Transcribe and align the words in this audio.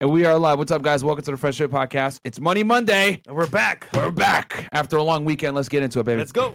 And 0.00 0.12
we 0.12 0.24
are 0.24 0.38
live. 0.38 0.58
What's 0.58 0.70
up, 0.70 0.82
guys? 0.82 1.02
Welcome 1.02 1.24
to 1.24 1.32
the 1.32 1.36
Fresh 1.36 1.58
Fit 1.58 1.72
Podcast. 1.72 2.20
It's 2.22 2.38
Money 2.38 2.62
Monday. 2.62 3.20
And 3.26 3.34
we're 3.34 3.48
back. 3.48 3.88
We're 3.92 4.12
back 4.12 4.68
after 4.70 4.96
a 4.96 5.02
long 5.02 5.24
weekend. 5.24 5.56
Let's 5.56 5.68
get 5.68 5.82
into 5.82 5.98
it, 5.98 6.04
baby. 6.04 6.18
Let's 6.18 6.30
go. 6.30 6.54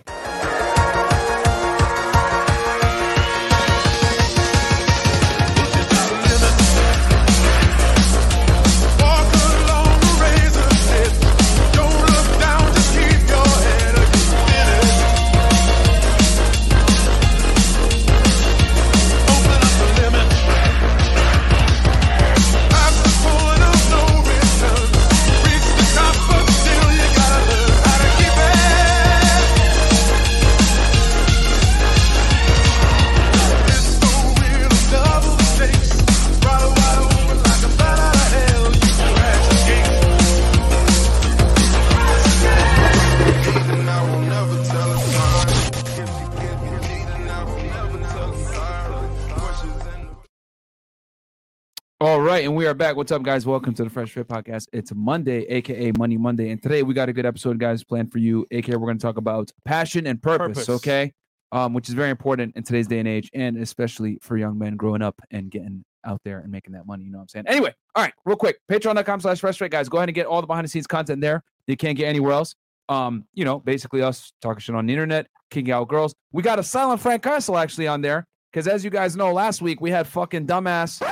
Are 52.73 52.75
back. 52.75 52.95
What's 52.95 53.11
up, 53.11 53.21
guys? 53.21 53.45
Welcome 53.45 53.75
to 53.75 53.83
the 53.83 53.89
Fresh 53.91 54.13
Fit 54.13 54.27
Podcast. 54.27 54.65
It's 54.73 54.91
Monday, 54.95 55.43
aka 55.43 55.91
Money 55.95 56.17
Monday, 56.17 56.49
and 56.49 56.59
today 56.59 56.81
we 56.81 56.95
got 56.95 57.07
a 57.07 57.13
good 57.13 57.23
episode, 57.23 57.59
guys, 57.59 57.83
planned 57.83 58.11
for 58.11 58.17
you. 58.17 58.47
Aka, 58.49 58.75
we're 58.77 58.87
going 58.87 58.97
to 58.97 59.01
talk 59.01 59.17
about 59.17 59.51
passion 59.63 60.07
and 60.07 60.19
purpose, 60.19 60.65
Purpose. 60.65 60.69
okay? 60.69 61.13
Um, 61.51 61.75
which 61.75 61.87
is 61.87 61.93
very 61.93 62.09
important 62.09 62.55
in 62.55 62.63
today's 62.63 62.87
day 62.87 62.97
and 62.97 63.07
age, 63.07 63.29
and 63.35 63.57
especially 63.57 64.17
for 64.23 64.37
young 64.37 64.57
men 64.57 64.75
growing 64.75 65.03
up 65.03 65.21
and 65.29 65.51
getting 65.51 65.85
out 66.03 66.19
there 66.25 66.39
and 66.39 66.51
making 66.51 66.73
that 66.73 66.87
money. 66.87 67.03
You 67.03 67.11
know 67.11 67.19
what 67.19 67.25
I'm 67.25 67.27
saying? 67.27 67.45
Anyway, 67.47 67.75
all 67.93 68.03
right, 68.03 68.13
real 68.25 68.37
quick, 68.37 68.57
Patreon.com/slash 68.71 69.39
Fresh 69.39 69.59
Fit, 69.59 69.69
guys. 69.69 69.87
Go 69.87 69.97
ahead 69.99 70.09
and 70.09 70.15
get 70.15 70.25
all 70.25 70.41
the 70.41 70.47
behind 70.47 70.65
the 70.65 70.69
scenes 70.69 70.87
content 70.87 71.21
there. 71.21 71.43
You 71.67 71.77
can't 71.77 71.95
get 71.95 72.07
anywhere 72.07 72.31
else. 72.31 72.55
Um, 72.89 73.25
you 73.35 73.45
know, 73.45 73.59
basically 73.59 74.01
us 74.01 74.33
talking 74.41 74.61
shit 74.61 74.73
on 74.73 74.87
the 74.87 74.93
internet, 74.93 75.27
kicking 75.51 75.71
out 75.71 75.89
girls. 75.89 76.15
We 76.31 76.41
got 76.41 76.57
a 76.57 76.63
silent 76.63 77.01
Frank 77.01 77.21
Castle 77.21 77.55
actually 77.55 77.85
on 77.85 78.01
there 78.01 78.25
because, 78.51 78.67
as 78.67 78.83
you 78.83 78.89
guys 78.89 79.15
know, 79.15 79.31
last 79.31 79.61
week 79.61 79.79
we 79.79 79.91
had 79.91 80.07
fucking 80.07 80.47
dumbass 80.47 81.03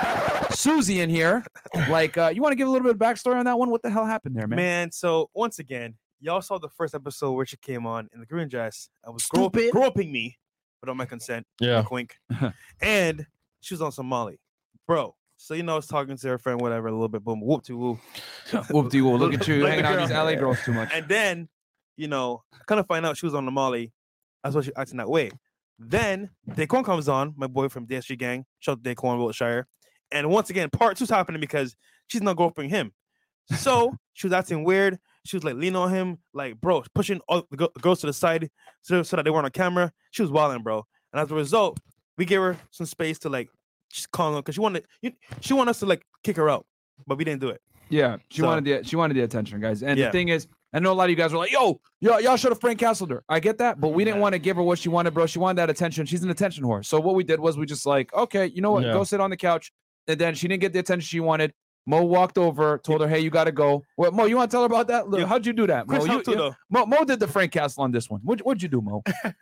Susie 0.52 1.02
in 1.02 1.10
here. 1.10 1.44
Like, 1.90 2.18
uh, 2.18 2.32
you 2.34 2.42
want 2.42 2.52
to 2.52 2.56
give 2.56 2.68
a 2.68 2.72
little 2.72 2.86
bit 2.86 2.94
of 2.96 3.00
backstory 3.00 3.36
on 3.36 3.46
that 3.46 3.58
one? 3.58 3.70
What 3.70 3.82
the 3.82 3.90
hell 3.90 4.06
happened 4.06 4.36
there, 4.36 4.48
man? 4.48 4.58
Man, 4.58 4.92
so 4.92 5.30
once 5.34 5.60
again, 5.60 5.96
y'all 6.20 6.42
saw 6.42 6.58
the 6.58 6.70
first 6.70 6.94
episode 6.96 7.32
where 7.34 7.46
she 7.46 7.58
came 7.58 7.86
on 7.86 8.10
in 8.14 8.20
the 8.20 8.26
green 8.26 8.48
dress 8.48 8.90
and 9.04 9.14
was 9.14 9.24
Stupid. 9.24 9.52
groping, 9.52 9.70
groping 9.72 10.12
me 10.12 10.38
without 10.82 10.96
my 10.98 11.06
consent. 11.06 11.46
Yeah. 11.60 11.84
Wink, 11.92 12.16
wink. 12.30 12.54
and 12.82 13.26
she 13.62 13.74
was 13.74 13.82
on 13.82 13.92
some 13.92 14.08
Molly. 14.08 14.40
Bro. 14.88 15.16
So 15.38 15.56
you 15.56 15.64
know, 15.64 15.74
I 15.74 15.76
was 15.78 15.88
talking 15.88 16.16
to 16.16 16.28
her 16.28 16.38
friend, 16.38 16.62
whatever, 16.62 16.88
a 16.88 16.92
little 16.92 17.08
bit, 17.08 17.24
boom, 17.24 17.42
whoop 17.42 17.64
to 17.64 17.76
whoop. 17.76 18.00
Whoop 18.70 18.92
de 18.92 19.02
whoop. 19.02 19.20
Look 19.20 19.34
at 19.34 19.48
you 19.48 19.64
Like 19.64 19.80
hanging 19.80 19.84
the 19.84 19.88
out 19.88 19.94
with 19.94 20.10
these 20.10 20.16
girl. 20.16 20.26
LA 20.26 20.36
girls 20.36 20.58
too 20.64 20.74
much. 20.74 20.92
And 20.94 21.08
then, 21.08 21.50
you 21.98 22.08
know, 22.08 22.44
I 22.54 22.58
kind 22.68 22.80
of 22.80 22.86
find 22.86 23.06
out 23.06 23.18
she 23.18 23.26
was 23.26 23.34
on 23.34 23.46
the 23.46 23.52
Molly. 23.52 23.92
That's 24.44 24.56
why 24.56 24.62
she 24.62 24.72
acting 24.76 24.98
that 24.98 25.10
way. 25.10 25.32
Then 25.80 26.30
Daquan 26.52 26.86
comes 26.86 27.10
on, 27.10 27.34
my 27.38 27.48
boy 27.48 27.70
from 27.70 27.88
DSG 27.88 28.20
Gang. 28.20 28.46
Shout 28.60 28.74
out 28.78 28.84
to 28.84 28.96
Daquan 28.96 29.18
Wiltshire. 29.18 29.68
And 30.12 30.30
once 30.30 30.50
again, 30.50 30.70
part 30.70 30.98
two's 30.98 31.10
happening 31.10 31.42
because 31.42 31.76
she's 32.08 32.22
not 32.22 32.36
groping 32.38 32.70
him. 32.70 32.92
So 33.56 33.96
she 34.14 34.28
was 34.28 34.34
acting 34.34 34.64
weird. 34.64 35.00
She 35.26 35.36
was 35.36 35.44
like 35.44 35.56
leaning 35.56 35.76
on 35.76 35.92
him, 35.94 36.18
like 36.34 36.60
bro, 36.60 36.84
pushing 36.96 37.22
all 37.28 37.44
the 37.52 37.70
girls 37.80 38.02
to 38.02 38.08
the 38.08 38.14
side 38.14 38.50
so, 38.82 39.04
so 39.04 39.16
that 39.16 39.24
they 39.24 39.30
weren't 39.32 39.46
on 39.46 39.52
camera. 39.52 39.92
She 40.12 40.22
was 40.24 40.32
wilding, 40.32 40.64
bro. 40.64 40.84
And 41.14 41.22
as 41.22 41.30
a 41.32 41.36
result, 41.36 41.80
we 42.18 42.26
gave 42.26 42.40
her 42.42 42.58
some 42.72 42.86
space 42.88 43.20
to 43.20 43.30
like 43.30 43.50
just 43.92 44.10
calm 44.12 44.34
down 44.34 44.42
because 44.42 44.56
she 44.56 44.62
wanted 44.62 44.86
you, 45.02 45.12
she 45.42 45.54
wanted 45.54 45.72
us 45.72 45.80
to 45.80 45.86
like 45.86 46.04
kick 46.24 46.38
her 46.38 46.50
out, 46.50 46.66
but 47.06 47.18
we 47.18 47.24
didn't 47.24 47.42
do 47.42 47.50
it. 47.50 47.62
Yeah, 47.90 48.18
she 48.30 48.42
So- 48.42 48.48
wanted 48.48 48.66
the 48.66 48.88
she 48.88 48.96
wanted 48.96 49.14
the 49.16 49.22
attention, 49.22 49.60
guys. 49.60 49.84
And 49.84 50.00
the 50.00 50.10
thing 50.12 50.30
is, 50.30 50.48
I 50.74 50.80
know 50.80 50.92
a 50.92 50.96
lot 50.96 51.04
of 51.04 51.10
you 51.12 51.18
guys 51.18 51.34
were 51.34 51.38
like, 51.40 51.52
"Yo, 51.52 51.82
y'all, 52.00 52.22
y'all 52.22 52.38
should 52.38 52.52
have 52.52 52.62
Frank 52.62 52.80
Castled 52.80 53.12
her." 53.12 53.24
I 53.28 53.40
get 53.42 53.58
that, 53.58 53.80
but 53.82 53.90
we 53.90 54.06
didn't 54.06 54.18
Yeah. 54.18 54.22
want 54.22 54.34
to 54.34 54.40
give 54.40 54.56
her 54.56 54.64
what 54.64 54.80
she 54.80 54.88
wanted, 54.90 55.14
bro. 55.14 55.26
She 55.26 55.38
wanted 55.40 55.58
that 55.58 55.70
attention. 55.70 56.06
She's 56.06 56.24
an 56.24 56.30
attention 56.30 56.64
whore. 56.64 56.84
So 56.86 57.00
what 57.02 57.14
we 57.16 57.24
did 57.26 57.40
was 57.42 57.58
we 57.58 57.66
just 57.66 57.86
like, 57.86 58.14
okay, 58.14 58.46
you 58.48 58.62
know 58.62 58.72
what? 58.72 58.86
Yeah. 58.86 58.94
Go 58.94 59.04
sit 59.04 59.20
on 59.20 59.30
the 59.30 59.36
couch. 59.38 59.72
And 60.12 60.20
then 60.22 60.36
she 60.36 60.48
didn't 60.48 60.62
get 60.62 60.74
the 60.74 60.80
attention 60.80 61.02
she 61.08 61.20
wanted. 61.20 61.54
Mo 61.88 62.04
walked 62.04 62.38
over, 62.38 62.78
told 62.78 63.02
her, 63.02 63.08
"Hey, 63.08 63.20
you 63.22 63.32
got 63.32 63.46
to 63.46 63.52
go." 63.52 63.82
Well, 63.98 64.12
Mo, 64.12 64.26
you 64.26 64.36
want 64.38 64.52
to 64.52 64.56
tell 64.56 64.62
her 64.62 64.68
about 64.68 64.88
that? 64.90 65.08
Look, 65.10 65.20
Yeah. 65.22 65.26
How'd 65.26 65.46
you 65.48 65.54
do 65.54 65.66
that, 65.68 65.88
Mo? 65.88 66.00
Chris 66.00 66.28
You- 66.28 66.34
you- 66.36 66.56
Mo, 66.70 66.86
Mo 66.86 67.04
did 67.06 67.20
the 67.20 67.28
Frank 67.28 67.52
Castle 67.52 67.84
on 67.84 67.92
this 67.92 68.08
one. 68.08 68.22
What, 68.24 68.40
what'd 68.42 68.62
you 68.62 68.70
do, 68.70 68.82
Mo? 68.82 69.02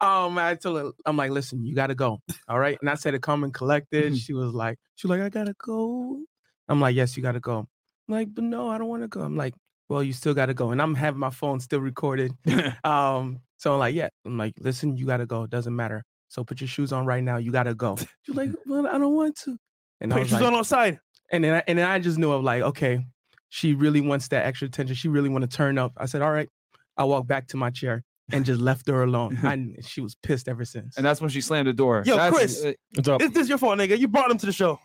Um, 0.00 0.38
I 0.38 0.54
told 0.54 0.78
her, 0.78 0.90
I'm 1.06 1.16
like, 1.16 1.32
listen, 1.32 1.64
you 1.64 1.74
gotta 1.74 1.94
go. 1.94 2.20
All 2.48 2.58
right. 2.58 2.78
And 2.80 2.88
I 2.88 2.94
said 2.94 3.14
it 3.14 3.22
calm 3.22 3.42
and 3.42 3.52
collected. 3.52 4.12
Mhm. 4.12 4.16
She 4.20 4.32
was 4.32 4.52
like, 4.54 4.78
she 4.94 5.08
was 5.08 5.18
like, 5.18 5.26
I 5.26 5.28
gotta 5.28 5.54
go. 5.58 6.20
I'm 6.68 6.80
like, 6.80 6.94
yes, 6.94 7.16
you 7.16 7.22
gotta 7.22 7.40
go. 7.40 7.58
I'm 8.08 8.14
like, 8.14 8.32
but 8.32 8.44
no, 8.44 8.68
I 8.68 8.78
don't 8.78 8.86
want 8.88 9.02
to 9.02 9.08
go. 9.08 9.22
I'm 9.22 9.36
like, 9.36 9.54
well, 9.88 10.02
you 10.04 10.12
still 10.12 10.34
gotta 10.34 10.54
go. 10.54 10.70
And 10.70 10.80
I'm 10.80 10.94
having 10.94 11.18
my 11.18 11.30
phone 11.30 11.58
still 11.60 11.80
recorded. 11.80 12.32
Um, 12.84 13.40
so 13.56 13.72
I'm 13.72 13.80
like, 13.80 13.94
yeah. 13.96 14.08
I'm 14.24 14.38
like, 14.38 14.54
listen, 14.60 14.96
you 14.96 15.04
gotta 15.04 15.26
go. 15.26 15.42
It 15.44 15.50
doesn't 15.50 15.74
matter. 15.74 16.04
So 16.28 16.44
put 16.44 16.60
your 16.60 16.68
shoes 16.68 16.92
on 16.92 17.04
right 17.04 17.22
now. 17.24 17.38
You 17.38 17.50
gotta 17.50 17.74
go. 17.74 17.96
She's 18.22 18.36
like, 18.36 18.50
well, 18.66 18.86
I 18.86 18.98
don't 18.98 19.14
want 19.16 19.36
to. 19.46 19.58
And 20.00 20.12
I 20.12 20.16
Put 20.16 20.22
was 20.24 20.32
like, 20.32 20.42
on 20.42 20.54
outside. 20.54 20.98
and 21.32 21.42
then 21.44 21.54
I, 21.54 21.62
and 21.66 21.78
then 21.78 21.88
I 21.88 21.98
just 21.98 22.18
knew 22.18 22.30
of 22.32 22.42
like, 22.44 22.62
okay, 22.62 23.04
she 23.48 23.74
really 23.74 24.00
wants 24.00 24.28
that 24.28 24.46
extra 24.46 24.66
attention. 24.68 24.94
She 24.94 25.08
really 25.08 25.28
want 25.28 25.42
to 25.48 25.56
turn 25.56 25.78
up. 25.78 25.92
I 25.96 26.06
said, 26.06 26.22
all 26.22 26.30
right. 26.32 26.48
I 26.96 27.04
walked 27.04 27.28
back 27.28 27.46
to 27.48 27.56
my 27.56 27.70
chair 27.70 28.04
and 28.32 28.44
just 28.44 28.60
left 28.60 28.86
her 28.88 29.02
alone. 29.04 29.38
And 29.42 29.76
she 29.86 30.00
was 30.00 30.14
pissed 30.16 30.48
ever 30.48 30.64
since. 30.64 30.96
and 30.96 31.06
that's 31.06 31.20
when 31.20 31.30
she 31.30 31.40
slammed 31.40 31.68
the 31.68 31.72
door. 31.72 32.02
Yo, 32.04 32.16
That's- 32.16 32.34
Chris. 32.34 32.64
uh, 32.64 32.72
What's 32.94 33.08
up? 33.08 33.22
Is 33.22 33.30
this 33.32 33.48
your 33.48 33.58
fault, 33.58 33.78
nigga? 33.78 33.98
You 33.98 34.08
brought 34.08 34.30
him 34.30 34.38
to 34.38 34.46
the 34.46 34.52
show. 34.52 34.78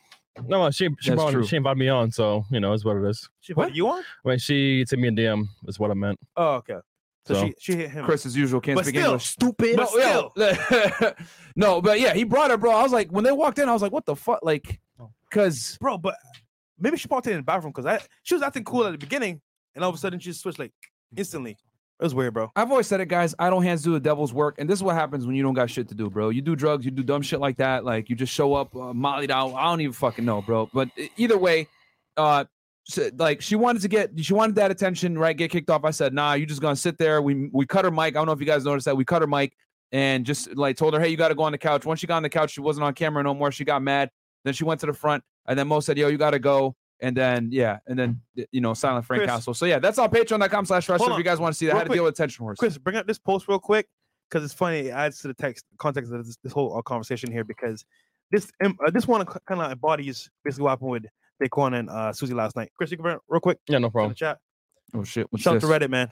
No, 0.47 0.71
she 0.71 0.87
she 0.99 1.09
That's 1.11 1.21
brought 1.21 1.31
true. 1.31 1.45
she 1.45 1.57
invited 1.57 1.77
me 1.77 1.89
on, 1.89 2.11
so 2.11 2.43
you 2.49 2.59
know, 2.59 2.73
it's 2.73 2.83
what 2.83 2.97
it 2.97 3.03
is. 3.07 3.29
She 3.41 3.53
What? 3.53 3.75
you 3.75 3.87
on? 3.87 4.01
I 4.25 4.29
mean, 4.29 4.39
she 4.39 4.83
sent 4.87 4.99
me 4.99 5.09
a 5.09 5.11
DM 5.11 5.45
is 5.67 5.77
what 5.79 5.91
I 5.91 5.93
meant. 5.93 6.17
Oh, 6.35 6.55
okay. 6.55 6.77
So, 7.27 7.33
So- 7.35 7.45
she 7.47 7.53
she 7.59 7.75
hit 7.75 7.91
him. 7.91 8.03
Chris, 8.05 8.25
as 8.25 8.35
usual, 8.35 8.59
can't 8.59 8.75
But 8.77 8.85
speak 8.85 8.95
still, 8.95 9.05
English. 9.11 9.25
stupid. 9.27 9.75
But 9.75 9.91
yo, 9.93 10.31
still, 10.35 11.13
no, 11.55 11.81
but 11.81 11.99
yeah, 11.99 12.13
he 12.13 12.23
brought 12.23 12.49
her, 12.51 12.57
bro. 12.57 12.71
I 12.71 12.81
was 12.83 12.91
like, 12.91 13.11
when 13.11 13.23
they 13.23 13.31
walked 13.31 13.59
in, 13.59 13.69
I 13.69 13.73
was 13.73 13.81
like, 13.83 13.91
what 13.91 14.05
the 14.05 14.15
fuck? 14.15 14.39
Like, 14.41 14.79
Because 15.33 15.77
bro. 15.81 15.97
But 15.97 16.15
maybe 16.79 16.97
she 16.97 17.07
walked 17.09 17.27
in 17.27 17.37
the 17.37 17.43
bathroom 17.43 17.73
because 17.75 17.85
I 17.85 17.99
she 18.23 18.35
was 18.35 18.43
acting 18.43 18.63
cool 18.63 18.85
at 18.85 18.91
the 18.91 18.97
beginning, 18.97 19.41
and 19.75 19.83
all 19.83 19.89
of 19.89 19.95
a 19.95 19.97
sudden 19.97 20.19
she 20.19 20.29
just 20.29 20.41
switched 20.41 20.59
like 20.59 20.71
instantly. 21.15 21.51
It 21.99 22.03
was 22.03 22.15
weird, 22.15 22.33
bro. 22.33 22.51
I've 22.55 22.69
always 22.71 22.87
said 22.87 22.99
it, 23.01 23.07
guys. 23.07 23.33
I 23.39 23.49
don't 23.49 23.63
hands 23.63 23.81
do 23.83 23.93
the 23.93 23.99
devil's 23.99 24.33
work, 24.33 24.55
and 24.57 24.69
this 24.69 24.79
is 24.79 24.83
what 24.83 24.95
happens 24.95 25.25
when 25.25 25.35
you 25.35 25.43
don't 25.43 25.53
got 25.53 25.69
shit 25.69 25.87
to 25.89 25.95
do, 25.95 26.09
bro. 26.09 26.29
You 26.29 26.41
do 26.41 26.55
drugs, 26.55 26.85
you 26.85 26.91
do 26.91 27.03
dumb 27.03 27.21
shit 27.21 27.39
like 27.39 27.57
that. 27.57 27.85
Like 27.85 28.09
you 28.09 28.15
just 28.15 28.33
show 28.33 28.53
up, 28.55 28.75
uh, 28.75 28.93
mollied 28.93 29.31
out. 29.31 29.53
I 29.53 29.65
don't 29.65 29.81
even 29.81 29.93
fucking 29.93 30.25
know, 30.25 30.41
bro. 30.41 30.69
But 30.73 30.89
either 31.17 31.37
way, 31.37 31.67
uh, 32.17 32.45
s- 32.91 33.11
like 33.17 33.41
she 33.41 33.55
wanted 33.55 33.83
to 33.83 33.87
get, 33.87 34.11
she 34.23 34.33
wanted 34.33 34.55
that 34.55 34.71
attention, 34.71 35.17
right? 35.17 35.37
Get 35.37 35.51
kicked 35.51 35.69
off. 35.69 35.85
I 35.85 35.91
said, 35.91 36.13
nah, 36.13 36.33
you 36.33 36.45
just 36.45 36.61
gonna 36.61 36.75
sit 36.75 36.97
there. 36.97 37.21
We 37.21 37.49
we 37.53 37.65
cut 37.65 37.85
her 37.85 37.91
mic. 37.91 38.07
I 38.07 38.11
don't 38.11 38.25
know 38.25 38.33
if 38.33 38.39
you 38.39 38.45
guys 38.45 38.65
noticed 38.65 38.85
that. 38.85 38.97
We 38.97 39.05
cut 39.05 39.21
her 39.21 39.27
mic 39.27 39.53
and 39.91 40.25
just 40.25 40.55
like 40.57 40.75
told 40.75 40.95
her, 40.95 40.99
hey, 40.99 41.09
you 41.09 41.15
got 41.15 41.29
to 41.29 41.35
go 41.35 41.43
on 41.43 41.51
the 41.51 41.57
couch. 41.57 41.85
Once 41.85 41.99
she 41.99 42.07
got 42.07 42.17
on 42.17 42.23
the 42.23 42.29
couch, 42.29 42.51
she 42.51 42.61
wasn't 42.61 42.83
on 42.83 42.93
camera 42.95 43.23
no 43.23 43.33
more. 43.35 43.51
She 43.51 43.63
got 43.63 43.81
mad. 43.81 44.09
Then 44.43 44.53
she 44.53 44.63
went 44.63 44.79
to 44.81 44.85
the 44.87 44.93
front, 44.93 45.23
and 45.47 45.57
then 45.57 45.67
Mo 45.67 45.79
said, 45.79 45.97
yo, 45.97 46.07
you 46.07 46.17
got 46.17 46.31
to 46.31 46.39
go. 46.39 46.75
And 47.01 47.17
then 47.17 47.49
yeah, 47.51 47.79
and 47.87 47.99
then 47.99 48.21
you 48.51 48.61
know, 48.61 48.73
silent 48.73 49.05
Frank 49.05 49.21
Chris. 49.23 49.31
Castle. 49.31 49.53
So 49.53 49.65
yeah, 49.65 49.79
that's 49.79 49.97
on 49.99 50.09
patreon.com 50.09 50.65
slash 50.65 50.87
Hold 50.87 51.11
If 51.11 51.17
you 51.17 51.23
guys 51.23 51.39
want 51.39 51.53
to 51.53 51.57
see 51.57 51.65
that, 51.65 51.73
Real 51.73 51.77
how 51.79 51.83
to 51.83 51.89
quick. 51.89 51.97
deal 51.97 52.03
with 52.05 52.13
attention 52.13 52.43
horse. 52.43 52.57
Chris, 52.57 52.77
bring 52.77 52.95
up 52.95 53.05
this 53.07 53.19
post 53.19 53.47
real 53.49 53.59
quick 53.59 53.87
because 54.29 54.45
it's 54.45 54.53
funny. 54.53 54.87
It 54.87 54.91
adds 54.91 55.19
to 55.19 55.27
the 55.27 55.33
text 55.33 55.65
context 55.79 56.13
of 56.13 56.25
this, 56.25 56.37
this 56.43 56.53
whole 56.53 56.77
uh, 56.77 56.81
conversation 56.81 57.29
here 57.29 57.43
because 57.43 57.83
this 58.31 58.49
um, 58.63 58.77
uh, 58.87 58.91
this 58.91 59.05
one 59.05 59.25
kind 59.25 59.61
of 59.61 59.71
embodies 59.71 60.29
basically 60.45 60.63
what 60.63 60.69
happened 60.69 60.91
with 60.91 61.05
Daquan 61.43 61.77
and 61.77 61.89
uh, 61.89 62.13
Susie 62.13 62.33
last 62.33 62.55
night. 62.55 62.71
Chris, 62.77 62.89
you 62.91 62.95
can 62.95 63.03
bring 63.03 63.15
it 63.15 63.21
real 63.27 63.41
quick 63.41 63.57
Yeah, 63.67 63.73
no 63.73 63.77
in 63.77 63.81
the 63.83 63.89
problem. 63.89 64.15
chat. 64.15 64.37
Oh 64.93 65.03
shit! 65.03 65.27
What's 65.29 65.43
Shout 65.43 65.55
this? 65.55 65.63
to 65.63 65.67
Reddit, 65.69 65.89
man. 65.89 66.09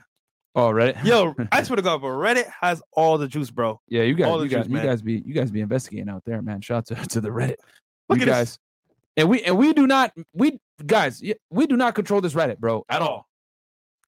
Oh, 0.54 0.68
Reddit. 0.72 1.02
Yo, 1.04 1.34
I 1.52 1.62
swear 1.62 1.76
to 1.76 1.82
God, 1.82 2.02
but 2.02 2.08
Reddit 2.08 2.50
has 2.60 2.82
all 2.92 3.16
the 3.16 3.28
juice, 3.28 3.50
bro. 3.50 3.80
yeah, 3.88 4.02
you 4.02 4.14
guys, 4.14 4.26
all 4.26 4.36
the 4.36 4.44
you 4.44 4.50
guys, 4.50 4.66
juice, 4.66 4.74
you 4.74 4.82
guys 4.82 5.00
be, 5.00 5.22
you 5.24 5.32
guys 5.32 5.50
be 5.50 5.62
investigating 5.62 6.10
out 6.10 6.22
there, 6.26 6.42
man. 6.42 6.60
Shout 6.60 6.90
out 6.90 6.98
to, 6.98 7.06
to 7.08 7.20
the 7.22 7.30
Reddit. 7.30 7.56
Look 8.12 8.26
you 8.26 8.32
at 8.32 8.36
guys, 8.36 8.58
and 9.16 9.28
we 9.28 9.42
and 9.42 9.56
we 9.58 9.72
do 9.72 9.86
not, 9.86 10.12
we 10.32 10.60
guys, 10.84 11.22
we 11.50 11.66
do 11.66 11.76
not 11.76 11.94
control 11.94 12.20
this 12.20 12.34
Reddit, 12.34 12.58
bro, 12.58 12.84
at 12.88 13.02
all. 13.02 13.28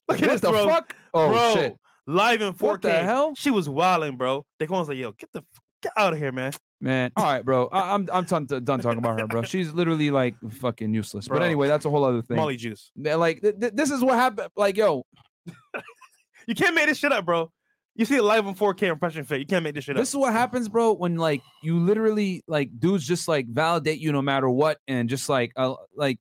Look 0.09 0.23
at 0.23 0.29
this, 0.29 0.41
the 0.41 0.51
bro. 0.51 0.67
fuck? 0.69 0.95
Oh 1.13 1.29
bro, 1.29 1.55
shit! 1.55 1.77
live 2.07 2.43
in 2.43 2.53
4K. 2.55 2.61
What 2.61 2.83
the 2.83 2.93
hell? 2.93 3.35
She 3.37 3.51
was 3.51 3.69
wilding, 3.69 4.17
bro. 4.17 4.45
Daquan's 4.61 4.89
like, 4.89 4.99
yo, 4.99 5.13
get 5.13 5.33
the 5.33 5.43
get 5.83 5.93
out 5.97 6.13
of 6.13 6.19
here, 6.19 6.33
man. 6.33 6.53
Man, 6.81 7.13
all 7.17 7.25
right, 7.25 7.45
bro. 7.45 7.69
I, 7.69 7.95
I'm 7.95 8.09
I'm 8.13 8.25
done, 8.25 8.47
done 8.47 8.81
talking 8.81 8.99
about 8.99 9.19
her, 9.19 9.27
bro. 9.27 9.43
She's 9.43 9.73
literally 9.73 10.11
like 10.11 10.35
fucking 10.61 10.93
useless. 10.93 11.29
But 11.29 11.43
anyway, 11.43 11.69
that's 11.69 11.87
a 11.87 11.91
whole 11.91 12.05
other 12.05 12.21
thing. 12.21 12.37
Molly 12.37 12.57
juice. 12.57 12.91
Yeah, 12.95 13.15
Like 13.15 13.41
th- 13.41 13.59
th- 13.59 13.73
this 13.75 13.91
is 13.91 14.03
what 14.03 14.17
happened. 14.17 14.51
Like 14.57 14.77
yo, 14.77 15.05
You 16.47 16.55
can't 16.55 16.75
make 16.75 16.87
this 16.87 16.99
shit 16.99 17.13
up, 17.13 17.25
bro. 17.25 17.51
You 17.97 18.05
see 18.05 18.17
it 18.17 18.23
live 18.25 18.47
on 18.47 18.55
4K 18.57 18.85
impression 18.91 19.25
fit. 19.25 19.39
You 19.39 19.47
can't 19.47 19.63
make 19.63 19.75
this 19.75 19.85
shit 19.85 19.97
up. 19.97 20.01
this 20.03 20.09
is 20.09 20.17
what 20.17 20.33
happens, 20.33 20.69
bro. 20.69 20.93
When 20.95 21.17
like 21.17 21.43
you 21.63 21.79
literally 21.79 22.43
like 22.49 22.71
dudes 22.81 23.07
just 23.07 23.29
like 23.29 23.47
validate 23.47 24.01
you 24.01 24.11
no 24.11 24.21
matter 24.23 24.51
what, 24.51 24.79
and 24.89 25.09
just 25.09 25.29
like 25.29 25.53
uh, 25.57 25.75
like 25.95 26.19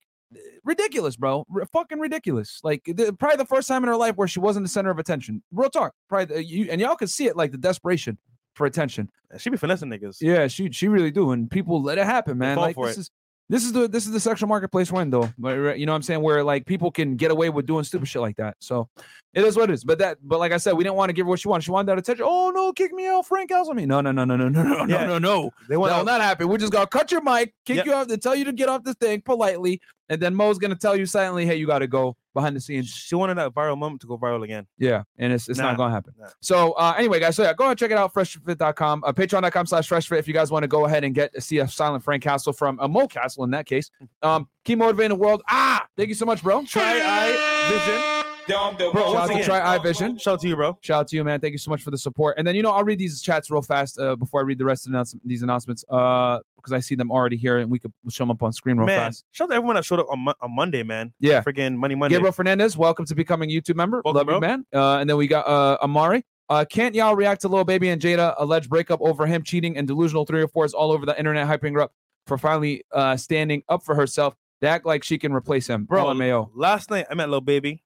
ridiculous, 0.63 1.15
bro. 1.15 1.45
R- 1.53 1.65
fucking 1.73 1.99
ridiculous. 1.99 2.59
Like 2.63 2.83
the, 2.85 3.13
probably 3.13 3.37
the 3.37 3.45
first 3.45 3.67
time 3.67 3.83
in 3.83 3.87
her 3.89 3.95
life 3.95 4.15
where 4.15 4.27
she 4.27 4.39
wasn't 4.39 4.65
the 4.65 4.69
center 4.69 4.91
of 4.91 4.99
attention. 4.99 5.41
Real 5.51 5.69
talk. 5.69 5.93
Probably 6.09 6.35
the- 6.35 6.43
you 6.43 6.67
and 6.69 6.79
y'all 6.79 6.95
could 6.95 7.09
see 7.09 7.25
it 7.25 7.35
like 7.35 7.51
the 7.51 7.57
desperation 7.57 8.17
for 8.53 8.65
attention. 8.67 9.09
She 9.39 9.49
be 9.49 9.57
finessing 9.57 9.89
niggas. 9.89 10.17
Yeah, 10.21 10.47
she 10.47 10.71
she 10.71 10.87
really 10.87 11.09
do, 11.11 11.31
and 11.31 11.49
people 11.49 11.81
let 11.81 11.97
it 11.97 12.05
happen, 12.05 12.37
man. 12.37 12.57
Like 12.57 12.75
for 12.75 12.85
this 12.87 12.97
it. 12.97 13.01
is 13.01 13.11
this 13.49 13.65
is 13.65 13.73
the 13.73 13.87
this 13.87 14.05
is 14.05 14.11
the 14.11 14.19
sexual 14.19 14.47
marketplace 14.49 14.91
window. 14.91 15.31
But, 15.37 15.77
You 15.77 15.85
know 15.85 15.91
what 15.91 15.97
I'm 15.97 16.01
saying? 16.03 16.21
Where 16.21 16.43
like 16.43 16.65
people 16.65 16.89
can 16.91 17.15
get 17.15 17.29
away 17.31 17.49
with 17.49 17.65
doing 17.65 17.83
stupid 17.83 18.07
shit 18.07 18.21
like 18.21 18.37
that. 18.37 18.55
So 18.59 18.87
it 19.33 19.43
is 19.43 19.55
what 19.57 19.69
it 19.69 19.73
is. 19.73 19.83
But 19.83 19.99
that 19.99 20.17
but 20.23 20.39
like 20.39 20.51
I 20.51 20.57
said, 20.57 20.73
we 20.73 20.83
didn't 20.83 20.95
want 20.95 21.09
to 21.09 21.13
give 21.13 21.25
her 21.25 21.29
what 21.29 21.39
she 21.39 21.47
wanted. 21.47 21.63
She 21.63 21.71
wanted 21.71 21.87
that 21.87 21.97
attention. 21.99 22.25
Oh 22.27 22.51
no, 22.55 22.71
kick 22.73 22.93
me 22.93 23.07
out, 23.07 23.27
Frank 23.27 23.51
House 23.51 23.67
on 23.67 23.75
me. 23.75 23.85
No, 23.85 24.01
no, 24.01 24.11
no, 24.11 24.23
no, 24.25 24.35
no, 24.37 24.47
no, 24.49 24.63
no, 24.63 24.77
Yeah. 24.85 25.05
no, 25.05 25.17
no, 25.17 25.17
no. 25.19 25.51
They 25.69 25.77
want 25.77 25.91
That 25.91 25.97
will 25.99 26.05
not 26.05 26.21
happen. 26.21 26.47
We're 26.47 26.57
just 26.57 26.71
gonna 26.71 26.87
cut 26.87 27.11
your 27.11 27.21
mic, 27.21 27.53
kick 27.65 27.77
Yep. 27.77 27.85
you 27.85 27.93
off, 27.93 28.09
and 28.09 28.21
tell 28.21 28.35
you 28.35 28.45
to 28.45 28.53
get 28.53 28.69
off 28.69 28.83
this 28.83 28.95
thing 28.95 29.21
politely, 29.21 29.81
and 30.09 30.21
then 30.21 30.33
Mo's 30.35 30.57
gonna 30.57 30.75
tell 30.75 30.95
you 30.95 31.05
silently, 31.05 31.45
"Hey, 31.45 31.55
you 31.57 31.67
got 31.67 31.79
to 31.79 31.87
go 31.87 32.15
behind 32.33 32.56
the 32.56 32.59
scenes." 32.62 32.89
She 32.89 33.15
wanted 33.15 33.35
that 33.38 33.53
viral 33.53 33.77
moment 33.77 34.01
to 34.01 34.07
go 34.07 34.18
viral 34.18 34.44
again. 34.44 34.68
Yeah, 34.77 35.03
and 35.18 35.31
it's 35.33 35.47
it's 35.50 35.59
Nah, 35.59 35.69
not 35.71 35.77
gonna 35.77 35.94
happen. 35.94 36.13
nah. 36.19 36.27
So 36.41 36.74
uh, 36.74 36.94
anyway, 36.97 37.19
guys, 37.19 37.35
so 37.35 37.44
yeah, 37.44 37.53
go 37.53 37.63
ahead 37.65 37.71
and 37.71 37.80
check 37.80 37.91
it 37.91 37.97
out, 37.97 38.13
freshfit.com, 38.13 39.03
uh, 39.06 39.12
patreon.com 39.13 39.65
slash 39.65 39.89
freshfit 39.89 40.19
if 40.19 40.27
you 40.27 40.33
guys 40.33 40.51
want 40.51 40.63
to 40.63 40.68
go 40.68 40.85
ahead 40.85 41.03
and 41.03 41.13
get 41.15 41.33
to 41.33 41.41
see 41.41 41.59
a 41.59 41.68
silent 41.68 42.03
Frank 42.03 42.24
Castle 42.24 42.53
from 42.53 42.80
a 42.81 42.88
Mo 42.88 43.07
Castle 43.07 43.44
in 43.44 43.51
that 43.51 43.65
case. 43.65 43.89
Um, 44.21 44.47
keep 44.63 44.77
motivating 44.80 45.09
the 45.18 45.24
world. 45.24 45.41
Ah, 45.50 45.85
thank 45.97 46.09
you 46.09 46.15
so 46.15 46.25
much, 46.25 46.41
bro. 46.44 46.63
Try 46.65 47.01
Eye 47.03 47.69
Vision. 47.69 48.12
Bro, 48.47 48.75
Shout 48.77 48.93
once 48.93 49.31
out 49.31 49.37
to 49.37 49.43
Try 49.43 49.61
Eye 49.75 49.77
Vision. 49.77 50.17
shout 50.17 50.33
out 50.35 50.41
to 50.41 50.47
you, 50.47 50.55
bro. 50.55 50.77
Shout 50.81 50.99
out 51.01 51.07
to 51.09 51.15
you, 51.15 51.23
man. 51.23 51.39
Thank 51.39 51.53
you 51.53 51.57
so 51.57 51.71
much 51.71 51.81
for 51.81 51.91
the 51.91 51.97
support. 51.97 52.37
And 52.37 52.45
then, 52.45 52.55
you 52.55 52.61
know, 52.61 52.71
I'll 52.71 52.83
read 52.83 52.99
these 52.99 53.21
chats 53.21 53.49
real 53.49 53.61
fast 53.61 53.97
uh, 53.99 54.15
before 54.15 54.41
I 54.41 54.43
read 54.43 54.57
the 54.57 54.65
rest 54.65 54.85
of 54.85 54.91
the 54.91 54.97
announce- 54.97 55.15
these 55.23 55.43
announcements 55.43 55.85
uh, 55.89 56.39
because 56.57 56.73
I 56.73 56.79
see 56.79 56.95
them 56.95 57.11
already 57.11 57.37
here 57.37 57.59
and 57.59 57.71
we 57.71 57.79
could 57.79 57.93
show 58.09 58.23
them 58.23 58.31
up 58.31 58.43
on 58.43 58.51
screen 58.51 58.77
real 58.77 58.85
Man, 58.85 58.99
fast. 59.11 59.25
shout 59.31 59.45
out 59.45 59.49
to 59.51 59.55
everyone 59.55 59.75
that 59.75 59.85
showed 59.85 59.99
up 59.99 60.07
on, 60.09 60.19
Mo- 60.19 60.33
on 60.41 60.55
Monday, 60.55 60.83
man. 60.83 61.13
Yeah. 61.19 61.41
Freaking 61.41 61.75
Money 61.77 61.95
Monday. 61.95 62.15
Gabriel 62.15 62.33
Fernandez, 62.33 62.75
welcome 62.77 63.05
to 63.05 63.15
becoming 63.15 63.49
a 63.49 63.53
YouTube 63.53 63.75
member. 63.75 64.01
Welcome, 64.03 64.27
Love 64.27 64.35
you, 64.35 64.39
bro. 64.39 64.47
man. 64.47 64.65
Uh, 64.73 64.97
and 64.99 65.09
then 65.09 65.17
we 65.17 65.27
got 65.27 65.47
uh, 65.47 65.77
Amari. 65.81 66.25
Uh, 66.49 66.65
can't 66.69 66.93
y'all 66.93 67.15
react 67.15 67.41
to 67.41 67.47
Lil 67.47 67.63
Baby 67.63 67.89
and 67.89 68.01
Jada 68.01 68.35
alleged 68.37 68.69
breakup 68.69 68.99
over 69.01 69.25
him 69.25 69.43
cheating 69.43 69.77
and 69.77 69.87
delusional 69.87 70.25
three 70.25 70.41
or 70.41 70.47
fours 70.49 70.73
all 70.73 70.91
over 70.91 71.05
the 71.05 71.17
internet, 71.17 71.47
hyping 71.47 71.73
her 71.73 71.81
up 71.81 71.93
for 72.27 72.37
finally 72.37 72.83
uh, 72.91 73.15
standing 73.15 73.63
up 73.69 73.83
for 73.83 73.95
herself. 73.95 74.35
They 74.59 74.67
act 74.67 74.85
like 74.85 75.03
she 75.03 75.17
can 75.17 75.33
replace 75.33 75.67
him. 75.67 75.85
Bro, 75.85 76.05
LMAO. 76.05 76.49
last 76.53 76.89
night 76.89 77.05
I 77.09 77.15
met 77.15 77.29
Lil 77.29 77.41
Baby 77.41 77.81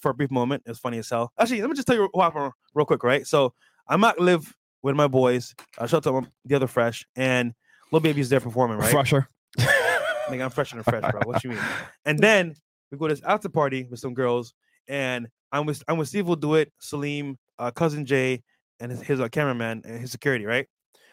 for 0.00 0.10
a 0.10 0.14
brief 0.14 0.30
moment. 0.30 0.62
It 0.66 0.70
was 0.70 0.78
funny 0.78 0.98
as 0.98 1.08
hell. 1.08 1.32
Actually, 1.38 1.60
let 1.60 1.70
me 1.70 1.76
just 1.76 1.86
tell 1.86 1.96
you 1.96 2.08
what 2.12 2.24
happened 2.24 2.52
real 2.74 2.86
quick, 2.86 3.02
right? 3.02 3.26
So 3.26 3.52
I'm 3.88 4.02
at 4.04 4.20
LIV 4.20 4.54
with 4.82 4.96
my 4.96 5.08
boys. 5.08 5.54
I 5.78 5.86
shout 5.86 6.06
out 6.06 6.22
to 6.22 6.30
the 6.44 6.54
other 6.54 6.66
fresh, 6.66 7.06
and 7.16 7.54
Lil 7.92 8.00
Baby's 8.00 8.28
there 8.28 8.40
performing, 8.40 8.78
right? 8.78 8.90
Fresher. 8.90 9.28
Nigga, 9.58 10.44
I'm 10.44 10.50
fresher 10.50 10.76
than 10.76 10.84
fresh, 10.84 11.10
bro. 11.10 11.20
What 11.24 11.44
you 11.44 11.50
mean? 11.50 11.60
And 12.04 12.18
then 12.18 12.54
we 12.90 12.98
go 12.98 13.08
to 13.08 13.14
this 13.14 13.24
after 13.24 13.48
party 13.48 13.86
with 13.90 14.00
some 14.00 14.14
girls, 14.14 14.54
and 14.88 15.28
I'm 15.52 15.66
with 15.66 15.82
I'm 15.88 15.98
with 15.98 16.08
Steve 16.08 16.26
will 16.26 16.36
do 16.36 16.54
it, 16.54 16.72
Salim, 16.80 17.38
uh, 17.58 17.70
cousin 17.70 18.04
Jay, 18.04 18.42
and 18.80 18.90
his, 18.90 19.02
his 19.02 19.20
uh, 19.20 19.28
cameraman 19.28 19.82
and 19.84 20.00
his 20.00 20.10
security, 20.10 20.44
right? 20.44 20.66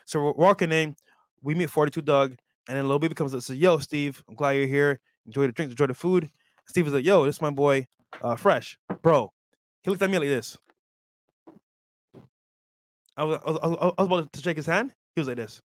So 0.05 0.21
we're 0.21 0.31
walking 0.33 0.71
in, 0.71 0.95
we 1.41 1.55
meet 1.55 1.69
42 1.69 2.01
Dugg, 2.01 2.35
and 2.67 2.77
then 2.77 2.87
Lil 2.87 2.99
Baby 2.99 3.15
comes 3.15 3.33
up 3.33 3.37
and 3.37 3.43
says, 3.43 3.57
Yo, 3.57 3.77
Steve, 3.79 4.23
I'm 4.27 4.35
glad 4.35 4.51
you're 4.51 4.67
here. 4.67 4.99
Enjoy 5.25 5.47
the 5.47 5.53
drinks, 5.53 5.71
enjoy 5.71 5.87
the 5.87 5.93
food. 5.93 6.29
Steve 6.67 6.87
is 6.87 6.93
like, 6.93 7.05
Yo, 7.05 7.25
this 7.25 7.35
is 7.35 7.41
my 7.41 7.49
boy, 7.49 7.87
uh, 8.21 8.35
Fresh. 8.35 8.77
Bro, 9.01 9.31
he 9.83 9.89
looked 9.89 10.01
at 10.01 10.09
me 10.09 10.19
like 10.19 10.27
this. 10.27 10.57
I 13.15 13.23
was, 13.23 13.39
I 13.45 13.51
was, 13.51 13.59
I 13.61 14.01
was, 14.01 14.07
about 14.07 14.33
to 14.33 14.41
shake 14.41 14.57
his 14.57 14.65
hand. 14.65 14.91
He 15.15 15.21
was 15.21 15.27
like 15.27 15.37
this. 15.37 15.61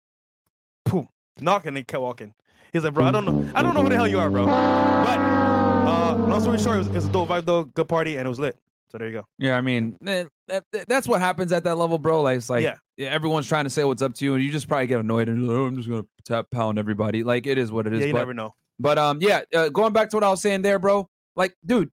Boom. 0.85 1.09
Knocking 1.41 1.77
and 1.77 1.87
kept 1.87 2.01
walking. 2.01 2.35
He's 2.73 2.83
like, 2.83 2.95
bro, 2.95 3.05
I 3.05 3.11
don't 3.13 3.25
know. 3.25 3.49
I 3.55 3.63
don't 3.63 3.75
know 3.75 3.83
who 3.83 3.89
the 3.89 3.95
hell 3.97 4.09
you 4.09 4.19
are, 4.19 4.29
bro. 4.29 4.47
But 4.47 5.19
uh 5.19 6.17
long 6.19 6.41
story 6.41 6.59
short, 6.59 6.77
it 6.77 6.79
was, 6.79 6.87
it 6.89 6.95
was 6.95 7.07
a 7.07 7.13
dope 7.13 7.29
vibe 7.29 7.45
though, 7.45 7.65
good 7.65 7.89
party, 7.89 8.17
and 8.17 8.27
it 8.27 8.29
was 8.29 8.41
lit. 8.41 8.57
So 8.91 8.99
there 8.99 9.07
you 9.09 9.13
go. 9.15 9.27
Yeah, 9.39 9.57
I 9.57 9.61
mean, 9.61 9.97
eh, 10.07 10.25
that, 10.49 10.65
that- 10.73 10.89
that's 10.89 11.07
what 11.09 11.21
happens 11.21 11.53
at 11.53 11.65
that 11.65 11.77
level, 11.77 11.99
bro. 11.99 12.23
Like, 12.23 12.39
it's 12.39 12.51
like, 12.51 12.63
Yeah. 12.63 12.77
yeah, 12.97 13.09
everyone's 13.09 13.47
trying 13.47 13.65
to 13.65 13.71
say 13.71 13.85
what's 13.85 14.03
up 14.03 14.15
to 14.15 14.25
you, 14.25 14.35
and 14.35 14.43
you 14.43 14.51
just 14.51 14.69
probably 14.69 14.87
get 14.87 15.01
annoyed 15.01 15.29
and 15.29 15.49
oh, 15.49 15.67
I'm 15.67 15.77
just 15.77 15.89
gonna 15.89 16.05
tap 16.25 16.51
pound 16.51 16.79
everybody. 16.79 17.23
Like, 17.23 17.47
it 17.47 17.59
is 17.59 17.71
what 17.71 17.87
it 17.87 17.93
is. 17.95 18.01
yeah, 18.01 18.07
you 18.07 18.13
but, 18.13 18.19
never 18.21 18.35
know. 18.35 18.55
but 18.79 18.99
um, 18.99 19.19
yeah, 19.21 19.43
uh, 19.55 19.69
going 19.69 19.93
back 19.93 20.11
to 20.11 20.17
what 20.17 20.25
I 20.25 20.31
was 20.31 20.41
saying 20.43 20.63
there, 20.63 20.79
bro. 20.79 21.09
Like, 21.37 21.55
dude, 21.65 21.91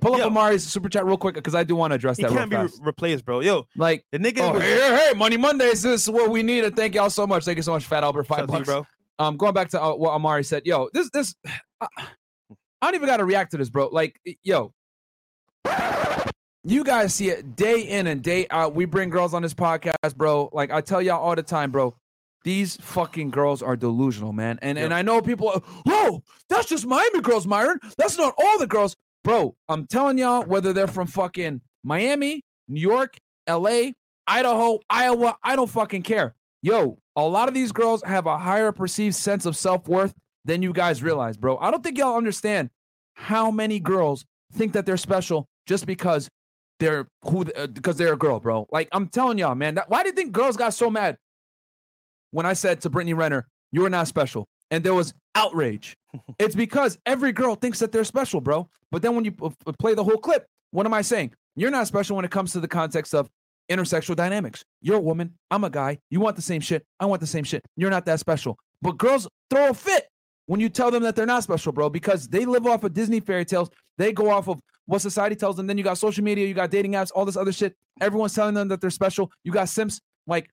pull 0.00 0.14
up 0.14 0.20
Yo. 0.20 0.26
Amari's 0.26 0.64
super 0.64 0.88
chat 0.88 1.04
real 1.04 1.16
quick 1.16 1.34
because 1.34 1.54
I 1.54 1.64
do 1.64 1.76
want 1.76 1.90
to 1.92 1.96
address 1.96 2.16
He 2.16 2.22
that 2.22 2.30
real 2.30 2.38
can't 2.38 2.50
be 2.50 2.56
re- 2.56 2.68
replaced, 2.80 3.24
bro. 3.24 3.40
Yo, 3.40 3.66
like, 3.76 4.04
the 4.12 4.18
nigga 4.18 4.40
oh, 4.40 4.52
was- 4.54 4.62
hey, 4.62 5.08
hey, 5.10 5.18
Money 5.18 5.36
Mondays. 5.36 5.82
This 5.82 6.02
is 6.02 6.10
what 6.10 6.30
we 6.30 6.42
need, 6.42 6.64
and 6.64 6.76
thank 6.76 6.94
y'all 6.94 7.10
so 7.10 7.26
much. 7.26 7.44
Thank 7.44 7.56
you 7.56 7.62
so 7.62 7.72
much, 7.72 7.84
Fat 7.84 8.04
Albert. 8.04 8.24
Five 8.24 8.40
out 8.40 8.46
to 8.46 8.52
you, 8.52 8.58
bucks, 8.58 8.66
bro. 8.66 8.86
um 9.18 9.36
going 9.36 9.54
back 9.54 9.70
to 9.70 9.82
uh, 9.82 9.94
what 9.94 10.12
Amari 10.12 10.44
said, 10.44 10.62
yo, 10.64 10.88
this 10.92 11.10
this 11.12 11.34
I, 11.80 11.86
I 11.96 12.86
don't 12.86 12.94
even 12.94 13.06
got 13.06 13.18
to 13.18 13.24
react 13.24 13.52
to 13.52 13.58
this, 13.58 13.70
bro. 13.70 13.88
Like, 13.88 14.20
yo, 14.42 14.72
you 16.64 16.84
guys 16.84 17.14
see 17.14 17.30
it 17.30 17.56
day 17.56 17.80
in 17.80 18.06
and 18.06 18.22
day 18.22 18.46
out. 18.50 18.74
We 18.74 18.84
bring 18.84 19.10
girls 19.10 19.34
on 19.34 19.42
this 19.42 19.54
podcast, 19.54 20.16
bro. 20.16 20.50
Like 20.52 20.70
I 20.70 20.80
tell 20.80 21.02
y'all 21.02 21.20
all 21.20 21.34
the 21.34 21.42
time, 21.42 21.70
bro. 21.70 21.94
These 22.44 22.76
fucking 22.80 23.30
girls 23.30 23.62
are 23.62 23.76
delusional, 23.76 24.32
man. 24.32 24.58
And 24.62 24.78
and 24.78 24.92
I 24.92 25.02
know 25.02 25.22
people. 25.22 25.48
are, 25.48 25.62
Whoa, 25.86 26.22
that's 26.48 26.68
just 26.68 26.86
Miami 26.86 27.20
girls, 27.20 27.46
Myron. 27.46 27.78
That's 27.96 28.18
not 28.18 28.34
all 28.36 28.58
the 28.58 28.66
girls, 28.66 28.96
bro. 29.22 29.54
I'm 29.68 29.86
telling 29.86 30.18
y'all, 30.18 30.42
whether 30.44 30.72
they're 30.72 30.88
from 30.88 31.06
fucking 31.06 31.60
Miami, 31.84 32.42
New 32.68 32.80
York, 32.80 33.16
L.A., 33.46 33.94
Idaho, 34.26 34.80
Iowa, 34.90 35.36
I 35.42 35.56
don't 35.56 35.70
fucking 35.70 36.02
care. 36.02 36.34
Yo, 36.62 36.98
a 37.16 37.22
lot 37.22 37.48
of 37.48 37.54
these 37.54 37.72
girls 37.72 38.02
have 38.04 38.26
a 38.26 38.38
higher 38.38 38.72
perceived 38.72 39.14
sense 39.14 39.46
of 39.46 39.56
self 39.56 39.88
worth 39.88 40.14
than 40.44 40.62
you 40.62 40.72
guys 40.72 41.02
realize, 41.02 41.36
bro. 41.36 41.58
I 41.58 41.70
don't 41.70 41.82
think 41.82 41.98
y'all 41.98 42.16
understand 42.16 42.70
how 43.14 43.50
many 43.50 43.78
girls 43.78 44.24
think 44.54 44.72
that 44.72 44.86
they're 44.86 44.96
special 44.96 45.46
just 45.66 45.86
because 45.86 46.28
they're 46.80 47.06
who 47.24 47.44
uh, 47.56 47.68
because 47.68 47.96
they're 47.96 48.14
a 48.14 48.18
girl, 48.18 48.40
bro. 48.40 48.66
Like 48.72 48.88
I'm 48.92 49.08
telling 49.08 49.38
y'all, 49.38 49.54
man. 49.54 49.76
That, 49.76 49.88
why 49.88 50.02
do 50.02 50.08
you 50.08 50.14
think 50.14 50.32
girls 50.32 50.56
got 50.56 50.74
so 50.74 50.90
mad 50.90 51.16
when 52.32 52.44
I 52.44 52.52
said 52.52 52.80
to 52.82 52.90
Brittany 52.90 53.14
Renner, 53.14 53.46
"You 53.70 53.84
are 53.86 53.90
not 53.90 54.08
special," 54.08 54.48
and 54.70 54.82
there 54.82 54.94
was 54.94 55.14
outrage? 55.34 55.96
it's 56.38 56.54
because 56.54 56.98
every 57.06 57.32
girl 57.32 57.54
thinks 57.54 57.78
that 57.78 57.92
they're 57.92 58.04
special, 58.04 58.40
bro. 58.40 58.68
But 58.90 59.00
then 59.02 59.14
when 59.14 59.24
you 59.24 59.32
p- 59.32 59.50
play 59.78 59.94
the 59.94 60.04
whole 60.04 60.18
clip, 60.18 60.46
what 60.72 60.84
am 60.84 60.92
I 60.92 61.02
saying? 61.02 61.32
You're 61.54 61.70
not 61.70 61.86
special 61.86 62.16
when 62.16 62.24
it 62.24 62.30
comes 62.30 62.52
to 62.52 62.60
the 62.60 62.68
context 62.68 63.14
of 63.14 63.30
intersexual 63.70 64.16
dynamics. 64.16 64.64
You're 64.80 64.96
a 64.96 65.00
woman. 65.00 65.34
I'm 65.50 65.64
a 65.64 65.70
guy. 65.70 65.98
You 66.10 66.20
want 66.20 66.36
the 66.36 66.42
same 66.42 66.60
shit. 66.60 66.84
I 67.00 67.06
want 67.06 67.20
the 67.20 67.26
same 67.26 67.44
shit. 67.44 67.62
You're 67.76 67.90
not 67.90 68.06
that 68.06 68.20
special. 68.20 68.58
But 68.80 68.98
girls 68.98 69.28
throw 69.50 69.70
a 69.70 69.74
fit 69.74 70.08
when 70.46 70.60
you 70.60 70.68
tell 70.68 70.90
them 70.90 71.02
that 71.04 71.16
they're 71.16 71.26
not 71.26 71.42
special, 71.42 71.72
bro, 71.72 71.88
because 71.88 72.28
they 72.28 72.44
live 72.44 72.66
off 72.66 72.84
of 72.84 72.92
Disney 72.92 73.20
fairy 73.20 73.44
tales. 73.44 73.70
They 73.98 74.12
go 74.12 74.30
off 74.30 74.48
of 74.48 74.60
what 74.86 75.00
society 75.00 75.36
tells 75.36 75.56
them. 75.56 75.66
Then 75.66 75.78
you 75.78 75.84
got 75.84 75.98
social 75.98 76.24
media, 76.24 76.46
you 76.46 76.54
got 76.54 76.70
dating 76.70 76.92
apps, 76.92 77.10
all 77.14 77.24
this 77.24 77.36
other 77.36 77.52
shit. 77.52 77.74
Everyone's 78.00 78.34
telling 78.34 78.54
them 78.54 78.68
that 78.68 78.80
they're 78.80 78.90
special. 78.90 79.30
You 79.44 79.52
got 79.52 79.68
simps. 79.68 80.00
Like, 80.26 80.50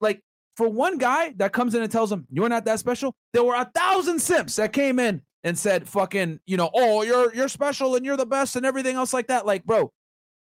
like 0.00 0.20
for 0.56 0.68
one 0.68 0.98
guy 0.98 1.32
that 1.36 1.52
comes 1.52 1.74
in 1.74 1.82
and 1.82 1.92
tells 1.92 2.10
them 2.10 2.26
you're 2.30 2.48
not 2.48 2.64
that 2.64 2.78
special, 2.78 3.14
there 3.32 3.44
were 3.44 3.54
a 3.54 3.70
thousand 3.74 4.20
simps 4.20 4.56
that 4.56 4.72
came 4.72 4.98
in 4.98 5.22
and 5.44 5.58
said, 5.58 5.88
"Fucking, 5.88 6.40
you 6.46 6.56
know, 6.56 6.70
oh, 6.74 7.02
you're 7.02 7.34
you're 7.34 7.48
special 7.48 7.94
and 7.94 8.04
you're 8.04 8.16
the 8.16 8.26
best 8.26 8.56
and 8.56 8.66
everything 8.66 8.96
else 8.96 9.12
like 9.12 9.28
that." 9.28 9.46
Like, 9.46 9.64
bro, 9.64 9.92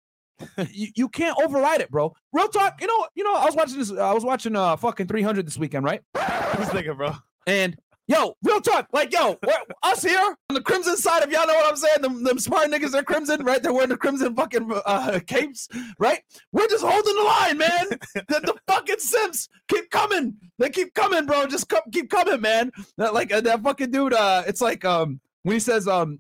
you, 0.71 0.89
you 0.95 1.09
can't 1.09 1.37
override 1.43 1.81
it, 1.81 1.91
bro. 1.91 2.15
Real 2.33 2.49
talk. 2.49 2.81
You 2.81 2.87
know, 2.87 3.07
you 3.15 3.25
know, 3.25 3.35
I 3.35 3.45
was 3.45 3.55
watching 3.55 3.79
this. 3.79 3.93
I 3.93 4.13
was 4.13 4.25
watching 4.25 4.57
uh 4.57 4.77
fucking 4.77 5.07
300 5.07 5.47
this 5.47 5.59
weekend, 5.59 5.85
right? 5.85 6.03
this 6.15 6.69
nigga, 6.71 6.97
bro. 6.97 7.13
And 7.47 7.77
yo, 8.11 8.37
real 8.43 8.61
talk, 8.61 8.89
like 8.93 9.13
yo, 9.13 9.39
us 9.83 10.03
here 10.03 10.19
on 10.19 10.55
the 10.55 10.61
crimson 10.61 10.97
side, 10.97 11.23
if 11.23 11.31
y'all 11.31 11.47
know 11.47 11.55
what 11.55 11.71
I'm 11.71 11.77
saying, 11.77 12.03
them, 12.03 12.25
them 12.25 12.39
smart 12.39 12.69
niggas 12.69 12.95
are 12.95 13.05
crimson, 13.05 13.45
right? 13.45 13.63
They're 13.63 13.73
wearing 13.73 13.89
the 13.89 13.97
crimson 13.97 14.35
fucking 14.35 14.71
uh, 14.85 15.21
capes, 15.27 15.69
right? 15.99 16.21
We're 16.53 16.67
just 16.67 16.85
holding 16.85 17.15
the 17.15 17.23
line, 17.23 17.59
man. 17.59 17.87
the, 18.15 18.41
the 18.41 18.55
fucking 18.67 18.99
simps 18.99 19.49
keep 19.69 19.91
coming. 19.91 20.37
They 20.59 20.71
keep 20.71 20.93
coming, 20.95 21.25
bro. 21.25 21.47
Just 21.47 21.69
come, 21.69 21.83
keep 21.93 22.11
coming, 22.11 22.41
man. 22.41 22.73
That 22.99 23.15
like 23.15 23.33
uh, 23.33 23.41
that 23.43 23.63
fucking 23.63 23.93
dude. 23.93 24.13
Uh, 24.13 24.43
it's 24.47 24.61
like 24.61 24.85
um 24.85 25.21
when 25.45 25.55
he 25.55 25.61
says 25.61 25.87
um. 25.87 26.19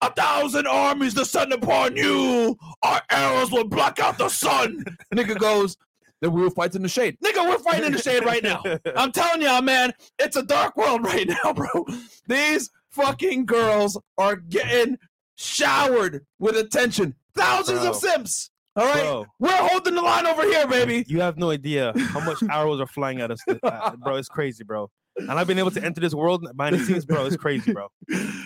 A 0.00 0.12
thousand 0.12 0.66
armies 0.66 1.14
descend 1.14 1.52
upon 1.52 1.96
you. 1.96 2.58
Our 2.82 3.00
arrows 3.10 3.52
will 3.52 3.68
block 3.68 4.00
out 4.00 4.18
the 4.18 4.28
sun. 4.28 4.84
Nigga 5.14 5.38
goes, 5.38 5.76
then 6.22 6.32
we 6.32 6.40
will 6.40 6.50
fight 6.50 6.74
in 6.74 6.82
the 6.82 6.88
shade. 6.88 7.18
Nigga, 7.22 7.46
we're 7.48 7.58
fighting 7.58 7.84
in 7.86 7.92
the 7.92 7.98
shade 7.98 8.24
right 8.24 8.42
now. 8.42 8.62
I'm 8.96 9.10
telling 9.12 9.42
y'all, 9.42 9.60
man, 9.60 9.92
it's 10.20 10.36
a 10.36 10.42
dark 10.42 10.76
world 10.76 11.04
right 11.04 11.28
now, 11.28 11.52
bro. 11.52 11.84
These 12.28 12.70
fucking 12.90 13.44
girls 13.44 14.00
are 14.16 14.36
getting 14.36 14.98
showered 15.34 16.24
with 16.38 16.56
attention. 16.56 17.16
Thousands 17.34 17.80
of 17.80 17.92
Bro. 17.92 18.10
simps. 18.10 18.50
All 18.76 18.86
right, 18.86 19.02
Bro, 19.02 19.26
we're 19.40 19.50
holding 19.68 19.94
the 19.96 20.00
line 20.00 20.26
over 20.26 20.44
here, 20.44 20.66
baby. 20.66 21.04
you 21.08 21.20
have 21.20 21.36
no 21.36 21.50
idea 21.50 21.92
how 21.96 22.20
much 22.20 22.42
arrows 22.50 22.80
are 22.80 22.86
flying 22.86 23.20
at 23.20 23.30
us, 23.30 23.40
uh, 23.62 23.96
bro. 23.96 24.16
It's 24.16 24.28
crazy, 24.28 24.64
bro. 24.64 24.88
And 25.16 25.32
I've 25.32 25.46
been 25.46 25.58
able 25.58 25.72
to 25.72 25.84
enter 25.84 26.00
this 26.00 26.14
world 26.14 26.46
behind 26.56 26.76
the 26.76 26.84
scenes, 26.84 27.04
bro. 27.04 27.26
It's 27.26 27.36
crazy, 27.36 27.72
bro. 27.72 27.88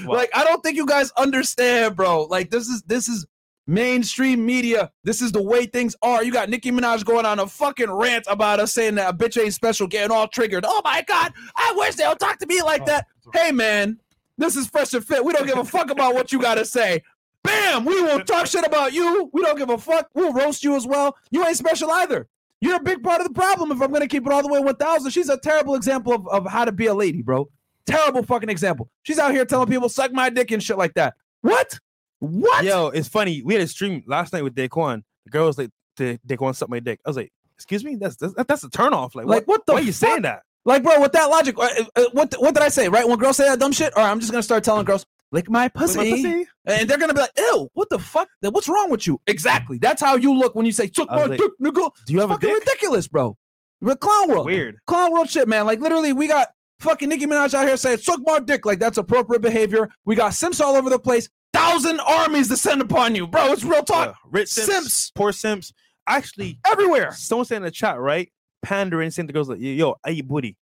Like, 0.04 0.30
I 0.34 0.42
don't 0.44 0.62
think 0.62 0.76
you 0.76 0.86
guys 0.86 1.12
understand, 1.16 1.94
bro. 1.94 2.24
Like, 2.24 2.50
this 2.50 2.66
is 2.66 2.82
this 2.82 3.06
is 3.06 3.24
mainstream 3.66 4.44
media. 4.44 4.90
This 5.04 5.20
is 5.20 5.32
the 5.32 5.42
way 5.42 5.66
things 5.66 5.96
are. 6.02 6.22
You 6.22 6.32
got 6.32 6.48
Nicki 6.48 6.70
Minaj 6.70 7.04
going 7.04 7.26
on 7.26 7.38
a 7.38 7.46
fucking 7.46 7.90
rant 7.90 8.24
about 8.28 8.60
us 8.60 8.72
saying 8.72 8.94
that 8.96 9.12
a 9.12 9.16
bitch 9.16 9.40
ain't 9.42 9.54
special, 9.54 9.86
getting 9.86 10.10
all 10.10 10.28
triggered. 10.28 10.64
Oh 10.66 10.80
my 10.84 11.02
god, 11.06 11.32
I 11.56 11.74
wish 11.76 11.96
they 11.96 12.06
would 12.06 12.18
talk 12.18 12.38
to 12.38 12.46
me 12.46 12.62
like 12.62 12.82
oh, 12.82 12.86
that. 12.86 13.06
Hey 13.32 13.52
man, 13.52 13.98
This 14.38 14.56
is 14.56 14.66
fresh 14.68 14.94
and 14.94 15.04
fit. 15.04 15.24
We 15.24 15.32
don't 15.32 15.46
give 15.46 15.58
a 15.58 15.64
fuck 15.64 15.90
about 15.90 16.14
what 16.14 16.32
you 16.32 16.40
gotta 16.40 16.64
say. 16.64 17.02
Bam! 17.42 17.84
We 17.84 18.02
will 18.02 18.20
talk 18.20 18.46
shit 18.46 18.66
about 18.66 18.92
you. 18.92 19.30
We 19.32 19.42
don't 19.42 19.56
give 19.56 19.70
a 19.70 19.78
fuck. 19.78 20.08
We'll 20.14 20.32
roast 20.32 20.64
you 20.64 20.74
as 20.74 20.86
well. 20.86 21.16
You 21.30 21.46
ain't 21.46 21.56
special 21.56 21.90
either. 21.90 22.26
You're 22.60 22.76
a 22.76 22.82
big 22.82 23.02
part 23.02 23.20
of 23.20 23.28
the 23.28 23.34
problem 23.34 23.70
if 23.70 23.80
I'm 23.80 23.92
gonna 23.92 24.08
keep 24.08 24.26
it 24.26 24.32
all 24.32 24.42
the 24.42 24.48
way 24.48 24.60
1000. 24.60 25.10
She's 25.10 25.28
a 25.28 25.38
terrible 25.38 25.74
example 25.74 26.12
of, 26.12 26.26
of 26.28 26.46
how 26.46 26.64
to 26.64 26.72
be 26.72 26.86
a 26.86 26.94
lady, 26.94 27.22
bro. 27.22 27.48
Terrible 27.86 28.24
fucking 28.24 28.48
example. 28.48 28.90
She's 29.04 29.18
out 29.18 29.32
here 29.32 29.44
telling 29.44 29.68
people 29.68 29.88
suck 29.88 30.12
my 30.12 30.28
dick 30.28 30.50
and 30.50 30.62
shit 30.62 30.76
like 30.76 30.94
that. 30.94 31.14
What? 31.42 31.78
What? 32.20 32.64
Yo, 32.64 32.88
it's 32.88 33.08
funny. 33.08 33.42
We 33.42 33.54
had 33.54 33.62
a 33.62 33.66
stream 33.68 34.02
last 34.06 34.32
night 34.32 34.42
with 34.42 34.54
Daquan. 34.54 35.02
The 35.24 35.30
girl 35.30 35.46
was 35.46 35.58
like, 35.58 35.70
"Da- 35.96 36.18
"Daquan 36.26 36.54
suck 36.54 36.68
my 36.68 36.80
dick." 36.80 37.00
I 37.04 37.10
was 37.10 37.16
like, 37.16 37.30
"Excuse 37.56 37.84
me, 37.84 37.96
that's 37.96 38.16
that's, 38.16 38.34
that's 38.48 38.64
a 38.64 38.70
turn 38.70 38.94
off." 38.94 39.14
Like, 39.14 39.26
Like, 39.26 39.46
what? 39.46 39.58
what 39.58 39.66
the 39.66 39.72
Why 39.74 39.80
are 39.80 39.82
you 39.82 39.92
saying 39.92 40.22
that? 40.22 40.42
Like, 40.64 40.82
bro, 40.82 41.00
with 41.00 41.12
that 41.12 41.26
logic, 41.26 41.56
uh, 41.58 41.68
uh, 41.94 42.04
what 42.12 42.34
what 42.38 42.54
did 42.54 42.62
I 42.62 42.68
say? 42.68 42.88
Right? 42.88 43.06
When 43.06 43.18
girls 43.18 43.36
say 43.36 43.44
that 43.44 43.58
dumb 43.60 43.72
shit, 43.72 43.92
or 43.96 44.02
I'm 44.02 44.18
just 44.20 44.32
gonna 44.32 44.42
start 44.42 44.64
telling 44.64 44.84
girls, 44.84 45.04
lick 45.30 45.48
my 45.50 45.64
With 45.66 45.74
pussy, 45.74 45.98
my 45.98 46.10
pussy? 46.10 46.46
and 46.64 46.88
they're 46.88 46.98
gonna 46.98 47.14
be 47.14 47.20
like, 47.20 47.30
ew, 47.36 47.68
what 47.74 47.88
the 47.90 47.98
fuck? 47.98 48.28
What's 48.40 48.68
wrong 48.68 48.90
with 48.90 49.06
you? 49.06 49.20
Exactly. 49.26 49.78
That's 49.78 50.00
how 50.00 50.16
you 50.16 50.34
look 50.36 50.54
when 50.54 50.66
you 50.66 50.72
say 50.72 50.90
suck 50.92 51.08
my 51.10 51.26
like, 51.26 51.38
dick, 51.38 51.50
nigga. 51.62 51.90
Do 52.06 52.12
you 52.12 52.20
have 52.20 52.30
a 52.30 52.34
Fucking 52.34 52.48
dick? 52.48 52.58
ridiculous, 52.60 53.06
bro. 53.08 53.36
We're 53.80 53.94
clown 53.96 54.30
world. 54.30 54.46
Weird. 54.46 54.78
Clown 54.86 55.12
world 55.12 55.28
shit, 55.30 55.46
man. 55.46 55.66
Like 55.66 55.80
literally, 55.80 56.12
we 56.12 56.26
got 56.26 56.48
fucking 56.80 57.08
Nicki 57.10 57.26
Minaj 57.26 57.52
out 57.54 57.66
here 57.66 57.76
saying 57.76 57.98
suck 57.98 58.20
my 58.24 58.40
dick. 58.40 58.64
Like 58.66 58.78
that's 58.80 58.98
appropriate 58.98 59.42
behavior. 59.42 59.88
We 60.04 60.16
got 60.16 60.34
simps 60.34 60.60
all 60.60 60.74
over 60.76 60.90
the 60.90 60.98
place. 60.98 61.28
Thousand 61.56 62.00
armies 62.00 62.48
descend 62.48 62.80
upon 62.82 63.14
you, 63.14 63.26
bro. 63.26 63.52
It's 63.52 63.64
real 63.64 63.82
talk. 63.82 64.08
Uh, 64.10 64.12
rich 64.30 64.48
simps, 64.48 64.72
Simps. 64.72 65.10
poor 65.14 65.32
simps. 65.32 65.72
Actually, 66.06 66.58
Everywhere. 66.70 67.12
someone 67.12 67.44
said 67.46 67.56
in 67.58 67.62
the 67.62 67.70
chat, 67.70 67.98
right? 67.98 68.30
Pandering, 68.62 69.10
saying 69.10 69.26
to 69.28 69.32
girls 69.32 69.48
like, 69.48 69.58
"Yo, 69.60 69.96
I 70.04 70.10
eat 70.10 70.28
booty," 70.28 70.56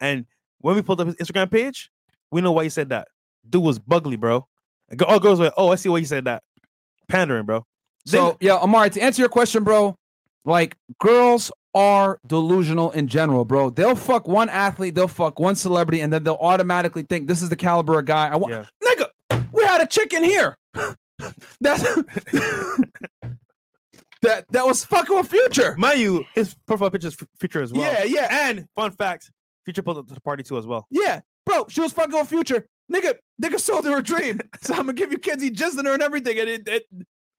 and 0.00 0.26
when 0.60 0.74
we 0.76 0.82
pulled 0.82 1.00
up 1.00 1.06
his 1.06 1.16
Instagram 1.16 1.50
page, 1.50 1.90
we 2.30 2.40
know 2.40 2.52
why 2.52 2.64
he 2.64 2.70
said 2.70 2.88
that. 2.90 3.08
Dude 3.48 3.62
was 3.62 3.78
bugly, 3.78 4.16
bro. 4.16 4.46
All 5.06 5.20
girls 5.20 5.38
were 5.38 5.46
like, 5.46 5.54
"Oh, 5.56 5.70
I 5.70 5.74
see 5.76 5.88
why 5.88 5.98
he 6.00 6.04
said 6.04 6.24
that." 6.24 6.42
Pandering, 7.08 7.46
bro. 7.46 7.64
So 8.06 8.36
yeah, 8.40 8.56
Amari, 8.56 8.90
to 8.90 9.00
answer 9.00 9.20
your 9.22 9.28
question, 9.28 9.64
bro, 9.64 9.96
like 10.44 10.76
girls 10.98 11.52
are 11.74 12.18
delusional 12.26 12.90
in 12.92 13.06
general, 13.06 13.44
bro. 13.44 13.70
They'll 13.70 13.94
fuck 13.94 14.26
one 14.26 14.48
athlete, 14.48 14.94
they'll 14.94 15.06
fuck 15.08 15.38
one 15.38 15.54
celebrity, 15.54 16.00
and 16.00 16.12
then 16.12 16.24
they'll 16.24 16.38
automatically 16.40 17.02
think 17.02 17.28
this 17.28 17.42
is 17.42 17.50
the 17.50 17.56
caliber 17.56 17.98
of 17.98 18.06
guy 18.06 18.28
I 18.28 18.36
want. 18.36 18.52
Yeah. 18.54 18.64
We 19.52 19.64
had 19.64 19.80
a 19.80 19.86
chick 19.86 20.12
in 20.12 20.24
here. 20.24 20.56
That's 21.60 21.82
that 24.22 24.44
that 24.50 24.66
was 24.66 24.84
fucking 24.84 25.16
with 25.16 25.28
Future. 25.28 25.74
Mind 25.78 26.00
you, 26.00 26.24
his 26.34 26.54
profile 26.66 26.90
picture 26.90 27.08
is 27.08 27.16
f- 27.20 27.28
Future 27.38 27.62
as 27.62 27.72
well. 27.72 27.82
Yeah, 27.92 28.04
yeah, 28.04 28.48
And 28.48 28.66
fun 28.74 28.90
fact, 28.92 29.30
Future 29.64 29.82
pulled 29.82 29.98
up 29.98 30.06
to 30.08 30.14
the 30.14 30.20
party 30.20 30.42
too 30.42 30.58
as 30.58 30.66
well. 30.66 30.86
yeah, 30.90 31.20
bro. 31.46 31.66
She 31.68 31.80
was 31.80 31.92
fucking 31.92 32.12
with 32.18 32.28
Future. 32.28 32.66
Nigga, 32.92 33.14
nigga 33.42 33.60
sold 33.60 33.84
her 33.84 33.98
a 33.98 34.02
dream. 34.02 34.40
So 34.62 34.74
I'm 34.74 34.80
gonna 34.80 34.94
give 34.94 35.12
you 35.12 35.18
kids. 35.18 35.42
He 35.42 35.50
jizzed 35.50 35.78
in 35.78 35.84
her 35.86 35.92
and 35.94 36.02
everything. 36.02 36.38
And 36.38 36.48
it, 36.48 36.68
it 36.68 36.82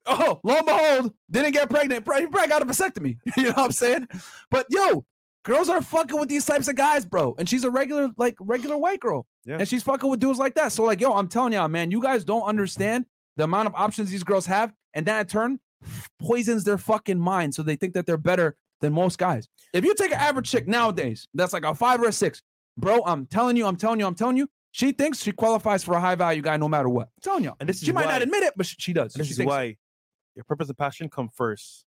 oh, 0.05 0.39
lo 0.43 0.55
and 0.57 0.65
behold, 0.65 1.13
didn't 1.31 1.51
get 1.51 1.69
pregnant. 1.69 2.05
Probably, 2.05 2.27
probably 2.27 2.47
got 2.49 2.61
a 2.61 2.65
vasectomy. 2.65 3.17
You 3.35 3.43
know 3.43 3.49
what 3.49 3.57
I'm 3.59 3.71
saying? 3.71 4.07
But 4.51 4.67
yo, 4.69 5.05
girls 5.43 5.69
are 5.69 5.81
fucking 5.81 6.19
with 6.19 6.29
these 6.29 6.45
types 6.45 6.67
of 6.67 6.75
guys, 6.75 7.05
bro. 7.05 7.35
And 7.37 7.47
she's 7.47 7.63
a 7.63 7.69
regular, 7.69 8.09
like 8.17 8.35
regular 8.39 8.77
white 8.77 8.99
girl. 8.99 9.25
Yeah. 9.45 9.57
And 9.59 9.67
she's 9.67 9.83
fucking 9.83 10.09
with 10.09 10.19
dudes 10.19 10.39
like 10.39 10.55
that. 10.55 10.71
So 10.71 10.83
like, 10.83 10.99
yo, 11.01 11.13
I'm 11.13 11.27
telling 11.27 11.53
y'all, 11.53 11.67
man, 11.67 11.91
you 11.91 12.01
guys 12.01 12.23
don't 12.23 12.43
understand 12.43 13.05
the 13.37 13.45
amount 13.45 13.67
of 13.67 13.75
options 13.75 14.09
these 14.11 14.23
girls 14.23 14.45
have, 14.47 14.73
and 14.93 15.05
that 15.05 15.21
in 15.21 15.27
turn 15.27 15.59
poisons 16.19 16.63
their 16.63 16.77
fucking 16.77 17.19
mind. 17.19 17.55
So 17.55 17.63
they 17.63 17.75
think 17.75 17.93
that 17.93 18.05
they're 18.05 18.17
better 18.17 18.55
than 18.81 18.93
most 18.93 19.17
guys. 19.17 19.47
If 19.73 19.85
you 19.85 19.93
take 19.95 20.11
an 20.11 20.19
average 20.19 20.49
chick 20.49 20.67
nowadays, 20.67 21.27
that's 21.33 21.53
like 21.53 21.63
a 21.63 21.73
five 21.73 22.01
or 22.01 22.07
a 22.07 22.11
six, 22.11 22.41
bro. 22.77 23.01
I'm 23.05 23.25
telling 23.25 23.55
you, 23.55 23.65
I'm 23.65 23.75
telling 23.77 23.99
you, 23.99 24.05
I'm 24.05 24.15
telling 24.15 24.37
you. 24.37 24.49
She 24.71 24.91
thinks 24.91 25.23
she 25.23 25.31
qualifies 25.31 25.83
for 25.83 25.95
a 25.95 25.99
high 25.99 26.13
value 26.13 26.43
guy 26.43 26.55
no 26.57 26.67
matter 26.69 26.89
what. 26.89 27.07
I'm 27.07 27.21
telling 27.23 27.43
you. 27.43 27.53
And 27.59 27.67
this 27.67 27.81
she 27.81 27.91
might 27.91 28.05
why- 28.05 28.11
not 28.13 28.21
admit 28.21 28.43
it, 28.43 28.53
but 28.55 28.67
she, 28.67 28.75
she 28.77 28.93
does. 28.93 29.13
This 29.13 29.25
She 29.27 29.31
is 29.31 29.37
thinks- 29.37 29.49
why 29.49 29.77
your 30.35 30.43
purpose 30.43 30.67
and 30.69 30.77
passion 30.77 31.09
come 31.09 31.27
first 31.35 31.85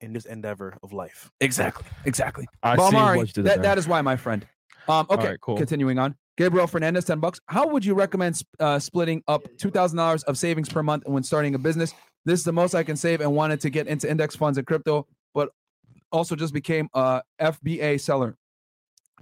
in 0.00 0.12
this 0.12 0.24
endeavor 0.26 0.76
of 0.82 0.92
life. 0.92 1.30
Exactly. 1.40 1.86
Exactly. 2.04 2.46
I 2.62 2.76
But 2.76 2.90
see 2.90 2.96
Amari, 2.96 3.18
what 3.18 3.26
you 3.28 3.32
did 3.32 3.44
that, 3.44 3.54
there. 3.56 3.62
that 3.62 3.78
is 3.78 3.86
why, 3.88 4.00
my 4.02 4.16
friend. 4.16 4.46
Um, 4.88 5.06
okay, 5.10 5.28
right, 5.28 5.40
cool. 5.40 5.56
continuing 5.56 5.98
on. 5.98 6.16
Gabriel 6.36 6.66
Fernandez, 6.66 7.04
10 7.04 7.20
bucks. 7.20 7.38
How 7.46 7.66
would 7.68 7.84
you 7.84 7.94
recommend 7.94 8.42
uh, 8.58 8.78
splitting 8.78 9.22
up 9.28 9.42
$2,000 9.58 10.24
of 10.24 10.38
savings 10.38 10.68
per 10.68 10.82
month 10.82 11.04
when 11.06 11.22
starting 11.22 11.54
a 11.54 11.58
business? 11.58 11.92
This 12.24 12.40
is 12.40 12.44
the 12.44 12.52
most 12.52 12.74
I 12.74 12.82
can 12.82 12.96
save 12.96 13.20
and 13.20 13.34
wanted 13.34 13.60
to 13.60 13.70
get 13.70 13.86
into 13.86 14.10
index 14.10 14.36
funds 14.36 14.56
and 14.58 14.66
crypto, 14.66 15.06
but 15.34 15.50
also 16.12 16.34
just 16.34 16.54
became 16.54 16.88
a 16.94 17.22
FBA 17.40 18.00
seller. 18.00 18.36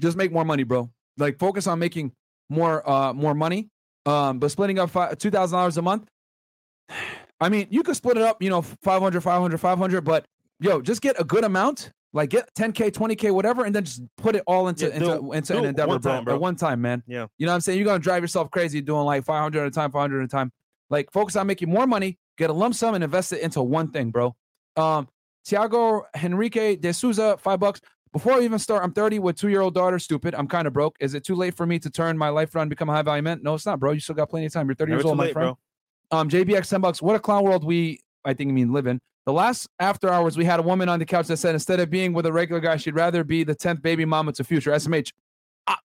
Just 0.00 0.16
make 0.16 0.30
more 0.32 0.44
money, 0.44 0.62
bro. 0.62 0.90
Like 1.16 1.38
focus 1.38 1.66
on 1.66 1.78
making 1.80 2.12
more 2.48 2.88
uh 2.88 3.12
more 3.12 3.34
money. 3.34 3.68
Um, 4.06 4.38
but 4.38 4.50
splitting 4.50 4.78
up 4.78 4.90
fi- 4.90 5.12
$2,000 5.14 5.76
a 5.76 5.82
month, 5.82 6.08
I 7.40 7.48
mean, 7.48 7.66
you 7.70 7.82
could 7.82 7.94
split 7.96 8.16
it 8.16 8.22
up, 8.22 8.42
you 8.42 8.50
know, 8.50 8.62
500, 8.62 9.20
500, 9.20 9.58
500, 9.58 10.00
but 10.02 10.24
yo, 10.60 10.80
just 10.80 11.00
get 11.02 11.20
a 11.20 11.24
good 11.24 11.44
amount, 11.44 11.92
like 12.12 12.30
get 12.30 12.48
10K, 12.54 12.90
20K, 12.92 13.30
whatever, 13.32 13.64
and 13.64 13.74
then 13.74 13.84
just 13.84 14.02
put 14.16 14.34
it 14.36 14.42
all 14.46 14.68
into, 14.68 14.86
Yeah, 14.88 14.94
into, 14.94 15.12
it- 15.30 15.36
into 15.36 15.52
do 15.52 15.58
an 15.60 15.64
endeavor, 15.66 15.88
one 15.88 16.00
bro. 16.00 16.12
time, 16.12 16.24
bro. 16.24 16.34
At 16.34 16.40
one 16.40 16.56
time, 16.56 16.80
man. 16.80 17.02
Yeah. 17.06 17.26
You 17.38 17.46
know 17.46 17.52
what 17.52 17.56
I'm 17.56 17.60
saying? 17.60 17.78
You're 17.78 17.84
going 17.86 18.00
to 18.00 18.04
drive 18.04 18.22
yourself 18.22 18.50
crazy 18.50 18.80
doing 18.80 19.04
like 19.04 19.24
500 19.24 19.60
at 19.60 19.66
a 19.66 19.70
time, 19.70 19.90
500 19.92 20.20
at 20.20 20.24
a 20.24 20.28
time. 20.28 20.50
Like 20.90 21.12
focus 21.12 21.36
on 21.36 21.46
making 21.46 21.68
more 21.70 21.86
money, 21.86 22.18
get 22.38 22.48
a 22.50 22.52
lump 22.52 22.74
sum 22.74 22.94
and 22.94 23.04
invest 23.04 23.32
it 23.32 23.40
into 23.42 23.62
one 23.62 23.90
thing, 23.90 24.10
bro. 24.10 24.34
Um, 24.76 25.08
Tiago 25.44 26.04
Henrique 26.22 26.80
de 26.80 26.92
Souza, 26.92 27.36
five 27.38 27.60
bucks. 27.60 27.80
Before 28.12 28.32
I 28.34 28.40
even 28.40 28.58
start, 28.58 28.82
I'm 28.82 28.92
30 28.92 29.18
with 29.18 29.36
two 29.36 29.48
year 29.50 29.60
old 29.60 29.74
daughter. 29.74 29.98
Stupid. 29.98 30.34
I'm 30.34 30.48
kind 30.48 30.66
of 30.66 30.72
broke. 30.72 30.96
Is 30.98 31.12
it 31.14 31.24
too 31.24 31.34
late 31.34 31.54
for 31.54 31.66
me 31.66 31.78
to 31.80 31.90
turn 31.90 32.16
my 32.16 32.30
life 32.30 32.54
around 32.54 32.62
and 32.64 32.70
become 32.70 32.88
a 32.88 32.92
high 32.92 33.02
value 33.02 33.22
man? 33.22 33.40
No, 33.42 33.54
it's 33.54 33.66
not, 33.66 33.78
bro. 33.78 33.92
You 33.92 34.00
still 34.00 34.14
got 34.14 34.30
plenty 34.30 34.46
of 34.46 34.52
time. 34.52 34.66
You're 34.66 34.74
30 34.76 34.90
Never 34.92 35.00
years 35.00 35.04
old, 35.06 35.18
my 35.18 35.30
friend. 35.32 35.56
bro. 36.10 36.18
Um, 36.18 36.28
JBX 36.30 36.70
10 36.70 36.80
bucks. 36.80 37.02
What 37.02 37.16
a 37.16 37.20
clown 37.20 37.44
world 37.44 37.64
we, 37.64 38.00
I 38.24 38.32
think, 38.32 38.48
you 38.48 38.54
mean 38.54 38.72
live 38.72 38.86
in. 38.86 38.98
The 39.28 39.34
last 39.34 39.68
after 39.78 40.08
hours, 40.08 40.38
we 40.38 40.46
had 40.46 40.58
a 40.58 40.62
woman 40.62 40.88
on 40.88 40.98
the 40.98 41.04
couch 41.04 41.26
that 41.26 41.36
said 41.36 41.52
instead 41.52 41.80
of 41.80 41.90
being 41.90 42.14
with 42.14 42.24
a 42.24 42.32
regular 42.32 42.62
guy, 42.62 42.78
she'd 42.78 42.94
rather 42.94 43.24
be 43.24 43.44
the 43.44 43.54
10th 43.54 43.82
baby 43.82 44.06
mama 44.06 44.32
to 44.32 44.42
Future. 44.42 44.70
SMH. 44.70 45.12
I, 45.66 45.76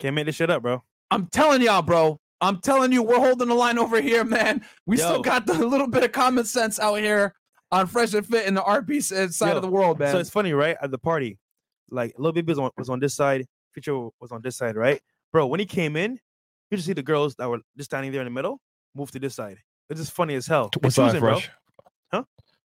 Can't 0.00 0.16
make 0.16 0.26
this 0.26 0.34
shit 0.34 0.50
up, 0.50 0.62
bro. 0.62 0.82
I'm 1.12 1.28
telling 1.28 1.62
y'all, 1.62 1.82
bro. 1.82 2.18
I'm 2.40 2.60
telling 2.60 2.90
you, 2.90 3.04
we're 3.04 3.20
holding 3.20 3.46
the 3.46 3.54
line 3.54 3.78
over 3.78 4.00
here, 4.00 4.24
man. 4.24 4.64
We 4.84 4.96
still 4.96 5.22
got 5.22 5.46
the 5.46 5.54
little 5.54 5.86
bit 5.86 6.02
of 6.02 6.10
common 6.10 6.44
sense 6.44 6.80
out 6.80 6.96
here 6.96 7.34
on 7.70 7.86
Fresh 7.86 8.14
and 8.14 8.26
Fit 8.26 8.48
in 8.48 8.54
the 8.54 8.62
RP 8.62 9.12
uh, 9.12 9.28
side 9.28 9.50
Yo, 9.50 9.56
of 9.58 9.62
the 9.62 9.68
world, 9.68 10.00
man. 10.00 10.10
So 10.10 10.18
it's 10.18 10.30
funny, 10.30 10.52
right? 10.52 10.76
At 10.82 10.90
the 10.90 10.98
party, 10.98 11.38
like 11.92 12.14
Lil 12.18 12.32
Baby 12.32 12.50
was 12.50 12.58
on, 12.58 12.70
was 12.76 12.88
on 12.88 12.98
this 12.98 13.14
side, 13.14 13.46
Future 13.74 14.08
was 14.20 14.32
on 14.32 14.42
this 14.42 14.56
side, 14.56 14.74
right? 14.74 15.00
Bro, 15.32 15.46
when 15.46 15.60
he 15.60 15.66
came 15.66 15.94
in, 15.94 16.18
you 16.72 16.76
just 16.76 16.88
see 16.88 16.94
the 16.94 17.04
girls 17.04 17.36
that 17.36 17.48
were 17.48 17.60
just 17.76 17.90
standing 17.90 18.10
there 18.10 18.22
in 18.22 18.26
the 18.26 18.32
middle 18.32 18.60
move 18.96 19.12
to 19.12 19.20
this 19.20 19.36
side. 19.36 19.58
It's 19.88 20.00
just 20.00 20.10
funny 20.10 20.34
as 20.34 20.48
hell. 20.48 20.68
They're 20.72 20.80
What 20.88 20.92
side, 20.92 21.06
choosing, 21.06 21.20
bro. 21.20 21.34
Fresh? 21.34 21.50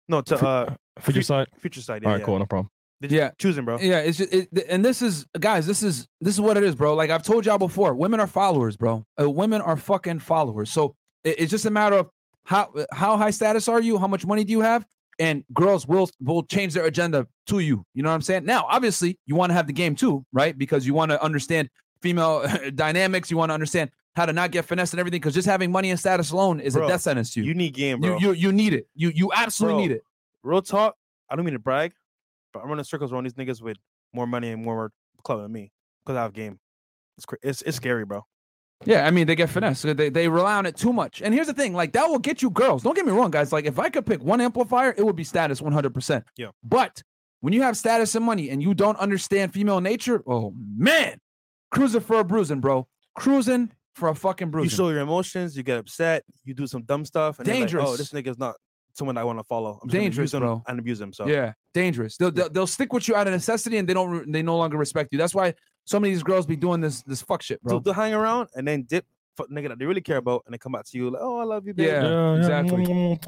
No, 0.08 0.20
to 0.22 0.36
uh, 0.46 0.74
For 1.00 1.12
your 1.12 1.22
side? 1.22 1.48
Future 1.58 1.80
side. 1.80 2.04
All 2.04 2.10
Yeah, 2.10 2.14
right, 2.14 2.20
yeah. 2.20 2.24
cool, 2.26 2.38
no 2.38 2.46
problem. 2.46 2.70
They're 3.00 3.10
Yeah. 3.12 3.30
choosing, 3.38 3.64
bro. 3.64 3.78
Yeah, 3.80 3.98
it's 4.00 4.18
just, 4.18 4.32
it, 4.32 4.48
and 4.68 4.84
this 4.84 5.02
is 5.02 5.26
guys, 5.38 5.66
this 5.66 5.82
is 5.82 6.06
this 6.20 6.34
is 6.34 6.40
what 6.40 6.56
it 6.56 6.62
is, 6.64 6.74
bro. 6.74 6.94
Like 6.94 7.10
I've 7.10 7.22
told 7.22 7.44
y'all 7.44 7.58
before, 7.58 7.94
women 7.94 8.20
are 8.20 8.26
followers, 8.26 8.76
bro. 8.76 9.04
Uh, 9.20 9.28
women 9.30 9.60
are 9.60 9.76
fucking 9.76 10.20
followers. 10.20 10.70
So 10.70 10.94
it- 11.24 11.36
it's 11.40 11.50
just 11.50 11.66
a 11.66 11.70
matter 11.70 11.96
of 11.96 12.08
how 12.44 12.72
how 12.92 13.16
high 13.18 13.30
status 13.32 13.68
are 13.68 13.80
you, 13.82 13.98
how 13.98 14.06
much 14.06 14.24
money 14.24 14.44
do 14.44 14.52
you 14.52 14.60
have, 14.60 14.86
and 15.18 15.44
girls 15.52 15.86
will 15.86 16.08
will 16.20 16.42
change 16.44 16.72
their 16.74 16.86
agenda 16.86 17.26
to 17.48 17.58
you. 17.58 17.84
You 17.94 18.02
know 18.02 18.08
what 18.08 18.14
I'm 18.14 18.22
saying? 18.22 18.44
Now, 18.46 18.64
obviously, 18.68 19.18
you 19.26 19.34
want 19.34 19.50
to 19.50 19.54
have 19.54 19.66
the 19.66 19.72
game 19.74 19.94
too, 19.94 20.24
right? 20.32 20.56
Because 20.56 20.86
you 20.86 20.94
want 20.94 21.10
to 21.10 21.22
understand 21.22 21.68
female 22.00 22.46
dynamics. 22.74 23.30
You 23.30 23.36
want 23.36 23.50
to 23.50 23.54
understand 23.54 23.90
how 24.16 24.26
to 24.26 24.32
not 24.32 24.50
get 24.50 24.64
finessed 24.64 24.94
and 24.94 25.00
everything. 25.00 25.20
Because 25.20 25.34
just 25.34 25.46
having 25.46 25.70
money 25.70 25.90
and 25.90 26.00
status 26.00 26.30
alone 26.30 26.58
is 26.58 26.74
Bro, 26.74 26.86
a 26.86 26.88
death 26.88 27.02
sentence 27.02 27.32
to 27.34 27.40
you. 27.40 27.46
You 27.46 27.54
need 27.54 27.74
game, 27.74 28.00
bro. 28.00 28.16
you 28.18 28.28
you 28.28 28.32
you 28.32 28.52
need 28.52 28.72
it. 28.72 28.88
You 28.94 29.10
you 29.14 29.30
absolutely 29.34 29.74
Bro. 29.74 29.82
need 29.82 29.90
it. 29.92 30.02
Real 30.42 30.62
talk. 30.62 30.96
I 31.30 31.36
don't 31.36 31.44
mean 31.44 31.54
to 31.54 31.60
brag, 31.60 31.92
but 32.52 32.62
I'm 32.62 32.68
running 32.68 32.84
circles 32.84 33.12
around 33.12 33.24
these 33.24 33.34
niggas 33.34 33.60
with 33.60 33.76
more 34.12 34.26
money 34.26 34.50
and 34.50 34.64
more 34.64 34.90
club 35.22 35.42
than 35.42 35.52
me 35.52 35.70
because 36.04 36.16
I 36.16 36.22
have 36.22 36.32
game. 36.32 36.58
It's 37.18 37.26
it's 37.42 37.62
it's 37.62 37.76
scary, 37.76 38.04
bro. 38.04 38.24
Yeah, 38.84 39.06
I 39.06 39.10
mean 39.10 39.26
they 39.26 39.34
get 39.34 39.48
finesse. 39.50 39.82
They 39.82 40.08
they 40.10 40.28
rely 40.28 40.56
on 40.56 40.66
it 40.66 40.76
too 40.76 40.92
much. 40.92 41.22
And 41.22 41.32
here's 41.32 41.46
the 41.46 41.54
thing, 41.54 41.72
like 41.72 41.92
that 41.92 42.08
will 42.08 42.18
get 42.18 42.42
you 42.42 42.50
girls. 42.50 42.82
Don't 42.82 42.94
get 42.94 43.06
me 43.06 43.12
wrong, 43.12 43.30
guys. 43.30 43.52
Like 43.52 43.64
if 43.64 43.78
I 43.78 43.88
could 43.88 44.06
pick 44.06 44.22
one 44.22 44.40
amplifier, 44.40 44.94
it 44.96 45.04
would 45.04 45.16
be 45.16 45.24
status 45.24 45.60
100%. 45.60 46.22
Yeah. 46.36 46.48
But 46.62 47.02
when 47.40 47.52
you 47.52 47.62
have 47.62 47.76
status 47.76 48.14
and 48.14 48.24
money 48.24 48.50
and 48.50 48.62
you 48.62 48.74
don't 48.74 48.98
understand 48.98 49.52
female 49.52 49.80
nature, 49.80 50.22
oh 50.26 50.54
man, 50.76 51.18
cruising 51.70 52.00
for 52.02 52.20
a 52.20 52.24
bruising, 52.24 52.60
bro. 52.60 52.86
Cruising 53.14 53.72
for 53.96 54.08
a 54.10 54.14
fucking 54.14 54.50
brute. 54.50 54.64
You 54.64 54.70
show 54.70 54.88
your 54.90 55.00
emotions, 55.00 55.56
you 55.56 55.62
get 55.62 55.78
upset, 55.78 56.22
you 56.44 56.54
do 56.54 56.66
some 56.66 56.82
dumb 56.82 57.04
stuff, 57.04 57.38
and 57.38 57.46
they're 57.46 57.54
like, 57.54 57.62
oh, 57.64 57.66
Dangerous. 57.66 57.96
this 57.98 58.10
nigga's 58.12 58.38
not 58.38 58.54
someone 58.92 59.16
I 59.18 59.24
want 59.24 59.38
to 59.38 59.44
follow. 59.44 59.78
I'm 59.82 59.88
Dangerous, 59.88 60.32
him 60.32 60.40
bro. 60.40 60.62
and 60.68 60.78
abuse 60.78 61.00
him. 61.00 61.12
So 61.12 61.26
yeah, 61.26 61.52
dangerous. 61.74 62.16
They'll, 62.16 62.30
they'll 62.30 62.48
they'll 62.50 62.66
stick 62.66 62.92
with 62.92 63.08
you 63.08 63.16
out 63.16 63.26
of 63.26 63.32
necessity, 63.32 63.78
and 63.78 63.88
they 63.88 63.94
don't 63.94 64.30
they 64.30 64.42
no 64.42 64.56
longer 64.56 64.76
respect 64.76 65.08
you. 65.12 65.18
That's 65.18 65.34
why 65.34 65.54
so 65.84 65.98
many 65.98 66.12
of 66.12 66.16
these 66.16 66.22
girls 66.22 66.46
be 66.46 66.56
doing 66.56 66.80
this 66.80 67.02
this 67.02 67.22
fuck 67.22 67.42
shit, 67.42 67.60
So 67.66 67.68
bro. 67.70 67.78
they'll 67.80 67.94
hang 67.94 68.14
around 68.14 68.48
and 68.54 68.66
then 68.68 68.82
dip 68.84 69.04
fuck 69.36 69.48
nigga 69.50 69.68
that 69.68 69.78
they 69.78 69.86
really 69.86 70.00
care 70.00 70.16
about, 70.18 70.42
and 70.46 70.54
they 70.54 70.58
come 70.58 70.72
back 70.72 70.84
to 70.86 70.96
you 70.98 71.10
like, 71.10 71.20
oh, 71.22 71.38
I 71.38 71.44
love 71.44 71.66
you, 71.66 71.74
babe. 71.74 71.86
Yeah, 71.88 72.36
exactly. 72.36 73.18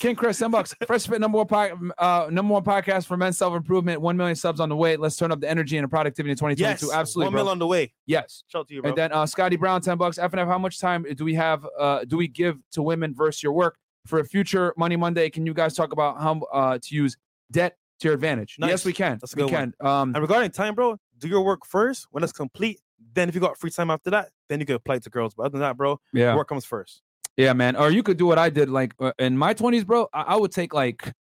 King 0.00 0.16
Chris, 0.16 0.42
bucks. 0.50 0.74
Fresh 0.86 1.06
Fit 1.06 1.20
number 1.20 1.36
one 1.36 1.46
po- 1.46 1.78
uh, 1.98 2.28
number 2.30 2.54
one 2.54 2.64
podcast 2.64 3.04
for 3.06 3.18
men's 3.18 3.36
self 3.36 3.54
improvement. 3.54 4.00
One 4.00 4.16
million 4.16 4.34
subs 4.34 4.58
on 4.58 4.70
the 4.70 4.76
way. 4.76 4.96
Let's 4.96 5.14
turn 5.14 5.30
up 5.30 5.40
the 5.40 5.50
energy 5.50 5.76
and 5.76 5.84
the 5.84 5.88
productivity 5.88 6.30
in 6.30 6.38
2022. 6.38 6.86
Yes, 6.86 6.92
Absolutely, 6.92 7.26
One 7.26 7.32
bro. 7.32 7.42
mil 7.42 7.50
on 7.50 7.58
the 7.58 7.66
way. 7.66 7.92
yes. 8.06 8.42
Shout 8.48 8.60
out 8.60 8.68
to 8.68 8.74
you, 8.74 8.80
bro. 8.80 8.88
And 8.88 8.98
then 8.98 9.12
uh, 9.12 9.26
Scotty 9.26 9.56
Brown, 9.56 9.82
ten 9.82 9.98
bucks. 9.98 10.18
FNF, 10.18 10.46
how 10.46 10.58
much 10.58 10.80
time 10.80 11.04
do 11.14 11.22
we 11.22 11.34
have? 11.34 11.66
Uh, 11.78 12.04
do 12.06 12.16
we 12.16 12.28
give 12.28 12.56
to 12.72 12.82
women 12.82 13.14
versus 13.14 13.42
your 13.42 13.52
work 13.52 13.76
for 14.06 14.20
a 14.20 14.24
future 14.24 14.72
Money 14.78 14.96
Monday? 14.96 15.28
Can 15.28 15.44
you 15.44 15.52
guys 15.52 15.74
talk 15.74 15.92
about 15.92 16.18
how 16.18 16.40
uh, 16.50 16.78
to 16.82 16.94
use 16.94 17.18
debt 17.52 17.76
to 18.00 18.08
your 18.08 18.14
advantage? 18.14 18.56
Yes, 18.58 18.86
we 18.86 18.94
can. 18.94 19.18
That's 19.20 19.34
a 19.34 19.36
we 19.36 19.42
good 19.42 19.52
one. 19.52 19.74
can. 19.78 19.86
Um, 19.86 20.14
and 20.14 20.22
regarding 20.22 20.50
time, 20.50 20.74
bro, 20.74 20.96
do 21.18 21.28
your 21.28 21.42
work 21.42 21.66
first. 21.66 22.06
When 22.10 22.24
it's 22.24 22.32
complete, 22.32 22.80
then 23.12 23.28
if 23.28 23.34
you 23.34 23.40
got 23.42 23.58
free 23.58 23.70
time 23.70 23.90
after 23.90 24.08
that, 24.10 24.30
then 24.48 24.60
you 24.60 24.66
can 24.66 24.76
apply 24.76 24.94
it 24.94 25.02
to 25.02 25.10
girls. 25.10 25.34
But 25.34 25.42
other 25.42 25.52
than 25.52 25.60
that, 25.60 25.76
bro, 25.76 26.00
yeah. 26.14 26.34
work 26.34 26.48
comes 26.48 26.64
first. 26.64 27.02
Yeah, 27.36 27.52
man. 27.52 27.76
Or 27.76 27.90
you 27.90 28.02
could 28.02 28.16
do 28.16 28.26
what 28.26 28.38
I 28.38 28.50
did. 28.50 28.68
Like 28.68 28.94
uh, 29.00 29.12
in 29.18 29.36
my 29.36 29.54
twenties, 29.54 29.84
bro. 29.84 30.08
I, 30.12 30.22
I 30.22 30.36
would 30.36 30.52
take 30.52 30.74
like. 30.74 31.12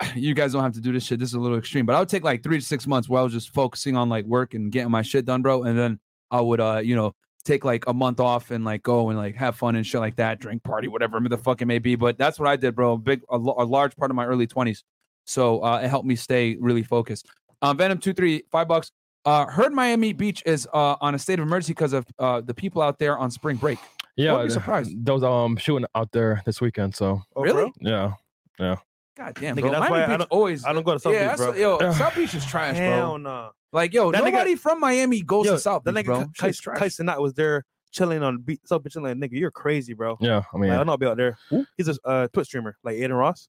You 0.14 0.32
guys 0.32 0.52
don't 0.54 0.62
have 0.62 0.72
to 0.72 0.80
do 0.80 0.92
this 0.92 1.04
shit. 1.04 1.20
This 1.20 1.28
is 1.28 1.34
a 1.34 1.38
little 1.38 1.58
extreme, 1.58 1.84
but 1.84 1.94
I 1.94 1.98
would 1.98 2.08
take 2.08 2.24
like 2.24 2.42
three 2.42 2.58
to 2.58 2.64
six 2.64 2.86
months 2.86 3.06
where 3.06 3.20
I 3.20 3.22
was 3.22 3.34
just 3.34 3.52
focusing 3.52 3.98
on 3.98 4.08
like 4.08 4.24
work 4.24 4.54
and 4.54 4.72
getting 4.72 4.90
my 4.90 5.02
shit 5.02 5.26
done, 5.26 5.42
bro. 5.42 5.64
And 5.64 5.78
then 5.78 6.00
I 6.30 6.40
would, 6.40 6.58
uh, 6.58 6.80
you 6.82 6.96
know, 6.96 7.14
take 7.44 7.64
like 7.66 7.86
a 7.86 7.92
month 7.92 8.18
off 8.18 8.50
and 8.50 8.64
like 8.64 8.82
go 8.82 9.10
and 9.10 9.18
like 9.18 9.34
have 9.36 9.56
fun 9.56 9.76
and 9.76 9.86
shit 9.86 10.00
like 10.00 10.16
that, 10.16 10.40
drink, 10.40 10.62
party, 10.62 10.88
whatever 10.88 11.20
the 11.20 11.36
fuck 11.36 11.60
it 11.60 11.66
may 11.66 11.78
be. 11.78 11.96
But 11.96 12.16
that's 12.16 12.38
what 12.38 12.48
I 12.48 12.56
did, 12.56 12.74
bro. 12.74 12.94
A 12.94 12.98
big, 12.98 13.22
a, 13.30 13.36
a 13.36 13.36
large 13.36 13.94
part 13.96 14.10
of 14.10 14.14
my 14.14 14.24
early 14.24 14.46
twenties. 14.46 14.84
So 15.26 15.62
uh, 15.62 15.80
it 15.84 15.88
helped 15.88 16.06
me 16.06 16.16
stay 16.16 16.56
really 16.58 16.82
focused. 16.82 17.26
Um, 17.60 17.76
Venom 17.76 17.98
two 17.98 18.14
three 18.14 18.44
five 18.50 18.68
bucks. 18.68 18.92
Uh, 19.26 19.44
heard 19.46 19.72
Miami 19.74 20.14
Beach 20.14 20.42
is 20.46 20.66
uh 20.72 20.96
on 21.02 21.14
a 21.14 21.18
state 21.18 21.38
of 21.38 21.46
emergency 21.46 21.72
because 21.74 21.92
of 21.92 22.06
uh 22.18 22.40
the 22.40 22.54
people 22.54 22.80
out 22.80 22.98
there 22.98 23.18
on 23.18 23.30
spring 23.30 23.56
break. 23.56 23.78
Yeah, 24.16 24.32
Wouldn't 24.32 24.48
be 24.50 24.52
surprised. 24.54 25.04
Those 25.04 25.22
um 25.22 25.56
shooting 25.56 25.86
out 25.94 26.10
there 26.12 26.42
this 26.46 26.60
weekend. 26.60 26.94
So 26.94 27.22
Oh, 27.36 27.42
Really? 27.42 27.72
bro? 27.80 28.14
yeah, 28.58 28.76
God 29.16 29.34
damn, 29.40 29.56
Nigga, 29.56 29.60
bro. 29.62 29.70
that's 29.70 29.80
Miami 29.80 29.90
why 29.90 30.02
I 30.02 30.06
Beach 30.06 30.18
don't- 30.18 30.30
always. 30.30 30.64
I 30.64 30.72
don't 30.72 30.82
go 30.84 30.92
to 30.94 30.98
South 30.98 31.12
yeah, 31.14 31.28
Beach, 31.30 31.36
bro. 31.38 31.54
yo, 31.54 31.76
Ugh. 31.76 31.94
South 31.98 32.14
Beach 32.14 32.34
is 32.34 32.44
trash, 32.46 32.76
Hell 32.76 33.00
bro. 33.08 33.16
no. 33.18 33.50
Like, 33.72 33.92
yo, 33.94 34.10
That 34.10 34.22
nigga- 34.22 34.32
nobody 34.32 34.54
from 34.56 34.80
Miami 34.80 35.22
goes 35.22 35.46
Yo, 35.46 35.52
to 35.52 35.58
South 35.58 35.84
that 35.84 35.94
Beach, 35.94 36.04
nigga 36.04 36.06
bro. 36.06 36.24
Kai- 36.38 36.48
Shit's 36.48 36.60
trash. 36.60 36.98
Was 37.18 37.34
there 37.34 37.64
chilling 37.92 38.22
on 38.22 38.38
beat 38.38 38.66
South 38.66 38.82
Beach, 38.82 38.96
like 38.96 39.16
nigga, 39.16 39.32
you're 39.32 39.50
crazy, 39.50 39.94
bro. 39.94 40.16
yeah. 40.20 40.42
I 40.54 40.56
mean, 40.58 40.70
Like, 40.70 40.78
I'll 40.78 40.84
not 40.84 40.98
be 41.00 41.06
out 41.06 41.16
there. 41.16 41.36
He's 41.76 41.88
a 41.88 41.96
uh, 42.04 42.28
Twitch 42.32 42.46
streamer, 42.46 42.76
like 42.84 42.96
Adin 42.96 43.12
Ross. 43.12 43.48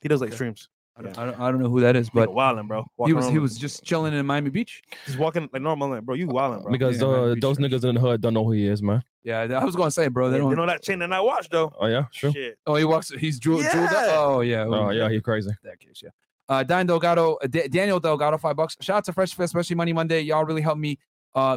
He 0.00 0.08
does 0.08 0.20
like 0.20 0.28
Okay. 0.30 0.36
streams. 0.36 0.68
I 0.96 1.02
don't, 1.02 1.18
I, 1.18 1.24
don't, 1.24 1.40
I 1.40 1.50
don't 1.50 1.60
know 1.60 1.68
who 1.68 1.80
that 1.80 1.96
is, 1.96 2.08
But 2.08 2.26
but 2.26 2.34
wilding, 2.34 2.68
bro. 2.68 2.86
he 3.06 3.12
was 3.12 3.28
he 3.28 3.38
was 3.40 3.58
just 3.58 3.82
chilling 3.82 4.14
in 4.14 4.24
Miami 4.24 4.50
Beach. 4.50 4.80
just 5.06 5.18
walking 5.18 5.48
like 5.52 5.60
normal, 5.60 5.88
like, 5.88 6.02
bro. 6.02 6.14
You 6.14 6.28
wilding, 6.28 6.62
bro. 6.62 6.70
because 6.70 7.00
Yeah, 7.00 7.06
uh, 7.08 7.34
be 7.34 7.40
those 7.40 7.56
trash. 7.58 7.70
niggas 7.70 7.84
in 7.88 7.96
the 7.96 8.00
hood 8.00 8.20
don't 8.20 8.32
know 8.34 8.44
who 8.44 8.52
he 8.52 8.68
is, 8.68 8.80
man. 8.80 9.02
Yeah, 9.24 9.40
I 9.40 9.64
was 9.64 9.74
gonna 9.74 9.90
say, 9.90 10.06
bro. 10.06 10.30
They 10.30 10.36
you 10.36 10.42
don't. 10.42 10.54
know 10.56 10.66
that 10.66 10.82
chain 10.82 11.00
that 11.00 11.12
I 11.12 11.20
watch 11.20 11.48
though. 11.48 11.72
Oh 11.80 11.86
yeah, 11.86 12.04
sure. 12.12 12.30
Shit. 12.30 12.58
Oh, 12.66 12.76
he 12.76 12.84
walks. 12.84 13.10
He's 13.10 13.40
drew. 13.40 13.56
drew 13.56 13.88
the, 13.88 14.06
oh 14.16 14.40
yeah. 14.42 14.66
Oh 14.68 14.90
yeah, 14.90 15.08
he's 15.10 15.22
crazy. 15.22 15.50
that 15.64 15.80
case, 15.80 16.00
yeah. 16.02 16.10
Uh, 16.48 16.62
Dan 16.62 16.86
Delgado, 16.86 17.34
uh, 17.42 17.46
Da- 17.48 17.66
Daniel 17.68 17.98
Delgado, 17.98 18.36
five 18.38 18.54
bucks. 18.54 18.76
Shout 18.80 18.98
out 18.98 19.04
to 19.06 19.12
Fresh 19.14 19.34
Fit, 19.34 19.44
especially 19.44 19.74
Money 19.76 19.92
Monday. 19.94 20.20
Y'all 20.20 20.44
really 20.44 20.60
helped 20.60 20.78
me, 20.78 20.98
uh, 21.34 21.56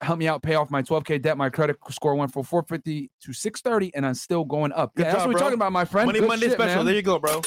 help 0.00 0.16
me 0.18 0.28
out, 0.28 0.42
pay 0.42 0.54
off 0.54 0.70
my 0.70 0.80
12k 0.80 1.20
debt. 1.20 1.36
My 1.36 1.50
credit 1.50 1.76
score 1.90 2.14
went 2.14 2.32
from 2.32 2.44
450 2.44 3.10
to 3.24 3.32
630, 3.32 3.94
and 3.96 4.06
I'm 4.06 4.14
still 4.14 4.44
going 4.44 4.70
up. 4.72 4.94
Good 4.94 5.06
yeah, 5.06 5.12
that's 5.12 5.24
job, 5.24 5.26
what 5.26 5.28
we're 5.28 5.32
bro. 5.32 5.40
talking 5.40 5.54
about, 5.54 5.72
my 5.72 5.84
friend. 5.84 6.06
Money 6.06 6.20
Good 6.20 6.28
Monday 6.28 6.46
shit, 6.46 6.52
special. 6.54 6.76
man. 6.76 6.86
There 6.86 6.94
you 6.94 7.02
go, 7.02 7.18
bro. 7.18 7.42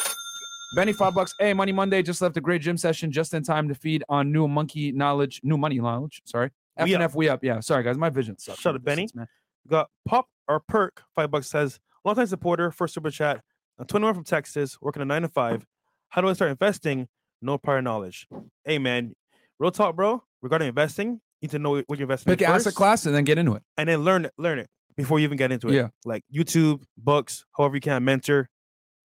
Benny, 0.75 0.91
five 0.91 1.13
bucks. 1.15 1.33
Hey, 1.39 1.53
Money 1.53 1.71
Monday 1.71 2.01
just 2.01 2.21
left 2.21 2.35
a 2.35 2.41
great 2.41 2.61
gym 2.61 2.75
session 2.77 3.09
just 3.09 3.33
in 3.33 3.43
time 3.43 3.69
to 3.69 3.75
feed 3.75 4.03
on 4.09 4.31
new 4.31 4.45
monkey 4.47 4.91
knowledge, 4.91 5.39
new 5.41 5.57
money 5.57 5.79
knowledge. 5.79 6.21
Sorry, 6.25 6.49
F 6.75 6.85
We 6.85 6.93
and 6.93 7.01
up. 7.01 7.11
F, 7.11 7.15
we 7.15 7.29
up. 7.29 7.43
Yeah, 7.43 7.61
sorry 7.61 7.83
guys, 7.83 7.97
my 7.97 8.09
vision 8.09 8.37
sucks. 8.37 8.59
Shout 8.59 8.71
on 8.71 8.81
out 8.81 8.83
Benny. 8.83 9.03
distance, 9.03 9.15
man. 9.15 9.27
Got 9.69 9.89
Pop 10.05 10.27
or 10.49 10.59
Perk, 10.59 11.01
five 11.15 11.31
bucks 11.31 11.47
says, 11.47 11.79
long 12.03 12.15
time 12.15 12.27
supporter, 12.27 12.71
first 12.71 12.93
super 12.93 13.09
chat. 13.09 13.41
I'm 13.79 13.85
21 13.85 14.13
from 14.15 14.23
Texas, 14.25 14.77
working 14.81 15.01
a 15.01 15.05
nine 15.05 15.21
to 15.21 15.29
five. 15.29 15.65
How 16.09 16.21
do 16.21 16.27
I 16.27 16.33
start 16.33 16.51
investing? 16.51 17.07
No 17.41 17.57
prior 17.57 17.81
knowledge. 17.81 18.27
Hey 18.65 18.77
man, 18.77 19.13
real 19.59 19.71
talk, 19.71 19.95
bro. 19.95 20.23
Regarding 20.41 20.67
investing, 20.67 21.07
you 21.09 21.19
need 21.47 21.51
to 21.51 21.59
know 21.59 21.81
what 21.87 21.97
you're 21.97 22.03
investing 22.05 22.31
Pick 22.33 22.41
in 22.41 22.47
an 22.49 22.53
asset 22.55 22.75
class 22.75 23.05
and 23.05 23.15
then 23.15 23.23
get 23.23 23.37
into 23.37 23.53
it. 23.55 23.63
and 23.77 23.87
then 23.87 24.03
learn 24.03 24.25
it, 24.25 24.33
learn 24.37 24.59
it 24.59 24.67
before 24.97 25.19
you 25.19 25.23
even 25.23 25.37
get 25.37 25.51
into 25.53 25.69
it. 25.69 25.73
Yeah. 25.75 25.87
Like 26.03 26.23
YouTube, 26.33 26.83
books, 26.97 27.45
however 27.57 27.75
you 27.75 27.81
can, 27.81 28.03
mentor. 28.03 28.49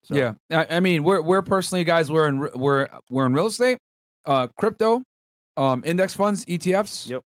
So, 0.02 0.14
Yeah, 0.14 0.35
I, 0.51 0.77
I 0.77 0.81
mean, 0.81 1.05
we're 1.05 1.20
we're 1.20 1.42
personally 1.42 1.85
guys. 1.85 2.11
We're 2.11 2.29
in 2.29 2.38
we're 2.55 2.88
we're 3.11 3.27
in 3.27 3.35
real 3.35 3.46
estate, 3.46 3.79
uh, 4.24 4.48
crypto, 4.59 5.03
um, 5.57 5.83
index 5.85 6.14
funds, 6.14 6.44
ETFs. 6.46 7.09
Yep. 7.09 7.22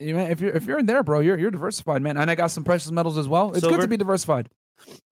You 0.00 0.14
man, 0.14 0.30
if 0.30 0.40
you're 0.40 0.52
if 0.52 0.64
you're 0.64 0.78
in 0.78 0.86
there, 0.86 1.02
bro, 1.02 1.20
you're 1.20 1.38
you're 1.38 1.50
diversified, 1.50 2.02
man. 2.02 2.16
And 2.16 2.30
I 2.30 2.34
got 2.34 2.50
some 2.50 2.64
precious 2.64 2.90
metals 2.90 3.18
as 3.18 3.28
well. 3.28 3.52
It's 3.52 3.66
good 3.66 3.80
to 3.80 3.88
be 3.88 3.96
diversified. 3.96 4.48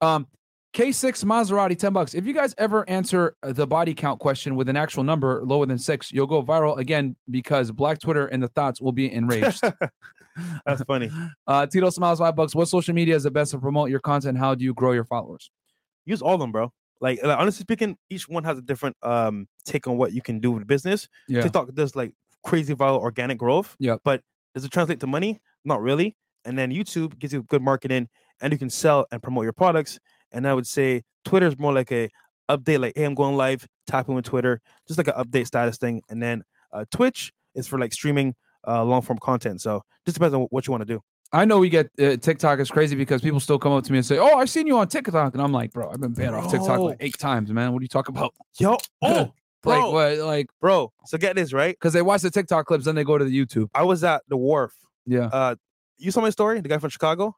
Um, 0.01 0.27
K6 0.73 1.23
Maserati, 1.23 1.77
ten 1.77 1.91
bucks. 1.93 2.13
If 2.13 2.25
you 2.25 2.33
guys 2.33 2.53
ever 2.57 2.87
answer 2.89 3.35
the 3.41 3.65
body 3.65 3.93
count 3.93 4.19
question 4.19 4.55
with 4.55 4.69
an 4.69 4.77
actual 4.77 5.03
number 5.03 5.41
lower 5.43 5.65
than 5.65 5.79
six, 5.79 6.11
you'll 6.11 6.27
go 6.27 6.43
viral 6.43 6.77
again 6.77 7.15
because 7.29 7.71
Black 7.71 7.99
Twitter 7.99 8.27
and 8.27 8.43
the 8.43 8.47
thoughts 8.49 8.79
will 8.79 8.91
be 8.91 9.11
enraged. 9.11 9.61
That's 10.65 10.83
funny. 10.83 11.09
uh, 11.47 11.65
Tito 11.65 11.89
Smiles, 11.89 12.19
five 12.19 12.35
bucks. 12.35 12.53
What 12.53 12.67
social 12.67 12.93
media 12.93 13.15
is 13.15 13.23
the 13.23 13.31
best 13.31 13.51
to 13.51 13.59
promote 13.59 13.89
your 13.89 13.99
content? 13.99 14.37
How 14.37 14.55
do 14.55 14.63
you 14.63 14.73
grow 14.73 14.91
your 14.91 15.05
followers? 15.05 15.49
Use 16.05 16.21
all 16.21 16.35
of 16.35 16.39
them, 16.39 16.51
bro. 16.51 16.71
Like, 16.99 17.21
like, 17.23 17.37
honestly 17.37 17.61
speaking, 17.61 17.97
each 18.09 18.27
one 18.27 18.43
has 18.43 18.57
a 18.57 18.61
different 18.61 18.95
um 19.03 19.47
take 19.65 19.87
on 19.87 19.97
what 19.97 20.13
you 20.13 20.21
can 20.21 20.39
do 20.39 20.51
with 20.51 20.67
business. 20.67 21.07
Yeah. 21.27 21.41
TikTok 21.41 21.73
does 21.73 21.95
like 21.95 22.13
crazy 22.43 22.73
viral 22.73 22.99
organic 22.99 23.37
growth. 23.37 23.75
Yeah. 23.79 23.97
But 24.03 24.21
does 24.53 24.65
it 24.65 24.71
translate 24.71 24.99
to 25.01 25.07
money? 25.07 25.41
Not 25.65 25.81
really. 25.81 26.15
And 26.45 26.57
then 26.57 26.71
YouTube 26.71 27.19
gives 27.19 27.33
you 27.33 27.43
good 27.43 27.61
marketing 27.61 28.07
and 28.41 28.53
you 28.53 28.59
can 28.59 28.69
sell 28.69 29.05
and 29.11 29.21
promote 29.21 29.43
your 29.43 29.53
products. 29.53 29.99
And 30.31 30.47
I 30.47 30.53
would 30.53 30.67
say 30.67 31.03
Twitter 31.25 31.47
is 31.47 31.59
more 31.59 31.73
like 31.73 31.91
a 31.91 32.09
update, 32.49 32.79
like, 32.79 32.93
hey, 32.95 33.03
I'm 33.03 33.15
going 33.15 33.35
live, 33.35 33.67
tapping 33.85 34.15
with 34.15 34.25
Twitter, 34.25 34.61
just 34.87 34.97
like 34.97 35.07
an 35.07 35.15
update 35.15 35.47
status 35.47 35.77
thing. 35.77 36.01
And 36.09 36.21
then 36.21 36.43
uh, 36.71 36.85
Twitch 36.91 37.31
is 37.55 37.67
for 37.67 37.79
like 37.79 37.93
streaming 37.93 38.35
uh, 38.67 38.83
long 38.83 39.01
form 39.01 39.19
content. 39.19 39.61
So 39.61 39.81
just 40.05 40.15
depends 40.15 40.33
on 40.33 40.41
what 40.49 40.67
you 40.67 40.71
want 40.71 40.81
to 40.81 40.93
do. 40.93 41.01
I 41.33 41.45
know 41.45 41.59
we 41.59 41.69
get 41.69 41.89
uh, 41.99 42.15
TikTok 42.17 42.59
is 42.59 42.69
crazy 42.71 42.95
because 42.95 43.21
people 43.21 43.39
still 43.39 43.59
come 43.59 43.73
up 43.73 43.83
to 43.83 43.91
me 43.91 43.97
and 43.97 44.05
say, 44.05 44.17
"Oh, 44.17 44.37
I've 44.37 44.49
seen 44.49 44.65
you 44.67 44.77
on 44.77 44.87
TikTok," 44.87 45.33
and 45.33 45.41
I'm 45.41 45.51
like, 45.51 45.71
"Bro, 45.73 45.91
I've 45.91 45.99
been 45.99 46.13
banned 46.13 46.35
off 46.35 46.49
TikTok 46.51 46.79
like 46.79 46.97
eight 47.01 47.17
times, 47.17 47.51
man. 47.51 47.73
What 47.73 47.79
are 47.79 47.83
you 47.83 47.89
talking 47.89 48.15
about?" 48.15 48.33
Yo, 48.59 48.77
oh, 49.01 49.33
bro, 49.61 49.91
Like 49.91 49.93
what? 50.19 50.25
Like 50.25 50.47
bro. 50.61 50.91
So 51.05 51.17
get 51.17 51.35
this 51.35 51.51
right. 51.53 51.75
because 51.75 51.93
they 51.93 52.01
watch 52.01 52.21
the 52.21 52.29
TikTok 52.31 52.65
clips, 52.65 52.85
then 52.85 52.95
they 52.95 53.03
go 53.03 53.17
to 53.17 53.25
the 53.25 53.45
YouTube. 53.45 53.67
I 53.75 53.83
was 53.83 54.03
at 54.03 54.21
the 54.29 54.37
wharf. 54.37 54.73
Yeah, 55.05 55.25
Uh, 55.33 55.55
you 55.97 56.11
saw 56.11 56.21
my 56.21 56.29
story, 56.29 56.59
the 56.61 56.69
guy 56.69 56.77
from 56.77 56.89
Chicago. 56.89 57.35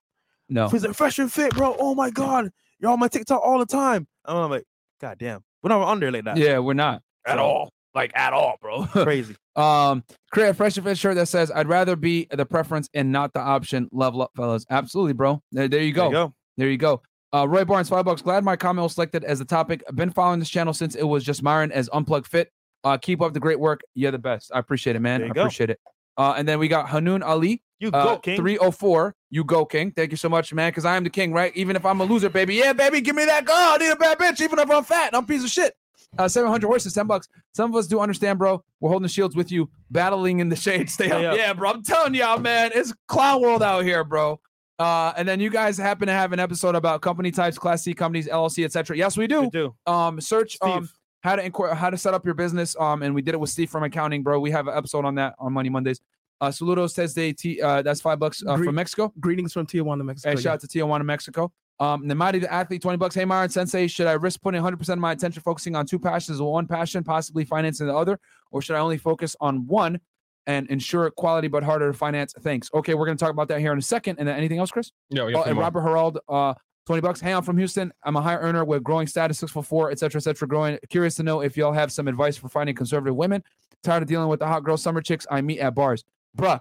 no, 0.49 0.67
He's 0.69 0.85
like 0.85 0.95
fresh 0.95 1.17
and 1.19 1.31
fit, 1.31 1.53
bro. 1.55 1.75
Oh 1.79 1.95
my 1.95 2.09
god, 2.11 2.49
you're 2.79 2.91
on 2.91 2.99
my 2.99 3.07
TikTok 3.07 3.41
all 3.43 3.57
the 3.59 3.65
time. 3.65 4.07
And 4.25 4.37
I'm 4.37 4.49
like, 4.51 4.65
god 5.01 5.17
damn, 5.17 5.43
we're 5.63 5.69
not 5.69 5.81
on 5.81 5.99
there 5.99 6.11
like 6.11 6.25
that. 6.25 6.37
yeah, 6.37 6.59
we're 6.59 6.73
not 6.73 7.01
at 7.25 7.37
So- 7.37 7.41
all, 7.43 7.73
like 7.95 8.11
at 8.15 8.33
all, 8.33 8.57
bro. 8.61 8.85
crazy. 8.91 9.35
um, 9.55 10.03
create 10.31 10.49
a 10.49 10.53
fresh 10.53 10.77
and 10.77 10.85
fit 10.85 10.97
shirt 10.97 11.15
that 11.15 11.27
says, 11.27 11.51
"I'd 11.53 11.67
rather 11.67 11.95
be 11.95 12.27
the 12.31 12.45
preference 12.45 12.89
and 12.93 13.11
not 13.11 13.33
the 13.33 13.39
option." 13.39 13.89
Level 13.91 14.21
up, 14.21 14.31
fellas. 14.35 14.65
Absolutely, 14.69 15.13
bro. 15.13 15.41
There, 15.51 15.67
there 15.67 15.81
you 15.81 15.93
There 15.93 16.03
go. 16.03 16.07
you 16.09 16.13
go. 16.13 16.33
There 16.57 16.69
you 16.69 16.77
go. 16.77 17.01
Uh, 17.33 17.47
Roy 17.47 17.63
Barnes, 17.65 17.89
five 17.89 18.05
bucks. 18.05 18.21
Glad 18.21 18.43
my 18.43 18.55
comment 18.55 18.83
was 18.83 18.95
selected 18.95 19.23
as 19.23 19.39
the 19.39 19.45
topic. 19.45 19.83
I've 19.87 19.95
been 19.95 20.09
following 20.11 20.39
this 20.39 20.49
channel 20.49 20.73
since 20.73 20.95
it 20.95 21.03
was 21.03 21.23
just 21.23 21.43
Myron 21.43 21.71
as 21.71 21.89
Unplugged 21.93 22.27
Fit. 22.27 22.51
Uh, 22.83 22.97
keep 22.97 23.21
up 23.21 23.33
the 23.33 23.39
great 23.39 23.59
work. 23.59 23.81
You're 23.93 24.11
the 24.11 24.17
best. 24.19 24.51
I 24.53 24.59
appreciate 24.59 24.95
it, 24.95 24.99
man. 24.99 25.21
There 25.21 25.29
I 25.29 25.33
go. 25.33 25.41
appreciate 25.41 25.69
it. 25.69 25.79
Uh, 26.17 26.33
and 26.37 26.47
then 26.47 26.59
we 26.59 26.67
got 26.67 26.89
Hanun 26.89 27.23
Ali, 27.23 27.61
You 27.79 27.89
uh, 27.93 28.03
go, 28.03 28.17
King. 28.17 28.35
304. 28.37 29.15
You 29.29 29.43
go, 29.43 29.63
King. 29.65 29.91
Thank 29.91 30.11
you 30.11 30.17
so 30.17 30.27
much, 30.27 30.53
man, 30.53 30.69
because 30.71 30.83
I 30.85 30.97
am 30.97 31.03
the 31.05 31.09
king, 31.09 31.31
right? 31.31 31.55
Even 31.55 31.75
if 31.77 31.85
I'm 31.85 32.01
a 32.01 32.03
loser, 32.03 32.29
baby. 32.29 32.55
Yeah, 32.55 32.73
baby, 32.73 32.99
give 32.99 33.15
me 33.15 33.23
that 33.25 33.45
girl. 33.45 33.55
I 33.55 33.77
need 33.77 33.89
a 33.91 33.95
bad 33.95 34.17
bitch, 34.17 34.41
even 34.41 34.59
if 34.59 34.69
I'm 34.69 34.83
fat 34.83 35.07
and 35.07 35.15
I'm 35.15 35.23
a 35.23 35.27
piece 35.27 35.43
of 35.43 35.49
shit. 35.49 35.73
Uh, 36.17 36.27
700 36.27 36.67
horses, 36.67 36.93
10 36.93 37.07
bucks. 37.07 37.29
Some 37.53 37.69
of 37.71 37.75
us 37.77 37.87
do 37.87 37.99
understand, 37.99 38.39
bro. 38.39 38.63
We're 38.79 38.89
holding 38.89 39.03
the 39.03 39.09
shields 39.09 39.35
with 39.35 39.51
you, 39.51 39.69
battling 39.91 40.39
in 40.39 40.49
the 40.49 40.55
shade. 40.65 40.89
Stay 40.89 41.05
up. 41.11 41.19
Stay 41.19 41.25
up. 41.27 41.37
Yeah, 41.37 41.53
bro. 41.53 41.69
I'm 41.71 41.83
telling 41.83 42.13
y'all, 42.15 42.39
man. 42.39 42.71
It's 42.73 42.93
clown 43.07 43.41
world 43.41 43.61
out 43.63 43.83
here, 43.85 44.03
bro. 44.03 44.39
Uh, 44.79 45.13
and 45.17 45.27
then 45.27 45.39
you 45.39 45.49
guys 45.49 45.77
happen 45.77 46.07
to 46.07 46.13
have 46.13 46.31
an 46.33 46.39
episode 46.39 46.73
about 46.75 47.01
company 47.01 47.31
types, 47.31 47.57
Class 47.57 47.83
C 47.83 47.93
companies, 47.93 48.27
LLC, 48.27 48.65
etc. 48.65 48.97
Yes, 48.97 49.17
we 49.17 49.27
do 49.27 49.43
You 49.43 49.49
do. 49.51 49.75
um 49.85 50.19
search 50.21 50.57
um 50.61 50.89
how 51.21 51.35
to 51.35 51.43
inquire 51.43 51.73
how 51.75 51.89
to 51.89 51.97
set 51.97 52.13
up 52.13 52.23
your 52.23 52.33
business 52.33 52.77
um 52.79 53.03
and 53.03 53.13
we 53.13 53.21
did 53.21 53.33
it 53.33 53.39
with 53.41 53.49
steve 53.49 53.69
from 53.69 53.83
accounting 53.83 54.23
bro 54.23 54.39
we 54.39 54.49
have 54.51 54.69
an 54.69 54.77
episode 54.77 55.03
on 55.03 55.15
that 55.15 55.35
on 55.37 55.51
money 55.51 55.67
mondays 55.67 55.99
uh 56.39 56.47
saludos 56.47 56.91
says 56.91 57.13
they 57.13 57.33
t 57.33 57.61
uh 57.61 57.81
that's 57.81 57.99
five 57.99 58.19
bucks 58.19 58.41
uh, 58.47 58.55
Gre- 58.55 58.63
from 58.63 58.75
mexico 58.75 59.11
Greetings 59.19 59.51
from 59.51 59.65
Tijuana, 59.67 60.05
Mexico. 60.05 60.29
hey 60.29 60.35
yeah. 60.37 60.41
shout 60.41 60.53
out 60.53 60.59
to 60.61 60.67
tijuana 60.67 61.03
mexico 61.03 61.51
um 61.79 62.03
Namadi 62.03 62.41
the 62.41 62.51
athlete 62.51 62.81
20 62.81 62.97
bucks 62.97 63.15
hey 63.15 63.25
myron 63.25 63.49
sensei 63.49 63.87
should 63.87 64.07
i 64.07 64.13
risk 64.13 64.41
putting 64.41 64.61
100 64.61 64.77
percent 64.77 64.97
of 64.97 65.01
my 65.01 65.11
attention 65.11 65.41
focusing 65.41 65.75
on 65.75 65.85
two 65.85 65.99
passions 65.99 66.39
or 66.39 66.51
one 66.51 66.67
passion 66.67 67.03
possibly 67.03 67.45
financing 67.45 67.87
the 67.87 67.95
other 67.95 68.19
or 68.51 68.61
should 68.61 68.75
i 68.75 68.79
only 68.79 68.97
focus 68.97 69.35
on 69.39 69.65
one 69.67 69.99
and 70.47 70.67
ensure 70.69 71.09
quality 71.11 71.47
but 71.47 71.63
harder 71.63 71.91
to 71.91 71.97
finance 71.97 72.33
thanks 72.41 72.69
okay 72.73 72.93
we're 72.95 73.05
going 73.05 73.17
to 73.17 73.23
talk 73.23 73.31
about 73.31 73.47
that 73.47 73.59
here 73.59 73.71
in 73.71 73.77
a 73.77 73.81
second 73.81 74.17
and 74.19 74.27
then 74.27 74.35
anything 74.35 74.57
else 74.59 74.71
chris 74.71 74.91
Yeah, 75.09 75.23
Oh, 75.23 75.43
and 75.43 75.55
more. 75.55 75.63
Robert 75.63 75.81
Herald, 75.81 76.19
uh, 76.27 76.53
20 76.87 77.01
bucks. 77.01 77.21
Hey, 77.21 77.33
I'm 77.33 77.43
from 77.43 77.55
Houston. 77.59 77.93
I'm 78.03 78.15
a 78.15 78.21
high 78.21 78.37
earner 78.37 78.65
with 78.65 78.83
growing 78.83 79.05
status, 79.05 79.37
six 79.37 79.51
foot 79.51 79.67
four, 79.67 79.91
et 79.91 79.99
cetera, 79.99 80.17
et 80.17 80.23
cetera. 80.23 80.47
Growing. 80.47 80.79
Curious 80.89 81.13
to 81.15 81.23
know 81.23 81.41
if 81.41 81.55
y'all 81.55 81.71
have 81.71 81.91
some 81.91 82.07
advice 82.07 82.35
for 82.35 82.49
finding 82.49 82.73
conservative 82.75 83.15
women. 83.15 83.43
Tired 83.83 84.01
of 84.01 84.09
dealing 84.09 84.27
with 84.27 84.39
the 84.39 84.47
hot 84.47 84.63
girl 84.63 84.75
summer 84.75 84.99
chicks 84.99 85.27
I 85.29 85.41
meet 85.41 85.59
at 85.59 85.75
bars. 85.75 86.03
Bruh. 86.35 86.59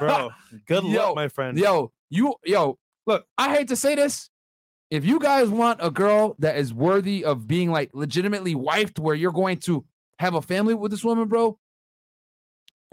Bro, 0.00 0.30
good 0.66 0.82
Yo, 0.86 1.06
luck, 1.06 1.14
my 1.14 1.28
friend. 1.28 1.56
Yo, 1.56 1.92
you, 2.10 2.34
yo, 2.44 2.78
look, 3.06 3.26
I 3.38 3.54
hate 3.56 3.68
to 3.68 3.76
say 3.76 3.94
this. 3.94 4.28
if 4.90 5.04
you 5.04 5.18
guys 5.18 5.48
want 5.48 5.80
a 5.82 5.90
girl 5.90 6.36
that 6.38 6.56
is 6.56 6.72
worthy 6.74 7.24
of 7.24 7.46
being 7.46 7.70
like 7.70 7.90
legitimately 7.94 8.54
wifed, 8.54 8.98
where 8.98 9.14
you're 9.14 9.32
going 9.32 9.58
to 9.60 9.84
have 10.18 10.34
a 10.34 10.42
family 10.42 10.74
with 10.74 10.90
this 10.90 11.02
woman, 11.04 11.28
bro, 11.28 11.58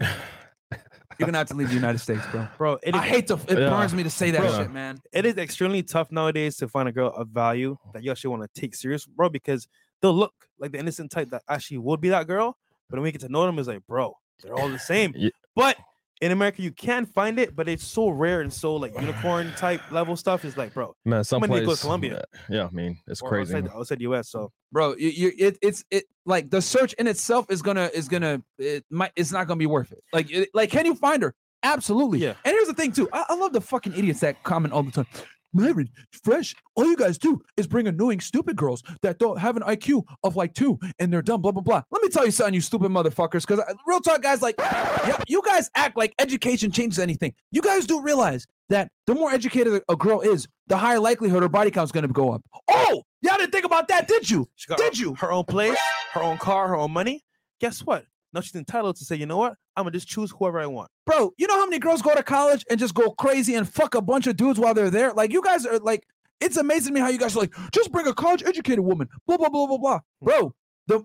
you're 0.00 1.26
gonna 1.26 1.38
have 1.38 1.48
to 1.48 1.54
leave 1.54 1.68
the 1.68 1.74
United 1.74 1.98
States, 1.98 2.22
bro. 2.32 2.48
bro. 2.56 2.78
It 2.82 2.94
I 2.94 3.02
hate 3.02 3.26
to. 3.28 3.34
It 3.48 3.58
Yeah. 3.58 3.68
burns 3.68 3.92
me 3.94 4.02
to 4.04 4.10
say 4.10 4.30
that 4.30 4.40
Bro. 4.40 4.56
shit, 4.58 4.70
man. 4.70 5.00
it 5.12 5.26
is 5.26 5.36
extremely 5.36 5.82
tough 5.82 6.10
nowadays 6.10 6.56
to 6.58 6.68
find 6.68 6.88
a 6.88 6.92
girl 6.92 7.08
of 7.14 7.28
value 7.28 7.76
that 7.92 8.02
you 8.02 8.10
actually 8.10 8.30
want 8.30 8.42
to 8.54 8.60
take 8.60 8.74
serious, 8.74 9.04
bro, 9.04 9.28
because 9.28 9.68
they'll 10.00 10.14
look 10.14 10.32
like 10.58 10.72
the 10.72 10.78
innocent 10.78 11.10
type 11.10 11.30
that 11.30 11.42
actually 11.48 11.78
would 11.78 12.00
be 12.00 12.08
that 12.08 12.26
girl, 12.26 12.56
but 12.88 12.96
when 12.96 13.02
we 13.04 13.12
get 13.12 13.20
to 13.22 13.28
know 13.28 13.44
them, 13.44 13.58
it's 13.58 13.68
like, 13.68 13.86
bro, 13.86 14.16
they're 14.42 14.54
all 14.54 14.70
the 14.70 14.78
same. 14.78 15.12
Ye- 15.16 15.32
But 15.54 15.76
in 16.20 16.32
America, 16.32 16.60
you 16.62 16.70
can 16.70 17.06
find 17.06 17.38
it, 17.38 17.56
but 17.56 17.68
it's 17.68 17.86
so 17.86 18.08
rare 18.10 18.40
and 18.42 18.52
so 18.52 18.76
like 18.76 18.92
unicorn 19.00 19.52
type 19.56 19.80
level 19.90 20.16
stuff. 20.16 20.44
Is 20.44 20.56
like, 20.56 20.74
bro, 20.74 20.94
Man, 21.04 21.24
some 21.24 21.40
many 21.40 21.54
go 21.54 21.60
to 21.60 21.66
place. 21.66 21.80
Colombia? 21.80 22.18
Uh, 22.18 22.38
yeah, 22.50 22.66
I 22.66 22.70
mean, 22.70 22.98
it's 23.06 23.22
or 23.22 23.28
crazy. 23.30 23.54
outside, 23.54 23.70
outside 23.74 24.00
US. 24.02 24.30
So 24.30 24.52
bro 24.72 24.94
you, 24.96 25.08
you 25.08 25.32
it, 25.38 25.58
it's 25.62 25.84
it 25.90 26.04
like 26.26 26.50
the 26.50 26.62
search 26.62 26.92
in 26.94 27.06
itself 27.06 27.46
is 27.50 27.60
gonna 27.62 27.90
is 27.92 28.08
gonna 28.08 28.40
it 28.58 28.84
might 28.90 29.10
it's 29.16 29.32
not 29.32 29.48
gonna 29.48 29.58
be 29.58 29.66
worth 29.66 29.90
it 29.90 29.98
like 30.12 30.30
it, 30.30 30.48
like 30.54 30.70
can 30.70 30.86
you 30.86 30.94
find 30.94 31.22
her 31.24 31.34
absolutely 31.64 32.20
Yeah. 32.20 32.34
and 32.44 32.52
here's 32.54 32.68
the 32.68 32.74
thing 32.74 32.92
too 32.92 33.08
I, 33.12 33.24
I 33.30 33.34
love 33.34 33.52
the 33.52 33.60
fucking 33.60 33.94
idiots 33.94 34.20
that 34.20 34.40
comment 34.44 34.72
all 34.72 34.84
the 34.84 34.92
time 34.92 35.06
Myron, 35.52 35.88
fresh. 36.24 36.54
All 36.76 36.84
you 36.84 36.96
guys 36.96 37.18
do 37.18 37.40
is 37.56 37.66
bring 37.66 37.86
annoying, 37.86 38.20
stupid 38.20 38.56
girls 38.56 38.82
that 39.02 39.18
don't 39.18 39.38
have 39.38 39.56
an 39.56 39.62
IQ 39.62 40.04
of 40.22 40.36
like 40.36 40.54
two 40.54 40.78
and 40.98 41.12
they're 41.12 41.22
dumb, 41.22 41.42
blah, 41.42 41.52
blah, 41.52 41.62
blah. 41.62 41.82
Let 41.90 42.02
me 42.02 42.08
tell 42.08 42.24
you 42.24 42.30
something, 42.30 42.54
you 42.54 42.60
stupid 42.60 42.90
motherfuckers. 42.90 43.46
Because 43.46 43.60
uh, 43.60 43.74
real 43.86 44.00
talk, 44.00 44.22
guys, 44.22 44.42
like, 44.42 44.54
yeah, 44.58 45.20
you 45.28 45.42
guys 45.44 45.70
act 45.74 45.96
like 45.96 46.14
education 46.18 46.70
changes 46.70 46.98
anything. 46.98 47.34
You 47.50 47.62
guys 47.62 47.86
do 47.86 48.00
realize 48.00 48.46
that 48.68 48.90
the 49.06 49.14
more 49.14 49.30
educated 49.32 49.82
a 49.88 49.96
girl 49.96 50.20
is, 50.20 50.46
the 50.68 50.76
higher 50.76 51.00
likelihood 51.00 51.42
her 51.42 51.48
body 51.48 51.70
count's 51.72 51.90
going 51.90 52.06
to 52.06 52.12
go 52.12 52.32
up. 52.32 52.42
Oh, 52.68 53.02
y'all 53.22 53.36
didn't 53.36 53.50
think 53.52 53.64
about 53.64 53.88
that, 53.88 54.06
did 54.06 54.30
you? 54.30 54.48
she 54.54 54.68
got 54.68 54.78
Did 54.78 54.98
you? 54.98 55.14
her 55.16 55.32
own 55.32 55.44
place, 55.44 55.76
her 56.12 56.22
own 56.22 56.38
car, 56.38 56.68
her 56.68 56.76
own 56.76 56.92
money. 56.92 57.24
Guess 57.60 57.80
what? 57.80 58.04
Now 58.32 58.40
she's 58.40 58.54
entitled 58.54 58.96
to 58.96 59.04
say, 59.04 59.16
you 59.16 59.26
know 59.26 59.38
what? 59.38 59.54
I'm 59.76 59.84
gonna 59.84 59.92
just 59.92 60.08
choose 60.08 60.30
whoever 60.38 60.60
I 60.60 60.66
want. 60.66 60.90
bro, 61.06 61.32
you 61.36 61.46
know 61.46 61.54
how 61.58 61.66
many 61.66 61.78
girls 61.78 62.02
go 62.02 62.14
to 62.14 62.22
college 62.22 62.64
and 62.70 62.78
just 62.78 62.94
go 62.94 63.10
crazy 63.12 63.54
and 63.54 63.68
fuck 63.68 63.94
a 63.94 64.00
bunch 64.02 64.26
of 64.26 64.36
dudes 64.36 64.58
while 64.58 64.74
they're 64.74 64.90
there? 64.90 65.12
Like, 65.12 65.32
you 65.32 65.42
guys 65.42 65.66
are 65.66 65.78
like, 65.80 66.04
it's 66.40 66.56
amazing 66.56 66.88
to 66.88 66.94
me 66.94 67.00
how 67.00 67.08
you 67.08 67.18
guys 67.18 67.36
are 67.36 67.40
like, 67.40 67.52
just 67.72 67.90
bring 67.92 68.06
a 68.06 68.14
college 68.14 68.42
educated 68.44 68.80
woman, 68.80 69.08
blah, 69.26 69.36
blah, 69.36 69.48
blah, 69.48 69.66
blah, 69.66 69.78
blah. 69.78 70.00
Bro, 70.22 70.54
the 70.86 71.04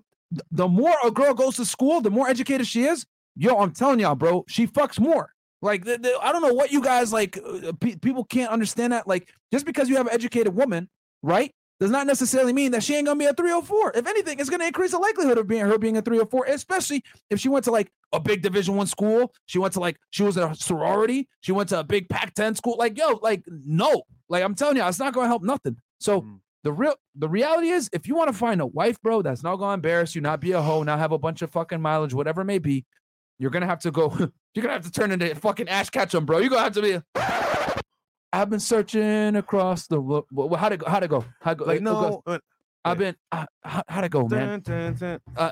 the 0.52 0.68
more 0.68 0.96
a 1.04 1.12
girl 1.12 1.34
goes 1.34 1.56
to 1.58 1.66
school, 1.66 2.02
the 2.02 2.10
more 2.12 2.28
educated 2.28 2.68
she 2.68 2.84
is. 2.86 3.06
Yo, 3.36 3.58
I'm 3.58 3.72
telling 3.72 4.00
y'all, 4.00 4.16
bro, 4.16 4.44
she 4.48 4.66
fucks 4.68 5.00
more. 5.00 5.32
Like, 5.62 5.84
the, 5.86 5.98
the- 5.98 6.18
I 6.22 6.32
don't 6.32 6.42
know 6.42 6.54
what 6.54 6.72
you 6.72 6.82
guys 6.82 7.12
like. 7.12 7.38
Uh, 7.38 7.72
pe- 7.80 7.96
people 7.98 8.24
can't 8.24 8.52
understand 8.52 8.94
that. 8.94 9.08
Like, 9.08 9.30
just 9.52 9.66
because 9.66 9.90
you 9.90 9.98
have 9.98 10.08
an 10.08 10.14
educated 10.14 10.56
woman, 10.56 10.90
right, 11.22 11.54
does 11.80 11.92
not 11.92 12.08
necessarily 12.08 12.54
mean 12.54 12.72
that 12.72 12.84
she 12.84 12.96
ain't 12.96 13.06
gonna 13.06 13.20
be 13.20 13.26
a 13.26 13.34
304. 13.34 13.92
If 13.96 14.08
anything, 14.08 14.40
it's 14.40 14.50
gonna 14.50 14.66
increase 14.66 14.92
the 14.92 14.98
likelihood 15.00 15.38
of 15.38 15.48
being 15.48 15.62
her 15.66 15.78
being 15.78 15.98
a 15.98 16.02
304, 16.02 16.46
especially 16.46 17.04
if 17.30 17.40
she 17.40 17.50
went 17.50 17.66
to 17.66 17.72
like 17.72 17.92
a 18.14 18.20
big 18.20 18.42
division 18.42 18.76
one 18.76 18.88
school. 18.88 19.34
She 19.46 19.60
went 19.60 19.74
to 19.74 19.80
like 19.82 19.98
she 20.12 20.24
was 20.24 20.38
in 20.38 20.44
a 20.44 20.56
sorority. 20.56 21.28
She 21.42 21.52
went 21.52 21.70
to 21.70 21.80
a 21.80 21.84
big 21.84 22.08
Pac-10 22.10 22.56
school. 22.56 22.76
Like, 22.80 22.98
yo, 22.98 23.20
like, 23.22 23.44
no. 23.50 24.04
Like, 24.30 24.44
I'm 24.44 24.56
telling 24.56 24.78
you, 24.78 24.88
it's 24.88 25.00
not 25.00 25.14
gonna 25.14 25.28
help 25.28 25.44
nothing. 25.44 25.78
So 26.00 26.22
Mm. 26.22 26.40
the 26.64 26.72
real 26.72 26.96
the 27.16 27.28
reality 27.30 27.68
is 27.70 27.90
if 27.94 28.08
you 28.08 28.16
want 28.16 28.30
to 28.30 28.38
find 28.38 28.62
a 28.62 28.66
wife, 28.66 29.02
bro, 29.02 29.22
that's 29.22 29.44
not 29.44 29.58
gonna 29.58 29.74
embarrass 29.74 30.16
you, 30.16 30.22
not 30.22 30.40
be 30.40 30.54
a 30.54 30.62
hoe, 30.62 30.84
not 30.84 31.00
have 31.00 31.12
a 31.12 31.18
bunch 31.20 31.42
of 31.42 31.52
fucking 31.52 31.82
mileage, 31.82 32.14
whatever 32.14 32.42
it 32.42 32.46
may 32.46 32.60
be, 32.60 32.86
you're 33.38 33.52
gonna 33.52 33.66
have 33.66 33.80
to 33.82 33.92
go, 33.92 34.10
you're 34.56 34.62
gonna 34.64 34.74
have 34.74 34.86
to 34.86 34.92
turn 34.92 35.12
into 35.12 35.30
a 35.30 35.36
fucking 35.36 35.68
Ash 35.68 35.90
Ketchum, 35.90 36.26
bro. 36.26 36.38
You're 36.38 36.50
gonna 36.50 36.62
have 36.64 36.74
to 36.74 36.82
be 36.82 37.02
I've 38.36 38.50
been 38.50 38.60
searching 38.60 39.38
across 39.38 39.88
the 39.88 40.00
wo- 40.02 40.26
wo- 40.30 40.54
how'd 40.56 40.74
it 40.74 40.78
go? 40.80 40.88
How'd 40.90 41.04
it 41.04 41.08
go? 41.10 41.24
How'd 41.42 41.54
it 41.54 41.60
go? 41.60 41.66
Like 41.66 41.82
no, 41.82 42.22
uh, 42.28 42.38
I've 42.84 42.98
been 42.98 43.16
uh, 43.32 43.46
how, 43.64 43.84
how'd 43.88 44.04
it 44.04 44.12
go, 44.12 44.28
man? 44.28 44.60
dun, 44.60 44.94
dun, 44.94 44.94
dun. 44.96 45.20
Uh, 45.38 45.52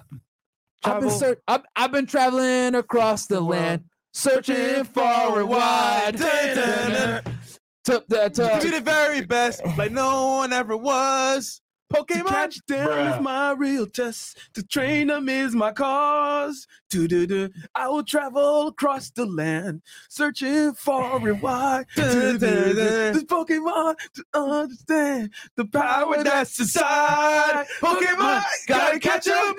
I've 0.84 1.00
been 1.00 1.10
search- 1.10 1.39
I've, 1.48 1.62
I've 1.78 1.91
been 1.93 2.06
traveling 2.06 2.76
across 2.76 3.26
the 3.28 3.36
world, 3.36 3.50
land, 3.52 3.84
searching 4.12 4.84
far 4.84 5.39
and 5.39 5.48
wide. 5.48 6.17
To, 6.17 8.04
the- 8.08 8.30
to- 8.30 8.30
to 8.30 8.60
be 8.63 8.69
the 8.72 8.82
very 8.82 9.22
best, 9.22 9.62
like 9.78 9.91
no 9.93 10.38
one 10.38 10.52
ever 10.54 10.76
was. 10.76 11.62
To 11.93 12.03
Pokemon. 12.03 12.27
catch 12.27 12.65
them 12.65 12.89
is 13.13 13.21
my 13.21 13.51
real 13.51 13.86
test. 13.86 14.38
To 14.56 14.63
train 14.63 15.08
them 15.08 15.29
is 15.29 15.53
my 15.53 15.71
cause. 15.71 16.67
Do 16.89 17.08
do 17.08 17.27
do. 17.27 17.49
I 17.75 17.88
will 17.88 18.03
travel 18.03 18.67
across 18.67 19.10
the 19.12 19.25
land, 19.25 19.82
searching 20.10 20.73
far 20.73 21.27
and 21.27 21.41
wide. 21.41 21.86
This 21.95 23.23
Pokemon 23.23 23.95
to 24.15 24.23
understand 24.34 25.32
the 25.56 25.65
power 25.65 26.23
that's 26.23 26.60
inside. 26.60 27.65
Pokemon, 27.79 28.43
gotta 28.67 28.99
catch 28.99 29.27
'em 29.27 29.34
all. 29.34 29.53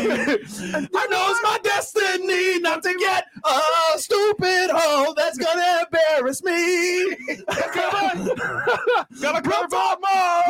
I 0.00 1.06
know 1.10 1.26
it's 1.30 1.42
my 1.42 1.58
destiny 1.62 2.58
not 2.60 2.82
to 2.82 2.94
get 2.98 3.24
a 3.44 3.98
stupid 3.98 4.70
hoe 4.72 5.12
that's 5.16 5.36
gonna 5.38 5.84
embarrass 5.84 6.42
me. 6.42 7.16
Come 7.46 7.94
on. 7.94 9.06
Gotta 9.20 9.42
cover 9.42 9.76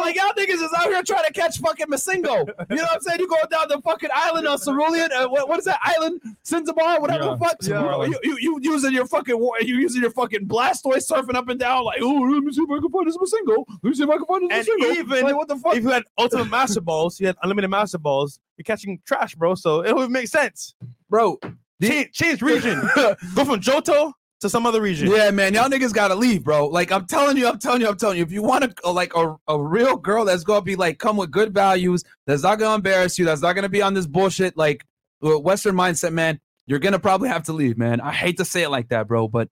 Like 0.00 0.16
y'all 0.16 0.32
niggas 0.40 0.62
is 0.62 0.70
out 0.76 0.85
here 0.87 1.03
trying 1.03 1.24
to 1.26 1.33
catch 1.33 1.59
fucking 1.59 1.87
MissingNo. 1.87 2.24
You 2.70 2.76
know 2.76 2.83
what 2.83 2.92
I'm 2.92 3.00
saying? 3.00 3.20
You 3.20 3.29
go 3.29 3.37
down 3.50 3.68
the 3.68 3.81
fucking 3.83 4.11
island 4.12 4.46
of 4.46 4.62
Cerulean. 4.62 5.11
Uh, 5.12 5.29
what, 5.29 5.48
what 5.48 5.59
is 5.59 5.64
that 5.66 5.79
island? 5.83 6.20
Zanzibar, 6.46 7.00
whatever 7.00 7.24
Yeah, 7.24 7.31
the 7.31 7.38
fuck. 7.38 7.62
Zanzibar 7.62 8.07
You, 8.07 8.18
you, 8.22 8.38
you 8.40 8.59
using 8.62 8.92
your 8.92 9.07
fucking 9.07 9.37
you 9.62 9.76
using 9.76 10.03
your 10.03 10.11
fucking 10.11 10.46
Blastoise 10.46 11.11
surfing 11.11 11.35
up 11.35 11.48
and 11.48 11.61
down 11.61 11.85
like, 11.85 12.00
oh, 12.03 12.14
let 12.20 12.42
me 12.42 12.53
see 12.53 12.62
if 12.62 12.70
I 12.70 12.79
can 12.81 12.90
find 12.90 13.07
this 13.07 13.16
MissingNo. 13.16 13.64
Let 13.83 13.85
me 13.85 13.94
see 13.94 14.03
if 14.05 14.11
I 14.11 14.16
can 14.16 14.26
find 14.26 14.50
this 14.50 14.68
And 14.68 14.81
MissingNo. 14.83 14.96
even 14.96 15.24
like, 15.24 15.37
what 15.37 15.48
the 15.48 15.57
fuck? 15.57 15.76
If 15.76 15.83
you 15.83 15.90
had 15.90 16.05
ultimate 16.18 16.48
master 16.50 16.81
balls, 16.81 17.20
you 17.20 17.26
had 17.26 17.37
unlimited 17.42 17.70
master 17.70 17.98
balls. 17.98 18.40
You're 18.57 18.64
catching 18.64 19.00
trash, 19.07 19.35
bro. 19.35 19.55
So 19.55 19.85
it 19.85 19.94
would 19.94 20.11
make 20.11 20.29
sense. 20.29 20.74
Bro, 21.09 21.38
Change, 21.83 22.12
change 22.12 22.42
region. 22.42 22.79
Go 22.94 23.16
from 23.44 23.61
Johto 23.61 24.12
to 24.40 24.48
some 24.48 24.66
other 24.66 24.81
region. 24.81 25.11
Yeah, 25.11 25.31
man, 25.31 25.55
y'all 25.55 25.68
niggas 25.68 25.92
gotta 25.92 26.14
leave, 26.14 26.44
bro. 26.44 26.66
Like 26.66 26.90
I'm 26.90 27.07
telling 27.07 27.37
you, 27.37 27.46
I'm 27.46 27.59
telling 27.59 27.81
you, 27.81 27.88
I'm 27.88 27.96
telling 27.96 28.18
you. 28.18 28.22
If 28.22 28.33
you 28.33 28.42
want 28.42 28.76
to 28.76 28.90
like 28.90 29.14
a, 29.14 29.37
a 29.48 29.61
real 29.61 29.96
girl 29.96 30.24
that's 30.24 30.44
gonna 30.44 30.62
be 30.62 30.76
like 30.76 30.98
come 30.98 31.16
with 31.16 31.31
good 31.31 31.55
values, 31.55 32.05
that's 32.26 32.42
not 32.42 32.59
gonna 32.59 32.76
embarrass 32.76 33.18
you, 33.18 33.24
that's 33.24 33.42
not 33.42 33.55
gonna 33.55 33.68
be 33.68 33.83
on 33.83 33.94
this 33.94 34.07
bullshit 34.07 34.57
like 34.57 34.85
uh, 35.24 35.38
Western 35.38 35.74
mindset, 35.74 36.12
man. 36.12 36.40
You're 36.66 36.79
gonna 36.79 36.98
probably 36.98 37.29
have 37.29 37.44
to 37.44 37.53
leave, 37.53 37.79
man. 37.79 38.00
I 38.00 38.12
hate 38.12 38.38
to 38.38 38.44
say 38.44 38.62
it 38.62 38.70
like 38.70 38.88
that, 38.88 39.09
bro, 39.09 39.29
but 39.29 39.48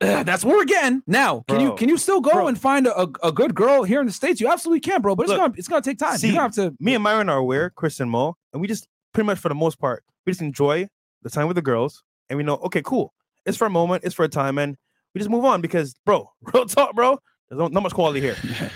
uh, 0.00 0.22
that's 0.24 0.44
where 0.44 0.56
we're 0.56 0.64
getting 0.64 1.02
now. 1.06 1.44
Can 1.48 1.60
you 1.60 1.74
can 1.74 1.88
you 1.88 1.96
still 1.96 2.20
go 2.20 2.32
Bro. 2.32 2.48
and 2.48 2.60
find 2.60 2.86
a, 2.86 3.00
a, 3.00 3.08
a 3.24 3.32
good 3.32 3.54
girl 3.54 3.82
here 3.84 4.00
in 4.00 4.06
the 4.06 4.12
states? 4.12 4.40
You 4.40 4.48
absolutely 4.48 4.80
can, 4.80 5.00
bro. 5.00 5.16
But 5.16 5.24
it's 5.24 5.32
gonna 5.32 5.54
it's 5.56 5.68
gonna 5.68 5.82
take 5.82 5.98
time. 5.98 6.18
see, 6.18 6.28
you 6.28 6.34
have 6.34 6.54
to. 6.56 6.74
Me 6.80 6.94
and 6.94 7.02
Myron 7.02 7.28
are 7.28 7.38
aware, 7.38 7.70
Chris 7.70 8.00
and 8.00 8.10
Mo, 8.10 8.36
and 8.52 8.60
we 8.60 8.68
just 8.68 8.88
pretty 9.12 9.26
much 9.26 9.38
for 9.38 9.48
the 9.48 9.54
most 9.54 9.78
part, 9.78 10.04
we 10.26 10.32
just 10.32 10.42
enjoy 10.42 10.86
the 11.22 11.30
time 11.30 11.46
with 11.46 11.54
the 11.54 11.62
girls, 11.62 12.02
and 12.28 12.36
we 12.36 12.42
know, 12.42 12.56
okay, 12.56 12.82
cool. 12.82 13.14
It's 13.46 13.56
for 13.56 13.66
a 13.66 13.70
moment, 13.70 14.04
it's 14.04 14.14
for 14.14 14.24
a 14.24 14.28
time, 14.28 14.58
and 14.58 14.76
we 15.14 15.20
just 15.20 15.30
move 15.30 15.44
on 15.44 15.60
because, 15.60 15.94
bro, 16.04 16.30
real 16.54 16.66
talk, 16.66 16.94
bro. 16.94 17.18
There's 17.48 17.58
no, 17.58 17.68
not 17.68 17.82
much 17.82 17.92
quality 17.92 18.20
here. 18.20 18.36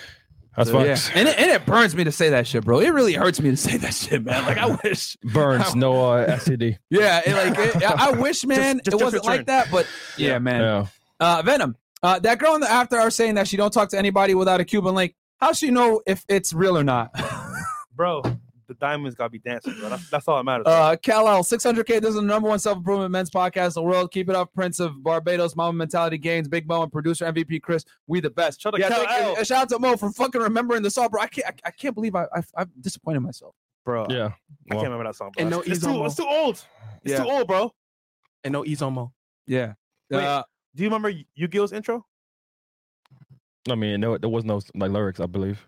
That's 0.56 0.70
Yeah, 0.70 0.98
and 1.14 1.28
it, 1.28 1.38
and 1.38 1.50
it 1.52 1.64
burns 1.66 1.94
me 1.94 2.02
to 2.02 2.10
say 2.10 2.30
that 2.30 2.44
shit, 2.44 2.64
bro. 2.64 2.80
It 2.80 2.88
really 2.88 3.12
hurts 3.12 3.40
me 3.40 3.50
to 3.50 3.56
say 3.56 3.76
that 3.76 3.94
shit, 3.94 4.24
man. 4.24 4.44
Like 4.44 4.58
I 4.58 4.66
wish. 4.84 5.16
Burns, 5.22 5.76
no 5.76 6.10
uh, 6.10 6.36
STD. 6.36 6.78
Yeah, 6.90 7.20
it, 7.24 7.32
like 7.32 7.76
it, 7.76 7.84
I 7.84 8.08
I 8.08 8.10
wish, 8.10 8.44
man, 8.44 8.80
just 8.84 9.00
it 9.00 9.04
wasn't 9.04 9.24
like 9.24 9.46
that. 9.46 9.70
But 9.70 9.86
yeah, 10.16 10.40
man. 10.40 10.60
Yeah. 10.60 10.86
Uh, 11.20 11.42
Venom, 11.42 11.76
uh, 12.02 12.18
that 12.18 12.40
girl 12.40 12.56
in 12.56 12.60
the 12.60 12.68
after 12.68 12.98
are 12.98 13.10
saying 13.10 13.36
that 13.36 13.46
she 13.46 13.56
don't 13.56 13.72
talk 13.72 13.90
to 13.90 13.98
anybody 13.98 14.34
without 14.34 14.60
a 14.60 14.64
Cuban 14.64 14.96
link. 14.96 15.14
How 15.36 15.52
she 15.52 15.70
know 15.70 16.02
if 16.06 16.24
it's 16.28 16.52
real 16.52 16.76
or 16.76 16.82
not? 16.82 17.12
Bro, 17.94 18.22
the 18.68 18.74
diamonds 18.74 19.16
gotta 19.16 19.30
be 19.30 19.38
dancing, 19.38 19.74
bro. 19.80 19.88
That's, 19.88 20.08
that's 20.10 20.28
all 20.28 20.36
that 20.36 20.44
matters. 20.44 20.64
bro. 20.64 20.72
Uh, 20.72 20.96
Cal 20.96 21.24
600K. 21.26 22.00
This 22.00 22.10
is 22.10 22.14
the 22.16 22.22
number 22.22 22.48
one 22.48 22.58
self 22.58 22.76
improvement 22.78 23.10
men's 23.10 23.30
podcast 23.30 23.68
in 23.76 23.82
the 23.82 23.82
world. 23.82 24.12
Keep 24.12 24.28
it 24.30 24.36
up, 24.36 24.52
Prince 24.54 24.78
of 24.78 25.02
Barbados, 25.02 25.56
Mama 25.56 25.72
Mentality 25.72 26.18
Gains, 26.18 26.46
Big 26.48 26.68
Mo, 26.68 26.82
and 26.82 26.92
producer 26.92 27.24
MVP 27.32 27.62
Chris. 27.62 27.84
We 28.06 28.20
the 28.20 28.30
best. 28.30 28.60
Shout 28.60 28.74
out 28.74 28.80
Yeah, 28.80 28.88
Cal 28.88 28.98
thank. 29.06 29.10
L. 29.10 29.36
Uh, 29.38 29.44
shout 29.44 29.62
out 29.62 29.68
to 29.70 29.78
Mo 29.78 29.96
for 29.96 30.10
fucking 30.12 30.40
remembering 30.40 30.82
the 30.82 30.90
song, 30.90 31.08
bro. 31.08 31.22
I 31.22 31.26
can't. 31.26 31.46
I, 31.48 31.68
I 31.68 31.70
can't 31.72 31.94
believe 31.94 32.14
I, 32.14 32.24
I 32.34 32.42
I've 32.56 32.68
disappointed 32.82 33.20
myself. 33.20 33.54
bro, 33.84 34.06
Yeah. 34.10 34.16
I 34.16 34.74
Well, 34.74 34.80
can't 34.80 34.82
remember 34.84 35.04
that 35.04 35.16
song, 35.16 35.30
bro. 35.34 35.40
And 35.42 35.50
no 35.50 35.60
it's, 35.60 35.82
too, 35.82 36.04
it's 36.04 36.14
too 36.16 36.26
old. 36.28 36.62
It's 37.02 37.12
Yeah. 37.12 37.22
too 37.24 37.30
old, 37.30 37.46
bro. 37.48 37.72
And 38.44 38.52
no 38.52 38.62
Izomo. 38.64 39.12
Yeah. 39.46 39.72
Wait. 40.10 40.22
Uh, 40.24 40.42
Do 40.74 40.82
you 40.82 40.88
remember 40.88 41.10
Yu-Gi-Oh's 41.34 41.72
intro? 41.72 42.04
I 43.70 43.74
mean, 43.74 44.00
there, 44.00 44.18
there 44.18 44.30
was 44.30 44.44
no 44.44 44.60
like 44.74 44.90
lyrics, 44.90 45.20
I 45.20 45.26
believe. 45.26 45.66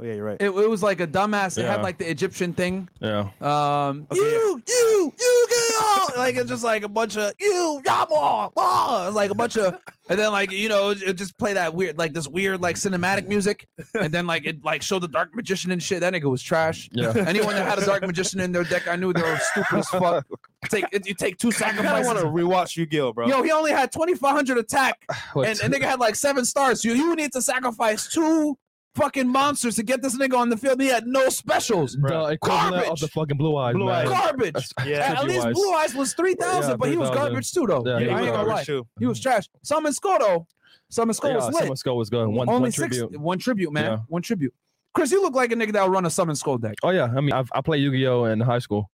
Oh 0.00 0.04
yeah, 0.04 0.14
you're 0.14 0.24
right. 0.24 0.36
it, 0.40 0.46
it 0.46 0.70
was 0.70 0.82
like 0.82 1.00
a 1.00 1.06
dumbass. 1.06 1.58
It 1.58 1.64
had 1.64 1.82
like 1.82 1.98
the 1.98 2.10
Egyptian 2.10 2.52
thing. 2.54 2.88
Yeah. 3.00 3.28
Um, 3.40 4.06
Okay, 4.10 4.20
you, 4.20 4.62
you, 4.66 5.12
you 5.18 5.46
get 5.48 6.16
like 6.18 6.36
it's 6.36 6.48
just 6.48 6.64
like 6.64 6.82
a 6.82 6.88
bunch 6.88 7.16
of 7.16 7.32
you, 7.38 7.80
yamo, 7.84 8.50
ah. 8.56 9.10
Like 9.12 9.30
a 9.30 9.34
bunch 9.34 9.56
of, 9.56 9.78
and 10.08 10.18
then 10.18 10.32
like 10.32 10.50
you 10.50 10.68
know, 10.68 10.90
it 10.90 11.14
just 11.14 11.38
play 11.38 11.52
that 11.52 11.74
weird, 11.74 11.98
like 11.98 12.14
this 12.14 12.26
weird, 12.26 12.60
like 12.60 12.76
cinematic 12.76 13.28
music, 13.28 13.66
and 13.94 14.12
then 14.12 14.26
like 14.26 14.44
it 14.46 14.64
like 14.64 14.82
showed 14.82 15.00
the 15.02 15.08
dark 15.08 15.34
magician 15.34 15.70
and 15.70 15.82
shit. 15.82 16.00
That 16.00 16.14
nigga 16.14 16.30
was 16.30 16.42
trash. 16.42 16.88
Yeah. 16.92 17.12
Anyone 17.26 17.54
that 17.54 17.68
had 17.68 17.78
a 17.78 17.86
dark 17.86 18.02
magician 18.06 18.40
in 18.40 18.50
their 18.52 18.64
deck, 18.64 18.88
I 18.88 18.96
knew 18.96 19.12
they 19.12 19.22
were 19.22 19.38
stupid 19.38 19.78
as 19.78 19.88
fuck. 19.88 20.26
Take 20.68 20.84
you 21.06 21.14
take 21.14 21.38
two 21.38 21.48
I 21.50 21.52
kind 21.52 21.76
sacrifices. 21.76 22.06
want 22.06 22.18
to 22.18 22.24
rewatch 22.26 22.76
Yu-Gi-Oh, 22.76 23.12
bro. 23.12 23.28
Yo, 23.28 23.42
he 23.42 23.50
only 23.52 23.70
had 23.72 23.92
2,500 23.92 24.58
attack, 24.58 25.04
and, 25.34 25.46
and 25.46 25.72
nigga 25.74 25.82
had 25.84 26.00
like 26.00 26.14
seven 26.16 26.44
stars. 26.44 26.84
You 26.84 26.94
you 26.94 27.14
need 27.14 27.32
to 27.32 27.42
sacrifice 27.42 28.08
two 28.12 28.56
fucking 28.94 29.28
monsters 29.28 29.76
to 29.76 29.82
get 29.82 30.02
this 30.02 30.16
nigga 30.18 30.36
on 30.36 30.48
the 30.50 30.56
field. 30.56 30.80
He 30.80 30.88
had 30.88 31.06
no 31.06 31.28
specials. 31.28 31.92
the 31.94 32.26
equivalent 32.28 32.74
of 32.76 32.82
Garbage. 32.84 33.00
the 33.00 33.08
fucking 33.08 33.36
blue 33.36 33.56
eyes, 33.56 33.74
Blue. 33.74 33.88
Eyes. 33.90 34.08
Garbage. 34.08 34.68
Yeah. 34.86 34.96
At, 34.98 35.18
at 35.18 35.24
least 35.24 35.46
Eyes. 35.46 35.54
Blue 35.54 35.72
Eyes 35.74 35.94
was 35.94 36.14
3,000, 36.14 36.70
Yeah, 36.70 36.76
but 36.76 36.88
he 36.88 36.96
was 36.96 37.10
garbage 37.10 37.52
too, 37.52 37.66
though. 37.66 37.82
Yeah, 37.86 37.96
I 37.96 38.00
he 38.00 38.04
ain't 38.06 38.14
was 38.20 38.26
gonna 38.26 38.38
lie. 38.42 38.44
garbage 38.46 38.66
too. 38.66 38.86
He 38.98 39.06
was 39.06 39.20
trash. 39.20 39.48
Summon 39.62 39.92
Skull, 39.92 40.18
though. 40.18 40.46
Summon 40.90 41.14
Skull 41.14 41.30
Yeah, 41.30 41.36
was 41.36 41.46
lit. 41.46 41.54
Summon 41.56 41.76
Skull 41.76 41.96
was 41.96 42.10
good. 42.10 42.26
One, 42.28 42.48
Only 42.48 42.60
one 42.62 42.72
six, 42.72 42.96
tribute. 42.98 43.20
one 43.20 43.38
tribute, 43.38 43.72
man. 43.72 43.84
Yeah. 43.84 43.98
One 44.08 44.22
tribute. 44.22 44.52
Chris, 44.94 45.10
you 45.10 45.22
look 45.22 45.34
like 45.34 45.50
a 45.52 45.54
nigga 45.54 45.72
that'll 45.72 45.88
run 45.88 46.04
a 46.04 46.10
Summon 46.10 46.36
Skull 46.36 46.58
deck. 46.58 46.74
Oh 46.82 46.90
yeah, 46.90 47.04
I 47.04 47.20
mean, 47.22 47.32
I've, 47.32 47.48
I 47.54 47.62
played 47.62 47.82
Yu-Gi-Oh 47.82 48.24
in 48.26 48.40
high 48.40 48.58
school. 48.58 48.90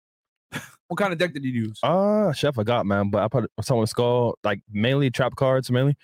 What 0.90 0.96
kind 0.98 1.12
of 1.12 1.20
deck 1.20 1.34
did 1.34 1.44
you 1.44 1.52
use? 1.52 1.80
Ah, 1.84 2.32
shit, 2.32 2.48
I 2.48 2.52
forgot, 2.54 2.86
man. 2.86 3.10
But 3.10 3.22
I 3.24 3.28
put 3.28 3.52
Summon 3.62 3.88
Skull 3.88 4.38
like 4.46 4.62
mainly 4.72 5.10
trap 5.10 5.36
cards, 5.36 5.70
mainly. 5.70 5.98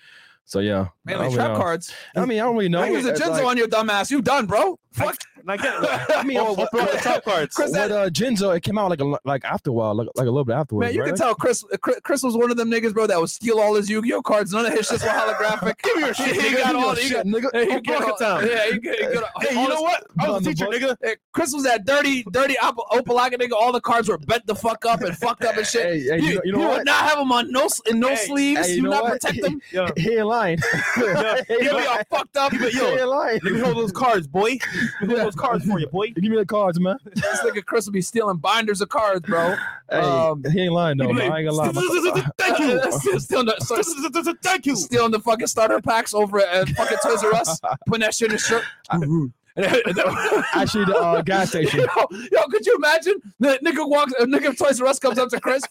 So 0.44 0.60
yeah, 0.60 0.88
Mainly 1.04 1.32
trap 1.34 1.52
know. 1.52 1.56
cards. 1.58 1.92
I 2.14 2.24
mean, 2.26 2.38
I 2.38 2.44
don't 2.44 2.54
really 2.56 2.68
know. 2.68 2.84
Use 2.84 3.06
a 3.06 3.12
Jinzo 3.12 3.30
like- 3.30 3.44
on 3.44 3.56
your 3.56 3.66
dumbass. 3.68 4.10
You 4.10 4.20
done, 4.22 4.46
bro. 4.46 4.78
Fuck. 4.94 5.16
Now 5.44 5.56
get, 5.56 5.74
I 6.16 6.22
mean, 6.22 6.38
oh, 6.38 6.52
what- 6.54 6.70
throw 6.70 6.84
the 6.86 6.98
top 6.98 7.24
cards. 7.24 7.54
Chris, 7.54 7.70
with 7.72 7.90
uh, 7.90 8.08
Jinzo, 8.10 8.56
it 8.56 8.62
came 8.62 8.78
out 8.78 8.88
like 8.90 9.00
a 9.00 9.16
like 9.24 9.44
after 9.44 9.70
a 9.70 9.72
while, 9.72 9.94
like, 9.94 10.06
like 10.14 10.26
a 10.26 10.30
little 10.30 10.44
bit 10.44 10.54
afterwards. 10.54 10.86
Man, 10.86 10.94
you 10.94 11.00
right? 11.02 11.08
can 11.08 11.16
tell 11.18 11.34
Chris, 11.34 11.62
Chris 11.82 11.98
Chris 12.02 12.22
was 12.22 12.36
one 12.36 12.50
of 12.50 12.56
them 12.56 12.70
niggas, 12.70 12.94
bro, 12.94 13.06
that 13.08 13.20
would 13.20 13.28
steal 13.28 13.58
all 13.60 13.74
his 13.74 13.90
Yu-Gi-Oh 13.90 14.22
cards. 14.22 14.52
None 14.52 14.64
of 14.66 14.72
his 14.72 14.88
shits 14.88 15.02
were 15.02 15.08
holographic. 15.10 15.74
Give 15.82 15.96
me 15.96 16.02
your 16.04 16.14
shit, 16.14 16.34
He 16.40 16.40
nigga. 16.40 16.56
got 16.58 16.74
all. 16.76 16.82
your 16.82 16.94
He 16.94 17.02
shit, 17.08 17.12
got, 17.16 17.26
nigga. 17.26 17.50
Hey, 17.52 17.64
he 17.66 17.72
From 17.72 17.82
got 17.82 18.02
all- 18.04 18.16
Bucketown. 18.16 18.48
Yeah, 18.48 18.64
he 18.72 18.78
got, 18.78 18.94
he 18.94 19.04
got 19.14 19.22
all 19.34 19.40
Hey, 19.42 19.62
you 19.62 19.68
know 19.68 19.82
what? 19.82 20.04
I 20.18 20.30
was 20.30 20.46
a 20.46 20.50
teacher, 20.50 20.66
nigga. 20.66 20.96
Hey, 21.02 21.16
Chris 21.32 21.52
was 21.52 21.64
that 21.64 21.84
dirty, 21.84 22.22
dirty 22.30 22.54
Opa-locka 22.62 23.34
nigga. 23.34 23.52
All 23.52 23.72
the 23.72 23.80
cards 23.80 24.08
were 24.08 24.16
bent 24.18 24.46
the 24.46 24.54
fuck 24.54 24.86
up 24.86 25.02
and 25.02 25.14
fucked 25.18 25.44
up 25.44 25.56
and 25.56 25.66
shit. 25.66 25.84
Hey, 25.84 26.00
hey, 26.00 26.18
you, 26.24 26.28
you 26.28 26.34
know, 26.36 26.40
you 26.44 26.52
know 26.52 26.58
you 26.60 26.66
what? 26.68 26.76
would 26.78 26.86
not 26.86 27.02
have 27.08 27.18
them 27.18 27.32
on 27.32 27.50
no 27.50 27.68
in 27.90 27.98
no 28.00 28.10
Hey, 28.10 28.16
sleeves. 28.16 28.60
hey, 28.66 28.68
you 28.70 28.76
you 28.76 28.82
know 28.82 28.90
not 28.90 29.02
what? 29.02 29.20
protect 29.20 29.42
them. 29.42 29.60
Yo, 29.72 29.88
He 29.96 30.14
ain't 30.16 30.26
lying. 30.26 30.58
Give 30.96 31.60
me 31.60 31.68
all 31.86 31.98
fucked 32.08 32.36
up. 32.36 32.52
yo, 32.52 32.58
He 32.68 32.80
ain't 32.80 33.08
lying. 33.08 33.40
let 33.42 33.52
me 33.52 33.58
hold 33.60 33.76
those 33.76 33.92
cards, 33.92 34.26
boy. 34.26 34.56
Let 35.00 35.08
me 35.08 35.14
those 35.16 35.34
cards 35.34 35.64
for 35.64 35.78
you, 35.78 35.86
boy. 35.88 36.08
Give 36.10 36.24
me 36.24 36.36
the 36.36 36.46
cards, 36.46 36.78
man. 36.80 36.96
This 37.14 37.40
nigga 37.42 37.64
Chris 37.64 37.86
will 37.86 37.92
be 37.92 38.02
stealing 38.02 38.38
binders 38.38 38.80
of 38.80 38.88
cards, 38.88 39.20
bro. 39.26 39.54
Hey, 39.90 39.98
Um, 39.98 40.42
he 40.52 40.62
ain't 40.62 40.72
lying 40.72 40.98
though. 40.98 41.08
Give 41.08 41.16
man. 41.16 41.28
me- 41.28 41.34
I 41.34 41.38
ain't 41.40 41.50
gonna 41.50 41.72
lie. 41.72 42.26
Thank 42.38 42.58
you. 42.58 42.92
Still- 42.92 43.20
stealing 43.20 43.46
the, 43.46 44.36
Thank 44.42 44.66
you. 44.66 44.76
stealing 44.76 45.12
the 45.12 45.20
fucking 45.20 45.46
starter 45.46 45.80
packs 45.80 46.14
over 46.14 46.40
at 46.40 46.68
fucking 46.70 46.98
Toys 47.04 47.22
R 47.24 47.34
Us, 47.34 47.60
putting 47.86 48.00
that 48.02 48.14
shit 48.14 48.26
in 48.28 48.32
his 48.32 48.42
shirt. 48.46 48.64
And 48.90 49.02
then- 49.02 49.32
Actually, 49.56 50.84
the 50.86 50.96
uh, 50.96 51.22
gas 51.22 51.50
station. 51.50 51.78
Yo, 51.80 51.86
yo, 52.32 52.42
could 52.48 52.66
you 52.66 52.74
imagine? 52.74 53.14
The 53.38 53.56
nigga 53.64 53.88
walks, 53.88 54.12
a 54.18 54.26
nigga 54.26 54.46
from 54.46 54.56
Toys 54.56 54.80
R 54.80 54.88
Us 54.88 54.98
comes 54.98 55.16
up 55.16 55.28
to 55.28 55.40
Chris. 55.40 55.62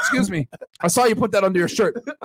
Excuse 0.00 0.28
me, 0.28 0.48
I 0.80 0.88
saw 0.88 1.04
you 1.04 1.14
put 1.14 1.30
that 1.32 1.44
under 1.44 1.58
your 1.60 1.68
shirt. 1.68 1.94
what, 2.04 2.16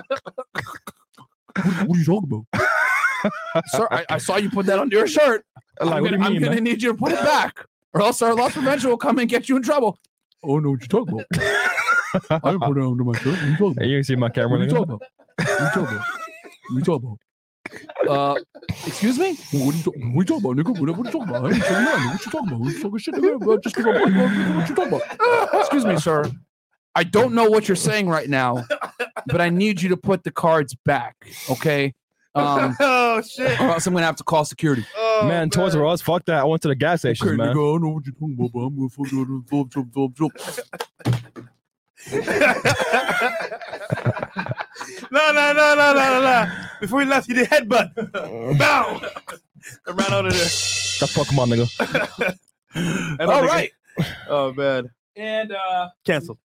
what 1.88 1.96
are 1.96 2.00
you 2.00 2.04
talking 2.04 2.46
about, 2.52 3.64
sir? 3.68 3.88
I, 3.90 4.04
I 4.10 4.18
saw 4.18 4.36
you 4.38 4.50
put 4.50 4.66
that 4.66 4.78
under 4.78 4.96
your 4.96 5.06
shirt. 5.06 5.44
Like, 5.80 5.96
I'm 5.96 6.02
what 6.02 6.10
gonna, 6.12 6.24
I'm 6.24 6.38
gonna 6.38 6.60
need 6.60 6.82
you 6.82 6.92
to 6.92 6.98
put 6.98 7.12
it 7.12 7.20
back, 7.20 7.64
or 7.92 8.02
else 8.02 8.22
our 8.22 8.34
loss 8.34 8.52
prevention 8.52 8.90
will 8.90 8.96
come 8.96 9.18
and 9.18 9.28
get 9.28 9.48
you 9.48 9.56
in 9.56 9.62
trouble. 9.62 9.98
Oh 10.42 10.58
no, 10.58 10.70
what 10.70 10.80
you 10.82 10.88
talking 10.88 11.14
about? 11.14 11.26
I 12.30 12.50
didn't 12.52 12.60
put 12.62 12.78
it 12.78 12.84
under 12.84 13.04
my 13.04 13.12
shirt. 13.18 13.26
What 13.26 13.42
you 13.42 13.56
talking 13.56 13.76
Hey, 13.82 13.88
you 13.88 13.96
can 13.98 14.04
see 14.04 14.16
my 14.16 14.28
camera. 14.28 14.50
What 14.52 14.60
are 14.60 14.64
you 14.64 14.70
nigga. 14.70 14.74
talking 14.74 14.94
about? 14.94 15.02
What 15.36 15.48
you 15.48 15.66
talking 15.66 15.82
about? 15.82 16.06
What 16.70 16.76
you 16.76 16.80
talking 16.82 17.08
about? 17.08 17.18
Uh, 18.08 18.40
excuse 18.86 19.18
me? 19.18 19.34
What 19.52 19.74
are 19.74 19.76
you, 19.76 19.82
talk- 19.82 19.94
what 19.96 20.04
are 20.04 20.14
you 20.14 20.24
talking 20.24 20.44
about, 20.44 20.56
nigga? 20.56 20.80
What, 20.80 20.96
what 20.96 21.06
are 21.06 21.10
you 21.10 21.12
talking 21.12 21.28
about? 21.28 21.44
I 21.44 21.54
ain't 21.54 21.64
telling 21.64 21.84
you 21.84 21.90
nothing. 21.90 22.08
What 22.10 22.24
you 22.26 22.32
talking 22.32 22.48
about? 22.48 22.60
What 22.60 22.72
you 22.72 22.82
talking 22.82 22.98
shit, 22.98 23.14
nigga? 23.14 23.62
Just 23.62 23.76
because 23.76 23.96
I'm 23.96 24.14
black, 24.14 24.56
what 24.56 24.68
you 24.68 24.74
talking 24.74 24.92
about? 24.94 25.54
Excuse 25.60 25.84
me, 25.84 25.96
sir. 25.98 26.30
I 26.94 27.04
don't 27.04 27.34
know 27.34 27.50
what 27.50 27.68
you're 27.68 27.76
saying 27.76 28.08
right 28.08 28.28
now, 28.28 28.64
but 29.26 29.40
I 29.40 29.50
need 29.50 29.82
you 29.82 29.90
to 29.90 29.96
put 29.98 30.24
the 30.24 30.30
cards 30.30 30.74
back, 30.86 31.16
okay? 31.50 31.92
Um, 32.36 32.76
oh 32.80 33.22
shit. 33.22 33.58
or 33.60 33.70
else 33.70 33.86
I'm 33.86 33.94
gonna 33.94 34.06
have 34.06 34.16
to 34.16 34.24
call 34.24 34.44
security. 34.44 34.84
Oh, 34.96 35.26
Man, 35.26 35.48
Toys 35.50 35.74
R 35.74 35.86
Us, 35.86 36.02
fuck 36.02 36.24
that. 36.26 36.36
I 36.40 36.44
went 36.44 36.62
to 36.62 36.68
the 36.68 36.74
gas 36.74 37.00
station, 37.00 37.26
Okay, 37.28 37.36
man. 37.36 37.48
nigga, 37.48 37.50
I 37.52 37.54
don't 37.54 37.82
know 37.82 37.88
what 37.90 38.04
you're 38.06 38.14
talking 38.14 38.36
about, 38.38 38.52
but 38.52 38.58
I'm 38.60 38.76
gonna 38.76 38.88
fuck 38.90 39.10
you 39.10 39.22
up, 39.22 39.28
jump, 39.50 39.72
jump, 39.72 40.16
jump, 40.16 40.16
jump. 40.16 40.32
no, 45.10 45.32
no, 45.32 45.52
no, 45.52 45.74
no, 45.74 45.74
no, 45.74 45.94
no, 45.94 46.20
no. 46.20 46.52
Before 46.80 47.00
he 47.00 47.06
left, 47.06 47.26
he 47.26 47.34
did 47.34 47.48
headbutt. 47.48 47.94
Bow. 48.58 49.00
I 49.86 49.90
ran 49.90 50.12
out 50.12 50.26
of 50.26 50.32
there. 50.32 50.42
The 50.42 51.06
Pokemon, 51.12 51.48
nigga. 51.54 52.36
I 52.74 53.16
don't 53.18 53.30
All 53.30 53.40
think 53.40 53.50
right. 53.52 53.70
I- 53.98 54.04
oh 54.28 54.52
man. 54.52 54.90
And 55.16 55.52
uh, 55.52 55.88
Cancelled. 56.04 56.38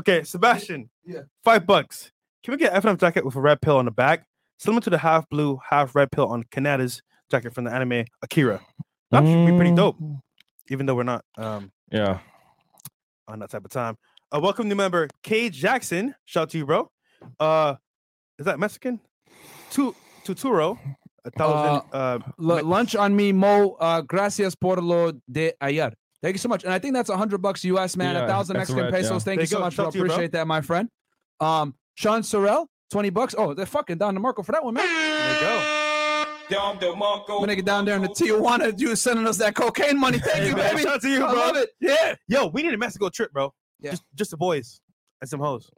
Okay, 0.00 0.22
Sebastian. 0.22 0.88
Yeah. 1.04 1.22
Five 1.42 1.66
bucks. 1.66 2.12
Can 2.44 2.52
we 2.52 2.58
get 2.58 2.72
FNF 2.72 3.00
jacket 3.00 3.24
with 3.24 3.34
a 3.34 3.40
red 3.40 3.60
pill 3.60 3.78
on 3.78 3.84
the 3.86 3.90
back? 3.90 4.26
Similar 4.62 4.80
to 4.82 4.90
the 4.90 4.98
half 4.98 5.28
blue, 5.28 5.58
half 5.70 5.96
red 5.96 6.12
pill 6.12 6.28
on 6.28 6.44
Kaneda's 6.44 7.02
jacket 7.32 7.52
from 7.52 7.64
the 7.64 7.72
anime 7.72 8.04
Akira. 8.22 8.60
That 9.10 9.26
should 9.26 9.44
be 9.46 9.56
pretty 9.56 9.74
dope. 9.74 9.96
Even 10.70 10.86
though 10.86 10.94
we're 10.94 11.02
not 11.02 11.24
um 11.36 11.72
Yeah. 11.90 12.20
on 13.26 13.40
that 13.40 13.50
type 13.50 13.64
of 13.64 13.72
time. 13.72 13.96
Uh, 14.30 14.38
welcome 14.40 14.68
new 14.68 14.76
member 14.76 15.08
K 15.24 15.50
Jackson. 15.50 16.14
Shout 16.26 16.42
out 16.42 16.50
to 16.50 16.58
you, 16.58 16.66
bro. 16.66 16.88
Uh, 17.40 17.74
is 18.38 18.46
that 18.46 18.60
Mexican? 18.60 19.00
Tu 19.72 19.94
Tuturo. 20.24 20.78
A 21.24 21.30
thousand. 21.32 21.88
Uh, 21.92 22.18
L- 22.40 22.64
lunch 22.64 22.94
on 22.94 23.16
me, 23.16 23.32
Mo. 23.32 23.76
Uh, 23.80 24.00
gracias 24.02 24.54
por 24.54 24.76
lo 24.76 25.12
de 25.30 25.52
ayer. 25.60 25.92
Thank 26.22 26.34
you 26.34 26.38
so 26.38 26.48
much. 26.48 26.62
And 26.62 26.72
I 26.72 26.78
think 26.78 26.94
that's 26.94 27.10
a 27.10 27.16
hundred 27.16 27.38
bucks 27.42 27.64
US, 27.64 27.96
man. 27.96 28.14
A 28.14 28.20
Yeah, 28.20 28.26
thousand 28.28 28.54
that's 28.56 28.70
Mexican 28.70 28.84
right, 28.84 28.92
yeah. 28.92 29.08
pesos. 29.08 29.24
Thank 29.24 29.38
There 29.38 29.42
you 29.42 29.42
you 29.42 29.46
so 29.48 29.58
go. 29.58 29.64
much, 29.64 29.74
bro. 29.76 29.84
Shout 29.86 29.92
to 29.94 29.98
you, 29.98 30.04
bro. 30.04 30.14
Appreciate 30.14 30.32
that, 30.32 30.46
my 30.46 30.60
friend. 30.60 30.88
Um, 31.40 31.74
Sean 31.96 32.22
Sorrell, 32.22 32.66
20 32.92 33.10
bucks. 33.10 33.34
Oh, 33.36 33.54
they're 33.54 33.66
fucking 33.66 33.98
down 33.98 34.14
to 34.14 34.20
Marco 34.20 34.42
for 34.42 34.52
that 34.52 34.62
one, 34.64 34.74
man. 34.74 34.86
there 34.86 35.34
you 35.34 35.40
go. 35.40 36.26
Don 36.50 36.78
DeMarco. 36.78 37.40
My 37.40 37.46
nigga 37.46 37.64
down 37.64 37.86
there 37.86 37.96
in 37.96 38.02
the 38.02 38.08
Tijuana, 38.08 38.78
you 38.78 38.94
sending 38.94 39.26
us 39.26 39.38
that 39.38 39.54
cocaine 39.54 39.98
money. 39.98 40.18
Thank 40.18 40.36
Hey, 40.36 40.48
you, 40.50 40.56
man, 40.56 40.70
baby. 40.74 40.82
Shout 40.82 40.94
out 40.96 41.00
to 41.00 41.08
you, 41.08 41.24
I 41.24 41.30
bro. 41.32 41.40
love 41.40 41.56
it. 41.56 41.70
Yeah. 41.80 42.14
Yo, 42.28 42.48
we 42.48 42.62
need 42.62 42.74
a 42.74 42.78
Mexico 42.78 43.08
trip, 43.08 43.32
bro. 43.32 43.54
Yeah. 43.80 43.92
Just, 43.92 44.02
just 44.14 44.30
the 44.32 44.36
boys 44.36 44.80
and 45.22 45.30
some 45.30 45.40
hoes. 45.40 45.70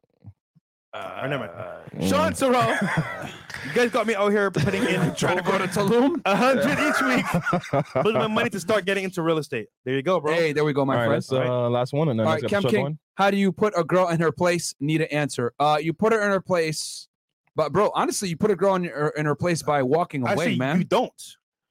Uh, 0.94 1.26
never 1.26 1.46
mind. 1.48 1.52
Mm. 1.96 2.08
Sean 2.08 2.32
Sorrell, 2.34 3.28
you 3.66 3.72
guys 3.74 3.90
got 3.90 4.06
me 4.06 4.14
out 4.14 4.28
here 4.30 4.48
putting 4.50 4.84
in 4.86 5.12
Trying 5.16 5.38
to 5.38 5.42
go 5.42 5.58
to 5.58 5.66
Tulum. 5.66 6.20
a 6.24 6.36
hundred 6.36 6.78
each 6.78 7.02
week, 7.72 7.82
putting 7.94 8.12
my 8.18 8.28
money 8.28 8.48
to 8.50 8.60
start 8.60 8.84
getting 8.84 9.02
into 9.02 9.20
real 9.22 9.38
estate. 9.38 9.66
There 9.84 9.94
you 9.94 10.02
go, 10.02 10.20
bro. 10.20 10.32
Hey, 10.32 10.52
there 10.52 10.64
we 10.64 10.72
go, 10.72 10.84
my 10.84 10.94
All 10.94 11.00
right, 11.00 11.06
friend. 11.06 11.22
that's 11.22 11.32
uh, 11.32 11.68
last 11.68 11.92
one, 11.92 12.10
and 12.10 12.20
then 12.20 12.26
All 12.26 12.32
next 12.34 12.44
right, 12.44 12.50
Chem 12.50 12.58
episode 12.58 12.70
King. 12.76 12.82
one. 12.84 12.98
How 13.16 13.30
do 13.32 13.36
you 13.36 13.50
put 13.50 13.72
a 13.76 13.82
girl 13.82 14.08
in 14.08 14.20
her 14.20 14.30
place? 14.30 14.72
Need 14.78 15.00
an 15.00 15.08
answer. 15.08 15.52
Uh, 15.58 15.78
you 15.80 15.92
put 15.92 16.12
her 16.12 16.20
in 16.22 16.30
her 16.30 16.40
place, 16.40 17.08
but 17.56 17.72
bro, 17.72 17.90
honestly, 17.94 18.28
you 18.28 18.36
put 18.36 18.52
a 18.52 18.56
girl 18.56 18.76
in 18.76 18.84
her, 18.84 19.08
in 19.16 19.26
her 19.26 19.34
place 19.34 19.62
by 19.62 19.82
walking 19.82 20.22
away, 20.22 20.30
Actually, 20.32 20.58
man. 20.58 20.78
you 20.78 20.84
don't. 20.84 21.22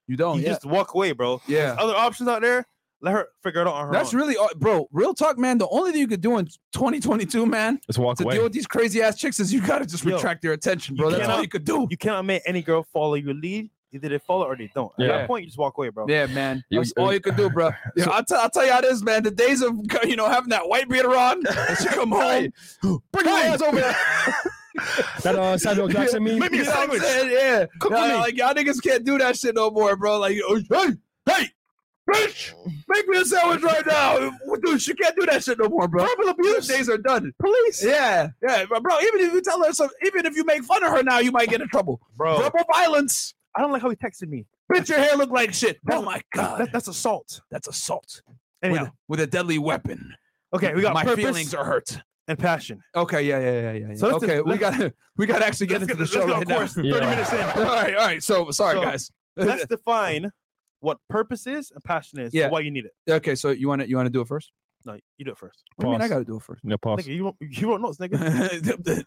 You 0.07 0.17
don't. 0.17 0.39
you 0.39 0.43
yeah. 0.43 0.49
just 0.49 0.65
walk 0.65 0.93
away, 0.95 1.13
bro. 1.13 1.41
There's 1.47 1.77
Yeah. 1.77 1.81
other 1.81 1.95
options 1.95 2.27
out 2.27 2.41
there. 2.41 2.65
Let 3.03 3.11
her 3.13 3.27
figure 3.43 3.61
it 3.61 3.67
out 3.67 3.73
on 3.73 3.87
her 3.87 3.91
That's 3.91 4.13
own. 4.13 4.21
really, 4.21 4.35
bro. 4.55 4.87
Real 4.93 5.13
talk, 5.13 5.37
man. 5.37 5.57
The 5.57 5.67
only 5.67 5.91
thing 5.91 5.99
you 5.99 6.07
could 6.07 6.21
do 6.21 6.37
in 6.37 6.45
2022, 6.71 7.45
man, 7.45 7.79
Let's 7.87 7.97
walk 7.99 8.17
to 8.17 8.23
away. 8.23 8.35
deal 8.35 8.43
with 8.43 8.53
these 8.53 8.65
crazy 8.65 9.01
ass 9.01 9.17
chicks 9.17 9.39
is 9.41 9.51
you 9.53 9.59
gotta 9.61 9.85
just 9.85 10.05
Yo, 10.05 10.15
retract 10.15 10.41
their 10.41 10.53
attention, 10.53 10.95
you 10.95 11.01
bro. 11.01 11.11
That's 11.11 11.27
all 11.27 11.41
you 11.41 11.49
could 11.49 11.65
do. 11.65 11.85
You 11.89 11.97
cannot 11.97 12.23
make 12.23 12.41
any 12.45 12.61
girl 12.61 12.83
follow 12.93 13.15
your 13.15 13.33
lead. 13.33 13.69
Either 13.91 14.09
they 14.09 14.17
follow 14.17 14.45
or 14.47 14.55
they 14.55 14.71
don't. 14.73 14.91
At 14.97 15.05
Yeah. 15.05 15.17
that 15.19 15.27
point, 15.27 15.43
you 15.43 15.47
just 15.49 15.57
walk 15.59 15.77
away, 15.77 15.89
bro. 15.89 16.07
Yeah, 16.07 16.25
man. 16.27 16.63
You- 16.69 16.79
That's 16.79 16.93
all 16.93 17.13
you 17.13 17.19
could 17.19 17.35
do, 17.35 17.47
bro. 17.49 17.69
Yeah, 17.95 18.09
I'll, 18.09 18.23
t- 18.25 18.33
I'll 18.35 18.49
tell 18.49 18.65
you 18.65 18.71
how 18.71 18.79
it 18.79 18.85
is, 18.85 19.03
man. 19.03 19.21
The 19.21 19.29
days 19.29 19.61
of 19.61 19.75
you 20.05 20.15
know 20.15 20.27
having 20.29 20.49
that 20.49 20.67
white 20.67 20.89
beater 20.89 21.15
on, 21.15 21.45
and 21.45 21.77
she 21.77 21.85
come 21.89 22.09
home, 22.13 22.51
bring 23.11 23.25
your 23.25 23.37
ass 23.37 23.61
over 23.61 23.77
here. 23.79 23.95
that 25.23 25.35
uh, 25.35 25.57
Samuel 25.57 25.89
Jackson 25.89 26.23
meme. 26.23 26.39
Make 26.39 26.51
me 26.53 26.59
a 26.59 26.63
what 26.63 26.69
I'm 26.75 26.79
sandwich. 26.89 27.01
saying? 27.01 27.31
Yeah. 27.31 27.65
Cook 27.79 27.91
Nah, 27.91 28.01
for 28.01 28.07
me. 28.07 28.13
Like 28.15 28.37
y'all 28.37 28.53
niggas 28.53 28.81
can't 28.81 29.03
do 29.03 29.17
that 29.19 29.37
shit 29.37 29.55
no 29.55 29.69
more, 29.69 29.95
bro. 29.95 30.17
Like, 30.19 30.37
oh, 30.47 30.55
hey, 30.71 30.93
hey, 31.29 31.49
bitch, 32.09 32.53
make 32.87 33.07
me 33.07 33.17
a 33.19 33.25
sandwich 33.25 33.61
right 33.61 33.85
now. 33.85 34.31
Dude, 34.63 34.81
she 34.81 34.93
can't 34.93 35.15
do 35.15 35.25
that 35.27 35.43
shit 35.43 35.57
no 35.59 35.69
more, 35.69 35.87
bro. 35.87 36.05
Verbal 36.05 36.29
abuse 36.29 36.67
days 36.67 36.89
are 36.89 36.97
done. 36.97 37.31
Police. 37.39 37.83
Yeah, 37.83 38.29
yeah, 38.41 38.65
bro. 38.65 38.99
Even 39.01 39.21
if 39.21 39.33
you 39.33 39.41
tell 39.41 39.63
her 39.63 39.71
some, 39.73 39.89
even 40.05 40.25
if 40.25 40.35
you 40.35 40.43
make 40.45 40.63
fun 40.63 40.83
of 40.83 40.91
her 40.91 41.03
now, 41.03 41.19
you 41.19 41.31
might 41.31 41.49
get 41.49 41.61
in 41.61 41.67
trouble. 41.69 41.99
Bro, 42.15 42.37
Verbal 42.41 42.65
violence. 42.71 43.33
I 43.55 43.61
don't 43.61 43.71
like 43.71 43.81
how 43.81 43.89
he 43.89 43.95
texted 43.95 44.29
me. 44.29 44.45
Bitch, 44.71 44.89
your 44.89 44.97
hair 44.99 45.15
look 45.15 45.29
like 45.29 45.53
shit. 45.53 45.79
Oh 45.91 46.01
my 46.01 46.21
god, 46.33 46.61
That, 46.61 46.71
that's 46.71 46.87
assault. 46.87 47.41
that's 47.51 47.67
assault. 47.67 48.21
Anyhow, 48.63 48.83
with, 48.83 48.91
with 49.09 49.19
a 49.19 49.27
deadly 49.27 49.57
weapon. 49.59 50.13
okay, 50.55 50.73
we 50.73 50.81
got 50.81 50.93
my 50.93 51.03
purpose 51.03 51.23
feelings 51.23 51.53
are 51.53 51.65
hurt. 51.65 51.97
and 52.29 52.39
passion. 52.39 52.81
Okay, 52.95 53.23
yeah, 53.23 53.39
yeah, 53.39 53.51
yeah, 53.51 53.71
yeah. 53.73 53.87
yeah. 53.89 53.95
So 53.95 54.07
let's 54.07 54.23
okay, 54.23 54.35
just- 54.37 54.45
we 54.47 54.57
got 54.57 54.93
we 55.17 55.25
got 55.27 55.39
to 55.39 55.45
actually 55.45 55.67
get 55.67 55.81
Let's 55.81 55.91
into 55.91 55.95
the 55.95 55.99
let's 56.03 56.13
show 56.13 56.25
right 56.33 56.41
of 56.41 56.47
now. 56.47 56.55
course, 56.55 56.73
30 56.73 56.87
Yeah. 56.87 56.99
minutes 57.01 57.33
in. 57.33 57.39
all 57.41 57.63
right, 57.65 57.95
all 57.95 58.05
right. 58.07 58.23
So 58.23 58.49
sorry, 58.51 58.75
So, 58.77 58.81
guys. 58.83 59.11
Let's 59.35 59.65
define 59.69 60.31
what 60.84 60.98
purpose 61.10 61.48
is 61.48 61.72
and 61.72 61.84
passion 61.84 62.19
is. 62.19 62.34
Yeah. 62.34 62.43
Yeah. 62.43 62.50
Why 62.50 62.60
you 62.60 62.69
need 62.72 62.86
it. 62.86 63.12
okay, 63.12 63.36
so 63.36 63.50
you 63.52 63.67
want 63.69 63.82
to 63.82 63.89
you 63.89 63.96
want 63.96 64.06
to 64.06 64.12
do 64.12 64.22
it 64.22 64.28
first? 64.28 64.52
No, 64.86 64.98
you 65.17 65.24
do 65.24 65.32
it 65.32 65.38
first. 65.38 65.63
What 65.78 65.84
do 65.84 65.88
you 65.88 65.91
mean 65.93 66.02
I 66.02 66.04
Pause. 66.04 66.10
gotta 66.10 66.26
do 66.26 66.36
it 66.36 66.41
first? 66.43 66.62
Yeah, 66.65 66.76
pause. 66.76 67.00
Nigga, 67.06 67.15
you 67.15 67.24
wrote, 67.24 67.36
you 67.39 67.69
wrote 67.69 67.80
notes, 67.80 67.98
nigga. 68.00 69.06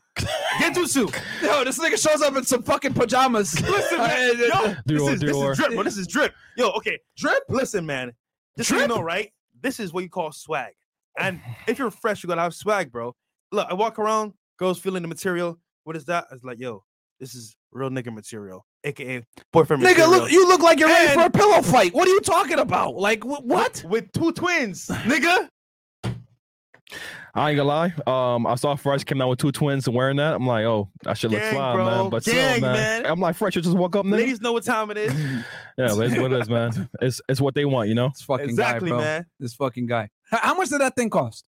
Get 0.58 0.74
to 0.74 0.86
soup. 0.88 1.14
Yo, 1.42 1.64
this 1.64 1.78
nigga 1.78 2.02
shows 2.02 2.22
up 2.22 2.34
in 2.34 2.44
some 2.44 2.62
fucking 2.62 2.94
pajamas. 2.94 3.60
Listen, 3.68 3.98
man. 3.98 4.38
Yo, 4.38 4.74
this 4.86 5.02
Dior, 5.02 5.12
is, 5.12 5.20
this 5.20 5.32
Dior. 5.36 5.50
is 5.52 5.58
drip, 5.58 5.72
bro. 5.74 5.82
This 5.82 5.98
is 5.98 6.06
drip. 6.06 6.32
Yo, 6.56 6.70
okay. 6.70 6.98
Drip? 7.18 7.42
Listen, 7.50 7.84
man. 7.84 8.12
Just 8.56 8.70
so 8.70 8.76
you 8.76 8.80
Drip? 8.86 8.88
know, 8.88 9.02
right? 9.02 9.30
This 9.60 9.78
is 9.78 9.92
what 9.92 10.02
you 10.02 10.08
call 10.08 10.32
swag. 10.32 10.72
And 11.18 11.40
if 11.66 11.78
you're 11.78 11.90
fresh, 11.90 12.22
you 12.22 12.28
gotta 12.28 12.40
have 12.40 12.54
swag, 12.54 12.90
bro. 12.90 13.14
Look, 13.52 13.68
I 13.70 13.74
walk 13.74 13.98
around, 13.98 14.32
girls 14.58 14.78
feeling 14.78 15.02
the 15.02 15.08
material. 15.08 15.58
What 15.84 15.94
is 15.94 16.06
that? 16.06 16.24
It's 16.32 16.42
like, 16.42 16.58
yo, 16.58 16.84
this 17.20 17.34
is 17.34 17.54
real 17.76 17.90
nigga 17.90 18.12
material, 18.12 18.64
aka 18.84 19.22
boyfriend 19.52 19.82
Nigga, 19.82 19.86
material. 19.98 20.10
look, 20.10 20.30
you 20.30 20.48
look 20.48 20.60
like 20.62 20.78
you're 20.80 20.88
ready 20.88 21.08
And- 21.12 21.20
for 21.20 21.26
a 21.26 21.30
pillow 21.30 21.62
fight. 21.62 21.94
What 21.94 22.08
are 22.08 22.10
you 22.12 22.20
talking 22.20 22.58
about? 22.58 22.94
Like 22.96 23.22
wh- 23.22 23.44
what? 23.44 23.84
with 23.88 24.10
two 24.12 24.32
twins, 24.32 24.86
nigga. 24.90 25.48
I 27.34 27.50
ain't 27.50 27.56
gonna 27.58 27.64
lie. 27.68 27.92
Um, 28.06 28.46
I 28.46 28.54
saw 28.54 28.74
Fresh 28.76 29.04
came 29.04 29.20
out 29.20 29.28
with 29.28 29.38
two 29.38 29.52
twins 29.52 29.86
and 29.86 29.94
wearing 29.94 30.16
that. 30.16 30.34
I'm 30.34 30.46
like, 30.46 30.64
oh, 30.64 30.88
I 31.04 31.12
should 31.12 31.32
look 31.32 31.40
Gang, 31.42 31.52
fly, 31.52 31.74
bro. 31.74 31.84
man. 31.84 32.10
But 32.10 32.24
Gang, 32.24 32.34
still, 32.56 32.60
man. 32.62 33.02
man. 33.02 33.06
I'm 33.12 33.20
like, 33.20 33.36
Fresh, 33.36 33.56
you 33.56 33.62
just 33.62 33.76
woke 33.76 33.94
up, 33.94 34.06
nigga. 34.06 34.12
Ladies 34.12 34.40
know 34.40 34.52
what 34.52 34.64
time 34.64 34.90
it 34.90 34.96
is. 34.98 35.12
Yeah, 35.78 35.88
but 35.94 36.06
it's 36.10 36.18
what 36.18 36.32
it 36.32 36.40
is, 36.40 36.48
man. 36.48 36.88
It's 37.02 37.20
it's 37.28 37.38
what 37.38 37.54
they 37.54 37.66
want, 37.66 37.90
you 37.90 37.94
know. 37.94 38.08
This 38.08 38.22
fucking 38.22 38.48
exactly, 38.48 38.88
guy, 38.88 38.96
bro. 38.96 39.04
man. 39.04 39.26
This 39.38 39.52
fucking 39.52 39.84
guy. 39.84 40.04
H- 40.32 40.40
How 40.42 40.54
much 40.54 40.70
did 40.70 40.80
that 40.80 40.96
thing 40.96 41.10
cost? 41.10 41.44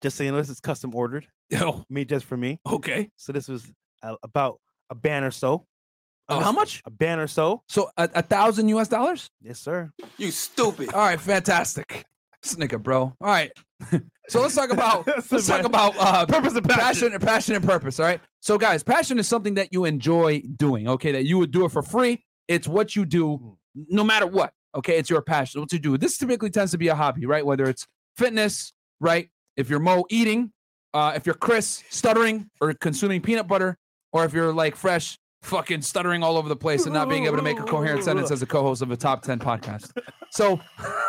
Just 0.00 0.16
so 0.16 0.22
you 0.22 0.30
know, 0.30 0.36
this 0.36 0.48
is 0.48 0.60
custom 0.60 0.94
ordered, 0.94 1.26
Yo, 1.50 1.84
made 1.90 2.08
just 2.08 2.24
for 2.24 2.36
me. 2.36 2.60
okay. 2.70 3.10
So 3.16 3.32
this 3.32 3.48
was 3.48 3.68
uh, 4.04 4.14
about 4.22 4.60
a 4.90 4.94
band 4.94 5.24
or 5.24 5.30
so. 5.30 5.66
Uh, 6.28 6.40
how 6.40 6.52
much? 6.52 6.82
A 6.84 6.90
band 6.90 7.20
or 7.20 7.26
so. 7.26 7.62
So 7.68 7.90
a, 7.96 8.08
a 8.14 8.22
thousand 8.22 8.68
US 8.68 8.88
dollars? 8.88 9.30
Yes, 9.40 9.58
sir. 9.60 9.90
You 10.18 10.30
stupid. 10.30 10.92
All 10.92 11.00
right, 11.00 11.20
fantastic. 11.20 12.04
This 12.42 12.54
nigga, 12.54 12.80
bro. 12.82 13.00
All 13.02 13.14
right. 13.20 13.50
so 14.28 14.40
let's 14.40 14.54
talk 14.54 14.70
about 14.70 15.06
let's 15.30 15.46
talk 15.46 15.64
about 15.64 15.94
uh, 15.98 16.26
Purpose 16.26 16.54
and 16.54 16.68
passion. 16.68 16.80
passion 16.84 17.12
and 17.14 17.22
passion 17.22 17.54
and 17.56 17.64
purpose. 17.64 17.98
All 17.98 18.06
right. 18.06 18.20
So 18.40 18.58
guys, 18.58 18.82
passion 18.82 19.18
is 19.18 19.26
something 19.26 19.54
that 19.54 19.72
you 19.72 19.84
enjoy 19.86 20.42
doing. 20.56 20.88
Okay, 20.88 21.12
that 21.12 21.24
you 21.24 21.38
would 21.38 21.50
do 21.50 21.64
it 21.64 21.72
for 21.72 21.82
free. 21.82 22.22
It's 22.46 22.68
what 22.68 22.94
you 22.94 23.04
do, 23.04 23.56
no 23.74 24.04
matter 24.04 24.26
what. 24.26 24.52
Okay, 24.74 24.98
it's 24.98 25.08
your 25.10 25.22
passion. 25.22 25.60
What 25.60 25.72
you 25.72 25.78
do. 25.78 25.96
This 25.96 26.18
typically 26.18 26.50
tends 26.50 26.72
to 26.72 26.78
be 26.78 26.88
a 26.88 26.94
hobby, 26.94 27.26
right? 27.26 27.44
Whether 27.44 27.64
it's 27.64 27.86
fitness, 28.16 28.72
right? 29.00 29.28
If 29.56 29.70
you're 29.70 29.80
Mo 29.80 30.04
eating, 30.10 30.52
uh, 30.94 31.12
if 31.16 31.26
you're 31.26 31.34
Chris 31.34 31.82
stuttering 31.90 32.48
or 32.60 32.74
consuming 32.74 33.20
peanut 33.20 33.48
butter, 33.48 33.76
or 34.12 34.24
if 34.24 34.32
you're 34.32 34.52
like 34.52 34.76
fresh 34.76 35.18
fucking 35.42 35.82
stuttering 35.82 36.22
all 36.22 36.36
over 36.36 36.48
the 36.48 36.56
place 36.56 36.84
and 36.84 36.92
not 36.92 37.08
being 37.08 37.26
able 37.26 37.36
to 37.36 37.42
make 37.42 37.58
a 37.60 37.62
coherent 37.62 38.02
sentence 38.02 38.30
as 38.30 38.42
a 38.42 38.46
co-host 38.46 38.82
of 38.82 38.90
a 38.90 38.96
top 38.96 39.22
10 39.22 39.38
podcast. 39.38 39.96
So, 40.30 40.60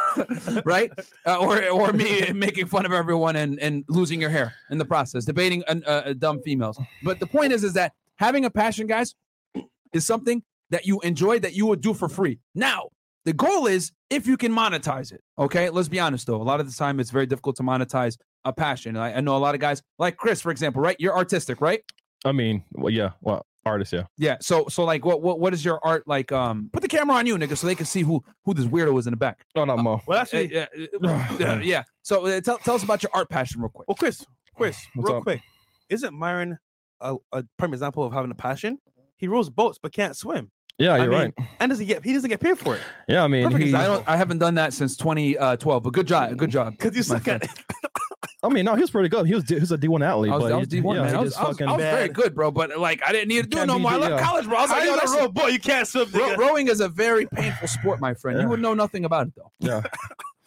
right? 0.66 0.92
Uh, 1.26 1.38
or 1.40 1.68
or 1.70 1.94
me 1.94 2.32
making 2.34 2.68
fun 2.68 2.86
of 2.86 2.94
everyone 2.94 3.36
and 3.36 3.60
and 3.60 3.84
losing 3.90 4.22
your 4.22 4.30
hair 4.30 4.54
in 4.70 4.78
the 4.78 4.86
process, 4.86 5.26
debating 5.26 5.64
uh, 5.68 5.80
uh, 5.86 6.14
dumb 6.14 6.42
females. 6.44 6.80
But 7.04 7.20
the 7.20 7.28
point 7.28 7.52
is 7.52 7.64
is 7.64 7.74
that 7.74 7.94
having 8.16 8.46
a 8.46 8.50
passion, 8.50 8.88
guys, 8.88 9.16
is 9.94 10.06
something 10.06 10.44
that 10.70 10.86
you 10.86 11.00
enjoy 11.02 11.40
that 11.40 11.54
you 11.54 11.66
would 11.66 11.82
do 11.82 11.94
for 11.94 12.08
free. 12.08 12.40
Now, 12.54 12.90
the 13.26 13.34
goal 13.34 13.68
is 13.68 13.92
if 14.10 14.28
you 14.28 14.38
can 14.38 14.52
monetize 14.52 15.12
it. 15.12 15.22
Okay, 15.38 15.70
let's 15.70 15.90
be 15.90 16.00
honest 16.00 16.28
though. 16.28 16.42
A 16.42 16.44
lot 16.44 16.60
of 16.60 16.68
the 16.68 16.74
time, 16.74 17.00
it's 17.00 17.12
very 17.12 17.26
difficult 17.26 17.56
to 17.58 17.64
monetize 17.64 18.18
a 18.46 18.54
passion. 18.54 18.96
I, 18.96 19.16
I 19.18 19.22
know 19.22 19.36
a 19.36 19.40
lot 19.40 19.56
of 19.56 19.62
guys, 19.62 19.82
like 19.98 20.18
Chris, 20.18 20.42
for 20.42 20.52
example, 20.52 20.82
right? 20.82 20.96
You're 21.00 21.16
artistic, 21.16 21.60
right? 21.62 21.82
I 22.26 22.32
mean, 22.32 22.64
well, 22.74 22.92
yeah, 22.94 23.12
well, 23.22 23.46
artist, 23.66 23.94
yeah. 23.94 24.04
Yeah. 24.18 24.38
So 24.42 24.66
so 24.70 24.84
like, 24.84 25.06
what 25.06 25.22
what 25.22 25.40
what 25.40 25.54
is 25.54 25.64
your 25.64 25.80
art 25.86 26.08
like? 26.08 26.32
Um, 26.32 26.70
put 26.74 26.82
the 26.82 26.88
camera 26.88 27.16
on 27.18 27.26
you, 27.26 27.36
nigga, 27.38 27.56
so 27.58 27.68
they 27.68 27.76
can 27.76 27.86
see 27.86 28.02
who 28.02 28.24
who 28.46 28.54
this 28.54 28.66
weirdo 28.66 28.98
is 29.00 29.08
in 29.08 29.12
the 29.12 29.18
back. 29.18 29.46
No, 29.56 29.66
not 29.66 29.78
Mo. 29.80 30.02
Well, 30.08 30.18
Uh, 30.18 30.22
actually, 30.22 30.54
yeah, 30.54 30.66
uh, 31.04 31.36
yeah, 31.40 31.62
yeah. 31.62 31.84
So 32.02 32.26
uh, 32.26 32.42
tell 32.42 32.58
tell 32.58 32.76
us 32.76 32.84
about 32.84 33.04
your 33.04 33.12
art 33.14 33.30
passion 33.30 33.62
real 33.62 33.70
quick. 33.70 33.88
well, 33.88 33.96
Chris, 33.96 34.26
Chris, 34.56 34.78
What's 34.96 35.10
real 35.10 35.18
up? 35.18 35.24
quick. 35.24 35.42
Isn't 35.90 36.14
Myron 36.14 36.58
a, 37.02 37.16
a 37.32 37.44
prime 37.58 37.74
example 37.74 38.04
of 38.04 38.12
having 38.14 38.32
a 38.32 38.36
passion? 38.36 38.80
He 39.18 39.28
rows 39.28 39.50
boats 39.50 39.80
but 39.82 39.92
can't 39.92 40.16
swim, 40.16 40.50
Yeah, 40.78 40.96
you're 40.98 41.08
mean, 41.08 41.20
right. 41.20 41.34
and 41.60 41.70
doesn't 41.70 41.86
get 41.86 42.04
he 42.06 42.14
doesn't 42.14 42.30
get 42.30 42.40
paid 42.40 42.58
for 42.58 42.76
it 42.76 42.82
Yeah, 43.08 43.24
I 43.24 43.28
mean, 43.28 43.50
he, 43.58 43.74
I 43.74 43.86
don't. 43.86 44.08
I 44.08 44.16
haven't 44.18 44.38
done 44.40 44.56
that 44.56 44.74
since 44.74 44.96
2012. 44.98 45.84
But 45.84 45.94
good 45.94 46.08
job. 46.08 46.38
Good 46.38 46.52
job. 46.52 46.72
because 46.78 46.96
you 46.96 47.14
my 47.14 47.20
suck 47.20 47.28
at 47.28 47.44
it. 47.44 47.50
I 48.44 48.50
mean, 48.50 48.66
no, 48.66 48.76
he 48.76 48.82
was 48.82 48.92
pretty 48.92 49.10
good. 49.10 49.26
He 49.28 49.34
was 49.34 49.48
he 49.48 49.56
was 49.56 49.72
a 49.72 49.78
D1 49.78 50.06
athlete, 50.06 50.32
I 50.32 50.36
was, 50.36 50.44
but 50.44 50.52
I 50.52 50.58
was 50.58 50.72
he, 50.72 50.82
D1, 50.82 50.96
yeah, 50.96 51.02
man. 51.04 51.16
I 51.16 51.20
was, 51.22 51.36
I 51.36 51.48
was, 51.48 51.62
I 51.62 51.66
was 51.72 51.78
very 51.78 52.10
good, 52.10 52.36
bro. 52.36 52.52
But 52.52 52.78
like, 52.78 53.02
I 53.06 53.12
didn't 53.12 53.30
need 53.30 53.44
to 53.44 53.50
do 53.50 53.60
it 53.60 53.66
no 53.68 53.80
more. 53.80 53.92
I 53.92 53.96
left 53.98 54.24
college, 54.24 54.46
bro. 54.46 54.58
I 54.58 54.62
was 54.64 54.72
like, 54.72 54.84
yo, 54.86 54.96
that's 54.96 55.06
gonna 55.12 55.20
row 55.20 55.26
a 55.26 55.32
boat? 55.32 55.52
You 55.54 55.60
can't 55.60 55.88
swim. 55.88 56.10
ro- 56.14 56.36
rowing 56.36 56.68
is 56.68 56.82
a 56.82 56.90
very 56.90 57.26
painful 57.28 57.68
sport, 57.68 58.00
my 58.02 58.14
friend. 58.14 58.42
You 58.42 58.48
would 58.50 58.60
know 58.62 58.74
nothing 58.74 59.06
about 59.06 59.28
it 59.28 59.34
though. 59.36 59.52
yeah. 59.60 59.84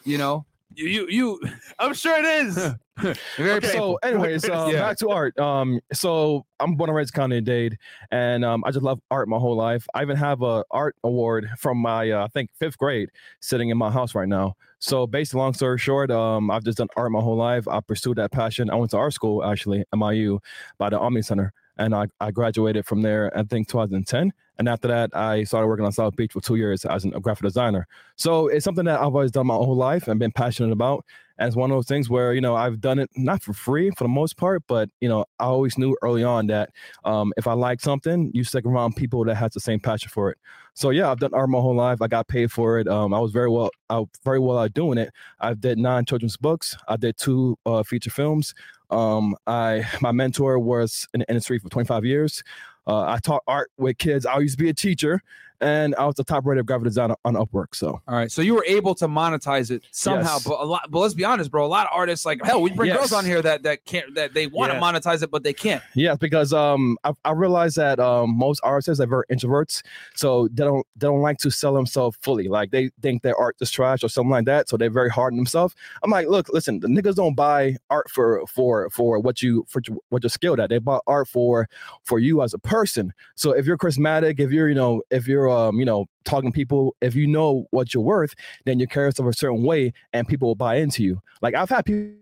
You 0.04 0.18
know, 0.18 0.44
you 0.76 0.86
you, 0.86 1.06
you 1.08 1.40
I'm 1.78 1.94
sure 1.94 2.18
it 2.18 2.24
is. 2.46 2.54
very 3.36 3.56
Okay. 3.56 3.72
So, 3.72 3.98
anyways, 4.02 4.44
uh, 4.48 4.68
Yeah. 4.72 4.80
back 4.80 4.98
to 4.98 5.08
art. 5.08 5.38
Um, 5.38 5.80
so 5.92 6.44
I'm 6.60 6.74
born 6.76 6.90
and 6.90 6.96
raised 6.96 7.14
County 7.14 7.40
Dade, 7.40 7.78
and 8.10 8.44
um, 8.44 8.62
I 8.66 8.70
just 8.70 8.82
love 8.82 9.00
art 9.10 9.28
my 9.28 9.38
whole 9.38 9.56
life. 9.56 9.86
I 9.94 10.02
even 10.02 10.16
have 10.16 10.42
a 10.42 10.64
art 10.70 10.94
award 11.04 11.48
from 11.58 11.78
my 11.78 12.10
uh, 12.10 12.24
I 12.24 12.28
think 12.28 12.50
fifth 12.58 12.78
grade 12.78 13.08
sitting 13.40 13.70
in 13.70 13.78
my 13.78 13.90
house 13.90 14.14
right 14.14 14.28
now. 14.28 14.54
So, 14.78 15.06
basically, 15.06 15.40
long 15.40 15.54
story 15.54 15.78
short, 15.78 16.10
um, 16.10 16.50
I've 16.50 16.64
just 16.64 16.78
done 16.78 16.88
art 16.96 17.10
my 17.12 17.20
whole 17.20 17.36
life. 17.36 17.66
I 17.68 17.80
pursued 17.80 18.18
that 18.18 18.32
passion. 18.32 18.68
I 18.70 18.74
went 18.74 18.90
to 18.90 18.98
art 18.98 19.14
school 19.14 19.44
actually, 19.44 19.84
MIU, 19.94 20.38
by 20.78 20.90
the 20.90 20.98
Omni 20.98 21.22
Center, 21.22 21.52
and 21.78 21.94
I, 21.94 22.06
I 22.20 22.30
graduated 22.30 22.84
from 22.86 23.02
there. 23.02 23.36
I 23.36 23.42
think 23.44 23.68
2010. 23.68 24.32
And 24.62 24.68
after 24.68 24.86
that, 24.86 25.10
I 25.12 25.42
started 25.42 25.66
working 25.66 25.84
on 25.84 25.90
South 25.90 26.14
Beach 26.14 26.34
for 26.34 26.40
two 26.40 26.54
years 26.54 26.84
as 26.84 27.04
a 27.04 27.18
graphic 27.18 27.42
designer. 27.42 27.88
So 28.14 28.46
it's 28.46 28.62
something 28.62 28.84
that 28.84 29.00
I've 29.00 29.06
always 29.06 29.32
done 29.32 29.48
my 29.48 29.54
whole 29.54 29.74
life 29.74 30.06
and 30.06 30.20
been 30.20 30.30
passionate 30.30 30.70
about. 30.70 31.04
And 31.36 31.48
it's 31.48 31.56
one 31.56 31.72
of 31.72 31.76
those 31.76 31.88
things 31.88 32.08
where, 32.08 32.32
you 32.32 32.40
know, 32.40 32.54
I've 32.54 32.80
done 32.80 33.00
it 33.00 33.10
not 33.16 33.42
for 33.42 33.54
free 33.54 33.90
for 33.90 34.04
the 34.04 34.08
most 34.08 34.36
part, 34.36 34.62
but, 34.68 34.88
you 35.00 35.08
know, 35.08 35.24
I 35.40 35.46
always 35.46 35.76
knew 35.76 35.96
early 36.00 36.22
on 36.22 36.46
that 36.46 36.70
um, 37.04 37.32
if 37.36 37.48
I 37.48 37.54
like 37.54 37.80
something, 37.80 38.30
you 38.32 38.44
stick 38.44 38.64
around 38.64 38.94
people 38.94 39.24
that 39.24 39.34
has 39.34 39.52
the 39.52 39.58
same 39.58 39.80
passion 39.80 40.10
for 40.10 40.30
it. 40.30 40.38
So 40.74 40.90
yeah, 40.90 41.10
I've 41.10 41.18
done 41.18 41.34
art 41.34 41.48
my 41.48 41.58
whole 41.58 41.74
life. 41.74 42.00
I 42.00 42.06
got 42.06 42.28
paid 42.28 42.52
for 42.52 42.78
it. 42.78 42.86
Um, 42.86 43.12
I 43.12 43.18
was 43.18 43.32
very 43.32 43.50
well, 43.50 43.70
I 43.90 44.04
very 44.22 44.38
well 44.38 44.60
at 44.60 44.74
doing 44.74 44.96
it. 44.96 45.12
I 45.40 45.54
did 45.54 45.76
nine 45.76 46.04
children's 46.04 46.36
books. 46.36 46.76
I 46.86 46.96
did 46.96 47.16
two 47.16 47.58
uh, 47.66 47.82
feature 47.82 48.10
films. 48.10 48.54
Um, 48.90 49.34
I 49.46 49.84
my 50.00 50.12
mentor 50.12 50.58
was 50.58 51.08
in 51.14 51.20
the 51.20 51.28
industry 51.28 51.58
for 51.58 51.68
25 51.68 52.04
years. 52.04 52.44
Uh, 52.86 53.02
I 53.02 53.18
taught 53.18 53.42
art 53.46 53.70
with 53.78 53.98
kids. 53.98 54.26
I 54.26 54.38
used 54.38 54.58
to 54.58 54.62
be 54.64 54.70
a 54.70 54.74
teacher, 54.74 55.22
and 55.62 55.94
I 55.96 56.04
was 56.06 56.16
the 56.16 56.24
top 56.24 56.44
rated 56.44 56.66
graphic 56.66 56.84
designer 56.84 57.16
on 57.24 57.34
Upwork. 57.34 57.74
So 57.74 58.00
All 58.08 58.14
right, 58.14 58.30
so 58.30 58.42
you 58.42 58.54
were 58.54 58.64
able 58.66 58.94
to 58.96 59.06
monetize 59.08 59.70
it 59.70 59.82
somehow, 59.90 60.34
Yes. 60.34 60.46
but 60.46 60.60
a 60.60 60.64
lot. 60.64 60.90
But 60.90 60.98
let's 61.00 61.14
be 61.14 61.24
honest, 61.24 61.50
bro. 61.50 61.64
A 61.64 61.66
lot 61.66 61.86
of 61.86 61.92
artists, 61.94 62.26
like 62.26 62.44
hell, 62.44 62.60
we 62.60 62.70
bring 62.70 62.92
girls 62.92 63.12
on 63.12 63.24
here 63.24 63.40
that 63.42 63.62
that 63.62 63.84
can't 63.84 64.14
that 64.16 64.34
they 64.34 64.46
want 64.48 64.72
to 64.72 64.76
Yeah. 64.78 64.82
monetize 64.82 65.22
it, 65.22 65.30
but 65.30 65.42
they 65.44 65.52
can't. 65.52 65.82
Yeah, 65.94 66.16
because 66.16 66.52
um, 66.52 66.98
I, 67.04 67.12
I 67.24 67.30
realize 67.32 67.74
that 67.76 67.98
um, 68.00 68.36
most 68.36 68.60
artists 68.62 69.00
are 69.00 69.06
very 69.06 69.24
introverts, 69.30 69.82
so 70.14 70.48
they 70.48 70.64
don't 70.64 70.86
they 70.96 71.06
don't 71.06 71.22
like 71.22 71.38
to 71.38 71.50
sell 71.50 71.74
themselves 71.74 72.18
fully. 72.20 72.48
Like 72.48 72.70
they 72.70 72.90
think 73.00 73.22
their 73.22 73.36
art 73.36 73.56
is 73.60 73.70
trash 73.70 74.02
or 74.02 74.08
something 74.08 74.30
like 74.30 74.46
that, 74.46 74.68
so 74.68 74.76
they're 74.76 74.90
very 74.90 75.10
hard 75.10 75.32
on 75.32 75.36
themselves. 75.36 75.74
I'm 76.02 76.10
like, 76.10 76.28
look, 76.28 76.48
listen, 76.52 76.80
the 76.80 76.88
niggas 76.88 77.14
don't 77.14 77.34
buy 77.34 77.76
art 77.90 78.10
for 78.10 78.44
for 78.46 78.90
for 78.90 79.18
what 79.20 79.42
you 79.42 79.64
for 79.68 79.80
what 80.08 80.22
you're 80.22 80.30
skilled 80.30 80.60
at. 80.60 80.70
They 80.70 80.78
buy 80.78 80.98
art 81.06 81.28
for 81.28 81.68
for 82.04 82.18
you 82.18 82.42
as 82.42 82.52
a 82.54 82.58
person. 82.58 83.12
So 83.36 83.52
if 83.52 83.66
you're 83.66 83.78
charismatic, 83.78 84.40
if 84.40 84.50
you're 84.50 84.68
you 84.68 84.74
know 84.74 85.02
if 85.10 85.28
you're 85.28 85.48
um 85.52 85.78
you 85.78 85.84
know 85.84 86.06
talking 86.24 86.50
to 86.50 86.54
people, 86.54 86.96
if 87.00 87.14
you 87.14 87.26
know 87.26 87.66
what 87.70 87.92
you're 87.92 88.02
worth, 88.02 88.34
then 88.64 88.78
you 88.78 88.86
carry 88.86 89.08
yourself 89.08 89.28
a 89.28 89.32
certain 89.32 89.62
way, 89.62 89.92
and 90.12 90.26
people 90.26 90.48
will 90.48 90.54
buy 90.54 90.76
into 90.76 91.02
you. 91.02 91.20
Like 91.40 91.54
I've 91.54 91.70
had 91.70 91.84
people. 91.84 92.16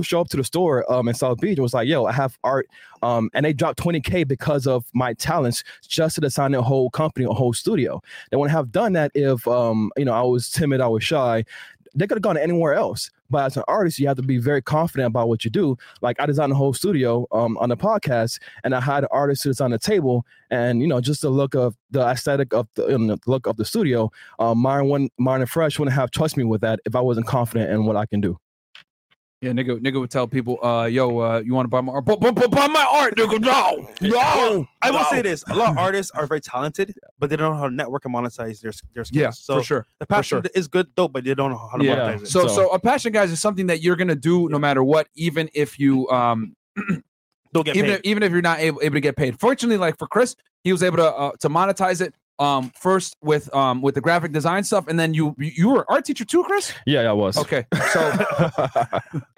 Show 0.00 0.22
up 0.22 0.28
to 0.28 0.38
the 0.38 0.44
store 0.44 0.90
um, 0.90 1.08
in 1.08 1.14
South 1.14 1.40
Beach 1.40 1.58
and 1.58 1.62
was 1.62 1.74
like, 1.74 1.86
"Yo, 1.86 2.06
I 2.06 2.12
have 2.12 2.38
art 2.42 2.66
um, 3.04 3.28
and 3.34 3.44
they 3.44 3.52
dropped 3.52 3.78
20k 3.78 4.26
because 4.26 4.66
of 4.66 4.86
my 4.94 5.12
talents 5.12 5.62
just 5.86 6.14
to 6.14 6.22
design 6.22 6.54
a 6.54 6.62
whole 6.62 6.88
company, 6.88 7.26
a 7.26 7.34
whole 7.34 7.52
studio. 7.52 8.00
They 8.30 8.38
wouldn't 8.38 8.56
have 8.56 8.72
done 8.72 8.94
that 8.94 9.10
if 9.14 9.46
um, 9.46 9.92
you 9.98 10.06
know 10.06 10.14
I 10.14 10.22
was 10.22 10.48
timid, 10.48 10.80
I 10.80 10.88
was 10.88 11.04
shy. 11.04 11.44
They 11.94 12.06
could 12.06 12.16
have 12.16 12.22
gone 12.22 12.36
anywhere 12.36 12.74
else. 12.74 13.10
But 13.30 13.46
as 13.46 13.56
an 13.56 13.64
artist, 13.68 13.98
you 13.98 14.06
have 14.08 14.16
to 14.16 14.22
be 14.22 14.38
very 14.38 14.60
confident 14.62 15.06
about 15.08 15.28
what 15.28 15.44
you 15.44 15.50
do. 15.50 15.76
Like 16.02 16.20
I 16.20 16.26
designed 16.26 16.52
a 16.52 16.54
whole 16.54 16.72
studio 16.72 17.26
um, 17.32 17.56
on 17.58 17.68
the 17.68 17.76
podcast, 17.76 18.38
and 18.62 18.74
I 18.74 18.80
had 18.80 19.06
artists 19.10 19.42
to 19.44 19.48
design 19.50 19.70
the 19.70 19.78
table, 19.78 20.24
and 20.50 20.80
you 20.80 20.86
know 20.86 21.00
just 21.00 21.22
the 21.22 21.30
look 21.30 21.54
of 21.54 21.76
the 21.90 22.00
aesthetic 22.00 22.52
of 22.52 22.68
the, 22.74 22.88
you 22.88 22.98
know, 22.98 23.16
the 23.16 23.20
look 23.30 23.46
of 23.46 23.56
the 23.56 23.64
studio. 23.64 24.10
Um, 24.38 24.62
wouldn't- 24.62 25.12
Myron 25.18 25.46
Fresh 25.46 25.78
wouldn't 25.78 25.94
have 25.94 26.10
trust 26.10 26.36
me 26.36 26.44
with 26.44 26.60
that 26.60 26.80
if 26.84 26.94
I 26.94 27.00
wasn't 27.00 27.26
confident 27.26 27.70
in 27.70 27.86
what 27.86 27.96
I 27.96 28.06
can 28.06 28.20
do. 28.20 28.38
Yeah, 29.44 29.50
nigga, 29.52 29.78
nigga 29.78 30.00
would 30.00 30.10
tell 30.10 30.26
people, 30.26 30.58
uh, 30.64 30.86
yo, 30.86 31.18
uh, 31.18 31.42
you 31.44 31.52
want 31.52 31.66
to 31.66 31.68
buy 31.68 31.82
my 31.82 31.92
art? 31.92 32.06
Bu- 32.06 32.16
bu- 32.16 32.32
Buy 32.32 32.66
my 32.66 32.86
art, 32.90 33.14
nigga. 33.14 33.38
No, 33.42 33.86
no. 34.00 34.66
I 34.80 34.90
will 34.90 35.00
no. 35.00 35.06
say 35.10 35.20
this: 35.20 35.44
a 35.48 35.54
lot 35.54 35.72
of 35.72 35.76
artists 35.86 36.10
are 36.12 36.26
very 36.26 36.40
talented, 36.40 36.94
but 37.18 37.28
they 37.28 37.36
don't 37.36 37.52
know 37.52 37.58
how 37.58 37.68
to 37.68 37.74
network 37.74 38.06
and 38.06 38.14
monetize 38.14 38.62
their 38.62 38.72
their 38.94 39.04
skills. 39.04 39.10
Yeah, 39.12 39.30
so 39.30 39.58
for 39.58 39.62
sure. 39.62 39.86
the 39.98 40.06
passion 40.06 40.40
sure. 40.42 40.50
is 40.54 40.66
good, 40.66 40.86
though, 40.96 41.08
but 41.08 41.24
they 41.24 41.34
don't 41.34 41.50
know 41.50 41.58
how 41.70 41.76
to 41.76 41.84
Yeah. 41.84 41.96
monetize 41.96 42.22
it. 42.22 42.28
So, 42.28 42.46
so, 42.46 42.54
So- 42.54 42.68
a 42.70 42.78
passion, 42.78 43.12
guys, 43.12 43.30
is 43.30 43.38
something 43.40 43.66
that 43.66 43.82
you're 43.82 43.96
gonna 43.96 44.14
do 44.14 44.48
no 44.48 44.58
matter 44.58 44.82
what, 44.82 45.08
even 45.14 45.50
if 45.52 45.78
you, 45.78 46.08
um, 46.08 46.56
don't 47.52 47.66
get 47.66 47.76
even 47.76 47.90
paid. 47.90 47.94
if, 47.96 48.00
even 48.04 48.22
if 48.22 48.32
you're 48.32 48.40
not 48.40 48.60
able, 48.60 48.80
able 48.82 48.94
to 48.94 49.00
get 49.02 49.14
paid. 49.16 49.38
Fortunately, 49.38 49.76
like 49.76 49.98
for 49.98 50.06
Chris, 50.06 50.36
he 50.62 50.72
was 50.72 50.82
able 50.82 50.96
to 50.96 51.06
uh, 51.14 51.32
to 51.40 51.50
monetize 51.50 52.00
it 52.00 52.14
Um, 52.40 52.72
first 52.80 53.16
with 53.22 53.54
um 53.54 53.80
with 53.80 53.94
the 53.94 54.00
graphic 54.00 54.32
design 54.32 54.64
stuff, 54.64 54.88
and 54.88 54.98
then 54.98 55.14
you 55.14 55.36
you 55.38 55.52
you 55.54 55.68
were 55.70 55.88
art 55.90 56.04
teacher 56.04 56.24
too, 56.24 56.42
Chris. 56.42 56.72
Yeah, 56.84 57.02
yeah, 57.02 57.10
I 57.10 57.12
was. 57.12 57.38
Okay, 57.38 57.64
so 57.92 58.00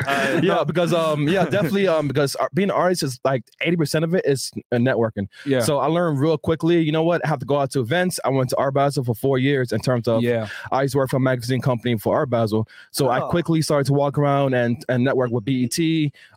Uh, 0.06 0.40
yeah, 0.42 0.64
because 0.64 0.92
um, 0.92 1.28
yeah, 1.28 1.44
definitely 1.50 1.88
um, 1.88 2.08
because 2.08 2.36
being 2.54 2.70
an 2.70 2.76
artist 2.76 3.02
is 3.02 3.20
like 3.24 3.42
eighty 3.60 3.76
percent 3.76 4.04
of 4.04 4.14
it 4.14 4.24
is 4.24 4.50
uh, 4.72 4.76
networking. 4.76 5.28
yeah, 5.44 5.60
So 5.60 5.78
I 5.78 5.86
learned 5.86 6.20
real 6.20 6.38
quickly. 6.38 6.80
You 6.80 6.92
know 6.92 7.02
what? 7.02 7.20
I 7.24 7.28
have 7.28 7.38
to 7.40 7.46
go 7.46 7.58
out 7.58 7.70
to 7.72 7.80
events. 7.80 8.18
I 8.24 8.28
went 8.30 8.50
to 8.50 8.56
Art 8.56 8.74
Basel 8.74 9.04
for 9.04 9.14
four 9.14 9.38
years 9.38 9.72
in 9.72 9.80
terms 9.80 10.08
of 10.08 10.22
yeah, 10.22 10.48
I 10.72 10.82
used 10.82 10.92
to 10.92 10.98
work 10.98 11.10
for 11.10 11.16
a 11.16 11.20
magazine 11.20 11.60
company 11.60 11.96
for 11.98 12.14
Art 12.16 12.30
Basel. 12.30 12.68
So 12.92 13.08
I 13.08 13.20
Oh. 13.20 13.28
quickly 13.28 13.60
started 13.62 13.86
to 13.86 13.92
walk 13.92 14.16
around 14.18 14.54
and 14.54 14.82
and 14.88 15.04
network 15.04 15.30
with 15.30 15.44
BET, 15.44 15.78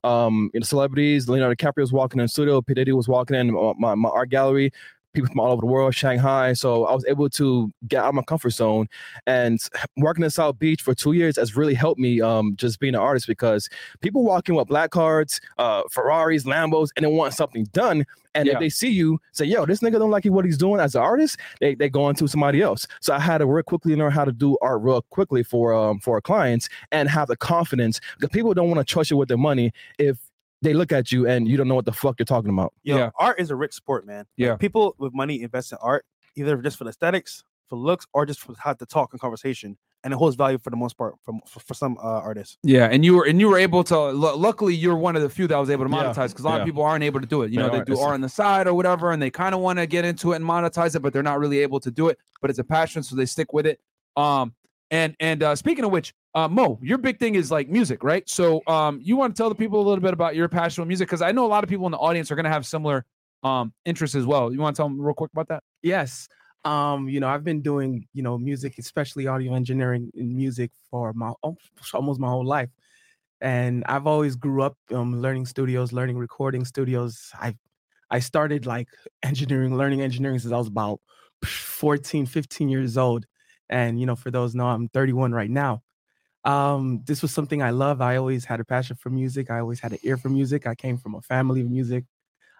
um, 0.03 0.49
you 0.53 0.59
know, 0.59 0.63
celebrities. 0.63 1.29
Leonardo 1.29 1.55
DiCaprio 1.55 1.81
was 1.81 1.93
walking 1.93 2.19
in 2.19 2.25
the 2.25 2.29
studio. 2.29 2.61
P. 2.61 2.73
Diddy 2.73 2.91
was 2.91 3.07
walking 3.07 3.35
in 3.37 3.53
my, 3.79 3.95
my 3.95 4.09
art 4.09 4.29
gallery. 4.29 4.71
People 5.13 5.29
from 5.29 5.39
all 5.39 5.51
over 5.51 5.61
the 5.61 5.65
world, 5.65 5.95
Shanghai. 5.95 6.53
So 6.53 6.85
I 6.85 6.93
was 6.93 7.03
able 7.07 7.29
to 7.31 7.73
get 7.87 8.03
out 8.03 8.09
of 8.09 8.15
my 8.15 8.21
comfort 8.21 8.51
zone. 8.51 8.87
And 9.25 9.59
working 9.97 10.23
in 10.23 10.29
South 10.29 10.59
Beach 10.59 10.81
for 10.83 10.93
two 10.93 11.13
years 11.13 11.37
has 11.37 11.55
really 11.55 11.73
helped 11.73 11.99
me 11.99 12.21
um, 12.21 12.55
just 12.55 12.79
being 12.79 12.93
an 12.93 13.01
artist 13.01 13.25
because 13.25 13.69
people 14.01 14.23
walk 14.23 14.49
in 14.49 14.55
with 14.55 14.67
black 14.67 14.91
cards, 14.91 15.41
uh, 15.57 15.81
Ferraris, 15.89 16.43
Lambos, 16.43 16.89
and 16.95 17.03
they 17.05 17.11
want 17.11 17.33
something 17.33 17.65
done. 17.73 18.05
And 18.35 18.45
Yeah. 18.45 18.53
if 18.53 18.59
they 18.59 18.69
see 18.69 18.89
you, 18.89 19.19
say, 19.31 19.45
yo, 19.45 19.65
this 19.65 19.79
nigga 19.79 19.93
don't 19.97 20.11
like 20.11 20.25
what 20.25 20.45
he's 20.45 20.57
doing 20.59 20.79
as 20.79 20.93
an 20.93 21.01
artist, 21.01 21.39
they 21.59 21.73
they 21.73 21.89
go 21.89 22.07
into 22.09 22.27
somebody 22.27 22.61
else. 22.61 22.85
So 23.01 23.11
I 23.15 23.19
had 23.19 23.39
to 23.39 23.47
real 23.47 23.63
quickly 23.63 23.95
learn 23.95 24.11
how 24.11 24.23
to 24.25 24.31
do 24.31 24.55
art 24.61 24.81
real 24.83 25.01
quickly 25.09 25.41
for 25.41 25.73
um 25.73 25.99
for 25.99 26.15
our 26.15 26.21
clients 26.21 26.69
and 26.91 27.09
have 27.09 27.27
the 27.27 27.35
confidence 27.35 27.99
because 28.19 28.29
people 28.29 28.53
don't 28.53 28.69
want 28.69 28.77
to 28.79 28.85
trust 28.93 29.09
you 29.09 29.17
with 29.17 29.29
their 29.29 29.37
money 29.37 29.71
if 29.97 30.17
they 30.61 30.73
look 30.73 30.91
at 30.91 31.11
you 31.11 31.27
and 31.27 31.47
you 31.47 31.57
don't 31.57 31.67
know 31.67 31.75
what 31.75 31.85
the 31.85 31.91
fuck 31.93 32.15
you're 32.19 32.25
talking 32.25 32.49
about. 32.51 32.73
Yo, 32.83 32.97
Yeah. 32.97 33.09
art 33.17 33.39
is 33.39 33.49
a 33.49 33.55
rich 33.55 33.73
sport, 33.73 34.05
man. 34.05 34.19
Like, 34.19 34.25
Yeah. 34.37 34.55
people 34.57 34.95
with 34.97 35.13
money 35.13 35.41
invest 35.41 35.71
in 35.71 35.77
art 35.81 36.05
either 36.35 36.57
just 36.57 36.77
for 36.77 36.83
the 36.83 36.89
aesthetics, 36.89 37.43
for 37.69 37.75
looks, 37.77 38.05
or 38.13 38.25
just 38.25 38.39
for 38.39 38.53
how 38.57 38.73
to 38.73 38.85
talk 38.85 39.13
and 39.13 39.21
conversation, 39.21 39.77
and 40.03 40.13
it 40.13 40.17
holds 40.17 40.35
value 40.35 40.57
for 40.57 40.69
the 40.69 40.75
most 40.77 40.97
part 40.97 41.13
from 41.23 41.39
for, 41.45 41.59
for 41.59 41.73
some 41.73 41.97
uh, 41.97 42.01
artists. 42.01 42.57
yeah, 42.63 42.85
and 42.91 43.03
you 43.05 43.15
were 43.15 43.25
and 43.25 43.39
you 43.39 43.47
were 43.49 43.57
able 43.59 43.83
to. 43.83 43.97
lu- 44.11 44.35
Luckily, 44.35 44.73
you're 44.73 44.95
one 44.95 45.15
of 45.15 45.21
the 45.21 45.29
few 45.29 45.47
that 45.47 45.57
was 45.57 45.69
able 45.69 45.85
to 45.85 45.89
monetize 45.91 46.29
because 46.29 46.45
a 46.45 46.47
lot 46.47 46.59
of 46.61 46.65
people 46.65 46.81
aren't 46.83 47.03
able 47.03 47.19
to 47.21 47.27
do 47.27 47.41
it. 47.43 47.51
You 47.51 47.57
They 47.57 47.63
know, 47.63 47.69
they 47.69 47.75
aren't. 47.77 47.87
do 47.87 47.93
It's- 47.93 48.05
art 48.05 48.13
on 48.15 48.21
the 48.21 48.29
side 48.29 48.67
or 48.67 48.73
whatever, 48.73 49.11
and 49.11 49.21
they 49.21 49.29
kind 49.29 49.53
of 49.53 49.61
want 49.61 49.77
to 49.79 49.85
get 49.87 50.03
into 50.05 50.31
it 50.33 50.37
and 50.37 50.45
monetize 50.45 50.95
it, 50.95 51.01
but 51.01 51.13
they're 51.13 51.21
not 51.23 51.39
really 51.39 51.59
able 51.59 51.79
to 51.81 51.91
do 51.91 52.07
it. 52.09 52.17
But 52.41 52.49
it's 52.49 52.59
a 52.59 52.63
passion, 52.63 53.03
so 53.03 53.15
they 53.15 53.25
stick 53.25 53.53
with 53.53 53.65
it. 53.65 53.79
Um, 54.17 54.53
and 54.91 55.15
and 55.19 55.43
uh, 55.43 55.55
speaking 55.55 55.83
of 55.85 55.91
which, 55.91 56.13
uh, 56.35 56.47
Mo, 56.47 56.79
your 56.81 56.97
big 56.97 57.19
thing 57.19 57.35
is 57.35 57.49
like 57.51 57.69
music, 57.69 58.03
right? 58.03 58.27
So 58.29 58.61
um, 58.67 58.99
you 59.01 59.15
want 59.15 59.35
to 59.35 59.39
tell 59.41 59.49
the 59.49 59.55
people 59.55 59.79
a 59.81 59.85
little 59.87 60.01
bit 60.01 60.13
about 60.13 60.35
your 60.35 60.47
passion 60.47 60.81
with 60.81 60.87
music 60.87 61.07
because 61.07 61.21
I 61.21 61.31
know 61.31 61.45
a 61.45 61.47
lot 61.47 61.63
of 61.63 61.69
people 61.69 61.85
in 61.87 61.91
the 61.91 61.97
audience 61.97 62.29
are 62.31 62.35
going 62.35 62.45
to 62.45 62.51
have 62.51 62.65
similar 62.65 63.05
um 63.43 63.73
interests 63.85 64.15
as 64.15 64.25
well. 64.25 64.51
You 64.51 64.59
want 64.59 64.75
to 64.75 64.79
tell 64.79 64.89
them 64.89 65.01
real 65.01 65.13
quick 65.13 65.31
about 65.31 65.47
that? 65.47 65.63
Yes. 65.81 66.27
Um, 66.65 67.07
you 67.07 67.21
know, 67.21 67.29
I've 67.29 67.45
been 67.45 67.61
doing, 67.61 68.05
you 68.13 68.21
know, 68.21 68.37
music, 68.37 68.77
especially 68.77 69.27
audio 69.27 69.53
engineering 69.55 70.11
and 70.15 70.35
music 70.35 70.71
for 70.91 71.13
my 71.13 71.31
almost 71.93 72.19
my 72.19 72.27
whole 72.27 72.45
life. 72.45 72.69
And 73.41 73.85
I've 73.85 74.07
always 74.07 74.35
grew 74.35 74.61
up 74.61 74.77
um 74.93 75.21
learning 75.21 75.45
studios, 75.45 75.93
learning 75.93 76.17
recording 76.17 76.65
studios. 76.65 77.31
I 77.33 77.55
I 78.11 78.19
started 78.19 78.65
like 78.65 78.89
engineering, 79.23 79.77
learning 79.77 80.01
engineering 80.01 80.39
since 80.39 80.53
I 80.53 80.57
was 80.57 80.67
about 80.67 80.99
14, 81.45 82.25
15 82.25 82.69
years 82.69 82.97
old. 82.97 83.25
And 83.69 83.99
you 83.99 84.05
know, 84.05 84.15
for 84.15 84.31
those 84.31 84.53
know, 84.55 84.67
I'm 84.67 84.89
31 84.89 85.31
right 85.31 85.49
now. 85.49 85.81
Um, 86.49 87.03
this 87.05 87.21
was 87.21 87.31
something 87.33 87.61
I 87.61 87.69
love. 87.71 88.01
I 88.01 88.15
always 88.17 88.45
had 88.45 88.59
a 88.59 88.65
passion 88.65 88.95
for 88.95 89.09
music. 89.09 89.51
I 89.51 89.59
always 89.59 89.79
had 89.79 89.91
an 89.93 89.99
ear 90.03 90.17
for 90.17 90.29
music. 90.29 90.65
I 90.67 90.75
came 90.75 90.97
from 90.97 91.15
a 91.15 91.21
family 91.21 91.61
of 91.61 91.69
music. 91.69 92.05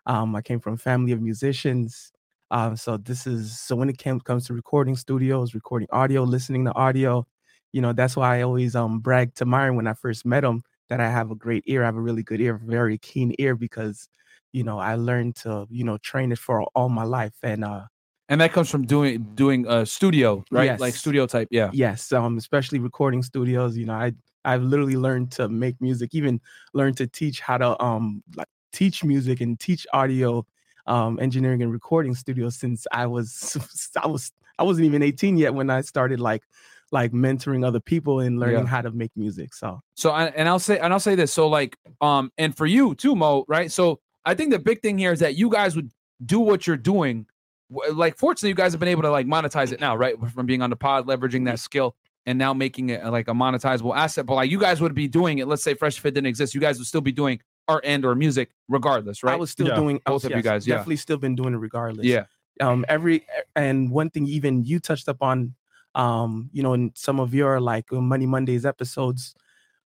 Um, 0.05 0.35
I 0.35 0.41
came 0.41 0.59
from 0.59 0.75
a 0.75 0.77
family 0.77 1.11
of 1.13 1.21
musicians. 1.21 2.11
Um, 2.51 2.75
so 2.77 2.97
this 2.97 3.27
is 3.27 3.59
so 3.59 3.75
when 3.75 3.89
it 3.89 3.97
came, 3.97 4.19
comes 4.21 4.47
to 4.47 4.53
recording 4.53 4.95
studios, 4.95 5.53
recording 5.55 5.87
audio, 5.91 6.23
listening 6.23 6.65
to 6.65 6.73
audio, 6.75 7.27
you 7.73 7.81
know, 7.81 7.93
that's 7.93 8.15
why 8.17 8.39
I 8.39 8.41
always 8.43 8.75
um 8.75 8.99
brag 9.01 9.35
to 9.35 9.45
Myron 9.45 9.75
when 9.77 9.87
I 9.87 9.93
first 9.93 10.25
met 10.25 10.43
him 10.43 10.63
that 10.89 10.99
I 11.01 11.09
have 11.11 11.31
a 11.31 11.35
great 11.35 11.63
ear. 11.67 11.83
I 11.83 11.87
have 11.87 11.97
a 11.97 12.01
really 12.01 12.23
good 12.23 12.41
ear, 12.41 12.57
very 12.63 12.97
keen 12.99 13.35
ear 13.39 13.55
because, 13.55 14.09
you 14.53 14.63
know, 14.63 14.79
I 14.79 14.95
learned 14.95 15.35
to, 15.37 15.67
you 15.69 15.83
know, 15.85 15.97
train 15.99 16.31
it 16.31 16.39
for 16.39 16.63
all 16.75 16.89
my 16.89 17.03
life. 17.03 17.35
And 17.43 17.63
uh 17.65 17.85
And 18.29 18.39
that 18.41 18.53
comes 18.53 18.69
from 18.69 18.85
doing 18.85 19.23
doing 19.35 19.65
a 19.67 19.85
studio, 19.85 20.45
right? 20.51 20.79
Like 20.79 20.93
studio 20.93 21.25
type, 21.25 21.47
yeah. 21.51 21.71
yes, 21.73 22.11
um, 22.13 22.37
especially 22.37 22.77
recording 22.79 23.23
studios, 23.23 23.75
you 23.75 23.85
know, 23.85 23.93
I 23.93 24.13
I've 24.45 24.63
literally 24.63 24.95
learned 24.95 25.31
to 25.33 25.49
make 25.49 25.81
music, 25.81 26.11
even 26.13 26.39
learned 26.73 26.97
to 26.97 27.07
teach 27.07 27.41
how 27.41 27.57
to 27.57 27.83
um 27.83 28.23
like 28.35 28.47
teach 28.71 29.03
music 29.03 29.41
and 29.41 29.59
teach 29.59 29.85
audio 29.93 30.45
um 30.85 31.19
engineering 31.19 31.61
and 31.63 31.71
recording 31.71 32.13
studios 32.15 32.55
since 32.55 32.85
I 32.91 33.07
was 33.07 33.57
I 34.01 34.07
was 34.07 34.31
I 34.59 34.63
wasn't 34.63 34.85
even 34.85 35.01
18 35.01 35.35
yet 35.37 35.53
when 35.53 35.69
I 35.69 35.81
started 35.81 36.19
like 36.19 36.43
like 36.91 37.11
mentoring 37.11 37.65
other 37.65 37.79
people 37.79 38.19
and 38.19 38.39
learning 38.39 38.63
Yeah. 38.63 38.65
how 38.69 38.81
to 38.81 38.91
make 38.91 39.11
music. 39.15 39.53
So 39.53 39.81
So 39.95 40.11
I- 40.11 40.27
and 40.35 40.47
I'll 40.47 40.59
say 40.59 40.77
and 40.79 40.93
I'll 40.93 40.99
say 40.99 41.15
this. 41.15 41.33
So 41.33 41.47
like 41.47 41.77
um 41.99 42.31
and 42.37 42.55
for 42.55 42.67
you 42.67 42.93
too, 42.93 43.15
Mo, 43.15 43.43
right? 43.47 43.71
So 43.71 43.99
I 44.23 44.35
think 44.35 44.51
the 44.51 44.59
big 44.59 44.81
thing 44.83 44.99
here 44.99 45.11
is 45.11 45.19
that 45.19 45.35
you 45.35 45.49
guys 45.49 45.75
would 45.75 45.91
do 46.23 46.39
what 46.39 46.67
you're 46.67 46.77
doing. 46.77 47.25
W- 47.71 47.93
Like 47.93 48.17
fortunately, 48.17 48.49
you 48.49 48.55
guys 48.55 48.71
have 48.73 48.79
been 48.79 48.89
able 48.89 49.03
to 49.03 49.11
like 49.11 49.27
monetize 49.27 49.71
it 49.71 49.79
now, 49.79 49.95
right? 49.95 50.15
From 50.33 50.45
being 50.45 50.61
on 50.61 50.69
the 50.69 50.75
pod, 50.75 51.05
leveraging 51.07 51.45
that 51.45 51.59
skill, 51.59 51.95
and 52.25 52.37
now 52.37 52.53
making 52.53 52.89
it 52.89 53.05
like 53.05 53.27
a 53.27 53.33
monetizable 53.33 53.95
asset. 53.95 54.25
But 54.25 54.35
like 54.35 54.51
you 54.51 54.59
guys 54.59 54.81
would 54.81 54.93
be 54.95 55.07
doing 55.07 55.39
it. 55.39 55.47
Let's 55.47 55.63
say 55.63 55.73
Fresh 55.73 55.99
Fit 55.99 56.13
didn't 56.13 56.27
exist, 56.27 56.53
you 56.53 56.61
guys 56.61 56.77
would 56.77 56.87
still 56.87 57.01
be 57.01 57.11
doing 57.11 57.39
art 57.67 57.85
and 57.85 58.03
or 58.05 58.15
music 58.15 58.49
regardless, 58.67 59.23
right? 59.23 59.33
I 59.33 59.37
was 59.37 59.51
still 59.51 59.67
Yeah, 59.67 59.75
doing 59.75 60.01
I 60.05 60.09
both 60.09 60.23
was, 60.23 60.25
of 60.25 60.31
you 60.31 60.41
guys, 60.41 60.67
yeah. 60.67 60.75
definitely 60.75 60.97
still 60.97 61.17
been 61.17 61.35
doing 61.35 61.53
it 61.53 61.57
regardless. 61.57 62.05
yeah, 62.05 62.25
um 62.61 62.83
every 62.89 63.25
and 63.55 63.91
one 63.91 64.09
thing 64.09 64.25
even 64.27 64.63
you 64.65 64.79
touched 64.79 65.07
up 65.07 65.21
on 65.21 65.53
um 65.95 66.49
you 66.51 66.61
know 66.63 66.73
in 66.73 66.91
some 66.95 67.19
of 67.19 67.33
your 67.33 67.59
like 67.59 67.91
money 67.91 68.25
mondays 68.25 68.65
episodes 68.65 69.33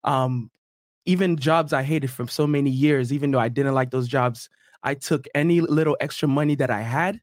um 0.04 0.50
even 1.06 1.36
jobs 1.36 1.72
i 1.72 1.82
hated 1.82 2.10
for 2.10 2.26
so 2.26 2.46
many 2.46 2.70
years 2.70 3.12
even 3.12 3.30
though 3.30 3.38
i 3.38 3.48
didn't 3.48 3.74
like 3.74 3.90
those 3.90 4.08
jobs 4.08 4.48
i 4.82 4.94
took 4.94 5.26
any 5.34 5.60
little 5.60 5.96
extra 6.00 6.26
money 6.26 6.54
that 6.56 6.70
i 6.70 6.80
had 6.82 7.20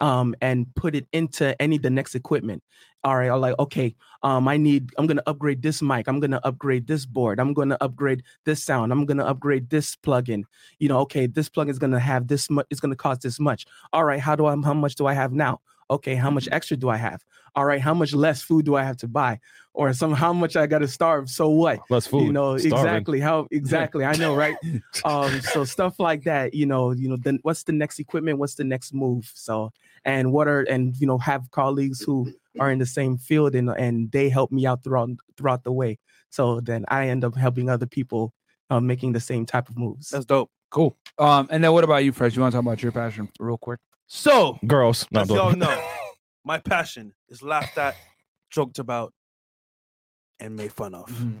um 0.00 0.34
and 0.40 0.66
put 0.74 0.94
it 0.94 1.06
into 1.12 1.60
any 1.60 1.78
the 1.78 1.90
next 1.90 2.14
equipment. 2.14 2.62
All 3.02 3.16
right 3.16 3.30
i'm 3.30 3.40
like 3.40 3.58
okay 3.58 3.94
um 4.22 4.46
i 4.46 4.56
need 4.58 4.90
i'm 4.98 5.06
gonna 5.06 5.22
upgrade 5.26 5.62
this 5.62 5.80
mic. 5.80 6.06
I'm 6.08 6.20
gonna 6.20 6.40
upgrade 6.44 6.86
this 6.86 7.06
board. 7.06 7.40
I'm 7.40 7.54
gonna 7.54 7.78
upgrade 7.80 8.22
this 8.44 8.62
sound. 8.62 8.92
I'm 8.92 9.06
gonna 9.06 9.24
upgrade 9.24 9.70
this 9.70 9.96
plugin. 9.96 10.42
You 10.78 10.88
know 10.88 10.98
okay 11.00 11.26
this 11.26 11.48
plugin 11.48 11.70
is 11.70 11.78
gonna 11.78 12.00
have 12.00 12.28
this 12.28 12.50
much 12.50 12.66
it's 12.70 12.80
gonna 12.80 12.96
cost 12.96 13.22
this 13.22 13.40
much. 13.40 13.66
All 13.92 14.04
right 14.04 14.20
how 14.20 14.36
do 14.36 14.46
i 14.46 14.56
how 14.62 14.74
much 14.74 14.96
do 14.96 15.06
i 15.06 15.14
have 15.14 15.32
now 15.32 15.60
okay 15.90 16.14
how 16.14 16.30
much 16.30 16.48
extra 16.52 16.76
do 16.76 16.88
i 16.88 16.96
have 16.96 17.22
all 17.56 17.64
right 17.64 17.80
how 17.80 17.92
much 17.92 18.14
less 18.14 18.40
food 18.42 18.64
do 18.64 18.76
i 18.76 18.82
have 18.82 18.96
to 18.96 19.08
buy 19.08 19.38
or 19.74 19.92
some 19.92 20.12
how 20.12 20.32
much 20.32 20.56
i 20.56 20.66
gotta 20.66 20.88
starve 20.88 21.28
so 21.28 21.48
what 21.48 21.80
Less 21.90 22.06
food. 22.06 22.26
you 22.26 22.32
know 22.32 22.56
starving. 22.56 22.78
exactly 22.78 23.20
how 23.20 23.46
exactly 23.50 24.04
i 24.04 24.14
know 24.14 24.34
right 24.34 24.56
um 25.04 25.40
so 25.40 25.64
stuff 25.64 25.98
like 25.98 26.22
that 26.24 26.54
you 26.54 26.64
know 26.66 26.92
you 26.92 27.08
know 27.08 27.16
then 27.16 27.38
what's 27.42 27.64
the 27.64 27.72
next 27.72 27.98
equipment 27.98 28.38
what's 28.38 28.54
the 28.54 28.64
next 28.64 28.94
move 28.94 29.30
so 29.34 29.70
and 30.04 30.32
what 30.32 30.48
are 30.48 30.62
and 30.62 30.96
you 31.00 31.06
know 31.06 31.18
have 31.18 31.50
colleagues 31.50 32.00
who 32.02 32.32
are 32.58 32.70
in 32.70 32.78
the 32.78 32.86
same 32.86 33.18
field 33.18 33.54
and 33.54 33.68
and 33.70 34.10
they 34.12 34.28
help 34.28 34.50
me 34.50 34.66
out 34.66 34.82
throughout 34.82 35.10
throughout 35.36 35.62
the 35.64 35.72
way 35.72 35.98
so 36.30 36.60
then 36.60 36.84
i 36.88 37.08
end 37.08 37.24
up 37.24 37.36
helping 37.36 37.68
other 37.68 37.86
people 37.86 38.32
uh, 38.70 38.80
making 38.80 39.12
the 39.12 39.20
same 39.20 39.44
type 39.44 39.68
of 39.68 39.76
moves 39.76 40.10
That's 40.10 40.24
dope. 40.24 40.48
cool. 40.70 40.96
Um, 41.18 41.48
and 41.50 41.62
then 41.62 41.72
what 41.72 41.82
about 41.84 42.04
you, 42.04 42.12
Fresh? 42.12 42.36
You 42.36 42.42
want 42.42 42.52
to 42.52 42.56
talk 42.58 42.64
about 42.64 42.82
your 42.82 42.92
passion 42.92 43.28
real 43.40 43.58
quick? 43.58 43.80
So, 44.12 44.58
Girls. 44.66 45.06
As 45.14 45.30
y'all 45.30 45.54
know, 45.54 45.82
my 46.44 46.58
passion 46.58 47.14
is 47.28 47.44
laughed 47.44 47.78
at, 47.78 47.94
joked 48.50 48.80
about, 48.80 49.12
and 50.40 50.56
made 50.56 50.72
fun 50.72 50.94
of. 50.94 51.06
Mm-hmm. 51.06 51.38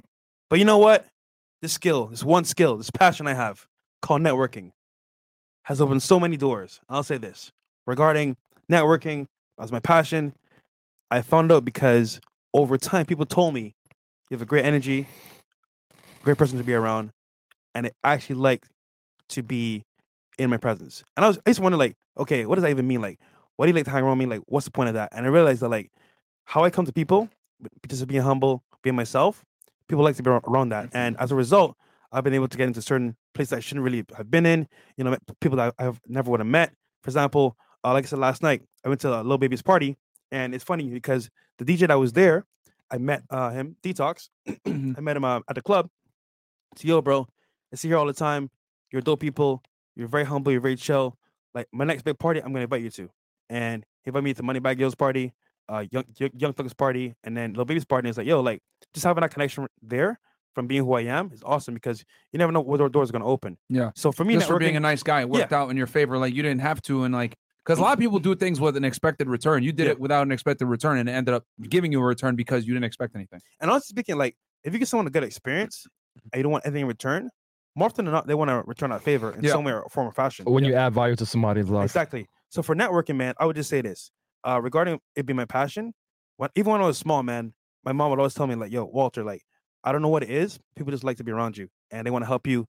But 0.48 0.60
you 0.60 0.64
know 0.64 0.78
what? 0.78 1.04
This 1.62 1.72
skill, 1.72 2.06
this 2.06 2.22
one 2.22 2.44
skill, 2.44 2.76
this 2.76 2.88
passion 2.88 3.26
I 3.26 3.34
have 3.34 3.66
called 4.02 4.22
networking 4.22 4.70
has 5.64 5.80
opened 5.80 6.04
so 6.04 6.20
many 6.20 6.36
doors. 6.36 6.80
I'll 6.88 7.02
say 7.02 7.18
this 7.18 7.50
regarding 7.88 8.36
networking 8.70 9.26
as 9.58 9.72
my 9.72 9.80
passion. 9.80 10.32
I 11.10 11.22
found 11.22 11.50
out 11.50 11.64
because 11.64 12.20
over 12.54 12.78
time, 12.78 13.04
people 13.04 13.26
told 13.26 13.52
me 13.52 13.74
you 14.30 14.36
have 14.36 14.42
a 14.42 14.46
great 14.46 14.64
energy, 14.64 15.08
great 16.22 16.38
person 16.38 16.56
to 16.58 16.64
be 16.64 16.74
around, 16.74 17.10
and 17.74 17.90
I 18.04 18.12
actually 18.12 18.36
like 18.36 18.64
to 19.30 19.42
be 19.42 19.82
in 20.38 20.50
my 20.50 20.56
presence. 20.56 21.02
And 21.16 21.24
I 21.24 21.28
was, 21.28 21.38
I 21.38 21.50
used 21.50 21.58
to 21.58 21.62
wonder, 21.62 21.78
like, 21.78 21.96
okay, 22.18 22.46
what 22.46 22.56
does 22.56 22.62
that 22.62 22.70
even 22.70 22.86
mean? 22.86 23.00
Like, 23.02 23.18
why 23.56 23.66
do 23.66 23.70
you 23.70 23.76
like 23.76 23.84
to 23.84 23.90
hang 23.90 24.04
around 24.04 24.18
me? 24.18 24.26
Like, 24.26 24.42
what's 24.46 24.64
the 24.64 24.72
point 24.72 24.88
of 24.88 24.94
that? 24.94 25.10
And 25.12 25.26
I 25.26 25.28
realized 25.28 25.60
that, 25.60 25.68
like, 25.68 25.90
how 26.44 26.64
I 26.64 26.70
come 26.70 26.86
to 26.86 26.92
people, 26.92 27.28
just 27.88 28.06
being 28.06 28.22
humble, 28.22 28.64
being 28.82 28.96
myself, 28.96 29.44
people 29.88 30.04
like 30.04 30.16
to 30.16 30.22
be 30.22 30.30
around 30.30 30.70
that. 30.70 30.88
And 30.92 31.16
as 31.18 31.30
a 31.30 31.34
result, 31.34 31.76
I've 32.12 32.24
been 32.24 32.34
able 32.34 32.48
to 32.48 32.56
get 32.56 32.66
into 32.66 32.82
certain 32.82 33.16
places 33.34 33.52
I 33.52 33.60
shouldn't 33.60 33.84
really 33.84 34.04
have 34.16 34.30
been 34.30 34.46
in. 34.46 34.66
You 34.96 35.04
know, 35.04 35.16
people 35.40 35.56
that 35.58 35.74
I 35.78 35.84
have 35.84 36.00
never 36.06 36.30
would 36.30 36.40
have 36.40 36.46
met. 36.46 36.72
For 37.02 37.08
example, 37.08 37.56
uh, 37.84 37.92
like 37.92 38.04
I 38.04 38.08
said 38.08 38.18
last 38.18 38.42
night, 38.42 38.62
I 38.84 38.88
went 38.88 39.00
to 39.02 39.20
a 39.20 39.22
Lil 39.22 39.38
Baby's 39.38 39.62
party, 39.62 39.96
and 40.30 40.54
it's 40.54 40.64
funny 40.64 40.88
because 40.88 41.30
the 41.58 41.64
DJ 41.64 41.88
that 41.88 41.94
was 41.98 42.12
there, 42.12 42.46
I 42.90 42.98
met 42.98 43.22
uh, 43.30 43.50
him, 43.50 43.76
Detox. 43.82 44.28
I 44.48 45.00
met 45.00 45.16
him 45.16 45.24
uh, 45.24 45.40
at 45.48 45.54
the 45.54 45.62
club. 45.62 45.88
So, 46.76 46.88
yo, 46.88 47.00
bro, 47.00 47.26
I 47.72 47.76
see 47.76 47.88
you 47.88 47.94
here 47.94 47.98
all 47.98 48.06
the 48.06 48.12
time. 48.12 48.50
You're 48.92 49.02
dope 49.02 49.20
people. 49.20 49.62
You're 49.96 50.08
very 50.08 50.24
humble. 50.24 50.52
You're 50.52 50.60
very 50.60 50.76
chill. 50.76 51.16
Like 51.54 51.66
my 51.72 51.84
next 51.84 52.02
big 52.02 52.18
party, 52.18 52.40
I'm 52.40 52.52
gonna 52.52 52.62
invite 52.64 52.82
you 52.82 52.90
to. 52.90 53.10
And 53.48 53.84
He 54.04 54.08
invited 54.08 54.24
me 54.24 54.34
to 54.34 54.42
Money 54.42 54.60
Bag 54.60 54.78
Girls 54.78 54.94
party, 54.94 55.32
uh, 55.68 55.84
Young 55.90 56.04
Young, 56.18 56.30
Young 56.36 56.52
Thugs 56.52 56.74
party, 56.74 57.14
and 57.24 57.36
then 57.36 57.52
Lil 57.54 57.64
Baby's 57.64 57.84
party. 57.84 58.06
And 58.06 58.10
it's 58.10 58.18
like, 58.18 58.26
yo, 58.26 58.40
like 58.40 58.60
just 58.94 59.04
having 59.04 59.20
that 59.22 59.32
connection 59.32 59.66
there 59.82 60.18
from 60.54 60.66
being 60.66 60.82
who 60.84 60.92
I 60.94 61.02
am 61.02 61.30
is 61.32 61.42
awesome 61.44 61.74
because 61.74 62.04
you 62.32 62.38
never 62.38 62.50
know 62.52 62.60
what 62.60 62.78
door- 62.78 62.88
doors 62.88 63.10
are 63.10 63.12
gonna 63.12 63.26
open. 63.26 63.58
Yeah. 63.68 63.90
So 63.96 64.10
for 64.12 64.24
me, 64.24 64.34
Just 64.34 64.46
for 64.46 64.58
being 64.58 64.76
a 64.76 64.80
nice 64.80 65.02
guy, 65.02 65.20
it 65.22 65.28
worked 65.28 65.52
out 65.52 65.70
in 65.70 65.76
your 65.76 65.86
favor. 65.86 66.18
Like 66.18 66.34
you 66.34 66.42
didn't 66.42 66.60
have 66.62 66.80
to, 66.82 67.04
and 67.04 67.12
like 67.14 67.36
because 67.64 67.78
a 67.78 67.82
lot 67.82 67.92
of 67.92 67.98
people 67.98 68.18
do 68.18 68.34
things 68.34 68.58
with 68.60 68.76
an 68.76 68.84
expected 68.84 69.28
return. 69.28 69.62
You 69.62 69.72
did 69.72 69.84
Yeah. 69.86 69.90
it 69.92 70.00
without 70.00 70.22
an 70.26 70.32
expected 70.32 70.66
return, 70.66 70.98
and 70.98 71.08
it 71.08 71.12
ended 71.12 71.34
up 71.34 71.44
giving 71.68 71.92
you 71.92 72.00
a 72.00 72.04
return 72.04 72.36
because 72.36 72.66
you 72.66 72.72
didn't 72.74 72.84
expect 72.86 73.14
anything. 73.14 73.40
And 73.60 73.70
honestly 73.70 73.92
speaking, 73.92 74.16
like 74.16 74.36
if 74.64 74.72
you 74.72 74.78
get 74.78 74.88
someone 74.88 75.06
a 75.06 75.10
good 75.10 75.24
experience 75.24 75.86
and 76.32 76.38
you 76.38 76.42
don't 76.44 76.52
want 76.52 76.64
anything 76.66 76.82
in 76.82 76.88
return, 76.88 77.30
more 77.80 77.86
often 77.86 78.04
than 78.04 78.12
not, 78.12 78.26
they 78.26 78.34
want 78.34 78.50
to 78.50 78.62
return 78.66 78.90
that 78.90 79.02
favor 79.02 79.32
in 79.32 79.42
Yeah. 79.42 79.52
some 79.52 79.64
way 79.64 79.72
or 79.72 79.88
form 79.90 80.06
or 80.06 80.12
fashion. 80.12 80.44
when 80.44 80.64
you 80.64 80.74
add 80.74 80.92
value 80.92 81.16
to 81.16 81.26
somebody's 81.26 81.68
life. 81.68 81.84
Exactly. 81.86 82.28
So 82.50 82.62
for 82.62 82.74
networking, 82.76 83.16
man, 83.16 83.34
I 83.38 83.46
would 83.46 83.56
just 83.56 83.70
say 83.70 83.80
this. 83.80 84.10
Uh, 84.46 84.60
regarding 84.62 85.00
it 85.16 85.24
being 85.26 85.36
my 85.36 85.44
passion, 85.46 85.94
when 86.36 86.50
even 86.54 86.72
when 86.72 86.80
I 86.82 86.86
was 86.86 86.98
small, 86.98 87.22
man, 87.22 87.54
my 87.84 87.92
mom 87.92 88.10
would 88.10 88.18
always 88.18 88.34
tell 88.34 88.46
me, 88.46 88.54
like, 88.54 88.70
yo, 88.70 88.84
Walter, 88.84 89.24
like, 89.24 89.42
I 89.82 89.92
don't 89.92 90.02
know 90.02 90.08
what 90.08 90.22
it 90.22 90.30
is. 90.30 90.58
People 90.76 90.90
just 90.92 91.04
like 91.04 91.16
to 91.16 91.24
be 91.24 91.32
around 91.32 91.56
you 91.56 91.68
and 91.90 92.06
they 92.06 92.10
want 92.10 92.22
to 92.22 92.26
help 92.28 92.46
you 92.46 92.66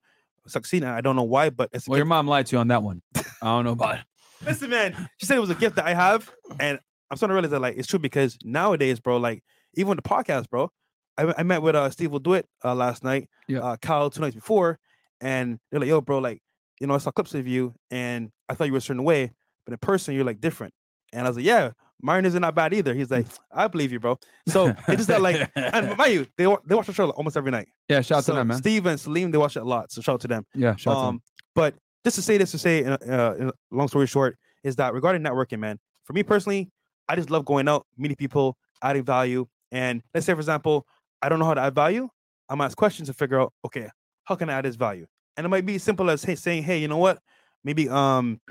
succeed. 0.47 0.83
And 0.83 0.91
I 0.91 1.01
don't 1.01 1.15
know 1.17 1.23
why, 1.23 1.49
but 1.49 1.69
it's 1.73 1.87
Well, 1.89 1.97
your 1.97 2.05
mom 2.05 2.27
lied 2.27 2.45
to 2.47 2.55
you 2.55 2.59
on 2.59 2.69
that 2.69 2.83
one. 2.83 3.01
I 3.15 3.21
don't 3.41 3.65
know 3.65 3.71
about 3.71 3.95
it. 3.99 4.01
Listen, 4.45 4.69
man, 4.69 5.09
she 5.17 5.25
said 5.25 5.35
it 5.37 5.41
was 5.41 5.49
a 5.49 5.55
gift 5.55 5.75
that 5.75 5.85
I 5.85 5.93
have, 5.93 6.31
and 6.59 6.79
I'm 7.09 7.17
starting 7.17 7.31
to 7.31 7.33
realize 7.35 7.51
that 7.51 7.59
like 7.59 7.77
it's 7.77 7.87
true 7.87 7.99
because 7.99 8.37
nowadays, 8.43 8.99
bro, 9.01 9.17
like 9.17 9.43
even 9.75 9.89
with 9.89 10.01
the 10.03 10.09
podcast, 10.09 10.49
bro, 10.49 10.71
I, 11.17 11.33
I 11.37 11.43
met 11.43 11.61
with 11.61 11.75
uh 11.75 11.89
SteveWillDoIt 11.89 12.43
uh, 12.63 12.73
last 12.73 13.03
night, 13.03 13.29
Yeah. 13.47 13.59
uh, 13.59 13.77
Kyle 13.77 14.09
two 14.09 14.21
nights 14.21 14.35
before, 14.35 14.79
and 15.21 15.59
they're 15.69 15.79
like, 15.79 15.89
yo, 15.89 16.01
bro, 16.01 16.19
like 16.19 16.41
you 16.79 16.87
know, 16.87 16.95
I 16.95 16.97
saw 16.97 17.11
clips 17.11 17.33
of 17.35 17.47
you, 17.47 17.73
and 17.91 18.31
I 18.49 18.55
thought 18.55 18.65
you 18.65 18.73
were 18.73 18.79
a 18.79 18.81
certain 18.81 19.03
way, 19.03 19.31
but 19.65 19.73
in 19.73 19.77
person 19.77 20.15
you're 20.15 20.25
like 20.25 20.41
different, 20.41 20.73
and 21.13 21.25
I 21.25 21.29
was 21.29 21.37
like, 21.37 21.45
yeah, 21.45 21.71
mine 22.01 22.25
isn't 22.25 22.41
that 22.41 22.55
bad 22.55 22.73
either. 22.73 22.93
He's 22.93 23.11
like, 23.11 23.27
I 23.51 23.67
believe 23.67 23.91
you, 23.91 23.99
bro. 23.99 24.17
So 24.47 24.67
it's 24.87 24.97
just 24.97 25.07
that 25.07 25.21
like, 25.21 25.49
and 25.55 25.95
mind 25.97 26.13
you, 26.13 26.27
they 26.37 26.45
they 26.65 26.75
watch 26.75 26.87
the 26.87 26.93
show 26.93 27.05
like, 27.05 27.17
almost 27.17 27.37
every 27.37 27.51
night. 27.51 27.67
yeah, 27.87 28.01
shout 28.01 28.19
out 28.19 28.23
so 28.25 28.33
to 28.33 28.39
them, 28.39 28.47
man. 28.47 28.57
Steve 28.57 28.85
and 28.85 28.99
Salim, 28.99 29.31
they 29.31 29.37
watch 29.37 29.55
it 29.55 29.61
a 29.61 29.65
lot, 29.65 29.91
so 29.91 30.01
shout 30.01 30.15
out 30.15 30.21
to 30.21 30.27
them. 30.27 30.45
Yeah, 30.55 30.75
shout 30.75 30.95
out 30.95 30.99
to 30.99 31.05
them. 31.05 31.15
Um, 31.15 31.21
but 31.53 31.75
just 32.03 32.15
to 32.15 32.21
say 32.21 32.37
this 32.37 32.51
to 32.51 32.57
say, 32.57 32.83
uh, 32.83 33.33
in 33.35 33.51
long 33.71 33.87
story 33.87 34.07
short, 34.07 34.37
is 34.63 34.75
that 34.77 34.93
regarding 34.93 35.21
networking, 35.21 35.59
man, 35.59 35.79
for 36.03 36.13
me 36.13 36.23
personally, 36.23 36.71
I 37.07 37.15
just 37.15 37.29
love 37.29 37.45
going 37.45 37.67
out, 37.67 37.85
meeting 37.97 38.15
people, 38.15 38.57
adding 38.81 39.03
value. 39.03 39.45
And 39.71 40.01
let's 40.13 40.25
say, 40.25 40.33
for 40.33 40.39
example, 40.39 40.85
I 41.21 41.29
don't 41.29 41.39
know 41.39 41.45
how 41.45 41.53
to 41.53 41.61
add 41.61 41.75
value. 41.75 42.09
I'm 42.49 42.61
ask 42.61 42.75
questions 42.75 43.07
to 43.07 43.13
figure 43.13 43.39
out, 43.39 43.53
okay, 43.65 43.89
how 44.25 44.35
can 44.35 44.49
I 44.49 44.53
add 44.53 44.65
this 44.65 44.75
value? 44.75 45.05
And 45.37 45.45
it 45.45 45.49
might 45.49 45.65
be 45.65 45.75
as 45.75 45.83
simple 45.83 46.09
as 46.09 46.23
hey, 46.23 46.35
saying, 46.35 46.63
hey, 46.63 46.79
you 46.79 46.87
know 46.87 46.97
what? 46.97 47.19
Maybe 47.63 47.87
um, 47.89 48.41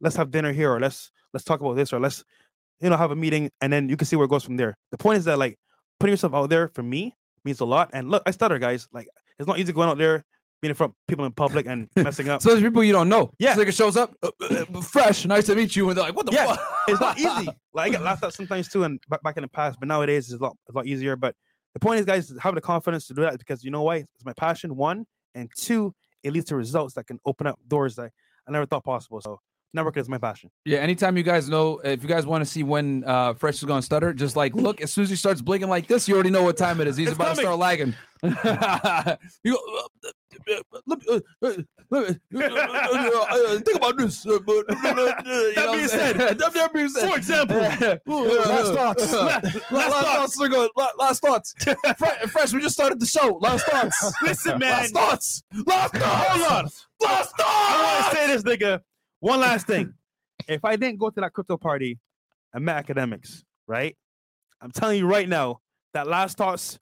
let's 0.00 0.16
have 0.16 0.30
dinner 0.30 0.52
here, 0.52 0.72
or 0.72 0.80
let's 0.80 1.10
let's 1.32 1.44
talk 1.44 1.60
about 1.60 1.74
this, 1.74 1.92
or 1.92 2.00
let's 2.00 2.24
you 2.80 2.90
know 2.90 2.96
have 2.96 3.10
a 3.10 3.16
meeting, 3.16 3.50
and 3.60 3.72
then 3.72 3.88
you 3.88 3.96
can 3.96 4.06
see 4.06 4.16
where 4.16 4.26
it 4.26 4.30
goes 4.30 4.44
from 4.44 4.56
there. 4.56 4.76
The 4.92 4.98
point 4.98 5.18
is 5.18 5.24
that 5.24 5.38
like 5.38 5.58
putting 5.98 6.12
yourself 6.12 6.34
out 6.34 6.50
there 6.50 6.68
for 6.68 6.82
me 6.82 7.14
means 7.44 7.60
a 7.60 7.64
lot. 7.64 7.90
And 7.92 8.10
look, 8.10 8.22
I 8.26 8.30
stutter, 8.30 8.58
guys. 8.58 8.86
Like 8.92 9.08
it's 9.38 9.46
not 9.48 9.58
easy 9.58 9.72
going 9.72 9.88
out 9.88 9.98
there, 9.98 10.24
being 10.60 10.70
in 10.70 10.74
front 10.74 10.92
of 10.92 10.96
people 11.06 11.24
in 11.24 11.32
public 11.32 11.66
and 11.66 11.88
messing 11.96 12.28
up. 12.28 12.42
So 12.42 12.50
there's 12.50 12.62
people 12.62 12.82
you 12.84 12.92
don't 12.92 13.08
know. 13.08 13.30
Yeah. 13.38 13.54
This 13.54 13.68
nigga 13.68 13.76
shows 13.76 13.96
up, 13.96 14.14
uh, 14.22 14.30
uh, 14.40 14.64
uh, 14.74 14.80
fresh, 14.80 15.24
nice 15.24 15.46
to 15.46 15.54
meet 15.54 15.76
you, 15.76 15.88
and 15.88 15.96
they're 15.96 16.04
like, 16.04 16.16
"What 16.16 16.26
the 16.26 16.32
Yeah, 16.32 16.46
fuck?" 16.46 16.60
it's 16.88 17.00
not 17.00 17.18
easy. 17.18 17.48
Like 17.74 17.88
I 17.88 17.90
get 17.90 18.02
laughed 18.02 18.24
at 18.24 18.34
sometimes 18.34 18.68
too, 18.68 18.82
and 18.82 18.98
back, 19.08 19.22
back 19.22 19.36
in 19.36 19.42
the 19.42 19.48
past, 19.48 19.78
but 19.78 19.86
nowadays 19.86 20.32
it's 20.32 20.40
a 20.40 20.44
lot, 20.44 20.56
it's 20.66 20.74
a 20.74 20.78
lot 20.78 20.86
easier. 20.86 21.14
But 21.14 21.36
the 21.74 21.80
point 21.80 22.00
is, 22.00 22.06
guys, 22.06 22.32
having 22.40 22.56
the 22.56 22.60
confidence 22.60 23.06
to 23.06 23.14
do 23.14 23.22
that 23.22 23.38
because 23.38 23.62
you 23.62 23.70
know 23.70 23.82
why? 23.82 23.96
It's 23.96 24.24
my 24.24 24.32
passion. 24.32 24.74
One 24.74 25.06
and 25.36 25.48
two, 25.56 25.94
it 26.22 26.32
leads 26.32 26.46
to 26.46 26.56
results 26.56 26.94
that 26.94 27.06
can 27.06 27.18
open 27.24 27.46
up 27.46 27.58
doors 27.66 27.96
that 27.96 28.10
I 28.46 28.50
never 28.50 28.66
thought 28.66 28.84
possible. 28.84 29.20
So 29.20 29.40
networking 29.76 29.98
is 29.98 30.08
my 30.08 30.18
passion. 30.18 30.50
Yeah, 30.64 30.78
anytime 30.78 31.16
you 31.16 31.22
guys 31.22 31.48
know, 31.48 31.78
if 31.84 32.02
you 32.02 32.08
guys 32.08 32.26
want 32.26 32.42
to 32.44 32.50
see 32.50 32.62
when 32.62 33.04
uh, 33.04 33.34
Fresh 33.34 33.56
is 33.56 33.64
going 33.64 33.80
to 33.80 33.84
stutter, 33.86 34.12
just 34.12 34.36
like 34.36 34.54
look, 34.54 34.80
as 34.80 34.92
soon 34.92 35.04
as 35.04 35.10
he 35.10 35.16
starts 35.16 35.40
blinking 35.40 35.68
like 35.68 35.86
this, 35.86 36.08
you 36.08 36.14
already 36.14 36.30
know 36.30 36.42
what 36.42 36.56
time 36.56 36.80
it 36.80 36.88
is. 36.88 36.96
He's 36.96 37.08
It's 37.08 37.16
about 37.16 37.36
to 37.36 37.40
start 37.42 37.58
lagging. 37.58 37.94
you 39.44 39.52
go, 39.52 39.58
uh, 40.04 40.60
let 40.86 40.98
me, 40.98 41.06
uh, 41.08 41.46
uh, 41.46 41.52
let 41.90 42.08
me, 42.08 42.16
uh, 42.34 42.40
uh, 42.40 43.26
uh, 43.30 43.58
think 43.60 43.76
about 43.76 43.96
this. 43.96 44.26
uh, 44.26 44.32
uh, 44.32 44.36
uh, 44.36 44.38
you 44.48 44.54
know 44.94 45.04
what 45.66 45.72
being 45.76 45.88
said, 45.88 46.16
that, 46.16 46.38
that 46.38 46.70
being 46.74 46.88
said, 46.88 47.10
for 47.10 47.16
example, 47.16 47.56
last 47.56 48.72
thoughts. 48.74 49.12
last, 49.12 49.70
last 49.72 50.04
thoughts. 50.04 50.40
nigga. 50.40 50.68
La- 50.76 50.88
Last 50.98 51.20
thoughts. 51.22 51.54
Fresh, 52.30 52.52
we 52.52 52.60
just 52.60 52.74
started 52.74 52.98
the 53.00 53.06
show. 53.06 53.38
Last 53.40 53.66
thoughts. 53.66 54.12
Listen, 54.22 54.58
man. 54.58 54.70
Last 54.72 54.92
thoughts. 54.94 55.42
Last 55.66 55.94
thoughts. 55.94 56.04
Hold 56.28 56.52
on. 56.52 56.64
Last 57.00 57.30
thoughts. 57.36 57.38
I 57.38 58.00
want 58.02 58.10
to 58.10 58.16
say 58.16 58.26
this, 58.26 58.42
nigga. 58.42 58.80
One 59.20 59.40
last 59.40 59.66
thing. 59.66 59.94
if 60.48 60.64
I 60.64 60.76
didn't 60.76 60.98
go 60.98 61.10
to 61.10 61.20
that 61.20 61.32
crypto 61.32 61.56
party 61.56 61.98
and 62.54 62.64
met 62.64 62.76
academics, 62.76 63.44
right? 63.66 63.96
I'm 64.60 64.70
telling 64.70 64.98
you 64.98 65.06
right 65.06 65.28
now, 65.28 65.60
that 65.94 66.06
last 66.06 66.36
thoughts 66.36 66.78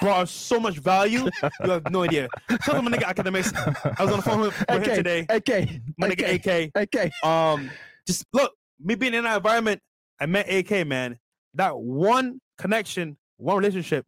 brought 0.00 0.22
us 0.22 0.30
so 0.30 0.60
much 0.60 0.78
value. 0.78 1.28
You 1.64 1.70
have 1.70 1.90
no 1.90 2.02
idea. 2.02 2.28
Tell 2.62 2.74
them, 2.74 2.84
my 2.84 2.90
nigga 2.90 3.04
academics. 3.06 3.52
I 3.54 4.04
was 4.04 4.10
on 4.10 4.16
the 4.18 4.22
phone 4.22 4.40
with, 4.40 4.64
with 4.68 4.86
him 4.86 4.94
today. 4.96 5.26
AK, 5.28 5.80
My 5.98 6.08
nigga 6.08 6.34
AK. 6.34 6.70
AK. 6.94 7.24
Um, 7.24 7.70
just 8.06 8.24
look, 8.32 8.52
me 8.80 8.94
being 8.94 9.14
in 9.14 9.24
that 9.24 9.36
environment, 9.36 9.80
I 10.20 10.26
met 10.26 10.52
AK, 10.52 10.86
man. 10.86 11.18
That 11.54 11.76
one 11.78 12.40
connection, 12.58 13.16
one 13.36 13.56
relationship 13.56 14.04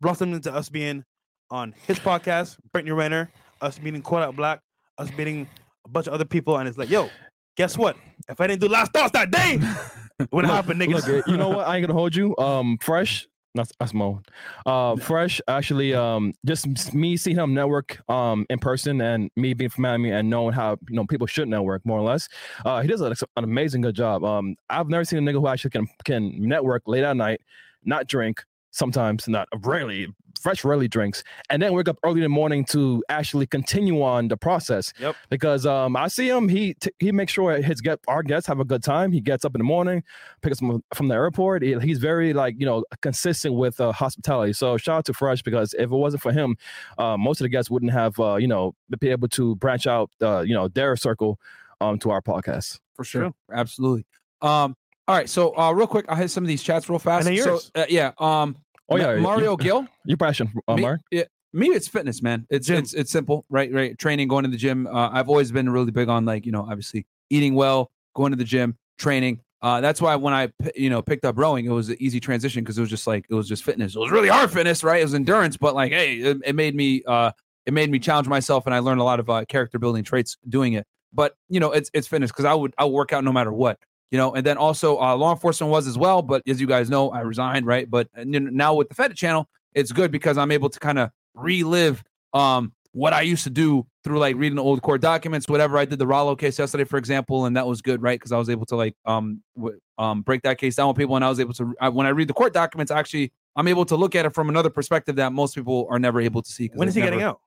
blossomed 0.00 0.34
into 0.34 0.52
us 0.52 0.68
being 0.68 1.04
on 1.50 1.74
his 1.86 1.98
podcast, 1.98 2.56
Brittany 2.72 2.92
Renner, 2.92 3.30
us 3.60 3.80
meeting 3.80 4.02
Out 4.10 4.36
Black, 4.36 4.60
us 4.98 5.10
meeting 5.16 5.48
a 5.84 5.88
bunch 5.88 6.06
of 6.06 6.12
other 6.12 6.24
people, 6.24 6.56
and 6.58 6.68
it's 6.68 6.78
like, 6.78 6.90
yo, 6.90 7.10
guess 7.56 7.76
what? 7.76 7.96
If 8.28 8.40
I 8.40 8.46
didn't 8.46 8.60
do 8.60 8.68
last 8.68 8.92
thoughts 8.92 9.12
that 9.12 9.30
day, 9.30 9.58
it 10.20 10.28
wouldn't 10.32 10.52
happen, 10.52 10.78
niggas. 10.78 11.06
Look, 11.06 11.26
you 11.26 11.36
know 11.36 11.50
what? 11.50 11.66
I 11.66 11.76
ain't 11.76 11.86
gonna 11.86 11.98
hold 11.98 12.14
you. 12.14 12.36
Um, 12.38 12.78
fresh. 12.78 13.26
That's, 13.54 13.70
that's 13.78 13.92
Mo. 13.92 14.22
Uh, 14.64 14.96
fresh. 14.96 15.38
Actually, 15.46 15.92
um, 15.92 16.32
just 16.46 16.94
me 16.94 17.18
seeing 17.18 17.36
him 17.36 17.52
network 17.52 18.00
um 18.08 18.46
in 18.48 18.58
person 18.58 19.00
and 19.02 19.30
me 19.36 19.52
being 19.52 19.68
from 19.68 19.82
Miami 19.82 20.10
and 20.10 20.30
knowing 20.30 20.54
how 20.54 20.78
you 20.88 20.96
know 20.96 21.04
people 21.04 21.26
should 21.26 21.48
network 21.48 21.84
more 21.84 21.98
or 21.98 22.02
less. 22.02 22.28
Uh, 22.64 22.80
he 22.80 22.88
does 22.88 23.02
an, 23.02 23.12
an 23.36 23.44
amazing 23.44 23.82
good 23.82 23.94
job. 23.94 24.24
Um, 24.24 24.56
I've 24.70 24.88
never 24.88 25.04
seen 25.04 25.18
a 25.18 25.22
nigga 25.30 25.40
who 25.40 25.48
actually 25.48 25.70
can 25.70 25.86
can 26.04 26.48
network 26.48 26.84
late 26.86 27.04
at 27.04 27.16
night, 27.16 27.42
not 27.84 28.06
drink. 28.06 28.42
Sometimes 28.72 29.28
not 29.28 29.48
rarely. 29.64 30.08
Fresh 30.40 30.64
rarely 30.64 30.88
drinks, 30.88 31.22
and 31.50 31.62
then 31.62 31.72
wake 31.72 31.88
up 31.88 31.98
early 32.02 32.16
in 32.16 32.22
the 32.22 32.28
morning 32.28 32.64
to 32.64 33.04
actually 33.08 33.46
continue 33.46 34.02
on 34.02 34.26
the 34.26 34.36
process. 34.36 34.92
Yep. 34.98 35.14
Because 35.30 35.66
um, 35.66 35.94
I 35.94 36.08
see 36.08 36.28
him. 36.28 36.48
He 36.48 36.74
t- 36.74 36.90
he 36.98 37.12
makes 37.12 37.32
sure 37.32 37.60
his 37.62 37.80
get 37.80 38.00
our 38.08 38.24
guests 38.24 38.48
have 38.48 38.58
a 38.58 38.64
good 38.64 38.82
time. 38.82 39.12
He 39.12 39.20
gets 39.20 39.44
up 39.44 39.54
in 39.54 39.60
the 39.60 39.64
morning, 39.64 40.02
picks 40.40 40.54
us 40.54 40.58
from, 40.58 40.82
from 40.94 41.06
the 41.08 41.14
airport. 41.14 41.62
He- 41.62 41.78
he's 41.78 41.98
very 41.98 42.32
like 42.32 42.56
you 42.58 42.66
know 42.66 42.82
consistent 43.02 43.54
with 43.54 43.78
uh, 43.80 43.92
hospitality. 43.92 44.52
So 44.54 44.76
shout 44.78 44.96
out 44.98 45.04
to 45.04 45.12
Fresh 45.12 45.42
because 45.42 45.74
if 45.74 45.84
it 45.84 45.88
wasn't 45.90 46.22
for 46.22 46.32
him, 46.32 46.56
uh, 46.98 47.16
most 47.16 47.40
of 47.40 47.44
the 47.44 47.50
guests 47.50 47.70
wouldn't 47.70 47.92
have 47.92 48.18
uh, 48.18 48.36
you 48.36 48.48
know 48.48 48.74
be 48.98 49.10
able 49.10 49.28
to 49.28 49.54
branch 49.56 49.86
out 49.86 50.10
uh, 50.22 50.40
you 50.40 50.54
know 50.54 50.66
their 50.68 50.96
circle 50.96 51.38
um 51.80 51.98
to 52.00 52.10
our 52.10 52.22
podcast. 52.22 52.80
for 52.96 53.04
sure. 53.04 53.32
Absolutely. 53.52 54.06
Um, 54.40 54.74
all 55.08 55.16
right. 55.16 55.28
So 55.28 55.56
uh 55.56 55.72
real 55.72 55.86
quick, 55.86 56.06
I'll 56.08 56.16
hit 56.16 56.30
some 56.30 56.44
of 56.44 56.48
these 56.48 56.62
chats 56.62 56.88
real 56.88 56.98
fast. 56.98 57.26
then 57.26 57.36
So 57.38 57.60
uh, 57.74 57.86
yeah. 57.88 58.12
Um 58.18 58.56
Oh 58.92 58.96
yeah, 58.96 59.16
Mario 59.16 59.52
you, 59.52 59.56
Gill. 59.56 59.86
your 60.04 60.16
passion, 60.16 60.52
uh, 60.68 60.76
me, 60.76 60.82
Mark. 60.82 61.00
yeah, 61.10 61.24
me, 61.52 61.68
it's 61.68 61.88
fitness, 61.88 62.22
man. 62.22 62.46
It's 62.50 62.66
Gym. 62.66 62.78
it's 62.78 62.94
it's 62.94 63.10
simple, 63.10 63.44
right? 63.48 63.72
Right. 63.72 63.98
Training, 63.98 64.28
going 64.28 64.44
to 64.44 64.50
the 64.50 64.56
gym. 64.56 64.86
Uh, 64.86 65.10
I've 65.10 65.28
always 65.28 65.50
been 65.52 65.70
really 65.70 65.90
big 65.90 66.08
on 66.08 66.24
like 66.24 66.46
you 66.46 66.52
know, 66.52 66.62
obviously 66.62 67.06
eating 67.30 67.54
well, 67.54 67.90
going 68.14 68.32
to 68.32 68.36
the 68.36 68.44
gym, 68.44 68.76
training. 68.98 69.40
Uh, 69.62 69.80
that's 69.80 70.02
why 70.02 70.16
when 70.16 70.34
I 70.34 70.52
you 70.74 70.90
know 70.90 71.00
picked 71.02 71.24
up 71.24 71.38
rowing, 71.38 71.64
it 71.64 71.70
was 71.70 71.88
an 71.88 71.96
easy 72.00 72.20
transition 72.20 72.64
because 72.64 72.76
it 72.76 72.80
was 72.80 72.90
just 72.90 73.06
like 73.06 73.26
it 73.30 73.34
was 73.34 73.48
just 73.48 73.62
fitness. 73.64 73.94
It 73.94 73.98
was 73.98 74.10
really 74.10 74.28
hard 74.28 74.50
fitness, 74.50 74.82
right? 74.82 75.00
It 75.00 75.04
was 75.04 75.14
endurance, 75.14 75.56
but 75.56 75.74
like 75.74 75.92
hey, 75.92 76.16
it, 76.16 76.38
it 76.44 76.54
made 76.54 76.74
me 76.74 77.02
uh 77.06 77.32
it 77.64 77.72
made 77.72 77.90
me 77.90 77.98
challenge 77.98 78.28
myself, 78.28 78.66
and 78.66 78.74
I 78.74 78.80
learned 78.80 79.00
a 79.00 79.04
lot 79.04 79.20
of 79.20 79.30
uh, 79.30 79.44
character 79.46 79.78
building 79.78 80.02
traits 80.02 80.36
doing 80.48 80.72
it. 80.72 80.86
But 81.12 81.34
you 81.48 81.60
know, 81.60 81.70
it's 81.70 81.90
it's 81.94 82.08
fitness 82.08 82.30
because 82.30 82.44
I 82.44 82.54
would 82.54 82.74
I 82.76 82.84
would 82.84 82.92
work 82.92 83.12
out 83.12 83.22
no 83.22 83.32
matter 83.32 83.52
what 83.52 83.78
you 84.12 84.18
know 84.18 84.34
and 84.34 84.46
then 84.46 84.56
also 84.56 85.00
uh, 85.00 85.16
law 85.16 85.32
enforcement 85.32 85.72
was 85.72 85.88
as 85.88 85.98
well 85.98 86.22
but 86.22 86.42
as 86.46 86.60
you 86.60 86.68
guys 86.68 86.88
know 86.88 87.10
i 87.10 87.20
resigned 87.20 87.66
right 87.66 87.90
but 87.90 88.08
now 88.24 88.74
with 88.74 88.88
the 88.88 88.94
fed 88.94 89.12
channel 89.16 89.48
it's 89.74 89.90
good 89.90 90.12
because 90.12 90.38
i'm 90.38 90.52
able 90.52 90.68
to 90.68 90.78
kind 90.78 90.98
of 90.98 91.10
relive 91.34 92.04
um 92.34 92.72
what 92.92 93.12
i 93.12 93.22
used 93.22 93.42
to 93.42 93.50
do 93.50 93.84
through 94.04 94.18
like 94.18 94.36
reading 94.36 94.56
the 94.56 94.62
old 94.62 94.82
court 94.82 95.00
documents 95.00 95.48
whatever 95.48 95.78
i 95.78 95.84
did 95.84 95.98
the 95.98 96.06
rollo 96.06 96.36
case 96.36 96.58
yesterday 96.58 96.84
for 96.84 96.98
example 96.98 97.46
and 97.46 97.56
that 97.56 97.66
was 97.66 97.80
good 97.80 98.02
right 98.02 98.20
because 98.20 98.32
i 98.32 98.38
was 98.38 98.50
able 98.50 98.66
to 98.66 98.76
like 98.76 98.94
um 99.06 99.42
w- 99.56 99.80
um 99.98 100.20
break 100.22 100.42
that 100.42 100.58
case 100.58 100.76
down 100.76 100.88
with 100.88 100.96
people 100.96 101.16
and 101.16 101.24
i 101.24 101.28
was 101.28 101.40
able 101.40 101.54
to 101.54 101.74
I, 101.80 101.88
when 101.88 102.06
i 102.06 102.10
read 102.10 102.28
the 102.28 102.34
court 102.34 102.52
documents 102.52 102.92
actually 102.92 103.32
i'm 103.56 103.66
able 103.66 103.86
to 103.86 103.96
look 103.96 104.14
at 104.14 104.26
it 104.26 104.34
from 104.34 104.50
another 104.50 104.70
perspective 104.70 105.16
that 105.16 105.32
most 105.32 105.54
people 105.54 105.86
are 105.90 105.98
never 105.98 106.20
able 106.20 106.42
to 106.42 106.50
see. 106.50 106.70
When 106.74 106.86
is 106.86 106.94
he 106.94 107.00
they've 107.00 107.10
getting 107.10 107.22
out? 107.22 107.40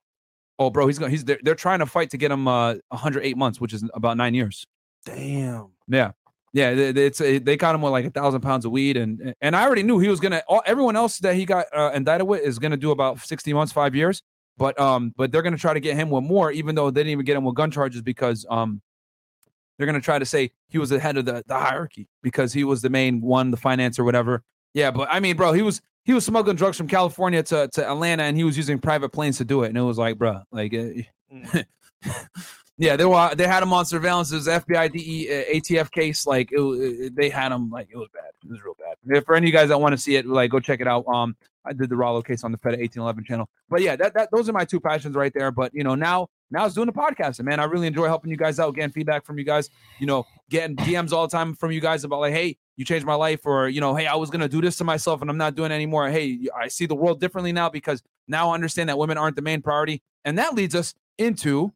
oh 0.58 0.70
bro 0.70 0.88
he's 0.88 0.98
going 0.98 1.12
he's 1.12 1.24
they're, 1.24 1.38
they're 1.42 1.54
trying 1.54 1.78
to 1.78 1.86
fight 1.86 2.10
to 2.10 2.16
get 2.16 2.32
him 2.32 2.48
uh 2.48 2.74
108 2.88 3.36
months 3.36 3.60
which 3.60 3.72
is 3.72 3.84
about 3.94 4.16
nine 4.16 4.34
years 4.34 4.66
Damn. 5.04 5.68
yeah. 5.86 6.10
Yeah, 6.56 6.70
it's 6.70 7.18
they 7.18 7.58
caught 7.58 7.74
him 7.74 7.82
with 7.82 7.92
like 7.92 8.06
a 8.06 8.10
thousand 8.10 8.40
pounds 8.40 8.64
of 8.64 8.72
weed, 8.72 8.96
and 8.96 9.34
and 9.42 9.54
I 9.54 9.64
already 9.64 9.82
knew 9.82 9.98
he 9.98 10.08
was 10.08 10.20
gonna. 10.20 10.42
All, 10.48 10.62
everyone 10.64 10.96
else 10.96 11.18
that 11.18 11.34
he 11.34 11.44
got 11.44 11.66
uh, 11.70 11.90
indicted 11.94 12.26
with 12.26 12.40
is 12.40 12.58
gonna 12.58 12.78
do 12.78 12.92
about 12.92 13.20
sixty 13.20 13.52
months, 13.52 13.74
five 13.74 13.94
years. 13.94 14.22
But 14.56 14.80
um, 14.80 15.12
but 15.18 15.30
they're 15.30 15.42
gonna 15.42 15.58
try 15.58 15.74
to 15.74 15.80
get 15.80 15.96
him 15.96 16.08
with 16.08 16.24
more, 16.24 16.50
even 16.50 16.74
though 16.74 16.90
they 16.90 17.00
didn't 17.00 17.12
even 17.12 17.26
get 17.26 17.36
him 17.36 17.44
with 17.44 17.56
gun 17.56 17.70
charges 17.70 18.00
because 18.00 18.46
um, 18.48 18.80
they're 19.76 19.86
gonna 19.86 20.00
try 20.00 20.18
to 20.18 20.24
say 20.24 20.50
he 20.68 20.78
was 20.78 20.88
the 20.88 20.98
head 20.98 21.18
of 21.18 21.26
the, 21.26 21.44
the 21.46 21.58
hierarchy 21.58 22.08
because 22.22 22.54
he 22.54 22.64
was 22.64 22.80
the 22.80 22.88
main 22.88 23.20
one, 23.20 23.50
the 23.50 23.58
finance 23.58 23.98
or 23.98 24.04
whatever. 24.04 24.42
Yeah, 24.72 24.90
but 24.90 25.08
I 25.10 25.20
mean, 25.20 25.36
bro, 25.36 25.52
he 25.52 25.60
was 25.60 25.82
he 26.06 26.14
was 26.14 26.24
smuggling 26.24 26.56
drugs 26.56 26.78
from 26.78 26.88
California 26.88 27.42
to, 27.42 27.68
to 27.68 27.86
Atlanta, 27.86 28.22
and 28.22 28.34
he 28.34 28.44
was 28.44 28.56
using 28.56 28.78
private 28.78 29.10
planes 29.10 29.36
to 29.36 29.44
do 29.44 29.62
it. 29.64 29.68
And 29.68 29.76
it 29.76 29.82
was 29.82 29.98
like, 29.98 30.16
bro, 30.16 30.40
like, 30.52 30.72
uh, 30.72 31.62
yeah, 32.78 32.96
they 32.96 33.04
were 33.06 33.34
they 33.34 33.46
had 33.46 33.62
him 33.62 33.72
on 33.72 33.86
surveillance. 33.86 34.30
It 34.32 34.36
was 34.36 34.48
FBI 34.48 34.92
DE 34.92 35.30
uh, 35.30 35.54
ATF 35.54 35.90
case. 35.90 36.26
Like, 36.26 36.52
it, 36.52 36.60
it, 36.60 37.16
they 37.16 37.30
had 37.30 37.52
him 37.52 37.70
like 37.70 37.88
it 37.90 37.96
was 37.96 38.08
bad. 38.12 38.32
It 38.44 38.50
was 38.50 38.62
real 38.62 38.76
bad. 38.78 39.24
For 39.24 39.34
any 39.34 39.46
of 39.46 39.48
you 39.48 39.58
guys 39.58 39.68
that 39.70 39.80
want 39.80 39.92
to 39.92 39.98
see 39.98 40.16
it, 40.16 40.26
like, 40.26 40.50
go 40.50 40.60
check 40.60 40.80
it 40.80 40.86
out. 40.86 41.06
Um, 41.06 41.36
I 41.64 41.72
did 41.72 41.88
the 41.88 41.96
Rollo 41.96 42.22
case 42.22 42.44
on 42.44 42.52
the 42.52 42.58
Fed 42.58 42.78
1811 42.78 43.24
channel. 43.24 43.48
But 43.68 43.82
yeah, 43.82 43.96
that, 43.96 44.14
that 44.14 44.28
those 44.30 44.48
are 44.48 44.52
my 44.52 44.64
two 44.64 44.78
passions 44.78 45.16
right 45.16 45.32
there. 45.34 45.50
But 45.50 45.74
you 45.74 45.84
know, 45.84 45.94
now 45.94 46.28
now 46.50 46.66
it's 46.66 46.74
doing 46.74 46.86
the 46.86 46.92
podcast, 46.92 47.38
and 47.38 47.46
man, 47.46 47.60
I 47.60 47.64
really 47.64 47.86
enjoy 47.86 48.06
helping 48.06 48.30
you 48.30 48.36
guys 48.36 48.60
out, 48.60 48.74
getting 48.74 48.92
feedback 48.92 49.24
from 49.24 49.38
you 49.38 49.44
guys. 49.44 49.70
You 49.98 50.06
know, 50.06 50.26
getting 50.50 50.76
DMs 50.76 51.12
all 51.12 51.26
the 51.26 51.36
time 51.36 51.54
from 51.54 51.72
you 51.72 51.80
guys 51.80 52.04
about 52.04 52.20
like, 52.20 52.34
hey, 52.34 52.58
you 52.76 52.84
changed 52.84 53.06
my 53.06 53.14
life, 53.14 53.46
or 53.46 53.68
you 53.68 53.80
know, 53.80 53.94
hey, 53.94 54.06
I 54.06 54.16
was 54.16 54.28
gonna 54.28 54.48
do 54.48 54.60
this 54.60 54.76
to 54.76 54.84
myself 54.84 55.22
and 55.22 55.30
I'm 55.30 55.38
not 55.38 55.54
doing 55.54 55.72
it 55.72 55.74
anymore. 55.74 56.08
Hey, 56.10 56.38
I 56.54 56.68
see 56.68 56.84
the 56.84 56.94
world 56.94 57.20
differently 57.20 57.52
now 57.52 57.70
because 57.70 58.02
now 58.28 58.50
I 58.50 58.54
understand 58.54 58.90
that 58.90 58.98
women 58.98 59.16
aren't 59.16 59.36
the 59.36 59.42
main 59.42 59.62
priority, 59.62 60.02
and 60.26 60.38
that 60.38 60.54
leads 60.54 60.74
us 60.74 60.94
into 61.18 61.72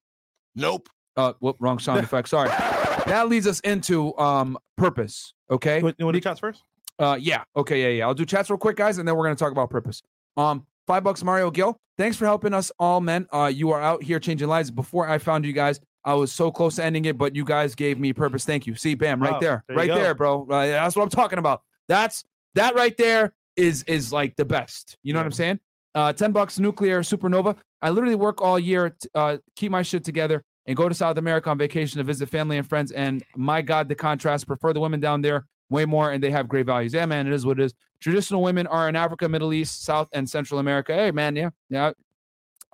Nope. 0.56 0.88
uh, 1.16 1.32
whoop, 1.40 1.56
wrong 1.60 1.78
sound 1.78 2.00
effect. 2.04 2.28
Sorry. 2.28 2.50
That 3.06 3.28
leads 3.28 3.46
us 3.46 3.60
into 3.60 4.16
um 4.18 4.58
purpose. 4.76 5.32
Okay. 5.50 5.78
You 5.78 5.84
want 5.84 5.96
you 5.98 6.04
want 6.04 6.14
to 6.14 6.20
do 6.20 6.22
chats 6.22 6.38
first? 6.38 6.62
Uh, 6.98 7.16
yeah. 7.18 7.42
Okay. 7.56 7.82
Yeah. 7.82 7.88
Yeah. 7.98 8.06
I'll 8.06 8.14
do 8.14 8.26
chats 8.26 8.50
real 8.50 8.58
quick, 8.58 8.76
guys, 8.76 8.98
and 8.98 9.08
then 9.08 9.16
we're 9.16 9.24
gonna 9.24 9.34
talk 9.36 9.50
about 9.52 9.70
purpose. 9.70 10.02
Um, 10.36 10.66
five 10.86 11.02
bucks, 11.02 11.24
Mario 11.24 11.50
Gill. 11.50 11.76
Thanks 11.98 12.16
for 12.16 12.26
helping 12.26 12.52
us 12.54 12.70
all, 12.78 13.00
men. 13.00 13.26
Uh, 13.32 13.50
you 13.52 13.70
are 13.72 13.80
out 13.80 14.02
here 14.02 14.20
changing 14.20 14.48
lives. 14.48 14.70
Before 14.70 15.08
I 15.08 15.18
found 15.18 15.44
you 15.46 15.52
guys, 15.54 15.80
I 16.04 16.14
was 16.14 16.30
so 16.30 16.52
close 16.52 16.76
to 16.76 16.84
ending 16.84 17.06
it, 17.06 17.16
but 17.18 17.34
you 17.34 17.44
guys 17.44 17.74
gave 17.74 17.98
me 17.98 18.12
purpose. 18.12 18.44
Thank 18.44 18.66
you. 18.66 18.74
See, 18.76 18.94
bam, 18.94 19.20
right 19.20 19.32
Wow, 19.32 19.40
there, 19.40 19.64
there 19.66 19.76
right 19.78 19.88
go. 19.88 19.94
there, 19.96 20.14
bro. 20.14 20.42
Uh, 20.48 20.66
that's 20.66 20.94
what 20.94 21.02
I'm 21.02 21.08
talking 21.10 21.38
about. 21.38 21.62
That's 21.88 22.22
that 22.54 22.74
right 22.76 22.96
there 22.96 23.32
is 23.56 23.82
is 23.84 24.12
like 24.12 24.36
the 24.36 24.44
best. 24.44 24.98
You 25.02 25.14
know 25.14 25.18
what 25.20 25.26
I'm 25.26 25.32
saying? 25.32 25.58
Uh, 25.94 26.12
ten 26.12 26.32
bucks, 26.32 26.58
nuclear 26.60 27.00
supernova. 27.00 27.56
I 27.82 27.90
literally 27.90 28.14
work 28.14 28.42
all 28.42 28.58
year, 28.58 28.90
t- 28.90 29.08
uh, 29.14 29.38
keep 29.56 29.72
my 29.72 29.82
shit 29.82 30.04
together, 30.04 30.44
and 30.66 30.76
go 30.76 30.88
to 30.88 30.94
South 30.94 31.16
America 31.16 31.50
on 31.50 31.58
vacation 31.58 31.98
to 31.98 32.04
visit 32.04 32.28
family 32.28 32.58
and 32.58 32.68
friends. 32.68 32.92
And 32.92 33.22
my 33.36 33.62
God, 33.62 33.88
the 33.88 33.94
contrast. 33.94 34.46
Prefer 34.46 34.72
the 34.72 34.80
women 34.80 35.00
down 35.00 35.22
there 35.22 35.46
way 35.70 35.84
more, 35.86 36.12
and 36.12 36.22
they 36.22 36.30
have 36.30 36.48
great 36.48 36.66
values. 36.66 36.92
Yeah, 36.92 37.06
man, 37.06 37.26
it 37.26 37.32
is 37.32 37.46
what 37.46 37.58
it 37.58 37.64
is. 37.64 37.74
Traditional 38.00 38.42
women 38.42 38.66
are 38.66 38.88
in 38.88 38.96
Africa, 38.96 39.28
Middle 39.28 39.52
East, 39.52 39.84
South, 39.84 40.08
and 40.12 40.28
Central 40.28 40.60
America. 40.60 40.94
Hey, 40.94 41.10
man, 41.10 41.36
yeah, 41.36 41.50
yeah. 41.68 41.92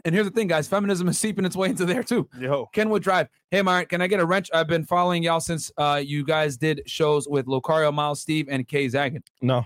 And 0.05 0.15
here's 0.15 0.27
the 0.27 0.33
thing, 0.33 0.47
guys: 0.47 0.69
feminism 0.69 1.09
is 1.09 1.19
seeping 1.19 1.45
its 1.45 1.57
way 1.57 1.69
into 1.71 1.85
there 1.85 2.03
too. 2.03 2.29
Yo. 2.39 2.67
Kenwood 2.73 3.03
Drive. 3.03 3.29
Hey, 3.51 3.63
Mark, 3.63 3.89
can 3.89 4.03
I 4.03 4.07
get 4.07 4.21
a 4.21 4.27
wrench? 4.27 4.51
I've 4.53 4.69
been 4.69 4.85
following 4.85 5.23
y'all 5.23 5.41
since 5.41 5.71
uh, 5.79 6.03
you 6.05 6.25
guys 6.25 6.57
did 6.57 6.83
shows 6.87 7.29
with 7.29 7.47
Locario, 7.47 7.93
Miles, 7.93 8.21
Steve, 8.21 8.47
and 8.51 8.67
Kay 8.67 8.87
Zagan. 8.87 9.23
No. 9.41 9.65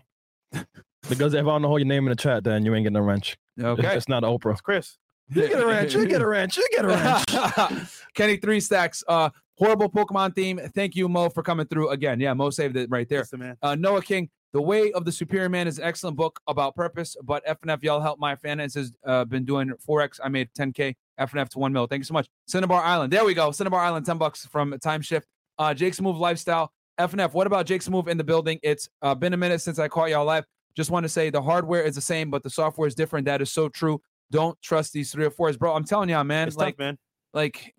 because 1.09 1.35
if 1.35 1.41
I 1.41 1.49
don't 1.49 1.63
know 1.63 1.77
your 1.77 1.87
name 1.87 2.07
in 2.07 2.11
the 2.11 2.17
chat, 2.17 2.45
then 2.45 2.65
you 2.65 2.75
ain't 2.75 2.85
getting 2.85 2.97
a 2.97 3.03
wrench. 3.03 3.39
Okay. 3.61 3.95
It's 3.95 4.09
not 4.09 4.23
Oprah. 4.23 4.53
It's 4.53 4.61
Chris. 4.61 4.97
You 5.33 5.49
get 5.49 5.61
a 5.61 5.67
wrench. 5.67 5.95
You 5.95 6.07
get 6.07 6.23
a 6.23 6.27
wrench. 6.27 6.57
You 6.57 6.69
get 6.73 6.85
a 6.85 6.89
wrench. 6.89 7.91
Kenny 8.15 8.37
Three 8.37 8.61
Stacks. 8.61 9.05
Uh, 9.07 9.31
horrible 9.59 9.89
Pokemon 9.89 10.35
theme. 10.35 10.61
Thank 10.75 10.97
you, 10.97 11.09
Mo, 11.09 11.29
for 11.29 11.43
coming 11.43 11.67
through 11.67 11.91
again. 11.91 12.19
Yeah, 12.19 12.35
Mo 12.35 12.51
saved 12.51 12.77
it 12.77 12.91
right 12.91 13.09
there. 13.09 13.21
Yes, 13.21 13.33
man. 13.35 13.57
Uh, 13.63 13.75
Noah 13.75 14.03
King, 14.03 14.29
The 14.53 14.61
Way 14.61 14.91
of 14.93 15.05
the 15.05 15.13
Superior 15.13 15.49
Man 15.49 15.69
is 15.69 15.79
an 15.79 15.85
excellent 15.85 16.17
book 16.17 16.41
about 16.47 16.75
purpose, 16.75 17.17
but 17.23 17.45
FNF, 17.47 17.83
y'all 17.83 18.01
help 18.01 18.19
my 18.19 18.35
finances. 18.37 18.93
Uh, 19.07 19.25
been 19.25 19.45
doing 19.45 19.71
forex. 19.87 20.19
I 20.23 20.29
made 20.29 20.49
10K. 20.55 20.95
FNF 21.21 21.51
to 21.51 21.59
1 21.59 21.73
mil. 21.73 21.87
Thank 21.87 22.01
you 22.01 22.05
so 22.05 22.15
much. 22.15 22.29
Cinnabar 22.47 22.83
Island. 22.83 23.13
There 23.13 23.25
we 23.25 23.35
go. 23.35 23.51
Cinnabar 23.51 23.81
Island, 23.81 24.07
10 24.07 24.17
bucks 24.17 24.47
from 24.47 24.77
Time 24.83 25.03
Shift. 25.03 25.29
Uh, 25.59 25.75
Jake's 25.75 26.01
Move 26.01 26.17
Lifestyle. 26.17 26.73
FNF, 26.99 27.35
what 27.35 27.47
about 27.47 27.67
Jake's 27.67 27.89
Move 27.89 28.09
in 28.09 28.17
the 28.17 28.25
building? 28.25 28.59
It's 28.63 28.89
uh, 29.03 29.15
been 29.15 29.35
a 29.35 29.37
minute 29.37 29.61
since 29.61 29.79
I 29.79 29.89
caught 29.89 30.09
y'all 30.11 30.25
live. 30.25 30.45
Just 30.77 30.91
want 30.91 31.05
to 31.05 31.09
say 31.09 31.31
the 31.31 31.43
hardware 31.43 31.83
is 31.83 31.95
the 31.95 32.01
same, 32.01 32.31
but 32.31 32.43
the 32.43 32.51
software 32.51 32.87
is 32.87 32.95
different. 32.95 33.27
That 33.27 33.43
is 33.43 33.51
so 33.51 33.69
true. 33.69 34.01
Don't 34.31 34.61
trust 34.63 34.93
these 34.93 35.13
three 35.13 35.25
or 35.25 35.31
fours, 35.31 35.57
bro. 35.57 35.75
I'm 35.75 35.85
telling 35.85 36.09
y'all, 36.09 36.25
man. 36.25 36.49
It's 36.49 36.57
like, 36.57 36.75
tough, 36.75 36.79
man. 36.79 36.99
like 37.33 37.75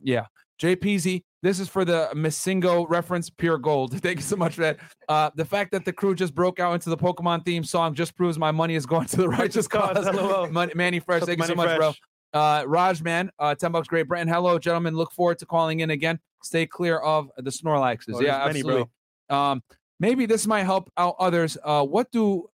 yeah. 0.00 0.26
Jpz 0.60 1.22
this 1.42 1.60
is 1.60 1.68
for 1.68 1.84
the 1.84 2.10
MissingNo 2.14 2.88
reference 2.88 3.30
pure 3.30 3.58
gold. 3.58 4.00
Thank 4.02 4.16
you 4.16 4.22
so 4.22 4.36
much 4.36 4.54
for 4.54 4.62
that. 4.62 4.78
Uh 5.08 5.30
the 5.34 5.44
fact 5.44 5.70
that 5.72 5.84
the 5.84 5.92
crew 5.92 6.14
just 6.14 6.34
broke 6.34 6.60
out 6.60 6.74
into 6.74 6.90
the 6.90 6.96
pokemon 6.96 7.44
theme 7.44 7.64
song 7.64 7.94
just 7.94 8.16
proves 8.16 8.38
my 8.38 8.50
money 8.50 8.74
is 8.74 8.86
going 8.86 9.06
to 9.08 9.16
the 9.16 9.28
righteous 9.28 9.68
cause 9.68 9.96
LOL. 9.96 10.48
Mon- 10.50 10.72
manny 10.74 11.00
fresh 11.00 11.22
thank 11.22 11.38
you 11.38 11.46
so 11.46 11.54
much 11.54 11.76
bro. 11.76 11.92
Uh 12.32 12.64
raj 12.66 13.02
man 13.02 13.30
uh 13.38 13.54
10 13.54 13.72
bucks 13.72 13.88
great 13.88 14.08
brent 14.08 14.28
hello 14.28 14.58
gentlemen 14.58 14.94
look 14.94 15.12
forward 15.12 15.38
to 15.38 15.46
calling 15.46 15.80
in 15.80 15.90
again. 15.90 16.18
Stay 16.42 16.66
clear 16.66 16.98
of 16.98 17.30
the 17.36 17.50
snorlaxes. 17.50 18.14
Oh, 18.14 18.20
yeah 18.20 18.38
many, 18.38 18.60
absolutely 18.60 18.90
bro. 19.28 19.36
um 19.36 19.62
maybe 20.00 20.26
this 20.26 20.46
might 20.46 20.64
help 20.64 20.90
out 20.96 21.14
others. 21.18 21.56
Uh 21.62 21.84
what 21.84 22.10
do 22.10 22.48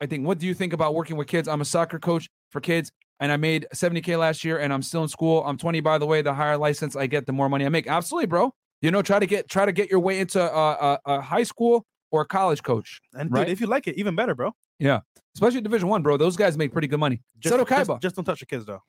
i 0.00 0.06
think 0.06 0.26
what 0.26 0.38
do 0.38 0.46
you 0.46 0.54
think 0.54 0.72
about 0.72 0.94
working 0.94 1.16
with 1.16 1.28
kids? 1.28 1.48
I'm 1.48 1.62
a 1.62 1.64
soccer 1.64 1.98
coach 1.98 2.28
for 2.50 2.60
kids 2.60 2.92
and 3.20 3.32
I 3.32 3.36
made 3.36 3.66
70k 3.74 4.18
last 4.18 4.44
year, 4.44 4.58
and 4.58 4.72
I'm 4.72 4.82
still 4.82 5.02
in 5.02 5.08
school. 5.08 5.42
I'm 5.44 5.58
20, 5.58 5.80
by 5.80 5.98
the 5.98 6.06
way. 6.06 6.22
The 6.22 6.34
higher 6.34 6.56
license 6.56 6.94
I 6.96 7.06
get, 7.06 7.26
the 7.26 7.32
more 7.32 7.48
money 7.48 7.66
I 7.66 7.68
make. 7.68 7.86
Absolutely, 7.88 8.26
bro. 8.26 8.54
You 8.80 8.90
know, 8.92 9.02
try 9.02 9.18
to 9.18 9.26
get 9.26 9.48
try 9.48 9.66
to 9.66 9.72
get 9.72 9.90
your 9.90 9.98
way 10.00 10.20
into 10.20 10.40
a, 10.40 10.72
a, 10.72 10.98
a 11.04 11.20
high 11.20 11.42
school 11.42 11.84
or 12.12 12.22
a 12.22 12.26
college 12.26 12.62
coach, 12.62 13.00
And 13.14 13.30
right? 13.32 13.44
dude, 13.46 13.52
if 13.52 13.60
you 13.60 13.66
like 13.66 13.88
it, 13.88 13.96
even 13.98 14.14
better, 14.14 14.34
bro. 14.34 14.52
Yeah. 14.78 15.00
Especially 15.34 15.60
Division 15.60 15.88
One, 15.88 16.02
bro. 16.02 16.16
Those 16.16 16.36
guys 16.36 16.56
make 16.56 16.72
pretty 16.72 16.88
good 16.88 17.00
money. 17.00 17.20
Just, 17.38 17.54
Seto 17.54 17.68
just, 17.68 17.88
Kaiba. 17.90 18.00
just 18.00 18.16
don't 18.16 18.24
touch 18.24 18.40
your 18.40 18.46
kids, 18.46 18.64
though. 18.64 18.82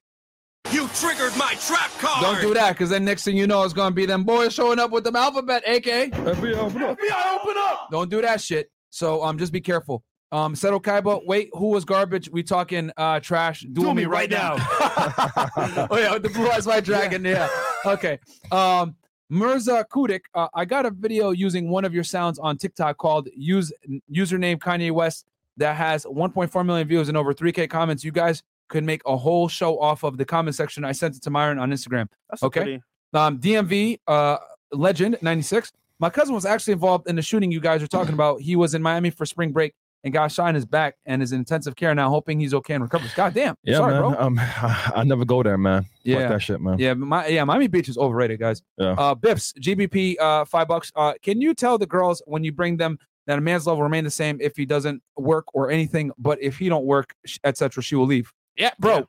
You 0.72 0.88
triggered 0.90 1.36
my 1.36 1.54
trap 1.56 1.90
card. 2.00 2.22
Don't 2.22 2.42
do 2.42 2.54
that, 2.54 2.74
because 2.74 2.92
then 2.92 3.04
next 3.04 3.24
thing 3.24 3.36
you 3.36 3.48
know, 3.48 3.64
it's 3.64 3.74
gonna 3.74 3.96
be 3.96 4.06
them 4.06 4.24
boys 4.24 4.54
showing 4.54 4.78
up 4.78 4.92
with 4.92 5.04
them 5.04 5.16
alphabet, 5.16 5.64
AK. 5.68 5.84
FBI, 6.12 6.56
open 6.58 6.84
up. 6.84 7.00
FBI, 7.00 7.36
open 7.42 7.56
up. 7.58 7.88
Don't 7.92 8.10
do 8.10 8.22
that 8.22 8.42
shit. 8.42 8.70
So 8.92 9.24
um, 9.24 9.38
just 9.40 9.52
be 9.52 9.62
careful. 9.62 10.04
Um, 10.32 10.54
Seto 10.54 10.80
Kaiba, 10.82 11.26
wait, 11.26 11.50
who 11.54 11.68
was 11.68 11.86
garbage? 11.86 12.30
We 12.30 12.44
talking 12.44 12.92
uh 12.98 13.20
trash? 13.20 13.66
Do, 13.74 13.94
me, 13.94 14.06
right 14.06 14.30
now. 14.30 14.56
oh 15.90 15.98
yeah, 15.98 16.14
with 16.14 16.24
the 16.24 16.30
blue 16.30 16.48
eyes 16.50 16.66
white 16.68 16.84
dragon. 16.84 17.26
Yeah. 17.26 17.50
Okay. 17.86 18.20
Um, 18.52 18.96
Mirza 19.32 19.86
Kudik, 19.92 20.22
uh, 20.34 20.48
I 20.54 20.66
got 20.66 20.86
a 20.86 20.92
video 20.92 21.32
using 21.32 21.70
one 21.70 21.86
of 21.86 21.94
your 21.94 22.04
sounds 22.04 22.40
on 22.40 22.58
TikTok 22.58 22.98
called 22.98 23.28
"Use 23.36 23.72
Username 24.12 24.58
Kanye 24.58 24.92
West" 24.92 25.26
that 25.58 25.76
has 25.76 26.06
1.4 26.06 26.66
million 26.66 26.88
views 26.88 27.10
and 27.10 27.18
over 27.18 27.34
3k 27.34 27.70
comments. 27.70 28.04
You 28.04 28.12
guys 28.12 28.44
could 28.70 28.84
make 28.84 29.02
a 29.06 29.18
whole 29.18 29.48
show 29.48 29.80
off 29.80 30.04
of 30.04 30.18
the 30.18 30.26
comment 30.26 30.56
section. 30.56 30.86
I 30.86 30.92
sent 30.94 31.16
it 31.16 31.24
to 31.24 31.30
Myron 31.30 31.60
on 31.60 31.72
Instagram. 31.72 32.08
That's 32.30 32.44
Okay. 32.44 32.62
Pretty, 32.62 32.82
Um, 33.14 33.40
DMV 33.40 34.00
uh, 34.08 34.38
legend 34.72 35.18
96. 35.22 35.74
My 36.00 36.10
cousin 36.10 36.34
was 36.34 36.46
actually 36.46 36.74
involved 36.74 37.10
in 37.10 37.16
the 37.16 37.22
shooting 37.22 37.52
you 37.52 37.60
guys 37.60 37.84
are 37.84 37.88
talking 37.88 38.14
about. 38.14 38.42
He 38.42 38.56
was 38.56 38.74
in 38.74 38.82
Miami 38.82 39.10
for 39.10 39.26
spring 39.26 39.52
break 39.52 39.74
and 40.04 40.14
got 40.14 40.32
shot 40.32 40.48
in 40.50 40.56
his 40.56 40.66
back 40.66 40.96
and 41.06 41.22
is 41.22 41.32
in 41.34 41.40
intensive 41.40 41.76
care 41.76 41.94
now, 41.94 42.10
hoping 42.10 42.40
he's 42.40 42.54
okay 42.54 42.74
and 42.74 42.84
recovers. 42.84 43.14
God 43.14 43.34
damn. 43.34 43.56
Yeah, 43.64 43.78
Sorry, 43.78 43.94
man. 43.94 44.02
bro. 44.14 44.20
Um, 44.20 44.40
I, 44.40 44.92
I 44.98 45.04
never 45.04 45.26
go 45.26 45.44
there, 45.44 45.58
man. 45.58 45.84
Fuck 45.84 45.90
Yeah. 46.04 46.28
that 46.30 46.42
shit, 46.42 46.62
man. 46.62 46.80
Yeah, 46.80 46.94
my 46.94 47.28
yeah, 47.28 47.44
Miami 47.44 47.68
Beach 47.68 47.90
is 47.90 47.98
overrated, 47.98 48.40
guys. 48.40 48.62
Yeah. 48.78 48.92
Uh 48.98 49.14
Biffs, 49.16 49.54
GBP, 49.60 50.16
uh 50.20 50.46
five 50.46 50.68
bucks. 50.68 50.92
Uh 50.96 51.14
can 51.22 51.42
you 51.42 51.54
tell 51.54 51.78
the 51.78 51.86
girls 51.88 52.22
when 52.26 52.44
you 52.44 52.52
bring 52.52 52.78
them 52.78 52.98
that 53.28 53.38
a 53.38 53.42
man's 53.42 53.68
love 53.68 53.78
will 53.78 53.84
remain 53.84 54.04
the 54.06 54.10
same 54.12 54.38
if 54.42 54.56
he 54.56 54.66
doesn't 54.66 55.04
work 55.18 55.46
or 55.54 55.70
anything, 55.70 56.12
but 56.18 56.42
if 56.42 56.58
he 56.58 56.68
don't 56.70 56.86
work, 56.86 57.14
etc., 57.44 57.84
she 57.84 57.96
will 57.96 58.06
leave. 58.08 58.32
Yeah, 58.58 58.72
bro. 58.80 59.06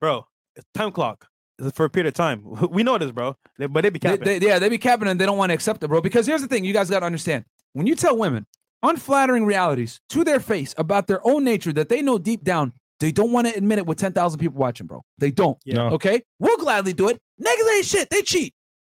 bro. 0.00 0.26
Time 0.74 0.92
clock. 0.92 1.26
For 1.74 1.84
a 1.84 1.90
period 1.90 2.08
of 2.08 2.14
time. 2.14 2.42
We 2.70 2.82
know 2.82 2.96
this, 2.96 3.10
bro. 3.10 3.36
They, 3.58 3.66
but 3.66 3.82
they 3.82 3.90
be 3.90 3.98
They, 3.98 4.08
capping. 4.16 4.24
they, 4.40 4.46
yeah, 4.46 4.58
they 4.58 4.68
be 4.70 4.78
capping 4.78 5.08
and 5.08 5.20
they 5.20 5.26
don't 5.26 5.36
want 5.36 5.50
to 5.50 5.54
accept 5.54 5.82
it, 5.84 5.88
bro. 5.88 6.00
Because 6.00 6.26
here's 6.26 6.40
the 6.40 6.48
thing, 6.48 6.64
you 6.64 6.72
guys 6.72 6.88
got 6.88 7.00
to 7.00 7.06
understand: 7.06 7.44
when 7.74 7.86
you 7.86 7.94
tell 7.94 8.16
women 8.16 8.46
unflattering 8.82 9.44
realities 9.46 10.00
to 10.10 10.24
their 10.24 10.40
face 10.40 10.74
about 10.78 11.06
their 11.06 11.20
own 11.26 11.44
nature 11.44 11.72
that 11.72 11.88
they 11.88 12.02
know 12.02 12.18
deep 12.18 12.42
down, 12.44 12.72
they 12.98 13.12
don't 13.12 13.32
want 13.32 13.46
to 13.46 13.54
admit 13.56 13.78
it 13.78 13.86
with 13.86 13.98
ten 13.98 14.12
thousand 14.12 14.38
people 14.40 14.58
watching, 14.58 14.86
bro. 14.86 15.02
They 15.18 15.30
don't. 15.30 15.58
Yeah. 15.64 15.74
No. 15.76 15.86
Okay, 15.90 16.22
we'll 16.38 16.56
gladly 16.58 16.92
do 16.92 17.08
it. 17.08 17.18
Niggas 17.40 17.76
ain't 17.76 17.84
shit. 17.86 18.10
They 18.10 18.22
cheat. 18.22 18.52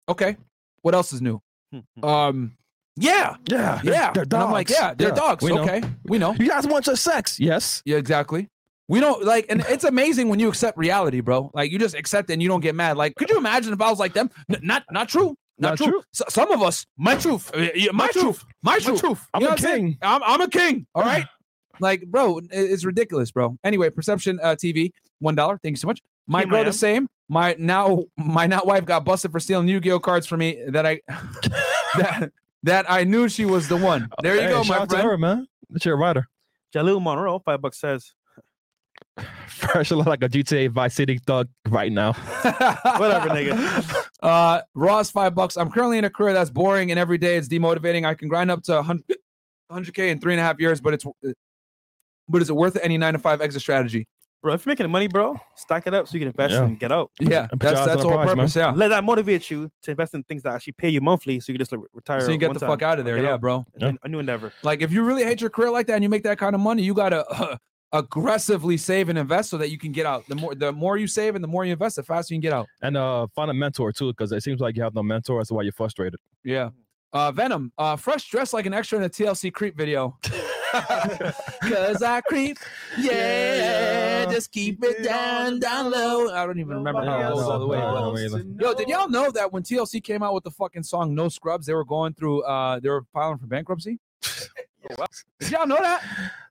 Okay, 0.09 0.37
what 0.81 0.93
else 0.95 1.11
is 1.13 1.21
new? 1.21 1.41
Um, 2.01 2.53
yeah, 2.95 3.35
Yeah. 3.49 3.79
they're- 3.83 3.93
yeah. 3.93 4.11
They're 4.13 4.23
And 4.23 4.33
I'm 4.33 4.51
like, 4.51 4.67
dogs. 4.67 4.79
yeah, 4.79 4.93
they're 4.93 5.11
dogs. 5.11 5.43
we 5.43 5.53
know. 5.53 5.61
okay, 5.63 5.81
we 6.05 6.17
know. 6.17 6.33
You 6.33 6.47
guys 6.47 6.65
want 6.65 6.87
your 6.87 6.95
sex? 6.95 7.39
Yes. 7.39 7.81
Yeah, 7.85 7.97
exactly. 7.97 8.47
We 8.89 9.01
don't 9.01 9.23
like, 9.25 9.45
and 9.49 9.65
it's 9.67 9.83
amazing 9.83 10.29
when 10.29 10.39
you 10.39 10.47
accept 10.47 10.77
reality, 10.77 11.19
bro. 11.19 11.51
Like 11.53 11.71
you 11.73 11.77
just 11.77 11.93
accept 11.93 12.29
it 12.29 12.33
and 12.33 12.41
you 12.41 12.47
don't 12.47 12.61
get 12.61 12.73
mad. 12.73 12.95
Like, 12.95 13.15
could 13.15 13.29
you 13.29 13.37
imagine 13.37 13.73
if 13.73 13.81
I 13.81 13.89
was 13.89 13.99
like 13.99 14.13
them? 14.13 14.29
N- 14.49 14.61
not, 14.63 14.83
not 14.89 15.09
true. 15.09 15.35
Not, 15.59 15.69
Not 15.71 15.77
true. 15.77 15.87
true. 15.87 16.03
So, 16.13 16.25
some 16.29 16.51
of 16.51 16.61
us, 16.61 16.85
my 16.97 17.15
truth, 17.15 17.51
Uh, 17.55 17.67
yeah, 17.73 17.91
my, 17.91 18.07
truth, 18.09 18.45
my 18.61 18.77
truth. 18.79 18.99
truth. 18.99 19.27
I'm 19.33 19.41
You 19.41 19.47
know 19.47 19.51
a 19.51 19.53
what 19.53 19.59
saying? 19.61 19.83
king. 19.85 19.97
I'm, 20.01 20.21
I'm 20.23 20.41
a 20.41 20.47
king. 20.47 20.85
All 20.93 21.03
right. 21.03 21.25
like, 21.79 22.05
bro, 22.07 22.41
it's 22.51 22.85
ridiculous, 22.85 23.31
bro. 23.31 23.57
Anyway, 23.63 23.89
Perception 23.89 24.39
uh, 24.43 24.55
TV, 24.55 24.91
one 25.19 25.33
dollar. 25.35 25.59
Thank 25.63 25.73
you 25.73 25.77
so 25.77 25.87
much. 25.87 26.01
My 26.27 26.39
Here 26.43 26.47
I 26.47 26.51
girl, 26.51 26.63
the 26.65 26.73
same. 26.73 27.07
My 27.29 27.55
now, 27.57 28.03
my 28.17 28.45
now 28.47 28.61
wife 28.63 28.85
got 28.85 29.03
busted 29.03 29.31
for 29.31 29.39
stealing 29.39 29.67
Yu-Gi-Oh 29.67 29.99
cards 29.99 30.27
for 30.27 30.37
me. 30.37 30.61
That 30.67 30.85
I, 30.85 31.01
that, 31.97 32.31
that 32.63 32.85
I 32.89 33.03
knew 33.03 33.27
she 33.29 33.45
was 33.45 33.67
the 33.67 33.77
one. 33.77 34.09
There 34.21 34.35
you 34.35 34.41
Hey, 34.41 34.49
go, 34.49 34.63
shout 34.63 34.67
my 34.67 34.75
out 34.83 34.89
to 34.89 34.95
friend. 34.95 35.09
her, 35.09 35.17
man. 35.17 35.47
That's 35.69 35.85
your 35.85 35.97
writer. 35.97 36.27
Jalil 36.75 37.01
Monroe, 37.01 37.39
five 37.39 37.61
bucks 37.61 37.79
says, 37.79 38.13
Fresh 39.47 39.91
look 39.91 40.05
like 40.07 40.23
a 40.23 40.29
GTA 40.29 40.69
Vice 40.69 40.93
City 40.93 41.17
thug 41.25 41.47
right 41.69 41.91
now. 41.91 42.13
Whatever, 42.97 43.29
nigga. 43.29 44.07
Uh, 44.21 44.61
Ross, 44.75 45.09
five 45.11 45.33
bucks. 45.35 45.57
I'm 45.57 45.71
currently 45.71 45.97
in 45.97 46.05
a 46.05 46.09
career 46.09 46.33
that's 46.33 46.49
boring 46.49 46.91
and 46.91 46.99
every 46.99 47.17
day 47.17 47.37
it's 47.37 47.47
demotivating. 47.47 48.05
I 48.05 48.13
can 48.13 48.27
grind 48.27 48.51
up 48.51 48.61
to 48.63 48.73
100, 48.75 49.03
100k 49.71 50.09
in 50.09 50.19
three 50.19 50.33
and 50.33 50.39
a 50.39 50.43
half 50.43 50.59
years, 50.59 50.79
but 50.81 50.93
it's 50.93 51.05
but 52.29 52.41
is 52.41 52.49
it 52.49 52.55
worth 52.55 52.75
it? 52.75 52.81
Any 52.83 52.97
nine 52.97 53.13
to 53.13 53.19
five 53.19 53.41
exit 53.41 53.61
strategy? 53.61 54.07
Bro, 54.43 54.53
if 54.53 54.65
you're 54.65 54.71
making 54.71 54.89
money, 54.91 55.07
bro, 55.07 55.35
stack 55.55 55.87
it 55.87 55.95
up 55.95 56.07
so 56.07 56.13
you 56.13 56.19
can 56.19 56.27
invest 56.27 56.53
Yeah. 56.53 56.63
and 56.63 56.79
get 56.79 56.91
out. 56.91 57.09
Yeah, 57.19 57.47
that's 57.57 57.63
your 57.63 57.71
eyes 57.81 57.85
that's 57.87 57.89
on 57.89 57.97
the 57.97 58.03
the 58.03 58.09
whole 58.09 58.11
prize, 58.17 58.27
man. 58.27 58.35
purpose. 58.37 58.55
Yeah, 58.55 58.71
Let 58.71 58.89
that 58.89 59.03
motivate 59.03 59.49
you 59.49 59.71
to 59.81 59.91
invest 59.91 60.13
in 60.13 60.21
things 60.23 60.43
that 60.43 60.53
actually 60.53 60.73
pay 60.73 60.89
you 60.89 61.01
monthly 61.01 61.39
so 61.39 61.51
you 61.51 61.57
can 61.57 61.61
just 61.61 61.71
like, 61.71 61.81
retire. 61.91 62.21
so 62.21 62.31
you 62.31 62.37
get 62.37 62.53
the 62.53 62.59
fuck 62.59 62.83
out 62.83 62.99
of 62.99 63.05
there. 63.05 63.17
Yeah, 63.17 63.33
out. 63.33 63.41
bro. 63.41 63.65
Yeah. 63.77 63.93
A 64.03 64.07
new 64.07 64.19
endeavor. 64.19 64.53
Like 64.61 64.83
if 64.83 64.91
you 64.91 65.01
really 65.03 65.23
hate 65.23 65.41
your 65.41 65.49
career 65.49 65.71
like 65.71 65.87
that 65.87 65.95
and 65.95 66.03
you 66.03 66.09
make 66.09 66.21
that 66.23 66.37
kind 66.37 66.53
of 66.53 66.61
money, 66.61 66.83
you 66.83 66.93
gotta 66.93 67.25
uh, 67.27 67.57
aggressively 67.93 68.77
save 68.77 69.09
and 69.09 69.17
invest 69.17 69.49
so 69.49 69.57
that 69.57 69.69
you 69.69 69.77
can 69.77 69.91
get 69.91 70.05
out. 70.05 70.27
The 70.27 70.35
more 70.35 70.55
the 70.55 70.71
more 70.71 70.97
you 70.97 71.07
save 71.07 71.35
and 71.35 71.43
the 71.43 71.47
more 71.47 71.65
you 71.65 71.71
invest, 71.73 71.95
the 71.95 72.03
faster 72.03 72.33
you 72.33 72.37
can 72.37 72.41
get 72.41 72.53
out. 72.53 72.67
And 72.81 72.97
uh, 72.97 73.27
find 73.35 73.49
a 73.49 73.53
mentor 73.53 73.91
too, 73.91 74.07
because 74.11 74.31
it 74.31 74.43
seems 74.43 74.59
like 74.59 74.75
you 74.75 74.83
have 74.83 74.93
no 74.95 75.03
mentor. 75.03 75.39
That's 75.39 75.51
why 75.51 75.61
you're 75.63 75.71
frustrated. 75.71 76.19
Yeah. 76.43 76.69
Uh, 77.13 77.31
Venom, 77.31 77.71
uh, 77.77 77.95
fresh 77.95 78.29
dressed 78.29 78.53
like 78.53 78.65
an 78.65 78.73
extra 78.73 78.97
in 78.97 79.05
a 79.05 79.09
TLC 79.09 79.51
creep 79.53 79.77
video. 79.77 80.17
Cause 80.73 82.03
I 82.03 82.21
creep, 82.27 82.57
yeah, 82.99 84.25
just 84.29 84.51
keep 84.51 84.83
it 84.83 85.01
down, 85.03 85.59
down 85.59 85.89
low. 85.89 86.29
I 86.29 86.45
don't 86.45 86.59
even 86.59 86.75
remember 86.75 87.05
how 87.05 87.19
it 87.19 87.33
goes 87.33 87.43
all 87.43 87.59
the 87.59 87.67
way. 87.67 87.77
but- 87.77 87.95
I 87.95 87.99
don't 88.01 88.19
either. 88.19 88.43
Yo, 88.59 88.73
did 88.73 88.89
y'all 88.89 89.09
know 89.09 89.31
that 89.31 89.51
when 89.51 89.63
TLC 89.63 90.03
came 90.03 90.21
out 90.21 90.33
with 90.33 90.43
the 90.43 90.51
fucking 90.51 90.83
song 90.83 91.15
"No 91.15 91.29
Scrubs," 91.29 91.65
they 91.65 91.73
were 91.73 91.85
going 91.85 92.13
through, 92.13 92.41
uh, 92.43 92.79
they 92.81 92.89
were 92.89 93.05
filing 93.13 93.37
for 93.37 93.47
bankruptcy? 93.47 93.99
Did 95.39 95.51
y'all 95.51 95.67
know 95.67 95.77
that? 95.79 96.03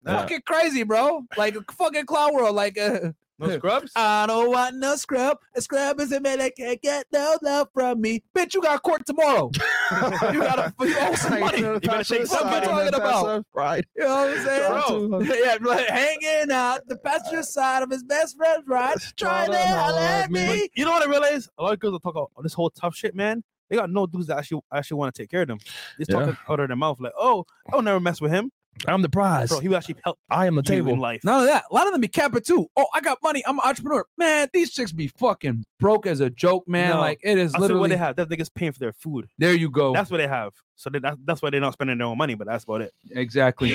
Yeah. 0.07 0.21
Fucking 0.21 0.43
crazy, 0.47 0.83
bro! 0.83 1.25
Like 1.37 1.57
a 1.57 1.63
fucking 1.73 2.07
cloud 2.07 2.33
world. 2.33 2.55
Like, 2.55 2.79
uh, 2.79 3.13
No 3.39 3.51
scrubs? 3.59 3.93
I 3.97 4.27
don't 4.27 4.51
want 4.51 4.77
no 4.77 4.97
scrub. 4.97 5.39
A 5.57 5.61
scrub 5.61 6.01
is 6.01 6.13
a 6.13 6.21
man 6.21 6.39
that 6.39 6.57
can't 6.57 6.81
get 6.81 7.07
no 7.13 7.37
love 7.43 7.69
from 7.75 8.01
me. 8.01 8.23
Bitch, 8.35 8.55
you 8.55 8.63
got 8.63 8.83
court 8.83 9.05
tomorrow. 9.05 9.51
you 10.33 10.41
gotta 10.41 10.73
you 10.81 10.97
owe 11.01 11.15
some 11.15 11.41
money. 11.41 11.59
You 11.59 11.81
better 11.81 12.05
shake 12.05 12.31
What 12.31 12.47
am 12.47 12.55
I 12.55 12.61
talking 12.65 12.95
about? 12.95 13.45
Right. 13.53 13.85
You 13.97 14.05
know 14.05 14.15
what 14.15 14.39
I'm 14.39 14.45
saying? 14.45 15.09
Bro. 15.09 15.21
yeah, 15.23 15.57
like 15.61 15.87
hanging 15.89 16.51
out 16.53 16.81
the 16.87 16.97
passenger 16.99 17.43
side 17.43 17.83
of 17.83 17.91
his 17.91 18.05
best 18.05 18.37
friend's 18.37 18.67
ride, 18.67 18.97
trying 19.17 19.51
to 19.51 19.59
holler 19.59 20.01
at 20.01 20.31
me. 20.31 20.69
You 20.75 20.85
know 20.85 20.93
what 20.93 21.07
I 21.07 21.11
realized? 21.11 21.51
A 21.59 21.63
lot 21.63 21.73
of 21.73 21.81
girls 21.81 21.93
will 21.93 22.01
talk 22.01 22.15
about 22.15 22.31
this 22.43 22.55
whole 22.55 22.71
tough 22.71 22.95
shit, 22.95 23.15
man. 23.15 23.43
They 23.71 23.77
got 23.77 23.91
no 23.91 24.07
dudes 24.07 24.27
that 24.29 24.39
actually 24.39 24.61
actually 24.73 24.99
want 24.99 25.15
to 25.15 25.23
take 25.23 25.31
care 25.31 25.43
of 25.43 25.49
them. 25.49 25.59
They 25.99 26.03
just 26.05 26.11
Yeah. 26.11 26.21
talking 26.27 26.37
out 26.49 26.61
of 26.61 26.69
their 26.69 26.77
mouth 26.77 26.99
like, 27.01 27.13
"Oh, 27.19 27.45
I'll 27.73 27.83
never 27.83 27.99
mess 28.01 28.21
with 28.21 28.31
him, 28.33 28.51
I'm 28.87 29.03
the 29.03 29.09
prize. 29.09 29.49
bro. 29.49 29.61
He 29.61 29.69
will 29.69 29.77
actually 29.77 29.97
help 30.05 30.19
I 30.31 30.47
am 30.47 30.55
the 30.55 30.63
you 30.67 30.79
in 30.79 30.85
table. 30.85 30.99
life." 31.01 31.23
None 31.25 31.41
of 31.41 31.47
that. 31.47 31.65
A 31.71 31.75
lot 31.75 31.87
of 31.87 31.93
them 31.93 32.01
be 32.01 32.09
capping 32.09 32.43
too. 32.43 32.67
Oh, 32.77 32.87
I 32.95 33.01
got 33.01 33.19
money. 33.23 33.43
I'm 33.47 33.59
an 33.59 33.65
entrepreneur. 33.65 34.05
Man, 34.19 34.49
these 34.53 34.73
chicks 34.73 34.93
be 34.93 35.09
fucking 35.09 35.65
broke 35.81 36.07
as 36.07 36.21
a 36.21 36.31
joke, 36.31 36.69
man. 36.69 36.91
No. 36.91 37.01
like 37.01 37.19
it 37.23 37.39
is 37.39 37.53
That's 37.53 37.61
what 37.61 37.69
literally. 37.71 37.89
they 37.91 37.97
have. 37.97 38.17
That 38.17 38.29
niggas 38.29 38.53
paying 38.55 38.73
for 38.73 38.79
their 38.79 38.93
food. 38.93 39.27
There 39.39 39.55
you 39.55 39.71
go. 39.71 39.93
That's 39.93 40.11
what 40.11 40.19
they 40.19 40.29
have. 40.29 40.53
So 40.77 40.91
they, 40.91 40.99
that, 41.01 41.17
that's 41.25 41.41
why 41.43 41.51
they're 41.51 41.61
not 41.61 41.73
spending 41.73 41.99
their 41.99 42.07
own 42.07 42.19
money. 42.19 42.35
But 42.35 42.47
that's 42.47 42.65
about 42.65 42.83
it. 42.83 42.93
exactly. 43.11 43.75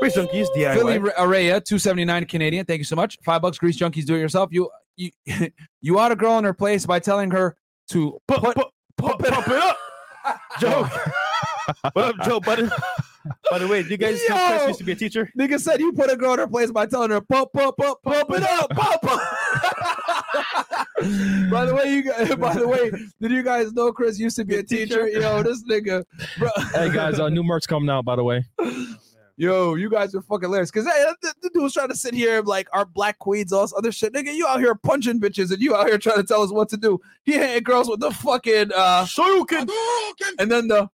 Grease 0.00 0.16
junkies, 0.16 0.46
DIY. 0.56 0.74
Philly 0.74 0.98
Araya, 0.98 1.62
two 1.62 1.78
seventy 1.78 2.06
nine 2.06 2.24
Canadian. 2.24 2.64
Thank 2.64 2.78
you 2.78 2.84
so 2.84 2.96
much. 2.96 3.18
Five 3.22 3.42
bucks. 3.42 3.58
Grease 3.58 3.78
junkies. 3.78 4.06
Do 4.06 4.14
it 4.14 4.20
yourself. 4.20 4.48
You 4.52 4.70
you 4.96 5.10
you 5.82 5.98
ought 5.98 6.10
a 6.12 6.16
girl 6.16 6.38
in 6.38 6.44
her 6.44 6.54
place 6.54 6.86
by 6.86 7.00
telling 7.00 7.30
her 7.32 7.54
to 7.90 8.20
put, 8.26 8.40
put 8.40 8.56
put, 8.56 8.66
pump, 8.96 9.18
pump 9.18 9.26
it 9.26 9.32
up, 9.32 9.76
Joe. 10.60 10.88
what 11.92 12.04
up, 12.04 12.16
Joe 12.24 12.40
Budden? 12.40 12.70
By 13.50 13.58
the 13.58 13.68
way, 13.68 13.80
you 13.82 13.96
guys 13.96 14.20
know 14.28 14.36
Chris 14.48 14.68
used 14.68 14.78
to 14.78 14.84
be 14.84 14.92
a 14.92 14.96
teacher? 14.96 15.30
Nigga 15.38 15.60
said 15.60 15.80
you 15.80 15.92
put 15.92 16.10
a 16.10 16.16
girl 16.16 16.34
in 16.34 16.38
her 16.38 16.46
place 16.46 16.70
by 16.70 16.86
telling 16.86 17.10
her 17.10 17.20
pump, 17.20 17.52
pump, 17.52 17.76
pump, 17.76 17.98
pump 18.02 18.30
it 18.30 18.42
up, 18.42 18.70
pump, 18.70 19.02
pump. 19.02 19.22
by 21.50 21.64
the 21.64 21.74
way, 21.74 21.92
you 21.92 22.02
guys, 22.02 22.34
by 22.36 22.54
the 22.54 22.66
way, 22.66 22.90
did 23.20 23.30
you 23.30 23.42
guys 23.42 23.72
know 23.72 23.92
Chris 23.92 24.18
used 24.18 24.36
to 24.36 24.44
be 24.44 24.56
a 24.56 24.62
teacher? 24.62 25.08
Yo, 25.08 25.42
this 25.42 25.64
nigga, 25.64 26.04
bro. 26.38 26.48
hey 26.74 26.92
guys, 26.92 27.18
uh, 27.18 27.28
new 27.28 27.42
merch 27.42 27.66
coming 27.66 27.90
out 27.90 28.04
by 28.04 28.16
the 28.16 28.24
way. 28.24 28.44
Yo, 29.40 29.74
you 29.74 29.88
guys 29.88 30.14
are 30.14 30.20
fucking 30.20 30.50
hilarious. 30.50 30.70
Cause 30.70 30.84
hey, 30.84 31.12
the, 31.22 31.32
the 31.40 31.48
dude 31.48 31.62
was 31.62 31.72
trying 31.72 31.88
to 31.88 31.96
sit 31.96 32.12
here 32.12 32.42
like 32.42 32.68
our 32.74 32.84
black 32.84 33.18
queens, 33.20 33.54
all 33.54 33.62
this 33.62 33.72
other 33.74 33.90
shit. 33.90 34.12
Nigga, 34.12 34.34
you 34.34 34.46
out 34.46 34.60
here 34.60 34.74
punching 34.74 35.18
bitches 35.18 35.50
and 35.50 35.62
you 35.62 35.74
out 35.74 35.86
here 35.86 35.96
trying 35.96 36.18
to 36.18 36.24
tell 36.24 36.42
us 36.42 36.52
what 36.52 36.68
to 36.68 36.76
do. 36.76 37.00
He 37.24 37.32
hit 37.32 37.64
girls 37.64 37.88
with 37.88 38.00
the 38.00 38.10
fucking 38.10 38.70
uh 38.76 39.06
Shoryuken. 39.06 39.66
and 40.38 40.50
then 40.52 40.68
the 40.68 40.90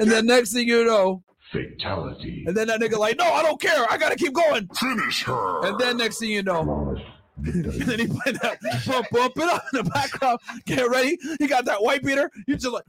and 0.00 0.08
then 0.08 0.24
next 0.26 0.52
thing 0.52 0.68
you 0.68 0.84
know, 0.84 1.24
Fatality. 1.50 2.44
and 2.46 2.56
then 2.56 2.68
that 2.68 2.80
nigga 2.80 2.96
like, 2.96 3.18
no, 3.18 3.24
I 3.24 3.42
don't 3.42 3.60
care. 3.60 3.84
I 3.90 3.98
gotta 3.98 4.14
keep 4.14 4.32
going. 4.32 4.68
Finish 4.68 5.24
her. 5.24 5.66
And 5.66 5.80
then 5.80 5.96
next 5.96 6.20
thing 6.20 6.30
you 6.30 6.44
know, 6.44 6.96
and 7.44 7.64
then 7.64 7.98
he 7.98 8.06
played 8.06 8.36
that 8.36 8.58
bump, 8.86 9.06
bump 9.10 9.32
it 9.36 9.48
up 9.48 9.64
in 9.72 9.82
the 9.82 9.90
background. 9.90 10.38
Get 10.64 10.88
ready. 10.88 11.18
He 11.40 11.48
got 11.48 11.64
that 11.64 11.82
white 11.82 12.04
beater. 12.04 12.30
You 12.46 12.54
just 12.54 12.72
like 12.72 12.84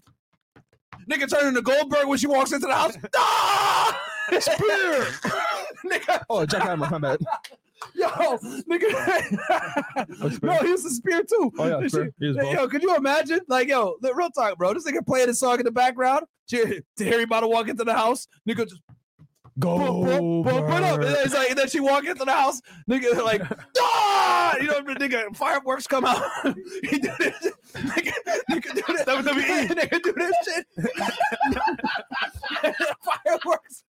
nigga 1.09 1.29
turning 1.29 1.49
into 1.49 1.61
Goldberg 1.61 2.07
when 2.07 2.17
she 2.17 2.27
walks 2.27 2.51
into 2.51 2.67
the 2.67 2.73
house. 2.75 2.97
Ah! 3.15 4.01
Spear! 4.39 5.05
nigga, 5.85 6.23
Oh, 6.29 6.45
Jack 6.45 6.63
Hammer, 6.63 6.87
my 6.89 6.97
bad. 6.99 7.19
yo, 7.93 8.07
nigga. 8.69 10.41
no, 10.43 10.53
he 10.59 10.71
was 10.71 10.85
a 10.85 10.89
spear 10.89 11.21
too. 11.23 11.51
Oh 11.57 11.67
yeah, 11.67 11.79
This 11.81 11.91
sure. 11.91 12.05
shit- 12.05 12.13
He 12.19 12.27
is 12.29 12.35
yo, 12.37 12.67
could 12.67 12.81
you 12.81 12.95
imagine? 12.95 13.41
Like, 13.49 13.67
yo, 13.67 13.95
the 14.01 14.13
real 14.13 14.29
talk, 14.29 14.57
bro. 14.57 14.73
This 14.73 14.85
nigga 14.89 15.05
playing 15.05 15.27
his 15.27 15.39
song 15.39 15.59
in 15.59 15.65
the 15.65 15.71
background. 15.71 16.25
She- 16.49 16.81
Harry 16.99 17.23
about 17.23 17.41
to 17.41 17.47
walk 17.47 17.67
into 17.67 17.83
the 17.83 17.93
house. 17.93 18.27
Nigga 18.47 18.69
just 18.69 18.81
up. 20.83 21.01
Then, 21.01 21.15
it's 21.19 21.33
like, 21.33 21.49
and 21.49 21.59
then 21.59 21.67
she 21.67 21.79
walk 21.79 22.05
into 22.05 22.25
the 22.25 22.31
house. 22.31 22.61
Nigga 22.89 23.23
like, 23.23 23.41
ah! 23.79 24.55
You 24.57 24.67
know, 24.67 24.81
nigga 24.81 25.35
fireworks 25.35 25.87
come 25.87 26.05
out. 26.05 26.23
he 26.83 26.99
do 26.99 27.11
this. 27.19 27.47
Nigga, 27.73 28.13
nigga 28.49 28.73
do 28.73 28.81
this. 28.87 29.01
WWE. 29.03 29.67
nigga 29.69 30.01
do 30.03 30.13
this 30.13 30.33
shit. 30.45 30.65
fireworks. 33.03 33.83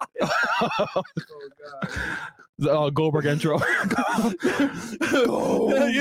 The, 2.57 2.78
uh, 2.78 2.89
Goldberg 2.89 3.26
intro. 3.26 3.60
you 3.60 3.66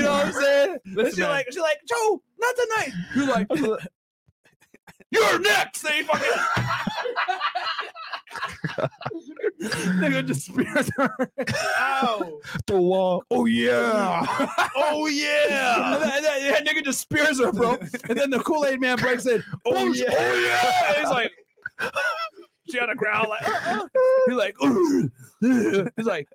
know 0.01 0.11
what 0.11 0.25
I'm 0.25 0.33
saying? 0.33 0.77
Listen, 0.87 1.15
she 1.15 1.21
man. 1.21 1.29
like, 1.29 1.47
she 1.51 1.61
like, 1.61 1.79
Joe, 1.87 2.21
not 2.37 2.55
tonight. 2.55 2.91
You're 3.15 3.27
like, 3.27 3.47
you're 5.11 5.39
next. 5.39 5.81
They 5.81 6.03
fucking. 6.03 6.29
Nigga 9.61 10.25
just 10.25 10.45
spears 10.45 10.89
her. 10.97 11.09
Ow. 11.79 12.39
the 12.67 12.77
wall. 12.79 13.23
Oh 13.31 13.45
yeah. 13.45 14.25
Oh 14.75 15.07
yeah. 15.07 15.93
and 15.95 16.03
then, 16.03 16.11
and 16.17 16.25
then- 16.25 16.41
yeah, 16.65 16.71
nigga 16.73 16.83
just 16.83 16.99
spears 17.01 17.39
her, 17.39 17.51
bro. 17.51 17.77
And 18.07 18.17
then 18.17 18.29
the 18.29 18.39
Kool 18.39 18.65
Aid 18.65 18.79
man 18.81 18.97
breaks 18.97 19.25
in. 19.25 19.43
Oh, 19.65 19.91
yeah. 19.93 20.05
Oh 20.09 20.43
yeah. 20.45 20.87
And 20.89 20.97
he's 21.01 21.09
like, 21.09 21.31
she 22.69 22.79
on 22.79 22.89
a 22.89 22.95
growl 22.95 23.27
like, 23.29 23.47
uh, 23.47 23.79
uh. 23.81 23.87
he's 24.27 24.35
like, 24.35 24.55
he's 25.95 26.05
like. 26.05 26.27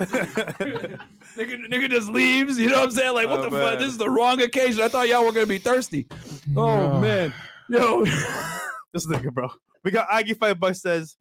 nigga, 0.00 0.98
nigga 1.68 1.90
just 1.90 2.08
leaves. 2.08 2.58
You 2.58 2.68
know 2.68 2.76
what 2.78 2.84
I'm 2.84 2.90
saying? 2.90 3.14
Like, 3.14 3.28
what 3.28 3.40
Oh, 3.40 3.44
the 3.44 3.50
fuck? 3.50 3.78
This 3.78 3.88
is 3.88 3.98
the 3.98 4.10
wrong 4.10 4.40
occasion. 4.42 4.82
I 4.82 4.88
thought 4.88 5.08
y'all 5.08 5.24
were 5.24 5.32
gonna 5.32 5.46
be 5.46 5.58
thirsty. 5.58 6.06
Oh 6.56 6.94
No. 6.94 7.00
man, 7.00 7.32
yo, 7.68 8.04
This 8.94 9.06
nigga, 9.08 9.32
bro. 9.32 9.50
We 9.82 9.90
got 9.90 10.06
Aggie 10.10 10.34
Five 10.34 10.58
Bucks 10.60 10.80
says 10.80 11.16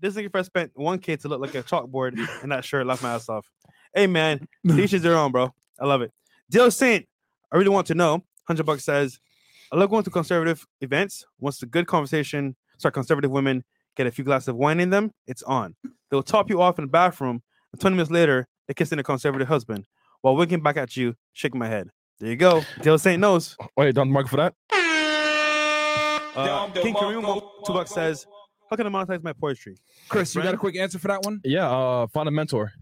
this 0.00 0.14
nigga 0.14 0.30
first 0.30 0.46
spent 0.46 0.70
one 0.74 1.00
K 1.00 1.16
to 1.16 1.28
look 1.28 1.40
like 1.40 1.54
a 1.56 1.62
chalkboard 1.62 2.16
and 2.42 2.52
that 2.52 2.64
shirt. 2.64 2.86
Laugh 2.86 3.02
my 3.02 3.14
ass 3.14 3.28
off. 3.28 3.46
Hey 3.92 4.06
man, 4.06 4.46
each 4.64 4.94
is 4.94 5.02
their 5.02 5.16
own, 5.16 5.32
bro. 5.32 5.52
I 5.78 5.86
love 5.86 6.02
it. 6.02 6.12
Dale 6.50 6.70
Saint, 6.70 7.06
I 7.52 7.56
really 7.56 7.70
want 7.70 7.88
to 7.88 7.94
know. 7.94 8.22
Hundred 8.46 8.64
bucks 8.64 8.84
says, 8.84 9.18
I 9.72 9.76
love 9.76 9.90
going 9.90 10.04
to 10.04 10.10
conservative 10.10 10.64
events. 10.80 11.24
Once 11.40 11.58
the 11.58 11.66
good 11.66 11.86
conversation, 11.86 12.54
sorry, 12.78 12.92
conservative 12.92 13.30
women 13.30 13.64
get 13.96 14.06
a 14.06 14.10
few 14.12 14.24
glasses 14.24 14.48
of 14.48 14.56
wine 14.56 14.78
in 14.78 14.90
them, 14.90 15.10
it's 15.26 15.42
on. 15.42 15.74
They'll 16.10 16.22
top 16.22 16.50
you 16.50 16.60
off 16.62 16.78
in 16.78 16.84
the 16.84 16.90
bathroom, 16.90 17.42
and 17.72 17.80
20 17.80 17.96
minutes 17.96 18.10
later, 18.10 18.46
they're 18.66 18.74
kissing 18.74 18.96
their 18.96 19.04
conservative 19.04 19.48
husband 19.48 19.86
while 20.20 20.36
winking 20.36 20.62
back 20.62 20.76
at 20.76 20.96
you, 20.96 21.16
shaking 21.32 21.58
my 21.58 21.68
head. 21.68 21.88
There 22.20 22.30
you 22.30 22.36
go. 22.36 22.62
Dale 22.82 22.98
Saint 22.98 23.20
knows. 23.20 23.56
Wait, 23.76 23.94
don't 23.94 24.10
mark 24.10 24.28
for 24.28 24.36
that. 24.36 24.54
Uh, 26.34 26.68
King 26.70 26.94
Kareem 26.94 27.42
two 27.64 27.72
bucks 27.72 27.92
says, 27.92 28.26
How 28.70 28.76
can 28.76 28.86
I 28.86 28.90
monetize 28.90 29.22
my 29.22 29.32
poetry? 29.32 29.76
Chris, 30.08 30.34
you 30.34 30.42
got 30.42 30.54
a 30.54 30.58
quick 30.58 30.76
answer 30.76 30.98
for 30.98 31.08
that 31.08 31.22
one? 31.22 31.40
Yeah, 31.44 31.70
uh, 31.70 32.06
find 32.08 32.28
a 32.28 32.30
mentor 32.32 32.72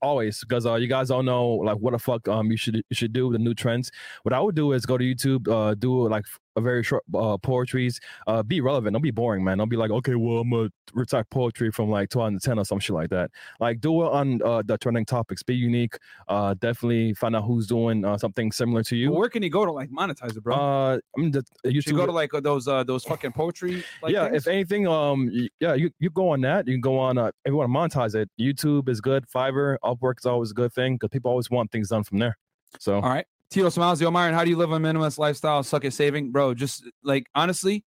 always 0.00 0.40
because 0.40 0.66
uh, 0.66 0.74
you 0.74 0.88
guys 0.88 1.10
all 1.10 1.22
know 1.22 1.46
like 1.46 1.76
what 1.78 1.92
the 1.92 1.98
fuck 1.98 2.26
um 2.28 2.50
you 2.50 2.56
should 2.56 2.76
you 2.76 2.94
should 2.94 3.12
do 3.12 3.32
the 3.32 3.38
new 3.38 3.54
trends. 3.54 3.90
What 4.22 4.32
I 4.32 4.40
would 4.40 4.54
do 4.54 4.72
is 4.72 4.86
go 4.86 4.98
to 4.98 5.04
YouTube, 5.04 5.48
uh, 5.48 5.74
do 5.74 6.08
like 6.08 6.24
a 6.56 6.60
very 6.60 6.82
short 6.82 7.02
uh, 7.14 7.36
poetries. 7.38 8.00
Uh, 8.26 8.42
be 8.42 8.60
relevant. 8.60 8.94
Don't 8.94 9.02
be 9.02 9.10
boring, 9.10 9.44
man. 9.44 9.58
Don't 9.58 9.68
be 9.68 9.76
like, 9.76 9.90
okay, 9.90 10.14
well, 10.14 10.38
I'm 10.38 10.50
gonna 10.50 10.70
recite 10.92 11.28
poetry 11.30 11.70
from 11.70 11.90
like 11.90 12.10
2010 12.10 12.58
or 12.58 12.64
some 12.64 12.78
shit 12.78 12.94
like 12.94 13.10
that. 13.10 13.30
Like, 13.60 13.80
do 13.80 14.02
it 14.02 14.12
on 14.12 14.42
uh, 14.42 14.62
the 14.64 14.78
trending 14.78 15.04
topics. 15.04 15.42
Be 15.42 15.54
unique. 15.54 15.96
Uh, 16.28 16.54
definitely 16.54 17.14
find 17.14 17.34
out 17.36 17.44
who's 17.44 17.66
doing 17.66 18.04
uh, 18.04 18.18
something 18.18 18.52
similar 18.52 18.82
to 18.84 18.96
you. 18.96 19.10
Well, 19.10 19.20
where 19.20 19.28
can 19.28 19.42
you 19.42 19.50
go 19.50 19.64
to 19.64 19.72
like 19.72 19.90
monetize 19.90 20.36
it, 20.36 20.42
bro? 20.42 20.54
Uh, 20.54 20.98
I 21.16 21.20
mean, 21.20 21.30
the, 21.30 21.44
the 21.62 21.72
you 21.72 21.80
should 21.80 21.96
go 21.96 22.06
to 22.06 22.12
like 22.12 22.34
uh, 22.34 22.40
those 22.40 22.68
uh 22.68 22.84
those 22.84 23.04
fucking 23.04 23.32
poetry. 23.32 23.84
Like, 24.02 24.12
yeah, 24.12 24.28
things? 24.28 24.46
if 24.46 24.52
anything, 24.52 24.86
um, 24.86 25.30
yeah, 25.60 25.74
you, 25.74 25.90
you 25.98 26.10
go 26.10 26.30
on 26.30 26.40
that. 26.42 26.66
You 26.66 26.74
can 26.74 26.80
go 26.80 26.98
on. 26.98 27.18
Uh, 27.18 27.28
if 27.44 27.50
you 27.50 27.56
want 27.56 27.72
to 27.72 27.98
monetize 27.98 28.14
it, 28.14 28.28
YouTube 28.40 28.88
is 28.88 29.00
good. 29.00 29.24
Fiverr, 29.28 29.76
Upwork 29.84 30.14
is 30.18 30.26
always 30.26 30.50
a 30.50 30.54
good 30.54 30.72
thing 30.72 30.94
because 30.94 31.10
people 31.10 31.30
always 31.30 31.50
want 31.50 31.70
things 31.70 31.88
done 31.88 32.04
from 32.04 32.18
there. 32.18 32.36
So 32.78 32.96
All 32.96 33.02
right. 33.02 33.26
Tito 33.52 33.68
Smiles, 33.68 34.00
Yo 34.00 34.10
Myron, 34.10 34.34
how 34.34 34.44
do 34.44 34.50
you 34.50 34.56
live 34.56 34.72
a 34.72 34.78
minimalist 34.78 35.18
lifestyle? 35.18 35.62
Suck 35.62 35.84
at 35.84 35.92
saving, 35.92 36.32
bro. 36.32 36.54
Just 36.54 36.84
like 37.04 37.26
honestly, 37.34 37.84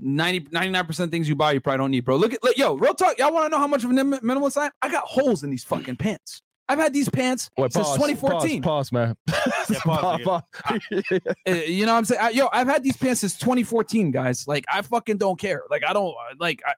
90 0.00 0.40
99% 0.46 1.10
things 1.10 1.28
you 1.28 1.36
buy 1.36 1.52
you 1.52 1.60
probably 1.60 1.78
don't 1.78 1.90
need, 1.90 2.04
bro. 2.04 2.16
Look 2.16 2.32
at 2.32 2.42
look, 2.42 2.56
yo, 2.56 2.74
real 2.74 2.94
talk. 2.94 3.18
Y'all 3.18 3.32
want 3.32 3.44
to 3.46 3.48
know 3.50 3.58
how 3.58 3.66
much 3.66 3.84
of 3.84 3.90
a 3.90 3.94
minimalist 3.94 4.56
I 4.56 4.66
am? 4.66 4.72
I 4.80 4.90
got 4.90 5.04
holes 5.04 5.44
in 5.44 5.50
these 5.50 5.64
fucking 5.64 5.96
pants. 5.96 6.42
I've 6.68 6.78
had 6.78 6.94
these 6.94 7.08
pants 7.08 7.50
Wait, 7.58 7.72
since 7.72 7.86
pause, 7.86 7.96
2014. 7.96 8.62
Pause, 8.62 8.90
pause, 8.90 8.92
man. 8.92 9.16
Yeah, 9.68 9.78
pause. 9.80 10.20
Pause. 10.22 10.42
Uh, 11.46 11.52
you 11.66 11.86
know 11.86 11.92
what 11.92 11.98
I'm 11.98 12.04
saying? 12.04 12.20
I, 12.22 12.30
yo, 12.30 12.48
I've 12.52 12.66
had 12.66 12.82
these 12.82 12.96
pants 12.96 13.20
since 13.20 13.36
2014, 13.38 14.10
guys. 14.10 14.48
Like 14.48 14.64
I 14.72 14.82
fucking 14.82 15.18
don't 15.18 15.38
care. 15.38 15.62
Like 15.70 15.82
I 15.86 15.92
don't 15.92 16.14
like 16.38 16.62
I, 16.66 16.72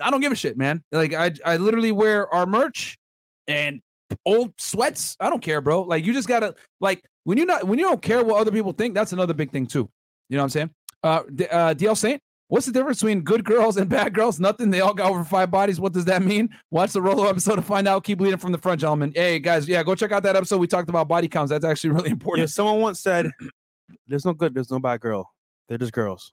I 0.00 0.10
don't 0.10 0.20
give 0.20 0.32
a 0.32 0.36
shit, 0.36 0.56
man. 0.56 0.82
Like 0.92 1.12
I 1.12 1.32
I 1.44 1.56
literally 1.56 1.92
wear 1.92 2.32
our 2.32 2.46
merch 2.46 2.98
and 3.46 3.80
old 4.24 4.52
sweats. 4.58 5.16
I 5.20 5.30
don't 5.30 5.42
care, 5.42 5.60
bro. 5.60 5.82
Like 5.82 6.04
you 6.04 6.12
just 6.12 6.28
gotta 6.28 6.54
like 6.80 7.04
when 7.28 7.36
you're 7.36 7.46
not 7.46 7.64
when 7.64 7.78
you 7.78 7.84
don't 7.84 8.00
care 8.00 8.24
what 8.24 8.40
other 8.40 8.50
people 8.50 8.72
think. 8.72 8.94
That's 8.94 9.12
another 9.12 9.34
big 9.34 9.50
thing 9.50 9.66
too. 9.66 9.88
You 10.30 10.36
know 10.36 10.42
what 10.42 10.44
I'm 10.44 10.50
saying? 10.50 10.70
Uh, 11.02 11.22
D- 11.34 11.46
uh 11.48 11.74
DL 11.74 11.96
Saint. 11.96 12.22
What's 12.48 12.64
the 12.64 12.72
difference 12.72 13.00
between 13.00 13.20
good 13.20 13.44
girls 13.44 13.76
and 13.76 13.90
bad 13.90 14.14
girls? 14.14 14.40
Nothing. 14.40 14.70
They 14.70 14.80
all 14.80 14.94
got 14.94 15.10
over 15.10 15.22
five 15.22 15.50
bodies. 15.50 15.78
What 15.78 15.92
does 15.92 16.06
that 16.06 16.22
mean? 16.22 16.48
Watch 16.70 16.92
the 16.94 17.02
Rolo 17.02 17.28
episode 17.28 17.56
to 17.56 17.62
find 17.62 17.86
out. 17.86 18.04
Keep 18.04 18.22
leading 18.22 18.38
from 18.38 18.52
the 18.52 18.58
front, 18.58 18.80
gentlemen. 18.80 19.12
Hey 19.14 19.38
guys, 19.38 19.68
yeah, 19.68 19.82
go 19.82 19.94
check 19.94 20.12
out 20.12 20.22
that 20.22 20.36
episode. 20.36 20.56
We 20.56 20.66
talked 20.66 20.88
about 20.88 21.06
body 21.06 21.28
counts. 21.28 21.50
That's 21.50 21.66
actually 21.66 21.90
really 21.96 22.08
Yeah, 22.08 22.12
important. 22.12 22.48
someone 22.48 22.80
once 22.80 23.00
said, 23.00 23.30
"There's 24.06 24.24
no 24.24 24.32
good, 24.32 24.54
there's 24.54 24.70
no 24.70 24.78
bad 24.78 25.00
girl. 25.00 25.30
They're 25.68 25.76
just 25.76 25.92
girls." 25.92 26.32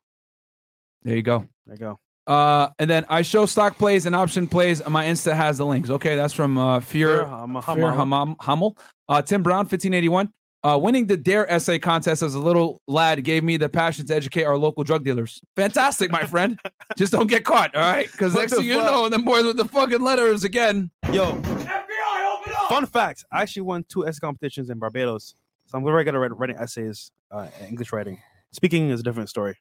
There 1.03 1.15
you 1.17 1.21
go. 1.21 1.45
There 1.65 1.75
you 1.75 1.79
go. 1.79 1.99
Uh, 2.25 2.69
and 2.79 2.89
then 2.89 3.05
I 3.09 3.21
show 3.21 3.45
stock 3.45 3.77
plays 3.77 4.05
and 4.07 4.15
option 4.15 4.47
plays. 4.47 4.79
and 4.81 4.91
My 4.93 5.05
Insta 5.05 5.35
has 5.35 5.57
the 5.59 5.65
links. 5.65 5.89
Okay, 5.89 6.15
that's 6.15 6.33
from 6.33 6.57
uh, 6.57 6.79
Fear, 6.79 7.23
I'm 7.23 7.55
a 7.57 7.61
Fear 7.61 7.75
Hamam, 7.75 8.35
Hummel. 8.39 8.75
Uh, 9.07 9.21
Tim 9.21 9.43
Brown, 9.43 9.65
1581. 9.65 10.31
Uh, 10.65 10.77
winning 10.79 11.05
the 11.05 11.15
Dare 11.15 11.49
essay 11.51 11.77
contest 11.77 12.23
as 12.23 12.33
a 12.33 12.39
little 12.39 12.81
lad 12.87 13.23
gave 13.23 13.43
me 13.43 13.55
the 13.55 13.69
passion 13.69 14.05
to 14.07 14.15
educate 14.15 14.45
our 14.45 14.57
local 14.57 14.83
drug 14.83 15.03
dealers. 15.03 15.39
Fantastic, 15.55 16.09
my 16.09 16.23
friend. 16.25 16.59
Just 16.97 17.11
don't 17.11 17.27
get 17.27 17.43
caught, 17.45 17.75
all 17.75 17.81
right? 17.83 18.11
Because 18.11 18.33
next 18.33 18.51
the 18.53 18.57
thing 18.57 18.65
you 18.65 18.79
fuck? 18.79 18.85
know, 18.91 19.07
them 19.09 19.23
boys 19.23 19.43
with 19.45 19.57
the 19.57 19.65
fucking 19.65 20.01
letters 20.01 20.43
again. 20.43 20.89
Yo, 21.11 21.33
FBI, 21.35 22.39
open 22.39 22.53
up. 22.57 22.69
fun 22.69 22.85
fact: 22.87 23.23
I 23.31 23.43
actually 23.43 23.61
won 23.61 23.85
two 23.87 24.07
essay 24.07 24.19
competitions 24.19 24.71
in 24.71 24.79
Barbados, 24.79 25.35
so 25.67 25.77
I'm 25.77 25.83
very 25.83 26.03
good 26.03 26.15
at 26.15 26.19
write- 26.19 26.35
writing 26.35 26.57
essays, 26.57 27.11
uh, 27.29 27.47
English 27.67 27.93
writing. 27.93 28.17
Speaking 28.51 28.89
is 28.89 29.01
a 29.01 29.03
different 29.03 29.29
story. 29.29 29.55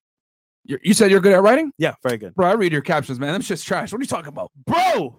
you 0.64 0.78
you 0.82 0.94
said 0.94 1.10
you're 1.10 1.20
good 1.20 1.34
at 1.34 1.42
writing, 1.42 1.70
Yeah, 1.76 1.94
very 2.02 2.16
good, 2.16 2.34
bro. 2.34 2.46
I 2.48 2.54
read 2.54 2.72
your 2.72 2.80
captions, 2.80 3.20
man. 3.20 3.32
Them 3.34 3.42
shit's 3.42 3.62
trash. 3.62 3.92
What 3.92 3.98
are 3.98 4.02
you 4.02 4.08
talking 4.08 4.28
about? 4.28 4.50
bro. 4.66 5.16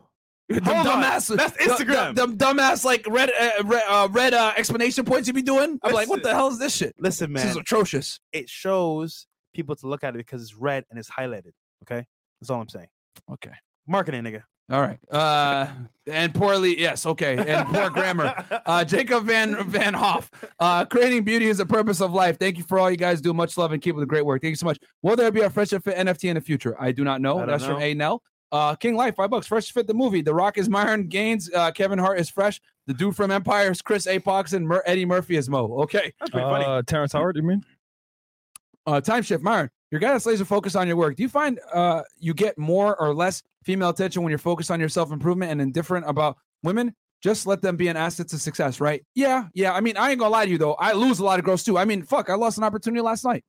Them 0.47 0.63
Hold 0.63 0.77
on. 0.87 1.01
dumbass, 1.03 1.35
That's 1.35 1.57
them- 1.57 1.69
Instagram. 1.69 2.15
Them, 2.15 2.37
them 2.37 2.57
dumbass 2.57 2.83
like 2.85 3.05
red, 3.09 3.31
uh, 3.39 3.63
red, 3.63 3.83
uh, 3.87 4.07
red 4.11 4.33
uh, 4.33 4.53
explanation 4.55 5.03
points 5.05 5.27
you 5.27 5.33
be 5.33 5.41
doing. 5.41 5.79
I'm 5.83 5.93
like, 5.93 6.07
what 6.09 6.21
the 6.23 6.33
hell 6.33 6.49
is 6.49 6.59
this 6.59 6.75
shit? 6.75 6.93
Listen, 6.99 7.31
man, 7.31 7.43
This 7.45 7.51
is 7.55 7.57
atrocious. 7.57 8.19
it 8.31 8.47
shows 8.49 9.25
people 9.53 9.75
to 9.77 9.87
look 9.87 10.03
at 10.03 10.13
it 10.13 10.17
because 10.17 10.41
it's 10.43 10.53
red 10.55 10.85
and 10.89 10.99
it's 10.99 11.09
highlighted. 11.09 11.53
Okay, 11.83 12.05
that's 12.41 12.49
all 12.51 12.61
I'm 12.61 12.69
saying. 12.69 12.87
Okay. 13.31 13.51
Marketing, 13.87 14.23
nigga. 14.23 14.43
All 14.71 14.81
right. 14.81 14.97
Uh, 15.11 15.67
and 16.07 16.33
poorly, 16.33 16.79
yes, 16.79 17.05
okay. 17.05 17.37
And 17.37 17.67
poor 17.67 17.89
grammar. 17.89 18.33
Uh, 18.65 18.83
Jacob 18.83 19.25
Van 19.25 19.63
Van 19.69 19.93
Hoff. 19.93 20.29
Uh, 20.59 20.85
creating 20.85 21.23
beauty 21.23 21.45
is 21.47 21.57
the 21.59 21.65
purpose 21.67 22.01
of 22.01 22.13
life. 22.13 22.39
Thank 22.39 22.57
you 22.57 22.63
for 22.63 22.79
all 22.79 22.89
you 22.89 22.97
guys 22.97 23.21
do. 23.21 23.31
Much 23.31 23.57
love 23.59 23.71
and 23.73 23.81
keep 23.81 23.93
up 23.93 23.99
the 23.99 24.05
great 24.07 24.25
work. 24.25 24.41
Thank 24.41 24.53
you 24.53 24.55
so 24.55 24.65
much. 24.65 24.79
Will 25.03 25.15
there 25.15 25.31
be 25.31 25.41
a 25.41 25.49
Fresh 25.51 25.71
and 25.73 25.83
Fit 25.83 25.95
NFT 25.95 26.29
in 26.29 26.33
the 26.35 26.41
future? 26.41 26.75
I 26.81 26.91
do 26.91 27.03
not 27.03 27.21
know. 27.21 27.45
That's 27.45 27.63
from 27.63 27.73
know. 27.79 27.85
A 27.85 27.93
Nell. 27.93 28.23
Uh, 28.51 28.75
King 28.75 28.95
Life, 28.95 29.15
five 29.15 29.29
bucks. 29.29 29.47
Fresh 29.47 29.71
Fit 29.71 29.87
the 29.87 29.93
movie. 29.93 30.21
The 30.21 30.33
Rock 30.33 30.57
is 30.57 30.69
Myron 30.69 31.07
Gaines. 31.07 31.51
Uh, 31.53 31.71
Kevin 31.71 31.99
Hart 31.99 32.19
is 32.19 32.29
fresh. 32.29 32.61
The 32.87 32.93
dude 32.93 33.15
from 33.15 33.31
Empire 33.31 33.71
is 33.71 33.81
Chris 33.81 34.05
Apox 34.05 34.53
and 34.53 34.67
Mur- 34.67 34.83
Eddie 34.85 35.05
Murphy 35.05 35.35
is 35.35 35.49
Mo. 35.49 35.81
Okay. 35.81 36.13
That's 36.19 36.31
pretty 36.31 36.45
funny. 36.45 36.65
Uh, 36.65 36.81
Terrence 36.83 37.13
Howard, 37.13 37.35
you 37.35 37.43
mean? 37.43 37.63
Uh, 38.85 39.01
time 39.01 39.23
shift, 39.23 39.43
Myron. 39.43 39.69
Your 39.91 39.99
guy 39.99 40.11
that's 40.11 40.25
laser 40.25 40.45
focused 40.45 40.75
on 40.75 40.87
your 40.87 40.97
work. 40.97 41.15
Do 41.15 41.23
you 41.23 41.29
find 41.29 41.59
uh 41.73 42.01
you 42.19 42.33
get 42.33 42.57
more 42.57 42.99
or 42.99 43.13
less 43.13 43.41
female 43.63 43.89
attention 43.89 44.23
when 44.23 44.29
you're 44.29 44.37
focused 44.37 44.69
on 44.69 44.79
your 44.79 44.89
self 44.89 45.11
improvement 45.11 45.51
and 45.51 45.61
indifferent 45.61 46.05
about 46.07 46.37
women? 46.63 46.93
Just 47.21 47.47
let 47.47 47.61
them 47.61 47.75
be 47.77 47.87
an 47.87 47.97
asset 47.97 48.27
to 48.29 48.37
success, 48.37 48.79
right? 48.79 49.03
Yeah, 49.15 49.45
yeah. 49.53 49.73
I 49.73 49.79
mean, 49.81 49.97
I 49.97 50.11
ain't 50.11 50.19
gonna 50.19 50.31
lie 50.31 50.45
to 50.45 50.51
you 50.51 50.57
though. 50.57 50.73
I 50.73 50.93
lose 50.93 51.19
a 51.19 51.23
lot 51.23 51.39
of 51.39 51.45
girls 51.45 51.63
too. 51.63 51.77
I 51.77 51.85
mean, 51.85 52.03
fuck, 52.03 52.29
I 52.29 52.35
lost 52.35 52.57
an 52.57 52.63
opportunity 52.63 53.01
last 53.01 53.23
night. 53.23 53.43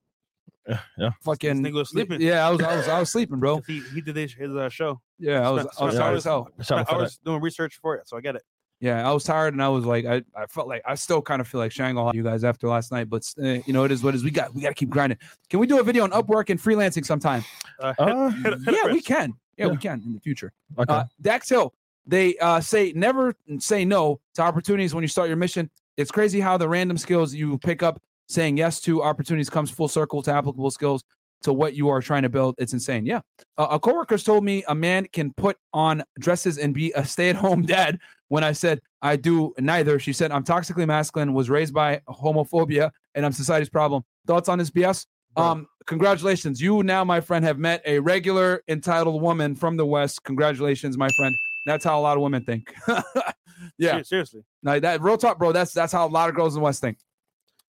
Yeah, 0.69 0.79
yeah. 0.99 1.11
Fucking 1.23 1.63
nigga 1.63 1.75
was 1.75 1.91
sleeping. 1.91 2.21
Yeah, 2.21 2.47
I 2.47 2.51
was, 2.51 2.61
I 2.63 2.77
was, 2.77 2.89
I 2.89 3.01
was 3.01 3.11
sleeping, 3.13 3.39
bro. 3.39 3.63
He, 3.67 3.81
he 3.95 4.01
did 4.01 4.17
his, 4.17 4.33
his 4.35 4.55
uh, 4.55 4.69
show. 4.69 5.01
Yeah, 5.19 5.47
I 5.47 5.51
was, 5.51 5.63
Spent- 5.63 5.75
I 5.81 5.85
was 5.85 5.95
spent 5.95 6.03
tired 6.03 6.11
hours- 6.13 6.19
as 6.19 6.25
hell. 6.25 6.49
Shout 6.63 6.79
out 6.81 6.89
I 6.89 6.93
for 6.95 6.99
was 7.03 7.19
doing 7.25 7.41
research 7.41 7.79
for 7.81 7.95
it, 7.97 8.09
so 8.09 8.17
I 8.17 8.21
get 8.21 8.37
it. 8.37 8.43
Yeah, 8.79 9.09
I 9.09 9.13
was 9.15 9.25
tired 9.25 9.55
and 9.55 9.63
I 9.63 9.71
was 9.71 9.87
like, 9.87 10.05
I, 10.05 10.23
I 10.37 10.45
felt 10.51 10.69
like 10.69 10.83
I 10.85 10.97
still 10.97 11.23
kind 11.23 11.41
of 11.41 11.49
feel 11.49 11.61
like 11.61 11.73
sharing 11.73 11.97
all 11.97 12.15
you 12.15 12.23
guys 12.23 12.45
after 12.45 12.69
last 12.69 12.93
night, 12.93 13.09
but 13.09 13.23
uh, 13.43 13.47
you 13.65 13.73
know, 13.73 13.85
it 13.85 13.91
is 13.91 14.03
what 14.03 14.13
it 14.15 14.17
is. 14.19 14.25
We 14.25 14.31
got, 14.31 14.55
we 14.55 14.61
got 14.61 14.69
to 14.69 14.75
keep 14.75 14.91
grinding. 14.91 15.17
Can 15.49 15.61
we 15.61 15.67
do 15.67 15.81
a 15.81 15.83
video 15.83 16.05
on 16.05 16.11
Upwork 16.11 16.51
and 16.51 16.61
freelancing 16.61 17.05
sometime? 17.07 17.43
Uh, 17.81 17.93
Uh, 17.99 18.29
hit- 18.31 18.45
hit- 18.55 18.65
hit 18.65 18.75
yeah, 18.85 18.93
we 18.93 19.01
can. 19.01 19.33
Yeah, 19.59 19.67
we 19.69 19.77
can 19.79 20.03
in 20.05 20.13
the 20.15 20.21
future. 20.21 20.53
Okay. 20.79 20.93
Uh, 20.93 21.05
Dax 21.23 21.49
Hill, 21.49 21.73
they 22.07 22.37
uh, 22.39 22.61
say 22.61 22.93
never 22.95 23.35
say 23.59 23.85
no 23.85 24.21
to 24.35 24.43
opportunities 24.43 24.95
when 24.95 25.03
you 25.03 25.09
start 25.09 25.29
your 25.29 25.37
mission. 25.39 25.71
It's 25.97 26.11
crazy 26.11 26.41
how 26.41 26.57
the 26.59 26.69
random 26.69 26.99
skills 26.99 27.33
you 27.35 27.57
pick 27.59 27.83
up 27.83 28.01
saying 28.29 28.57
yes 28.57 28.81
to 28.83 29.03
opportunities 29.03 29.51
comes 29.51 29.71
full 29.71 29.89
circle 29.89 30.23
to 30.23 30.33
applicable 30.33 30.71
skills 30.71 31.03
to 31.43 31.53
what 31.53 31.75
you 31.75 31.89
are 31.89 32.01
trying 32.01 32.23
to 32.23 32.29
build. 32.29 32.55
It's 32.59 32.73
insane. 32.73 33.07
Yeah. 33.07 33.21
Uh, 33.59 33.69
a 33.71 33.81
coworker's 33.81 34.25
told 34.25 34.45
me 34.45 34.65
a 34.69 34.75
man 34.75 35.07
can 35.13 35.33
put 35.35 35.57
on 35.73 36.03
dresses 36.19 36.59
and 36.59 36.75
be 36.75 36.93
a 36.97 37.05
stay 37.05 37.29
at 37.29 37.37
home 37.37 37.63
dad. 37.67 37.99
When 38.29 38.43
I 38.43 38.53
said 38.53 38.81
I 39.03 39.15
do 39.15 39.55
neither, 39.59 40.01
she 40.01 40.13
said 40.13 40.33
I'm 40.33 40.43
toxically 40.43 40.87
masculine, 40.87 41.33
was 41.33 41.49
raised 41.49 41.73
by 41.73 42.01
homophobia, 42.09 42.91
and 43.15 43.25
I'm 43.25 43.33
society's 43.33 43.69
problem. 43.69 44.03
Thoughts 44.27 44.49
on 44.49 44.59
this 44.59 44.71
BS? 44.71 45.07
Um, 45.37 45.69
congratulations. 45.87 46.61
You 46.61 46.83
now, 46.83 47.05
my 47.05 47.21
friend, 47.21 47.45
have 47.45 47.59
met 47.59 47.83
a 47.85 47.99
regular 47.99 48.63
entitled 48.69 49.21
woman 49.21 49.55
from 49.55 49.77
the 49.77 49.87
West. 49.87 50.25
Congratulations, 50.25 50.97
my 50.97 51.09
friend. 51.17 51.37
That's 51.67 51.85
how 51.85 51.99
a 51.99 52.03
lot 52.03 52.17
of 52.17 52.23
women 52.23 52.43
think. 52.45 52.75
yeah. 53.79 53.99
Ser- 53.99 54.05
seriously. 54.05 54.45
Now 54.63 54.79
that 54.81 55.03
real 55.03 55.19
talk, 55.19 55.39
bro. 55.39 55.53
That's 55.53 55.73
that's 55.73 55.93
how 55.93 56.07
a 56.07 56.09
lot 56.09 56.29
of 56.29 56.35
girls 56.35 56.55
in 56.55 56.61
the 56.61 56.65
West 56.65 56.81
think. 56.81 56.99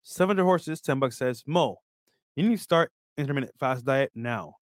700 0.08 0.44
horses, 0.44 0.80
10 0.80 1.00
bucks 1.00 1.18
says, 1.18 1.44
Mo, 1.46 1.78
you 2.36 2.48
need 2.48 2.58
to 2.58 2.64
start 2.64 2.92
intermittent 3.18 3.52
fast 3.60 3.86
diet 3.86 4.12
now. 4.16 4.56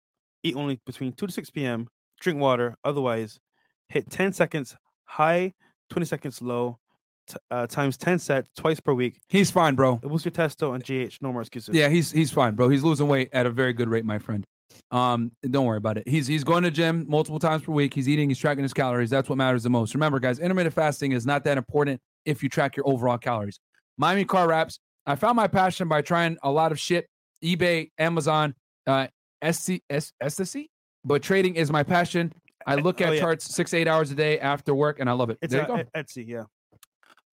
Eat 0.44 0.54
only 0.54 0.80
between 0.86 1.12
2 1.12 1.26
to 1.26 1.32
6 1.32 1.50
p.m. 1.50 1.88
Drink 2.20 2.38
water. 2.38 2.76
Otherwise, 2.84 3.40
hit 3.88 4.08
10 4.08 4.32
seconds 4.32 4.76
high, 5.04 5.52
20 5.90 6.06
seconds 6.06 6.40
low, 6.42 6.78
t- 7.26 7.36
uh, 7.50 7.66
times 7.66 7.96
10 7.96 8.20
sets 8.20 8.50
twice 8.56 8.78
per 8.78 8.94
week. 8.94 9.20
He's 9.28 9.50
fine, 9.50 9.74
bro. 9.74 9.98
It 10.02 10.08
boosts 10.08 10.24
your 10.24 10.32
testo 10.32 10.74
and 10.74 10.84
GH. 10.84 11.18
No 11.20 11.32
more 11.32 11.42
excuses. 11.42 11.74
Yeah, 11.74 11.88
he's 11.88 12.12
he's 12.12 12.30
fine, 12.30 12.54
bro. 12.54 12.68
He's 12.68 12.84
losing 12.84 13.08
weight 13.08 13.28
at 13.32 13.44
a 13.44 13.50
very 13.50 13.72
good 13.72 13.88
rate, 13.88 14.04
my 14.04 14.20
friend. 14.20 14.44
Um, 14.92 15.32
don't 15.50 15.66
worry 15.66 15.78
about 15.78 15.98
it. 15.98 16.06
He's 16.06 16.28
he's 16.28 16.44
going 16.44 16.62
to 16.62 16.70
gym 16.70 17.04
multiple 17.08 17.40
times 17.40 17.62
per 17.64 17.72
week. 17.72 17.94
He's 17.94 18.08
eating, 18.08 18.28
he's 18.30 18.38
tracking 18.38 18.62
his 18.62 18.72
calories. 18.72 19.10
That's 19.10 19.28
what 19.28 19.38
matters 19.38 19.64
the 19.64 19.70
most. 19.70 19.92
Remember, 19.94 20.20
guys, 20.20 20.38
intermittent 20.38 20.74
fasting 20.74 21.12
is 21.12 21.26
not 21.26 21.42
that 21.44 21.58
important 21.58 22.00
if 22.24 22.44
you 22.44 22.48
track 22.48 22.76
your 22.76 22.88
overall 22.88 23.18
calories. 23.18 23.58
Miami 23.98 24.24
car 24.24 24.48
wraps. 24.48 24.78
I 25.06 25.16
found 25.16 25.36
my 25.36 25.48
passion 25.48 25.88
by 25.88 26.02
trying 26.02 26.36
a 26.42 26.50
lot 26.50 26.72
of 26.72 26.78
shit. 26.78 27.06
eBay, 27.44 27.90
Amazon, 27.98 28.54
uh, 28.86 29.08
SC, 29.50 29.80
S, 29.90 30.12
SSC, 30.22 30.68
but 31.04 31.22
trading 31.22 31.56
is 31.56 31.72
my 31.72 31.82
passion. 31.82 32.32
I 32.66 32.76
look 32.76 33.00
Oh, 33.00 33.06
at 33.06 33.14
yeah. 33.14 33.20
charts 33.20 33.52
six, 33.52 33.74
eight 33.74 33.88
hours 33.88 34.12
a 34.12 34.14
day 34.14 34.38
after 34.38 34.72
work, 34.74 35.00
and 35.00 35.10
I 35.10 35.12
love 35.12 35.30
it. 35.30 35.38
It's 35.42 35.52
there 35.52 35.68
uh, 35.68 35.76
you 35.78 35.84
go. 35.84 35.90
Etsy, 36.00 36.28
yeah. 36.28 36.44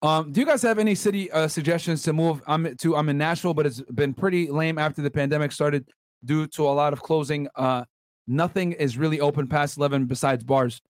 Um, 0.02 0.32
do 0.32 0.40
you 0.40 0.46
guys 0.46 0.62
have 0.62 0.78
any 0.80 0.94
city 0.96 1.30
uh, 1.30 1.46
suggestions 1.46 2.02
to 2.04 2.12
move? 2.12 2.42
I'm 2.48 2.74
to 2.78 2.96
I'm 2.96 3.08
in 3.08 3.18
Nashville, 3.18 3.54
but 3.54 3.66
it's 3.66 3.80
been 3.82 4.14
pretty 4.14 4.48
lame 4.50 4.78
after 4.78 5.02
the 5.02 5.10
pandemic 5.10 5.52
started 5.52 5.86
due 6.24 6.46
to 6.48 6.66
a 6.66 6.72
lot 6.72 6.92
of 6.92 7.00
closing. 7.02 7.46
Uh, 7.54 7.84
nothing 8.26 8.72
is 8.72 8.96
really 8.98 9.20
open 9.20 9.46
past 9.46 9.76
eleven 9.78 10.06
besides 10.06 10.42
bars. 10.42 10.80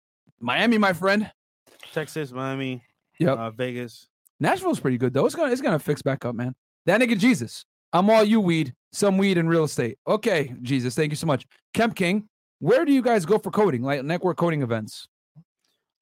Miami, 0.41 0.78
my 0.78 0.93
friend. 0.95 1.31
Texas, 1.93 2.31
Miami, 2.33 2.83
Yep. 3.18 3.37
uh, 3.37 3.51
Vegas. 3.51 4.09
Nashville's 4.39 4.81
pretty 4.81 4.97
good 4.97 5.12
though. 5.12 5.26
It's 5.26 5.35
gonna 5.35 5.53
it's 5.53 5.61
gonna 5.61 5.78
fix 5.81 6.01
back 6.03 6.24
up, 6.24 6.35
man. 6.37 6.55
That 6.87 7.01
nigga 7.01 7.18
Jesus. 7.18 7.64
I'm 7.93 8.09
all 8.09 8.24
you 8.24 8.41
weed, 8.41 8.74
some 8.93 9.18
weed 9.18 9.39
and 9.39 9.49
real 9.49 9.64
estate. 9.64 9.99
Okay, 10.07 10.55
Jesus, 10.62 10.95
thank 10.95 11.11
you 11.11 11.16
so 11.16 11.26
much. 11.26 11.47
Kemp 11.74 11.97
King, 11.97 12.28
where 12.61 12.85
do 12.85 12.93
you 12.93 13.03
guys 13.03 13.26
go 13.26 13.39
for 13.39 13.51
coding, 13.51 13.83
like 13.83 14.05
network 14.05 14.37
coding 14.37 14.62
events? 14.62 15.09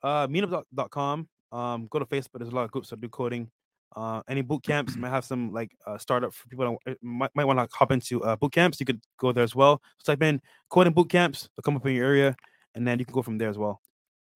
Uh, 0.03 0.26
meetup.com. 0.26 1.29
Um, 1.51 1.89
go 1.91 1.99
to 1.99 2.05
Facebook. 2.05 2.39
There's 2.39 2.53
a 2.53 2.55
lot 2.55 2.64
of 2.64 2.70
groups 2.70 2.91
that 2.91 3.01
do 3.01 3.09
coding. 3.09 3.51
Uh, 3.97 4.22
any 4.29 4.43
boot 4.43 4.62
camps 4.62 4.97
might 4.97 5.09
have 5.09 5.24
some 5.24 5.53
like 5.53 5.72
uh, 5.87 5.97
startup 5.97 6.35
for 6.35 6.47
people 6.49 6.79
that 6.85 6.97
might, 7.03 7.31
might 7.35 7.45
want 7.47 7.59
to 7.59 7.66
hop 7.74 7.91
into 7.91 8.22
uh, 8.22 8.37
boot 8.37 8.53
camps. 8.53 8.79
You 8.79 8.87
could 8.87 9.01
go 9.18 9.33
there 9.33 9.45
as 9.45 9.55
well. 9.55 9.81
So 9.99 10.12
type 10.12 10.22
in 10.22 10.41
coding 10.68 10.93
boot 10.93 11.09
camps. 11.09 11.49
They'll 11.57 11.62
come 11.62 11.76
up 11.76 11.87
in 11.87 11.95
your 11.95 12.07
area, 12.07 12.37
and 12.74 12.87
then 12.87 12.99
you 12.99 13.07
can 13.07 13.14
go 13.14 13.22
from 13.22 13.39
there 13.39 13.49
as 13.49 13.57
well. 13.57 13.81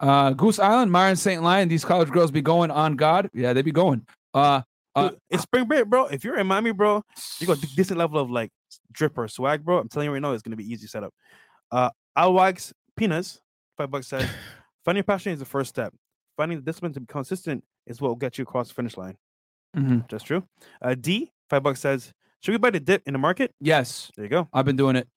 Uh, 0.00 0.30
Goose 0.30 0.58
Island, 0.58 0.90
Myron 0.90 1.16
St. 1.16 1.42
Lion, 1.42 1.68
these 1.68 1.84
college 1.84 2.10
girls 2.10 2.30
be 2.30 2.42
going 2.42 2.70
on 2.70 2.96
God. 2.96 3.30
Yeah, 3.34 3.52
they 3.52 3.62
be 3.62 3.70
going. 3.70 4.04
Uh, 4.34 4.62
Uh, 4.94 5.10
it's 5.30 5.42
spring 5.42 5.64
break, 5.64 5.86
bro. 5.86 6.06
If 6.06 6.24
you're 6.24 6.38
in 6.38 6.46
Miami, 6.46 6.72
bro, 6.72 7.02
you 7.40 7.46
got 7.46 7.58
a 7.62 7.66
decent 7.74 7.98
level 7.98 8.20
of 8.20 8.30
like 8.30 8.50
dripper 8.92 9.30
swag, 9.30 9.64
bro. 9.64 9.78
I'm 9.78 9.88
telling 9.88 10.06
you 10.08 10.12
right 10.12 10.20
now, 10.22 10.32
it's 10.32 10.42
gonna 10.42 10.56
be 10.56 10.70
easy 10.70 10.86
setup. 10.86 11.12
Uh, 11.70 11.90
Alwags 12.16 12.72
peanuts, 12.96 13.40
five 13.78 13.90
bucks 13.90 14.08
says, 14.08 14.28
finding 14.84 14.98
your 14.98 15.04
passion 15.04 15.32
is 15.32 15.38
the 15.38 15.44
first 15.46 15.70
step. 15.70 15.94
Finding 16.36 16.58
the 16.58 16.64
discipline 16.64 16.92
to 16.94 17.00
be 17.00 17.06
consistent 17.06 17.64
is 17.86 18.00
what 18.00 18.08
will 18.08 18.16
get 18.16 18.36
you 18.38 18.42
across 18.42 18.68
the 18.68 18.74
finish 18.74 18.96
line. 18.96 19.16
mhm. 19.76 20.08
That's 20.10 20.24
true. 20.24 20.44
Uh, 20.80 20.94
D, 20.94 21.30
five 21.48 21.62
bucks 21.62 21.80
says, 21.80 22.12
should 22.42 22.52
we 22.52 22.58
buy 22.58 22.70
the 22.70 22.80
dip 22.80 23.02
in 23.06 23.12
the 23.12 23.18
market? 23.18 23.52
yes, 23.60 24.10
There 24.16 24.24
you 24.24 24.28
go. 24.30 24.48
I've 24.52 24.64
been 24.64 24.76
doing 24.76 24.96
it. 24.96 25.08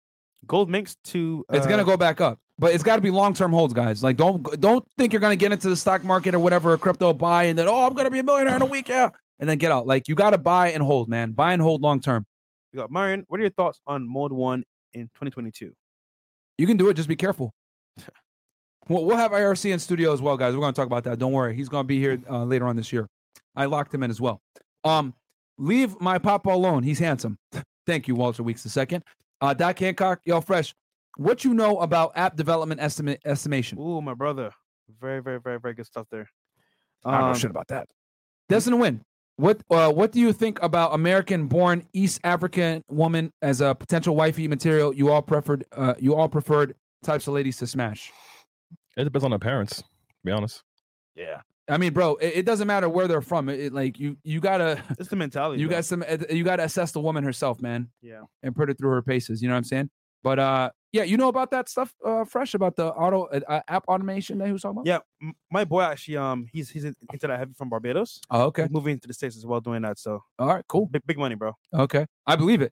Gold 0.47 0.69
mix 0.69 0.95
to. 1.05 1.43
It's 1.51 1.65
uh, 1.65 1.69
gonna 1.69 1.83
go 1.83 1.97
back 1.97 2.21
up, 2.21 2.37
but 2.59 2.73
it's 2.73 2.83
got 2.83 2.97
to 2.97 3.01
be 3.01 3.09
long 3.09 3.33
term 3.33 3.51
holds, 3.51 3.73
guys. 3.73 4.03
Like, 4.03 4.15
don't 4.15 4.43
don't 4.61 4.85
think 4.97 5.11
you're 5.11 5.19
gonna 5.19 5.35
get 5.35 5.51
into 5.51 5.69
the 5.69 5.75
stock 5.75 6.03
market 6.03 6.35
or 6.35 6.39
whatever, 6.39 6.73
a 6.73 6.77
crypto 6.77 7.13
buy, 7.13 7.45
and 7.45 7.57
then 7.57 7.67
oh, 7.67 7.87
I'm 7.87 7.93
gonna 7.95 8.11
be 8.11 8.19
a 8.19 8.23
millionaire 8.23 8.55
in 8.57 8.61
a 8.61 8.65
week, 8.67 8.87
yeah, 8.87 9.09
and 9.39 9.49
then 9.49 9.57
get 9.57 9.71
out. 9.71 9.85
Like, 9.87 10.07
you 10.07 10.15
got 10.15 10.31
to 10.31 10.37
buy 10.37 10.71
and 10.71 10.81
hold, 10.83 11.09
man. 11.09 11.31
Buy 11.31 11.53
and 11.53 11.61
hold 11.61 11.81
long 11.81 11.99
term. 11.99 12.25
We 12.73 12.77
got 12.77 12.91
Marion. 12.91 13.25
What 13.27 13.39
are 13.39 13.43
your 13.43 13.51
thoughts 13.51 13.79
on 13.87 14.07
Mode 14.07 14.31
One 14.31 14.63
in 14.93 15.03
2022? 15.15 15.71
You 16.57 16.67
can 16.67 16.77
do 16.77 16.89
it. 16.89 16.93
Just 16.95 17.09
be 17.09 17.15
careful. 17.15 17.53
We'll, 18.87 19.03
we'll 19.03 19.17
have 19.17 19.31
IRC 19.31 19.71
in 19.73 19.79
studio 19.79 20.13
as 20.13 20.21
well, 20.21 20.37
guys. 20.37 20.53
We're 20.53 20.59
gonna 20.61 20.71
talk 20.73 20.85
about 20.85 21.03
that. 21.05 21.17
Don't 21.17 21.31
worry. 21.31 21.55
He's 21.55 21.69
gonna 21.69 21.85
be 21.85 21.97
here 21.99 22.21
uh, 22.29 22.43
later 22.43 22.67
on 22.67 22.75
this 22.75 22.93
year. 22.93 23.07
I 23.55 23.65
locked 23.65 23.91
him 23.91 24.03
in 24.03 24.11
as 24.11 24.21
well. 24.21 24.41
Um, 24.83 25.15
leave 25.57 25.99
my 25.99 26.19
papa 26.19 26.49
alone. 26.49 26.83
He's 26.83 26.99
handsome. 26.99 27.39
Thank 27.87 28.07
you, 28.07 28.13
Walter 28.13 28.43
Weeks 28.43 28.61
the 28.61 28.69
second. 28.69 29.03
Uh, 29.41 29.55
Doc 29.55 29.79
Hancock, 29.79 30.19
y'all 30.25 30.39
fresh. 30.39 30.75
What 31.17 31.43
you 31.43 31.55
know 31.55 31.79
about 31.79 32.11
app 32.15 32.35
development 32.35 32.79
estimate 32.79 33.21
estimation? 33.25 33.79
Ooh, 33.79 34.01
my 34.01 34.13
brother. 34.13 34.51
Very, 35.01 35.19
very, 35.19 35.39
very, 35.39 35.59
very 35.59 35.73
good 35.73 35.87
stuff 35.87 36.05
there. 36.11 36.29
I 37.03 37.11
don't 37.13 37.21
know 37.21 37.27
Um, 37.29 37.35
shit 37.37 37.49
about 37.49 37.67
that. 37.69 37.87
Destin 38.49 38.77
Win. 38.77 39.01
What 39.37 39.61
uh, 39.69 39.91
what 39.91 40.11
do 40.13 40.19
you 40.21 40.31
think 40.31 40.61
about 40.63 40.93
American 40.93 41.47
born 41.47 41.85
East 41.93 42.21
African 42.23 42.83
woman 42.87 43.33
as 43.41 43.59
a 43.61 43.75
potential 43.75 44.15
wifey 44.15 44.47
material? 44.47 44.93
You 44.93 45.11
all 45.11 45.21
preferred 45.21 45.65
uh, 45.75 45.95
you 45.99 46.15
all 46.15 46.29
preferred 46.29 46.75
types 47.03 47.27
of 47.27 47.33
ladies 47.33 47.57
to 47.57 47.67
smash. 47.67 48.11
It 48.95 49.03
depends 49.03 49.25
on 49.25 49.31
the 49.31 49.39
parents. 49.39 49.77
To 49.79 49.83
be 50.23 50.31
honest. 50.31 50.63
Yeah. 51.15 51.41
I 51.67 51.77
mean, 51.77 51.93
bro, 51.93 52.15
it, 52.15 52.27
it 52.37 52.45
doesn't 52.45 52.67
matter 52.67 52.87
where 52.87 53.07
they're 53.07 53.21
from. 53.21 53.49
It, 53.49 53.59
it, 53.59 53.73
like 53.73 53.99
you 53.99 54.15
you 54.23 54.39
gotta 54.39 54.81
It's 54.99 55.09
the 55.09 55.15
mentality. 55.17 55.61
you 55.61 55.67
bro. 55.67 55.77
got 55.77 55.85
some 55.85 56.03
you 56.29 56.43
gotta 56.45 56.63
assess 56.63 56.93
the 56.93 57.01
woman 57.01 57.23
herself, 57.25 57.61
man, 57.61 57.89
Yeah. 58.01 58.21
and 58.41 58.55
put 58.55 58.69
it 58.69 58.77
through 58.77 58.91
her 58.91 59.01
paces. 59.01 59.41
You 59.41 59.49
know 59.49 59.55
what 59.55 59.59
I'm 59.59 59.63
saying? 59.65 59.89
But 60.23 60.39
uh, 60.39 60.69
yeah, 60.95 61.03
you 61.03 61.17
know 61.17 61.27
about 61.27 61.51
that 61.51 61.67
stuff, 61.67 61.93
uh, 62.05 62.23
fresh 62.23 62.53
about 62.53 62.75
the 62.77 62.87
auto 62.87 63.25
uh, 63.25 63.41
uh, 63.47 63.59
app 63.67 63.83
automation 63.89 64.37
that 64.37 64.45
he 64.47 64.53
was 64.53 64.61
talking 64.61 64.77
about. 64.77 64.85
Yeah, 64.87 64.99
m- 65.21 65.33
my 65.51 65.65
boy 65.65 65.81
actually, 65.81 66.15
um, 66.17 66.47
he's 66.53 66.69
he's 66.69 66.85
in- 66.85 66.95
into 67.11 67.27
that 67.27 67.37
heavy 67.37 67.53
from 67.53 67.69
Barbados. 67.69 68.21
Oh, 68.29 68.43
okay. 68.43 68.63
He's 68.63 68.71
moving 68.71 68.97
to 68.99 69.07
the 69.07 69.13
states 69.13 69.35
as 69.35 69.45
well, 69.45 69.59
doing 69.59 69.81
that. 69.81 69.99
So 69.99 70.23
All 70.39 70.47
right. 70.47 70.63
Cool. 70.69 70.85
big 70.85 71.01
big 71.05 71.17
money, 71.17 71.35
bro. 71.35 71.51
Okay, 71.73 72.05
I 72.25 72.35
believe 72.37 72.61
it. 72.61 72.71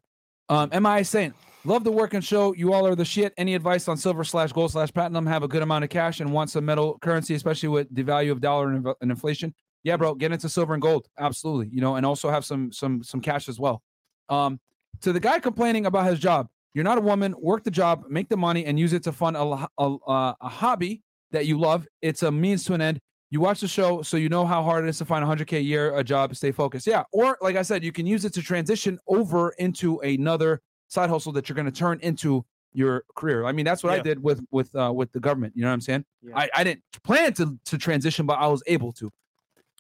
Um, 0.49 0.69
MI 0.81 1.03
saying, 1.03 1.33
love 1.65 1.83
the 1.83 1.91
work 1.91 2.13
and 2.13 2.23
show. 2.23 2.53
You 2.53 2.73
all 2.73 2.87
are 2.87 2.95
the 2.95 3.05
shit. 3.05 3.33
Any 3.37 3.55
advice 3.55 3.87
on 3.87 3.97
silver 3.97 4.23
slash 4.23 4.51
gold 4.53 4.71
slash 4.71 4.91
platinum? 4.93 5.25
Have 5.25 5.43
a 5.43 5.47
good 5.47 5.61
amount 5.61 5.83
of 5.83 5.89
cash 5.89 6.19
and 6.21 6.31
want 6.31 6.49
some 6.49 6.65
metal 6.65 6.97
currency, 7.01 7.33
especially 7.35 7.69
with 7.69 7.87
the 7.93 8.03
value 8.03 8.31
of 8.31 8.39
dollar 8.41 8.69
and, 8.71 8.87
and 9.01 9.11
inflation. 9.11 9.53
Yeah, 9.83 9.97
bro, 9.97 10.15
get 10.15 10.31
into 10.31 10.47
silver 10.47 10.73
and 10.73 10.81
gold. 10.81 11.07
Absolutely. 11.19 11.67
You 11.73 11.81
know, 11.81 11.95
and 11.97 12.05
also 12.05 12.29
have 12.29 12.45
some 12.45 12.71
some 12.71 13.03
some 13.03 13.19
cash 13.19 13.49
as 13.49 13.59
well. 13.59 13.81
Um, 14.29 14.59
to 15.01 15.11
the 15.11 15.19
guy 15.19 15.39
complaining 15.39 15.85
about 15.85 16.05
his 16.05 16.19
job, 16.19 16.47
you're 16.73 16.83
not 16.83 16.97
a 16.97 17.01
woman. 17.01 17.35
Work 17.39 17.63
the 17.63 17.71
job, 17.71 18.05
make 18.09 18.29
the 18.29 18.37
money, 18.37 18.65
and 18.65 18.79
use 18.79 18.93
it 18.93 19.03
to 19.03 19.11
fund 19.11 19.37
a 19.37 19.67
a, 19.77 19.97
a, 20.07 20.49
hobby 20.49 21.01
that 21.31 21.45
you 21.45 21.59
love. 21.59 21.87
It's 22.01 22.23
a 22.23 22.31
means 22.31 22.63
to 22.65 22.73
an 22.73 22.81
end. 22.81 22.99
You 23.29 23.39
watch 23.39 23.61
the 23.61 23.67
show, 23.67 24.01
so 24.01 24.17
you 24.17 24.29
know 24.29 24.45
how 24.45 24.61
hard 24.63 24.85
it 24.85 24.89
is 24.89 24.97
to 24.99 25.05
find 25.05 25.23
a 25.23 25.27
100k 25.27 25.57
a 25.57 25.61
year 25.61 25.95
a 25.97 26.03
job. 26.03 26.35
Stay 26.35 26.51
focused. 26.51 26.85
Yeah, 26.85 27.03
or 27.11 27.37
like 27.41 27.55
I 27.55 27.61
said, 27.61 27.83
you 27.83 27.91
can 27.91 28.05
use 28.05 28.25
it 28.25 28.33
to 28.33 28.41
transition 28.41 28.99
over 29.07 29.49
into 29.57 29.99
another 29.99 30.61
side 30.87 31.09
hustle 31.09 31.31
that 31.33 31.49
you're 31.49 31.55
going 31.55 31.65
to 31.65 31.71
turn 31.71 31.99
into 32.01 32.45
your 32.73 33.03
career. 33.15 33.45
I 33.45 33.51
mean, 33.51 33.65
that's 33.65 33.83
what 33.83 33.93
I 33.93 33.99
did 33.99 34.21
with 34.21 34.41
with 34.51 34.75
uh, 34.75 34.91
with 34.93 35.11
the 35.11 35.19
government. 35.19 35.53
You 35.55 35.63
know 35.63 35.69
what 35.69 35.75
I'm 35.75 35.81
saying? 35.81 36.05
Yeah. 36.21 36.37
I, 36.37 36.49
I 36.55 36.63
didn't 36.63 36.83
plan 37.03 37.33
to 37.33 37.57
to 37.65 37.77
transition, 37.77 38.25
but 38.25 38.39
I 38.39 38.47
was 38.47 38.63
able 38.67 38.91
to. 38.93 39.11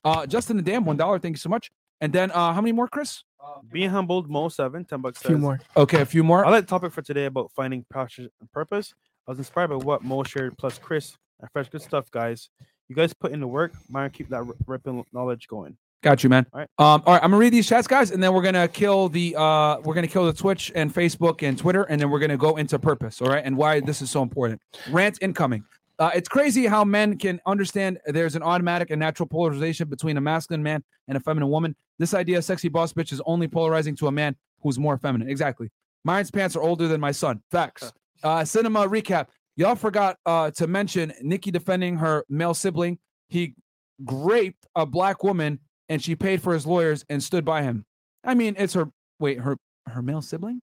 Uh, 0.05 0.25
Justin 0.25 0.57
the 0.57 0.63
damn 0.63 0.85
one 0.85 0.97
dollar. 0.97 1.17
Thank 1.17 1.33
you 1.33 1.39
so 1.39 1.49
much. 1.49 1.71
And 2.01 2.11
then 2.11 2.31
uh, 2.31 2.53
how 2.53 2.61
many 2.61 2.73
more, 2.73 2.87
Chris? 2.87 3.23
Being 3.71 3.89
humbled, 3.89 4.29
Mo 4.29 4.49
seven, 4.49 4.85
ten 4.85 5.01
bucks. 5.01 5.19
A 5.21 5.27
few 5.27 5.35
says, 5.35 5.41
more. 5.41 5.59
Okay, 5.75 6.01
a 6.01 6.05
few 6.05 6.23
more. 6.23 6.45
I 6.45 6.49
like 6.49 6.65
the 6.65 6.69
topic 6.69 6.91
for 6.93 7.01
today 7.01 7.25
about 7.25 7.51
finding 7.55 7.85
passion 7.91 8.29
and 8.39 8.51
purpose. 8.51 8.93
I 9.27 9.31
was 9.31 9.37
inspired 9.37 9.69
by 9.69 9.75
what 9.75 10.03
Mo 10.03 10.23
shared, 10.23 10.57
plus 10.57 10.77
Chris 10.77 11.17
and 11.39 11.49
fresh 11.51 11.69
good 11.69 11.81
stuff, 11.81 12.11
guys. 12.11 12.49
You 12.89 12.95
guys 12.95 13.13
put 13.13 13.31
in 13.31 13.39
the 13.39 13.47
work. 13.47 13.73
Mine 13.89 14.09
keep 14.09 14.29
that 14.29 14.43
ripping 14.67 15.05
knowledge 15.13 15.47
going. 15.47 15.77
Got 16.03 16.21
you, 16.21 16.29
man. 16.29 16.45
All 16.51 16.59
right. 16.59 16.69
Um, 16.77 17.01
all 17.05 17.13
right, 17.13 17.23
I'm 17.23 17.31
gonna 17.31 17.37
read 17.37 17.53
these 17.53 17.67
chats, 17.67 17.87
guys, 17.87 18.11
and 18.11 18.21
then 18.21 18.33
we're 18.33 18.41
gonna 18.41 18.67
kill 18.67 19.07
the 19.07 19.35
uh 19.37 19.79
we're 19.79 19.93
gonna 19.93 20.07
kill 20.07 20.25
the 20.25 20.33
Twitch 20.33 20.71
and 20.75 20.93
Facebook 20.93 21.47
and 21.47 21.57
Twitter, 21.57 21.83
and 21.83 21.99
then 21.99 22.09
we're 22.09 22.19
gonna 22.19 22.37
go 22.37 22.57
into 22.57 22.77
purpose, 22.77 23.21
all 23.21 23.29
right, 23.29 23.43
and 23.43 23.55
why 23.55 23.79
this 23.79 24.01
is 24.01 24.11
so 24.11 24.21
important. 24.21 24.61
Rant 24.91 25.17
incoming. 25.21 25.63
Uh, 25.99 26.11
it's 26.15 26.27
crazy 26.27 26.65
how 26.65 26.83
men 26.83 27.17
can 27.17 27.39
understand 27.45 27.99
there's 28.07 28.35
an 28.35 28.43
automatic 28.43 28.89
and 28.89 28.99
natural 28.99 29.27
polarization 29.27 29.87
between 29.87 30.17
a 30.17 30.21
masculine 30.21 30.63
man 30.63 30.83
and 31.07 31.17
a 31.17 31.19
feminine 31.19 31.49
woman. 31.49 31.75
This 31.99 32.13
idea 32.13 32.39
of 32.39 32.43
sexy 32.43 32.67
boss 32.67 32.93
bitch 32.93 33.11
is 33.11 33.21
only 33.25 33.47
polarizing 33.47 33.95
to 33.97 34.07
a 34.07 34.11
man 34.11 34.35
who's 34.61 34.79
more 34.79 34.97
feminine. 34.97 35.29
Exactly. 35.29 35.69
Mine's 36.03 36.31
pants 36.31 36.55
are 36.55 36.61
older 36.61 36.87
than 36.87 36.99
my 36.99 37.11
son. 37.11 37.41
Facts. 37.51 37.93
Uh, 38.23 38.43
cinema 38.43 38.87
recap. 38.87 39.27
Y'all 39.55 39.75
forgot 39.75 40.17
uh, 40.25 40.49
to 40.51 40.65
mention 40.65 41.13
Nicki 41.21 41.51
defending 41.51 41.97
her 41.97 42.25
male 42.27 42.53
sibling. 42.53 42.97
He 43.29 43.53
raped 43.99 44.65
a 44.75 44.85
black 44.85 45.23
woman 45.23 45.59
and 45.89 46.01
she 46.01 46.15
paid 46.15 46.41
for 46.41 46.53
his 46.53 46.65
lawyers 46.65 47.05
and 47.09 47.21
stood 47.21 47.45
by 47.45 47.61
him. 47.61 47.85
I 48.23 48.33
mean, 48.33 48.55
it's 48.57 48.73
her 48.73 48.89
wait, 49.19 49.39
her 49.39 49.57
her 49.87 50.01
male 50.01 50.21
sibling? 50.21 50.61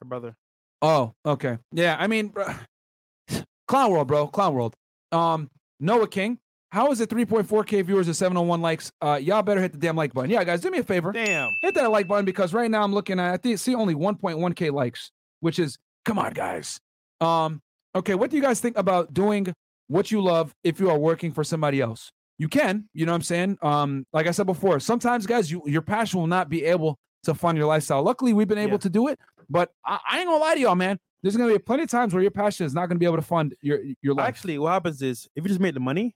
Her 0.00 0.04
brother. 0.04 0.36
Oh, 0.82 1.14
okay. 1.24 1.58
Yeah, 1.72 1.96
I 1.98 2.06
mean, 2.06 2.34
clown 3.68 3.90
world, 3.90 4.08
bro, 4.08 4.26
clown 4.28 4.54
world. 4.54 4.74
Um, 5.12 5.50
Noah 5.80 6.08
King, 6.08 6.38
how 6.70 6.90
is 6.90 7.00
it 7.00 7.08
3.4k 7.10 7.84
viewers 7.84 8.06
and 8.06 8.16
701 8.16 8.60
likes? 8.60 8.90
Uh, 9.00 9.18
y'all 9.22 9.42
better 9.42 9.60
hit 9.60 9.72
the 9.72 9.78
damn 9.78 9.96
like 9.96 10.12
button. 10.12 10.30
Yeah, 10.30 10.44
guys, 10.44 10.60
do 10.60 10.70
me 10.70 10.78
a 10.78 10.82
favor, 10.82 11.12
Damn. 11.12 11.50
hit 11.62 11.74
that 11.74 11.90
like 11.90 12.08
button 12.08 12.24
because 12.24 12.52
right 12.52 12.70
now 12.70 12.82
I'm 12.82 12.92
looking 12.92 13.18
at 13.20 13.32
I 13.32 13.36
think 13.36 13.58
see 13.58 13.74
only 13.74 13.94
1.1k 13.94 14.72
likes, 14.72 15.10
which 15.40 15.58
is 15.58 15.78
come 16.04 16.18
on, 16.18 16.32
guys. 16.32 16.78
Um, 17.20 17.60
okay, 17.94 18.14
what 18.14 18.30
do 18.30 18.36
you 18.36 18.42
guys 18.42 18.60
think 18.60 18.76
about 18.76 19.14
doing 19.14 19.52
what 19.88 20.10
you 20.10 20.20
love 20.20 20.52
if 20.64 20.80
you 20.80 20.90
are 20.90 20.98
working 20.98 21.32
for 21.32 21.44
somebody 21.44 21.80
else? 21.80 22.10
You 22.38 22.48
can, 22.48 22.88
you 22.92 23.06
know 23.06 23.12
what 23.12 23.16
I'm 23.16 23.22
saying? 23.22 23.58
Um, 23.62 24.04
like 24.12 24.26
I 24.26 24.30
said 24.32 24.44
before, 24.46 24.78
sometimes 24.80 25.26
guys, 25.26 25.50
you 25.50 25.62
your 25.66 25.80
passion 25.82 26.20
will 26.20 26.26
not 26.26 26.48
be 26.50 26.64
able 26.64 26.98
to 27.22 27.34
fund 27.34 27.56
your 27.56 27.66
lifestyle. 27.66 28.02
Luckily, 28.02 28.32
we've 28.34 28.46
been 28.48 28.58
able 28.58 28.72
Yeah. 28.72 28.78
to 28.78 28.90
do 28.90 29.08
it, 29.08 29.18
but 29.48 29.70
I, 29.84 29.98
I 30.10 30.18
ain't 30.18 30.28
gonna 30.28 30.38
lie 30.44 30.54
to 30.54 30.60
y'all, 30.60 30.74
man. 30.74 30.98
There's 31.26 31.36
gonna 31.36 31.52
be 31.52 31.58
plenty 31.58 31.82
of 31.82 31.90
times 31.90 32.14
where 32.14 32.22
your 32.22 32.30
passion 32.30 32.66
is 32.66 32.72
not 32.74 32.86
gonna 32.88 32.98
be 33.00 33.06
able 33.06 33.16
to 33.16 33.22
fund 33.22 33.54
your 33.60 33.80
your 34.00 34.14
life. 34.14 34.28
Actually, 34.28 34.58
what 34.58 34.70
happens 34.72 35.02
is 35.02 35.28
if 35.34 35.42
you 35.44 35.48
just 35.48 35.60
make 35.60 35.74
the 35.74 35.80
money, 35.80 36.14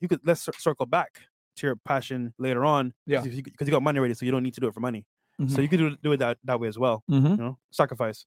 you 0.00 0.06
could 0.08 0.20
let's 0.24 0.48
circle 0.58 0.86
back 0.86 1.20
to 1.56 1.66
your 1.66 1.76
passion 1.84 2.32
later 2.38 2.64
on. 2.64 2.92
Yeah. 3.06 3.20
Because 3.20 3.36
you, 3.36 3.42
'cause 3.42 3.66
you 3.66 3.72
got 3.72 3.82
money 3.82 3.98
already, 3.98 4.14
so 4.14 4.24
you 4.24 4.30
don't 4.32 4.42
need 4.44 4.54
to 4.54 4.60
do 4.60 4.68
it 4.68 4.74
for 4.74 4.80
money. 4.80 5.04
So 5.40 5.44
Mhm. 5.58 5.62
you 5.62 5.68
could 5.68 5.78
do, 5.78 5.96
do 6.02 6.12
it 6.12 6.18
that, 6.18 6.38
that 6.44 6.60
way 6.60 6.68
as 6.68 6.78
well. 6.78 7.02
Mhm. 7.10 7.30
You 7.30 7.36
know, 7.36 7.58
sacrifice. 7.72 8.26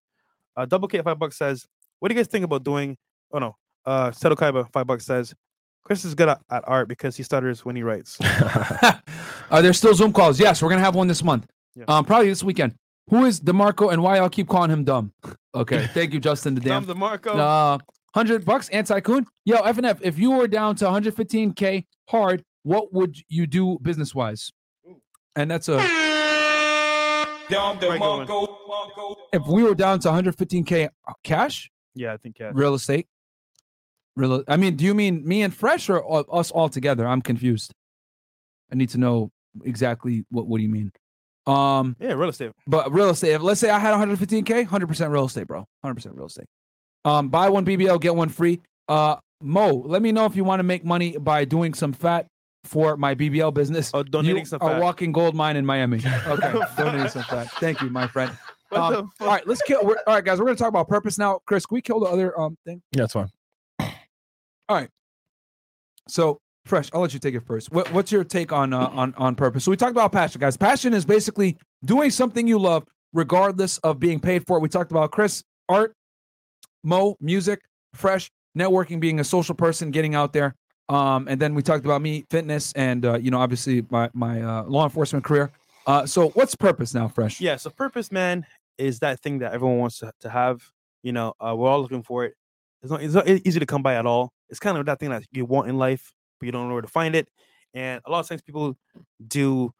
Uh, 0.57 0.65
Double 0.65 0.87
K 0.89 1.01
five 1.01 1.17
bucks 1.17 1.37
says, 1.37 1.65
"What 1.99 2.09
do 2.09 2.15
you 2.15 2.19
guys 2.19 2.27
think 2.27 2.43
about 2.43 2.63
doing?" 2.65 2.97
Oh 3.31 3.39
no, 3.39 3.55
uh, 3.85 4.09
Seto 4.11 4.35
Kaiba 4.35 4.69
five 4.73 4.85
bucks 4.87 5.05
says, 5.05 5.33
"Chris 5.85 6.03
is 6.03 6.13
good 6.15 6.27
at, 6.29 6.41
at 6.49 6.63
art 6.67 6.89
because 6.89 7.15
he 7.15 7.23
stutters 7.23 7.63
when 7.63 7.75
he 7.77 7.83
writes." 7.83 8.17
Are 9.51 9.61
there 9.61 9.71
still 9.73 9.93
Zoom 9.93 10.11
calls? 10.11 10.39
Yes, 10.39 10.61
we're 10.61 10.69
gonna 10.69 10.81
have 10.81 10.95
one 10.95 11.07
this 11.07 11.23
month. 11.23 11.45
Yeah. 11.75 11.85
Um, 11.87 12.03
probably 12.05 12.27
this 12.29 12.43
weekend. 12.43 12.75
Who 13.09 13.23
is 13.23 13.39
Demarco 13.39 13.93
and 13.93 14.03
why 14.03 14.17
y'all 14.17 14.27
keep 14.29 14.49
calling 14.49 14.69
him 14.71 14.83
dumb? 14.83 15.13
Okay, 15.61 15.87
thank 15.87 16.13
you, 16.13 16.19
Justin. 16.19 16.55
The 16.55 16.61
damn. 16.69 16.85
Tom 16.85 16.97
DeMarco. 16.97 17.35
Uh, 17.35 17.77
hundred 18.13 18.45
bucks, 18.45 18.69
anti 18.69 18.99
coon. 18.99 19.25
Yo, 19.45 19.57
FNF, 19.57 19.99
if 20.01 20.17
you 20.19 20.31
were 20.31 20.47
down 20.47 20.75
to 20.77 20.85
115k 20.85 21.85
hard, 22.09 22.43
what 22.63 22.93
would 22.93 23.15
you 23.29 23.47
do 23.47 23.77
business 23.81 24.13
wise? 24.13 24.51
And 25.35 25.49
that's 25.51 25.67
a 25.67 25.77
Very 27.49 27.79
good 27.79 27.99
one. 27.99 28.27
if 29.33 29.45
we 29.47 29.63
were 29.63 29.75
down 29.75 29.99
to 29.99 30.09
115k 30.09 30.89
cash, 31.23 31.69
Yeah, 31.95 32.13
I 32.13 32.17
think 32.17 32.39
yeah. 32.39 32.51
real 32.53 32.73
estate. 32.73 33.07
Real, 34.15 34.43
I 34.47 34.57
mean, 34.57 34.75
do 34.75 34.83
you 34.85 34.93
mean 34.95 35.27
me 35.27 35.43
and 35.43 35.53
Fresh 35.53 35.89
or 35.89 36.25
us 36.35 36.49
all 36.51 36.69
together? 36.69 37.07
I'm 37.07 37.21
confused. 37.21 37.71
I 38.71 38.75
need 38.75 38.89
to 38.89 38.97
know 38.97 39.31
exactly 39.63 40.25
what. 40.29 40.47
What 40.47 40.57
do 40.57 40.63
you 40.63 40.69
mean? 40.69 40.91
Um, 41.47 41.95
Yeah, 41.99 42.13
real 42.13 42.29
estate. 42.29 42.51
but 42.67 42.91
real 42.91 43.09
estate. 43.09 43.31
If, 43.33 43.41
let's 43.41 43.59
say 43.59 43.69
I 43.69 43.79
had 43.79 43.93
115k, 43.95 44.67
100% 44.67 45.09
real 45.11 45.25
estate, 45.25 45.47
bro. 45.47 45.65
100% 45.85 46.15
real 46.15 46.25
estate. 46.27 46.45
Um, 47.05 47.29
buy 47.29 47.49
one 47.49 47.65
BBL, 47.65 47.99
get 48.01 48.15
one 48.15 48.29
free. 48.29 48.61
Uh, 48.89 49.15
Mo, 49.41 49.75
let 49.85 50.01
me 50.01 50.11
know 50.11 50.25
if 50.25 50.35
you 50.35 50.43
want 50.43 50.59
to 50.59 50.63
make 50.63 50.83
money 50.83 51.15
by 51.17 51.45
doing 51.45 51.73
some 51.73 51.93
fat 51.93 52.25
for 52.63 52.97
my 52.97 53.15
BBL 53.15 53.53
business. 53.53 53.91
Oh, 53.93 54.03
donating 54.03 54.39
you 54.39 54.45
some 54.45 54.61
are 54.61 54.71
fat. 54.71 54.81
walking 54.81 55.11
gold 55.11 55.35
mine 55.35 55.55
in 55.55 55.65
Miami. 55.65 56.01
Okay, 56.27 56.53
donating 56.75 57.07
some 57.07 57.23
fat. 57.23 57.49
Thank 57.59 57.81
you, 57.81 57.89
my 57.89 58.07
friend. 58.07 58.31
What 58.69 58.81
Um, 58.81 58.91
the 58.91 58.97
all 58.99 59.09
fuck? 59.17 59.27
right, 59.29 59.47
let's 59.47 59.61
kill. 59.61 59.79
We're, 59.85 59.95
all 60.05 60.15
right, 60.15 60.25
guys, 60.25 60.39
we're 60.39 60.45
gonna 60.47 60.57
talk 60.57 60.67
about 60.67 60.89
purpose 60.89 61.17
now. 61.17 61.39
Chris, 61.45 61.65
can 61.65 61.75
we 61.75 61.81
kill 61.81 62.01
the 62.01 62.07
other 62.07 62.37
um 62.37 62.57
thing? 62.65 62.81
Yeah, 62.91 63.03
that's 63.03 63.13
fine. 63.13 63.29
All 63.79 63.87
right. 64.75 64.89
So, 66.09 66.39
fresh, 66.67 66.89
I'll 66.93 67.01
let 67.01 67.13
you 67.13 67.19
take 67.19 67.35
it 67.35 67.45
first. 67.45 67.71
What, 67.71 67.91
what's 67.91 68.11
your 68.11 68.23
take 68.23 68.51
on 68.51 68.73
uh, 68.73 68.87
on 68.87 69.13
on 69.17 69.35
purpose? 69.35 69.63
So 69.63 69.71
we 69.71 69.77
talked 69.77 69.91
about 69.91 70.11
passion, 70.11 70.39
guys. 70.39 70.57
Passion 70.57 70.93
is 70.93 71.05
basically 71.05 71.57
doing 71.85 72.11
something 72.11 72.47
you 72.47 72.59
love, 72.59 72.83
regardless 73.13 73.77
of 73.79 73.99
being 73.99 74.19
paid 74.19 74.45
for 74.45 74.57
it. 74.57 74.61
We 74.61 74.69
talked 74.69 74.91
about 74.91 75.11
Chris, 75.11 75.43
art, 75.69 75.93
Mo, 76.83 77.15
music, 77.19 77.61
fresh, 77.93 78.29
networking, 78.57 78.99
being 78.99 79.19
a 79.19 79.23
social 79.23 79.55
person, 79.55 79.91
getting 79.91 80.15
out 80.15 80.33
there. 80.33 80.55
Um, 80.89 81.27
and 81.27 81.41
then 81.41 81.53
we 81.53 81.61
talked 81.61 81.83
about 81.83 82.01
me, 82.01 82.25
fitness, 82.29 82.71
and 82.73 83.05
uh, 83.05 83.17
you 83.17 83.31
know, 83.31 83.39
obviously 83.39 83.85
my 83.89 84.09
my 84.13 84.41
uh, 84.41 84.63
law 84.63 84.83
enforcement 84.83 85.25
career. 85.25 85.51
Uh, 85.85 86.05
so 86.05 86.29
what's 86.29 86.53
purpose 86.55 86.93
now, 86.93 87.07
fresh? 87.07 87.39
Yeah, 87.39 87.55
so 87.55 87.69
purpose, 87.69 88.11
man, 88.11 88.45
is 88.77 88.99
that 88.99 89.21
thing 89.21 89.39
that 89.39 89.53
everyone 89.53 89.77
wants 89.77 90.03
to, 90.19 90.29
have. 90.29 90.61
You 91.03 91.13
know, 91.13 91.33
uh, 91.39 91.55
we're 91.55 91.69
all 91.69 91.81
looking 91.81 92.03
for 92.03 92.25
it. 92.25 92.33
It's 92.81 92.91
not, 92.91 93.01
it's 93.01 93.13
not 93.13 93.27
easy 93.27 93.59
to 93.59 93.65
come 93.65 93.81
by 93.81 93.95
at 93.95 94.05
all. 94.05 94.31
It's 94.49 94.59
kind 94.59 94.77
of 94.77 94.85
that 94.87 94.99
thing 94.99 95.09
that 95.09 95.23
you 95.31 95.45
want 95.45 95.69
in 95.69 95.77
life, 95.77 96.11
but 96.39 96.45
you 96.45 96.51
don't 96.51 96.67
know 96.67 96.73
where 96.73 96.81
to 96.81 96.87
find 96.87 97.15
it. 97.15 97.27
And 97.73 98.01
a 98.05 98.11
lot 98.11 98.19
of 98.19 98.27
times 98.27 98.41
people 98.41 98.75
do 99.27 99.73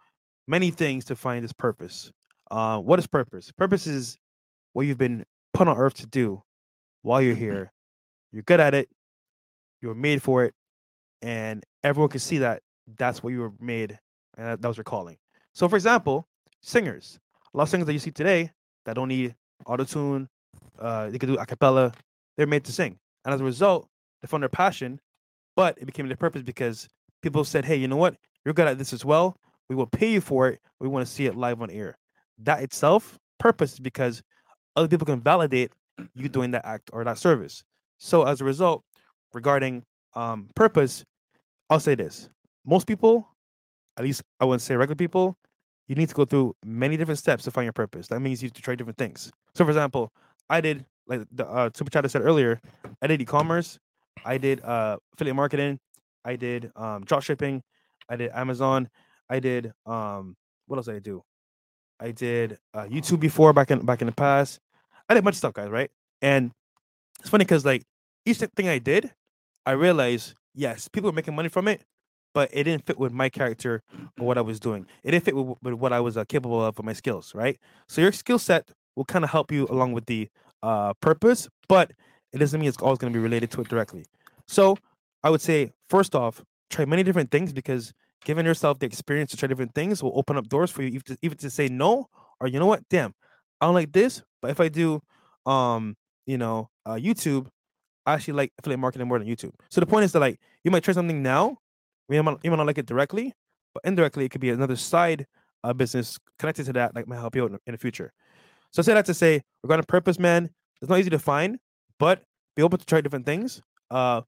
many 0.47 0.71
things 0.71 1.05
to 1.05 1.15
find 1.15 1.43
this 1.43 1.53
purpose. 1.53 2.11
Uh, 2.49 2.79
what 2.79 2.99
is 2.99 3.07
purpose? 3.07 3.51
Purpose 3.51 3.87
is 3.87 4.17
what 4.73 4.85
you've 4.85 4.97
been 4.97 5.25
put 5.53 5.67
on 5.67 5.77
earth 5.77 5.95
to 5.95 6.07
do 6.07 6.41
while 7.01 7.21
you're 7.21 7.35
here. 7.35 7.71
You're 8.31 8.43
good 8.43 8.59
at 8.59 8.73
it. 8.73 8.89
You're 9.81 9.95
made 9.95 10.21
for 10.23 10.43
it, 10.43 10.53
and 11.21 11.63
everyone 11.83 12.09
can 12.09 12.19
see 12.19 12.39
that 12.39 12.61
that's 12.97 13.21
what 13.21 13.31
you 13.31 13.41
were 13.41 13.53
made, 13.59 13.97
and 14.37 14.47
that, 14.47 14.61
that 14.61 14.67
was 14.67 14.77
your 14.77 14.83
calling. 14.83 15.17
So, 15.53 15.69
for 15.69 15.75
example, 15.75 16.27
singers. 16.61 17.19
A 17.53 17.57
lot 17.57 17.63
of 17.63 17.69
singers 17.69 17.85
that 17.85 17.93
you 17.93 17.99
see 17.99 18.11
today 18.11 18.51
that 18.85 18.95
don't 18.95 19.07
need 19.07 19.35
auto 19.65 19.83
tune, 19.83 20.29
uh, 20.79 21.09
they 21.09 21.19
can 21.19 21.29
do 21.29 21.37
a 21.37 21.45
cappella. 21.45 21.91
They're 22.37 22.47
made 22.47 22.63
to 22.65 22.71
sing, 22.71 22.97
and 23.23 23.33
as 23.33 23.41
a 23.41 23.43
result, 23.43 23.87
they 24.21 24.27
found 24.27 24.43
their 24.43 24.49
passion. 24.49 24.99
But 25.57 25.77
it 25.79 25.85
became 25.85 26.07
their 26.07 26.15
purpose 26.15 26.43
because 26.43 26.87
people 27.21 27.43
said, 27.43 27.65
"Hey, 27.65 27.75
you 27.75 27.89
know 27.89 27.97
what? 27.97 28.15
You're 28.45 28.53
good 28.53 28.67
at 28.67 28.77
this 28.77 28.93
as 28.93 29.03
well. 29.03 29.35
We 29.69 29.75
will 29.75 29.87
pay 29.87 30.09
you 30.11 30.21
for 30.21 30.47
it. 30.47 30.61
We 30.79 30.87
want 30.87 31.05
to 31.05 31.11
see 31.11 31.25
it 31.25 31.35
live 31.35 31.61
on 31.61 31.69
air." 31.69 31.97
That 32.37 32.61
itself, 32.61 33.17
purpose, 33.39 33.79
because 33.79 34.21
other 34.75 34.87
people 34.87 35.05
can 35.05 35.19
validate 35.19 35.71
you 36.13 36.29
doing 36.29 36.51
that 36.51 36.65
act 36.65 36.91
or 36.93 37.03
that 37.03 37.17
service. 37.17 37.63
So 37.97 38.23
as 38.23 38.39
a 38.39 38.45
result, 38.45 38.83
regarding 39.33 39.83
um, 40.13 40.49
purpose, 40.55 41.03
I'll 41.71 41.79
say 41.79 41.95
this: 41.95 42.29
most 42.63 42.85
people, 42.85 43.27
at 43.97 44.03
least 44.03 44.21
I 44.39 44.45
wouldn't 44.45 44.61
say 44.61 44.75
regular 44.75 44.95
people, 44.95 45.35
you 45.87 45.95
need 45.95 46.09
to 46.09 46.15
go 46.15 46.25
through 46.25 46.55
many 46.63 46.97
different 46.97 47.17
steps 47.17 47.43
to 47.45 47.51
find 47.51 47.65
your 47.65 47.73
purpose. 47.73 48.07
That 48.09 48.19
means 48.19 48.43
you 48.43 48.47
have 48.47 48.53
to 48.53 48.61
try 48.61 48.75
different 48.75 48.99
things. 48.99 49.31
So, 49.55 49.65
for 49.65 49.71
example, 49.71 50.13
I 50.49 50.61
did 50.61 50.85
like 51.07 51.25
the 51.31 51.47
uh, 51.47 51.69
super 51.73 51.89
chat 51.89 52.09
said 52.11 52.21
earlier. 52.21 52.61
I 53.01 53.07
did 53.07 53.21
e-commerce. 53.21 53.79
I 54.25 54.37
did 54.37 54.61
uh, 54.61 54.97
affiliate 55.13 55.35
marketing. 55.35 55.79
I 56.25 56.35
did 56.35 56.71
um, 56.75 57.03
drop 57.05 57.23
shipping. 57.23 57.63
I 58.09 58.15
did 58.15 58.31
Amazon. 58.31 58.89
I 59.29 59.39
did 59.39 59.73
um, 59.85 60.35
what 60.67 60.77
else 60.77 60.85
did 60.85 60.95
I 60.95 60.99
do? 60.99 61.23
I 61.99 62.11
did 62.11 62.59
uh, 62.73 62.83
YouTube 62.83 63.19
before 63.19 63.53
back 63.53 63.71
in 63.71 63.85
back 63.85 64.01
in 64.01 64.07
the 64.07 64.13
past. 64.13 64.59
I 65.09 65.13
did 65.13 65.23
bunch 65.23 65.35
of 65.35 65.39
stuff, 65.39 65.53
guys. 65.53 65.69
Right? 65.69 65.89
And 66.21 66.51
it's 67.19 67.29
funny 67.29 67.45
because 67.45 67.65
like 67.65 67.83
each 68.25 68.37
thing 68.37 68.67
I 68.67 68.79
did, 68.79 69.13
I 69.65 69.71
realized 69.71 70.35
yes, 70.53 70.87
people 70.87 71.09
were 71.09 71.15
making 71.15 71.35
money 71.35 71.49
from 71.49 71.67
it, 71.67 71.83
but 72.33 72.49
it 72.51 72.63
didn't 72.63 72.85
fit 72.85 72.99
with 72.99 73.13
my 73.13 73.29
character 73.29 73.83
or 74.19 74.25
what 74.25 74.37
I 74.37 74.41
was 74.41 74.59
doing. 74.59 74.85
It 75.03 75.11
didn't 75.11 75.25
fit 75.25 75.35
with, 75.35 75.57
with 75.61 75.73
what 75.75 75.93
I 75.93 75.99
was 75.99 76.17
uh, 76.17 76.25
capable 76.25 76.63
of 76.63 76.77
with 76.77 76.85
my 76.85 76.93
skills, 76.93 77.33
right? 77.33 77.57
So 77.87 78.01
your 78.01 78.11
skill 78.11 78.39
set 78.39 78.69
will 78.95 79.05
kind 79.05 79.23
of 79.23 79.31
help 79.31 79.51
you 79.51 79.67
along 79.69 79.93
with 79.93 80.07
the 80.07 80.29
uh, 80.63 80.93
purpose, 80.95 81.47
but 81.69 81.91
it 82.37 82.39
doesn't 82.39 82.59
mean 82.59 82.69
it's 82.69 82.77
always 82.77 82.99
going 82.99 83.11
to 83.11 83.17
be 83.17 83.21
related 83.21 83.51
to 83.51 83.61
it 83.61 83.67
directly. 83.67 84.05
So 84.47 84.77
I 85.23 85.29
would 85.29 85.41
say, 85.41 85.73
first 85.89 86.15
off, 86.15 86.43
try 86.69 86.85
many 86.85 87.03
different 87.03 87.31
things 87.31 87.51
because 87.51 87.93
giving 88.23 88.45
yourself 88.45 88.79
the 88.79 88.85
experience 88.85 89.31
to 89.31 89.37
try 89.37 89.47
different 89.47 89.73
things 89.73 90.03
will 90.03 90.13
open 90.15 90.37
up 90.37 90.47
doors 90.47 90.69
for 90.69 90.83
you, 90.83 90.89
even 90.89 91.01
to, 91.01 91.17
even 91.21 91.37
to 91.37 91.49
say 91.49 91.67
no, 91.67 92.07
or 92.39 92.47
you 92.47 92.59
know 92.59 92.65
what, 92.65 92.87
damn, 92.89 93.13
I 93.59 93.65
don't 93.65 93.73
like 93.73 93.91
this, 93.91 94.21
but 94.41 94.51
if 94.51 94.59
I 94.59 94.67
do, 94.69 95.01
um, 95.45 95.95
you 96.25 96.37
know, 96.37 96.69
uh, 96.85 96.93
YouTube, 96.95 97.47
I 98.05 98.13
actually 98.13 98.35
like 98.35 98.53
affiliate 98.59 98.79
marketing 98.79 99.07
more 99.07 99.19
than 99.19 99.27
YouTube. 99.27 99.53
So 99.69 99.81
the 99.81 99.87
point 99.87 100.05
is 100.05 100.11
that 100.11 100.19
like 100.19 100.39
you 100.63 100.71
might 100.71 100.83
try 100.83 100.93
something 100.93 101.23
now, 101.23 101.57
you 102.09 102.21
might, 102.21 102.37
you 102.43 102.51
might 102.51 102.57
not 102.57 102.67
like 102.67 102.77
it 102.77 102.85
directly, 102.85 103.33
but 103.73 103.83
indirectly 103.83 104.25
it 104.25 104.29
could 104.29 104.41
be 104.41 104.49
another 104.49 104.75
side 104.75 105.25
uh, 105.63 105.73
business 105.73 106.17
connected 106.39 106.65
to 106.67 106.73
that 106.73 106.93
that 106.93 107.07
might 107.07 107.19
help 107.19 107.35
you 107.35 107.43
out 107.43 107.51
in, 107.51 107.59
in 107.67 107.71
the 107.73 107.77
future. 107.77 108.13
So 108.71 108.81
I 108.81 108.83
say 108.83 108.93
that 108.93 109.05
to 109.05 109.13
say, 109.13 109.41
regarding 109.63 109.85
purpose, 109.85 110.19
man, 110.19 110.49
it's 110.81 110.89
not 110.89 110.99
easy 110.99 111.09
to 111.09 111.19
find, 111.19 111.57
but 111.99 112.23
be 112.55 112.63
open 112.63 112.79
to 112.79 112.85
try 112.85 113.01
different 113.01 113.25
things. 113.25 113.61
Uh, 113.89 114.21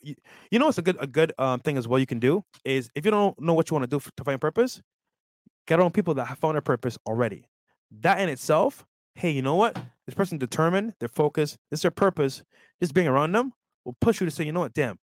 you, 0.00 0.14
you 0.50 0.58
know, 0.58 0.68
it's 0.68 0.78
a 0.78 0.82
good 0.82 0.96
a 1.00 1.06
good 1.06 1.32
um, 1.38 1.60
thing 1.60 1.76
as 1.76 1.88
well. 1.88 1.98
You 1.98 2.06
can 2.06 2.18
do 2.18 2.44
is 2.64 2.90
if 2.94 3.04
you 3.04 3.10
don't 3.10 3.40
know 3.40 3.54
what 3.54 3.70
you 3.70 3.74
want 3.74 3.84
to 3.84 3.90
do 3.90 3.96
f- 3.96 4.10
to 4.16 4.24
find 4.24 4.40
purpose, 4.40 4.80
get 5.66 5.80
on 5.80 5.90
people 5.90 6.14
that 6.14 6.26
have 6.26 6.38
found 6.38 6.54
their 6.54 6.62
purpose 6.62 6.98
already. 7.06 7.48
That 8.00 8.20
in 8.20 8.28
itself, 8.28 8.84
hey, 9.14 9.30
you 9.30 9.42
know 9.42 9.56
what? 9.56 9.76
This 10.06 10.14
person 10.14 10.38
determined, 10.38 10.94
their 11.00 11.08
focus, 11.08 11.58
this 11.70 11.78
is 11.78 11.82
their 11.82 11.90
purpose. 11.90 12.42
Just 12.80 12.94
being 12.94 13.08
around 13.08 13.32
them 13.32 13.52
will 13.84 13.96
push 14.00 14.20
you 14.20 14.26
to 14.26 14.30
say, 14.30 14.44
you 14.44 14.52
know 14.52 14.60
what, 14.60 14.74
damn, 14.74 14.98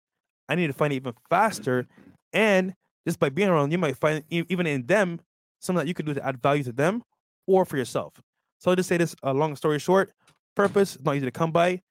I 0.49 0.55
need 0.55 0.69
to 0.69 0.73
find 0.73 0.93
it 0.93 0.97
even 0.97 1.15
faster. 1.29 1.87
And 2.33 2.75
just 3.07 3.19
by 3.19 3.29
being 3.29 3.49
around, 3.49 3.71
you 3.73 3.79
might 3.79 3.97
find 3.97 4.25
even 4.29 4.67
in 4.67 4.87
them 4.87 5.21
something 5.61 5.85
that 5.85 5.89
you 5.89 5.95
can 5.95 6.07
do 6.07 6.15
to 6.15 6.25
add 6.25 6.43
value 6.43 6.63
to 6.65 6.73
them 6.73 7.03
or 7.47 7.65
for 7.65 7.77
yourself. 7.77 8.15
So 8.59 8.71
I'll 8.71 8.77
just 8.77 8.89
say 8.89 8.97
this 8.97 9.15
a 9.23 9.33
long 9.33 9.57
story 9.57 9.79
short, 9.79 10.13
purpose 10.55 10.97
is 10.97 11.05
not 11.05 11.17
easy 11.17 11.27
to 11.27 11.31
come 11.31 11.53
by. 11.53 11.83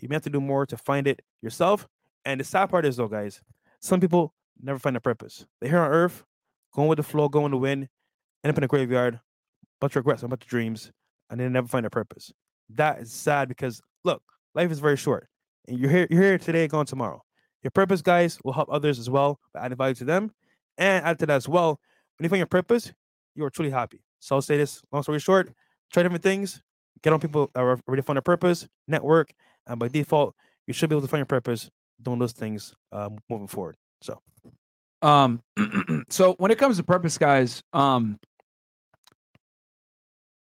You 0.00 0.08
may 0.08 0.16
have 0.16 0.22
to 0.22 0.30
do 0.30 0.40
more 0.40 0.66
to 0.66 0.76
find 0.76 1.06
it 1.06 1.22
yourself. 1.42 1.86
And 2.24 2.40
the 2.40 2.44
sad 2.44 2.70
part 2.70 2.86
is 2.86 2.96
though, 2.96 3.08
guys, 3.08 3.40
some 3.80 4.00
people 4.00 4.34
never 4.60 4.78
find 4.78 4.96
a 4.96 5.00
purpose. 5.00 5.46
They're 5.60 5.70
here 5.70 5.80
on 5.80 5.90
earth, 5.90 6.24
going 6.74 6.88
with 6.88 6.96
the 6.96 7.02
flow, 7.02 7.28
going 7.28 7.50
the 7.50 7.56
wind, 7.56 7.88
end 8.44 8.50
up 8.50 8.58
in 8.58 8.64
a 8.64 8.68
graveyard, 8.68 9.20
bunch 9.80 9.92
of 9.92 9.96
regrets, 9.96 10.22
a 10.22 10.28
bunch 10.28 10.42
of 10.42 10.48
dreams, 10.48 10.92
and 11.28 11.40
they 11.40 11.48
never 11.48 11.68
find 11.68 11.86
a 11.86 11.90
purpose. 11.90 12.32
That 12.70 13.00
is 13.00 13.12
sad 13.12 13.48
because 13.48 13.80
look, 14.04 14.22
life 14.54 14.70
is 14.70 14.80
very 14.80 14.96
short. 14.96 15.28
And 15.68 15.78
you're 15.78 15.90
here, 15.90 16.06
you're 16.10 16.22
here 16.22 16.38
today, 16.38 16.66
gone 16.68 16.86
tomorrow. 16.86 17.22
Your 17.62 17.70
purpose, 17.70 18.00
guys, 18.00 18.38
will 18.42 18.52
help 18.52 18.68
others 18.70 18.98
as 18.98 19.10
well 19.10 19.38
by 19.52 19.60
adding 19.64 19.76
value 19.76 19.94
to 19.96 20.04
them. 20.04 20.32
And 20.78 21.04
add 21.04 21.18
to 21.18 21.26
that 21.26 21.36
as 21.36 21.48
well, 21.48 21.78
when 22.18 22.24
you 22.24 22.28
find 22.30 22.38
your 22.38 22.46
purpose, 22.46 22.92
you 23.34 23.44
are 23.44 23.50
truly 23.50 23.70
happy. 23.70 24.02
So 24.18 24.34
I'll 24.34 24.42
say 24.42 24.56
this 24.56 24.82
long 24.92 25.02
story 25.02 25.18
short, 25.18 25.52
try 25.92 26.02
different 26.02 26.22
things, 26.22 26.62
get 27.02 27.12
on 27.12 27.20
people 27.20 27.50
that 27.54 27.60
are 27.60 27.78
already 27.86 28.02
found 28.02 28.16
their 28.16 28.22
purpose, 28.22 28.66
network, 28.88 29.32
and 29.70 29.78
by 29.78 29.88
default, 29.88 30.34
you 30.66 30.74
should 30.74 30.90
be 30.90 30.94
able 30.94 31.02
to 31.02 31.08
find 31.08 31.20
your 31.20 31.26
purpose 31.26 31.70
doing 32.02 32.18
those 32.18 32.32
things 32.32 32.74
uh, 32.92 33.08
moving 33.28 33.46
forward. 33.46 33.76
So 34.02 34.20
Um, 35.02 35.40
so 36.10 36.34
when 36.34 36.50
it 36.50 36.58
comes 36.58 36.76
to 36.76 36.82
purpose, 36.82 37.16
guys, 37.18 37.62
um, 37.72 38.18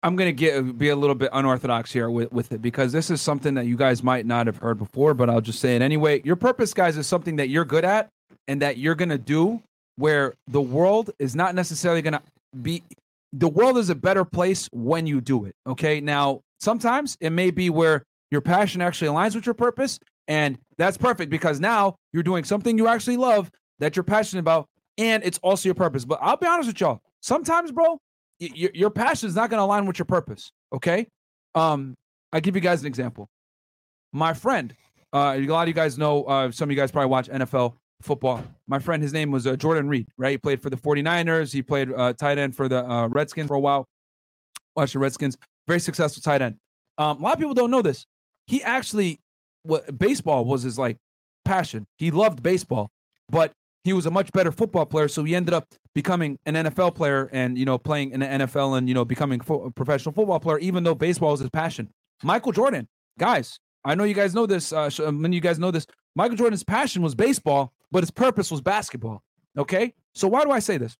I'm 0.02 0.16
gonna 0.16 0.32
get 0.32 0.76
be 0.78 0.88
a 0.88 0.96
little 0.96 1.14
bit 1.14 1.30
unorthodox 1.32 1.92
here 1.92 2.10
with, 2.10 2.32
with 2.32 2.52
it 2.52 2.60
because 2.60 2.92
this 2.92 3.10
is 3.10 3.22
something 3.22 3.54
that 3.54 3.66
you 3.66 3.76
guys 3.76 4.02
might 4.02 4.26
not 4.26 4.46
have 4.46 4.56
heard 4.58 4.78
before, 4.78 5.14
but 5.14 5.30
I'll 5.30 5.40
just 5.40 5.60
say 5.60 5.76
it 5.76 5.82
anyway. 5.82 6.20
Your 6.24 6.36
purpose, 6.36 6.74
guys, 6.74 6.96
is 6.96 7.06
something 7.06 7.36
that 7.36 7.48
you're 7.48 7.64
good 7.64 7.84
at 7.84 8.08
and 8.48 8.60
that 8.62 8.78
you're 8.78 8.96
gonna 8.96 9.18
do 9.18 9.62
where 9.96 10.34
the 10.48 10.60
world 10.60 11.10
is 11.20 11.36
not 11.36 11.54
necessarily 11.54 12.02
gonna 12.02 12.22
be 12.60 12.82
the 13.32 13.48
world 13.48 13.78
is 13.78 13.90
a 13.90 13.94
better 13.94 14.24
place 14.24 14.68
when 14.72 15.06
you 15.06 15.20
do 15.20 15.44
it. 15.44 15.54
Okay. 15.66 16.00
Now, 16.00 16.40
sometimes 16.60 17.16
it 17.20 17.30
may 17.30 17.50
be 17.50 17.70
where 17.70 18.02
your 18.32 18.40
passion 18.40 18.80
actually 18.80 19.08
aligns 19.08 19.34
with 19.36 19.46
your 19.46 19.54
purpose, 19.54 20.00
and 20.26 20.58
that's 20.78 20.96
perfect 20.96 21.30
because 21.30 21.60
now 21.60 21.94
you're 22.12 22.22
doing 22.22 22.42
something 22.44 22.76
you 22.78 22.88
actually 22.88 23.18
love 23.18 23.50
that 23.78 23.94
you're 23.94 24.02
passionate 24.02 24.40
about, 24.40 24.66
and 24.98 25.22
it's 25.22 25.38
also 25.42 25.68
your 25.68 25.74
purpose. 25.74 26.04
But 26.04 26.18
I'll 26.20 26.36
be 26.38 26.46
honest 26.46 26.66
with 26.68 26.80
y'all. 26.80 27.00
Sometimes, 27.20 27.70
bro, 27.70 27.98
y- 28.40 28.48
y- 28.56 28.70
your 28.74 28.90
passion 28.90 29.28
is 29.28 29.36
not 29.36 29.50
going 29.50 29.58
to 29.58 29.64
align 29.64 29.86
with 29.86 29.98
your 29.98 30.06
purpose. 30.06 30.50
Okay. 30.74 31.06
Um, 31.54 31.94
I 32.32 32.40
give 32.40 32.54
you 32.56 32.62
guys 32.62 32.80
an 32.80 32.86
example. 32.86 33.28
My 34.12 34.32
friend, 34.32 34.74
uh, 35.12 35.34
a 35.36 35.46
lot 35.46 35.62
of 35.62 35.68
you 35.68 35.74
guys 35.74 35.98
know, 35.98 36.24
uh, 36.24 36.50
some 36.50 36.68
of 36.68 36.70
you 36.70 36.76
guys 36.76 36.90
probably 36.90 37.10
watch 37.10 37.28
NFL 37.28 37.74
football. 38.00 38.42
My 38.66 38.78
friend, 38.78 39.02
his 39.02 39.12
name 39.12 39.30
was 39.30 39.46
uh, 39.46 39.56
Jordan 39.56 39.88
Reed, 39.88 40.08
right? 40.16 40.30
He 40.32 40.38
played 40.38 40.62
for 40.62 40.70
the 40.70 40.76
49ers. 40.76 41.52
He 41.52 41.62
played 41.62 41.92
uh, 41.92 42.14
tight 42.14 42.38
end 42.38 42.56
for 42.56 42.68
the 42.68 42.84
uh, 42.90 43.08
Redskins 43.08 43.48
for 43.48 43.54
a 43.54 43.60
while. 43.60 43.86
Watch 44.74 44.94
the 44.94 44.98
Redskins. 44.98 45.36
Very 45.68 45.80
successful 45.80 46.22
tight 46.22 46.40
end. 46.40 46.56
Um, 46.98 47.18
a 47.18 47.22
lot 47.22 47.34
of 47.34 47.38
people 47.38 47.54
don't 47.54 47.70
know 47.70 47.82
this. 47.82 48.06
He 48.52 48.62
actually, 48.62 49.18
what 49.62 49.98
baseball 49.98 50.44
was 50.44 50.62
his 50.62 50.78
like 50.78 50.98
passion. 51.46 51.86
He 51.96 52.10
loved 52.10 52.42
baseball, 52.42 52.90
but 53.30 53.52
he 53.82 53.94
was 53.94 54.04
a 54.04 54.10
much 54.10 54.30
better 54.32 54.52
football 54.52 54.84
player. 54.84 55.08
So 55.08 55.24
he 55.24 55.34
ended 55.34 55.54
up 55.54 55.68
becoming 55.94 56.38
an 56.44 56.56
NFL 56.56 56.94
player 56.94 57.30
and 57.32 57.56
you 57.56 57.64
know 57.64 57.78
playing 57.78 58.10
in 58.10 58.20
the 58.20 58.26
NFL 58.26 58.76
and 58.76 58.90
you 58.90 58.94
know 58.94 59.06
becoming 59.06 59.40
fo- 59.40 59.64
a 59.64 59.70
professional 59.70 60.12
football 60.12 60.38
player, 60.38 60.58
even 60.58 60.84
though 60.84 60.94
baseball 60.94 61.30
was 61.30 61.40
his 61.40 61.48
passion. 61.48 61.88
Michael 62.22 62.52
Jordan, 62.52 62.88
guys, 63.18 63.58
I 63.86 63.94
know 63.94 64.04
you 64.04 64.12
guys 64.12 64.34
know 64.34 64.44
this. 64.44 64.70
Uh, 64.70 64.90
many 65.10 65.36
you 65.36 65.40
guys 65.40 65.58
know 65.58 65.70
this. 65.70 65.86
Michael 66.14 66.36
Jordan's 66.36 66.62
passion 66.62 67.00
was 67.00 67.14
baseball, 67.14 67.72
but 67.90 68.02
his 68.02 68.10
purpose 68.10 68.50
was 68.50 68.60
basketball. 68.60 69.22
Okay. 69.56 69.94
So 70.14 70.28
why 70.28 70.44
do 70.44 70.50
I 70.50 70.58
say 70.58 70.76
this? 70.76 70.94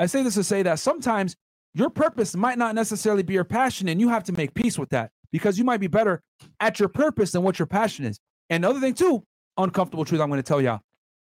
I 0.00 0.06
say 0.06 0.24
this 0.24 0.34
to 0.34 0.42
say 0.42 0.64
that 0.64 0.80
sometimes 0.80 1.36
your 1.72 1.88
purpose 1.88 2.34
might 2.34 2.58
not 2.58 2.74
necessarily 2.74 3.22
be 3.22 3.34
your 3.34 3.44
passion, 3.44 3.88
and 3.88 4.00
you 4.00 4.08
have 4.08 4.24
to 4.24 4.32
make 4.32 4.54
peace 4.54 4.76
with 4.76 4.88
that 4.88 5.12
because 5.32 5.58
you 5.58 5.64
might 5.64 5.80
be 5.80 5.86
better 5.86 6.22
at 6.60 6.78
your 6.78 6.88
purpose 6.88 7.32
than 7.32 7.42
what 7.42 7.58
your 7.58 7.66
passion 7.66 8.04
is. 8.04 8.18
And 8.50 8.64
the 8.64 8.70
other 8.70 8.80
thing, 8.80 8.94
too, 8.94 9.24
uncomfortable 9.56 10.04
truth 10.04 10.20
I'm 10.20 10.28
going 10.28 10.42
to 10.42 10.46
tell 10.46 10.60
y'all, 10.60 10.80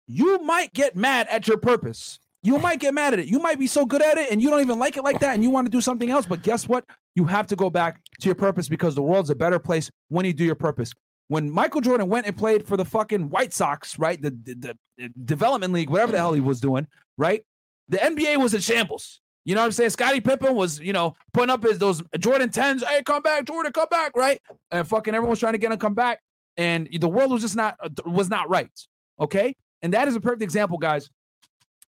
you 0.07 0.43
might 0.43 0.73
get 0.73 0.97
mad 0.97 1.29
at 1.31 1.47
your 1.47 1.59
purpose. 1.59 2.19
You 2.43 2.59
might 2.59 2.81
get 2.81 2.93
mad 2.93 3.13
at 3.13 3.21
it. 3.21 3.27
You 3.27 3.39
might 3.39 3.59
be 3.59 3.69
so 3.69 3.87
good 3.87 4.03
at 4.03 4.19
it 4.19 4.33
and 4.33 4.43
you 4.43 4.51
don't 4.51 4.61
even 4.61 4.79
like 4.79 4.97
it 4.97 5.05
like 5.05 5.21
that 5.21 5.35
and 5.35 5.45
you 5.45 5.51
want 5.51 5.67
to 5.67 5.71
do 5.71 5.81
something 5.81 6.11
else. 6.11 6.27
But 6.27 6.43
guess 6.43 6.67
what? 6.67 6.85
You 7.15 7.25
have 7.27 7.47
to 7.49 7.57
go 7.57 7.71
back 7.71 8.01
to 8.21 8.27
your 8.27 8.35
purpose 8.35 8.69
because 8.69 8.97
the 8.97 9.03
world's 9.03 9.31
a 9.31 9.35
better 9.37 9.61
place 9.61 9.91
when 10.09 10.27
you 10.27 10.33
do 10.33 10.45
your 10.45 10.57
purpose. 10.57 10.93
When 11.29 11.51
Michael 11.51 11.81
Jordan 11.81 12.09
went 12.09 12.27
and 12.27 12.37
played 12.37 12.67
for 12.67 12.77
the 12.77 12.85
fucking 12.85 13.31
White 13.31 13.53
Sox, 13.53 13.97
right? 13.99 14.21
The, 14.21 14.31
the, 14.31 14.77
the 14.99 15.09
development 15.25 15.73
league, 15.73 15.89
whatever 15.89 16.13
the 16.13 16.19
hell 16.19 16.33
he 16.33 16.41
was 16.41 16.61
doing, 16.61 16.89
right? 17.17 17.45
The 17.89 17.99
NBA 17.99 18.39
was 18.39 18.55
in 18.55 18.61
shambles. 18.61 19.21
You 19.45 19.55
know 19.55 19.63
what 19.63 19.67
I'm 19.67 19.73
saying? 19.73 19.91
Scottie 19.91 20.21
Pippen 20.21 20.55
was, 20.55 20.79
you 20.79 20.93
know, 20.93 21.15
putting 21.33 21.51
up 21.51 21.63
his 21.63 21.79
those 21.79 22.03
Jordan 22.19 22.51
10s. 22.51 22.85
Hey, 22.85 23.03
come 23.03 23.23
back, 23.23 23.45
Jordan, 23.45 23.73
come 23.73 23.89
back, 23.91 24.17
right? 24.17 24.41
And 24.71 24.87
fucking 24.87 25.15
everyone 25.15 25.31
was 25.31 25.41
trying 25.41 25.55
to 25.55 25.59
get 25.59 25.73
him 25.73 25.79
come 25.79 25.95
back. 25.95 26.21
And 26.57 26.89
the 26.93 27.09
world 27.09 27.33
was 27.33 27.43
just 27.43 27.57
not 27.57 27.77
was 28.07 28.29
not 28.29 28.49
right. 28.49 28.71
Okay. 29.21 29.57
And 29.83 29.95
that 29.95 30.07
is 30.07 30.15
a 30.15 30.21
perfect 30.21 30.43
example, 30.43 30.79
guys, 30.79 31.11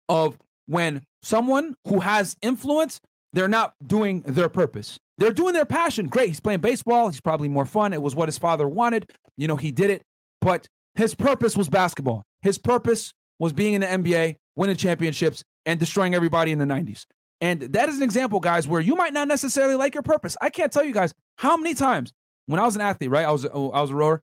of 0.09 0.36
when 0.66 1.02
someone 1.23 1.74
who 1.86 2.01
has 2.01 2.36
influence, 2.43 3.01
they're 3.32 3.48
not 3.48 3.74
doing 3.86 4.23
their 4.23 4.48
purpose. 4.48 4.98
They're 5.18 5.32
doing 5.32 5.55
their 5.55 5.66
passion. 5.66 6.09
Great. 6.09 6.28
He's 6.28 6.40
playing 6.40 6.60
baseball. 6.60 7.09
He's 7.09 7.20
probably 7.20 7.48
more 7.48 7.64
fun. 7.64 7.93
It 7.93 8.02
was 8.02 8.14
what 8.14 8.28
his 8.28 8.39
father 8.39 8.66
wanted. 8.68 9.10
You 9.36 9.47
know, 9.47 9.56
he 9.56 9.70
did 9.70 9.90
it. 9.90 10.02
But 10.40 10.68
his 10.94 11.14
purpose 11.14 11.56
was 11.56 11.68
basketball. 11.68 12.24
His 12.43 12.59
purpose 12.59 13.12
was 13.39 13.52
being 13.52 13.74
in 13.74 13.82
the 13.82 13.86
NBA, 13.86 14.36
winning 14.56 14.77
championships, 14.77 15.44
and 15.64 15.78
destroying 15.78 16.14
everybody 16.14 16.52
in 16.52 16.59
the 16.59 16.64
90s. 16.64 17.05
And 17.41 17.61
that 17.61 17.89
is 17.89 17.99
an 17.99 18.03
example, 18.03 18.41
guys, 18.41 18.67
where 18.67 18.81
you 18.81 18.95
might 18.95 19.13
not 19.13 19.29
necessarily 19.29 19.75
like 19.75 19.95
your 19.95 20.03
purpose. 20.03 20.37
I 20.41 20.49
can't 20.51 20.73
tell 20.73 20.85
you 20.85 20.93
guys 20.93 21.13
how 21.37 21.57
many 21.57 21.75
times 21.75 22.13
when 22.47 22.61
I 22.61 22.65
was 22.65 22.77
an 22.77 22.83
athlete, 22.83 23.11
right? 23.11 23.27
I 23.27 23.31
was 23.31 23.45
I 23.45 23.57
was 23.57 23.91
a 23.91 23.95
rower. 23.95 24.23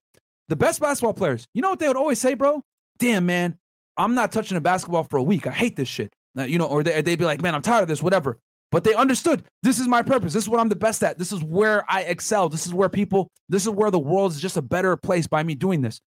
The 0.50 0.56
best 0.56 0.82
basketball 0.82 1.14
players, 1.14 1.48
you 1.54 1.62
know 1.62 1.70
what 1.70 1.80
they 1.80 1.88
would 1.88 1.98
always 1.98 2.20
say, 2.20 2.34
bro? 2.34 2.64
Damn, 3.00 3.26
man, 3.26 3.58
I'm 3.98 4.16
not 4.16 4.32
touching 4.32 4.58
a 4.58 4.62
basketball 4.62 5.04
for 5.04 5.18
a 5.18 5.24
week. 5.24 5.48
I 5.48 5.52
hate 5.52 5.76
this 5.76 5.88
shit. 5.88 6.14
Uh, 6.38 6.44
you 6.44 6.58
know, 6.58 6.66
or 6.66 6.84
they, 6.84 7.02
they'd 7.02 7.20
be 7.20 7.26
like, 7.26 7.42
man, 7.42 7.54
I'm 7.54 7.62
tired 7.62 7.84
of 7.84 7.88
this, 7.88 8.02
whatever. 8.02 8.40
But 8.72 8.84
they 8.84 8.96
understood 8.96 9.44
this 9.62 9.80
is 9.80 9.88
my 9.88 10.02
purpose. 10.02 10.34
This 10.34 10.44
is 10.44 10.50
what 10.50 10.60
I'm 10.60 10.70
the 10.70 10.76
best 10.76 11.04
at. 11.04 11.20
This 11.20 11.32
is 11.32 11.44
where 11.44 11.86
I 11.88 12.02
excel. 12.02 12.50
This 12.50 12.66
is 12.66 12.74
where 12.74 12.90
people, 12.90 13.30
this 13.48 13.64
is 13.64 13.70
where 13.70 13.92
the 13.92 14.00
world 14.00 14.32
is 14.32 14.42
just 14.42 14.58
a 14.58 14.64
better 14.64 14.98
place 14.98 15.28
by 15.28 15.44
me 15.44 15.54
doing 15.54 15.82
this. 15.82 16.02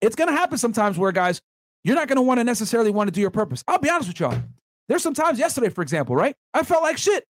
It's 0.00 0.16
going 0.16 0.28
to 0.28 0.34
happen 0.34 0.56
sometimes 0.56 0.96
where, 0.96 1.12
guys, 1.12 1.38
you're 1.84 1.96
not 1.96 2.08
going 2.08 2.16
to 2.16 2.22
want 2.22 2.40
to 2.40 2.44
necessarily 2.44 2.90
want 2.90 3.08
to 3.08 3.12
do 3.12 3.20
your 3.20 3.30
purpose. 3.30 3.62
I'll 3.68 3.78
be 3.78 3.90
honest 3.90 4.08
with 4.08 4.20
y'all. 4.20 4.40
There's 4.88 5.02
some 5.02 5.14
times 5.14 5.38
yesterday, 5.38 5.68
for 5.68 5.82
example, 5.82 6.16
right? 6.16 6.34
I 6.54 6.62
felt 6.62 6.82
like 6.82 6.98
shit. 6.98 7.24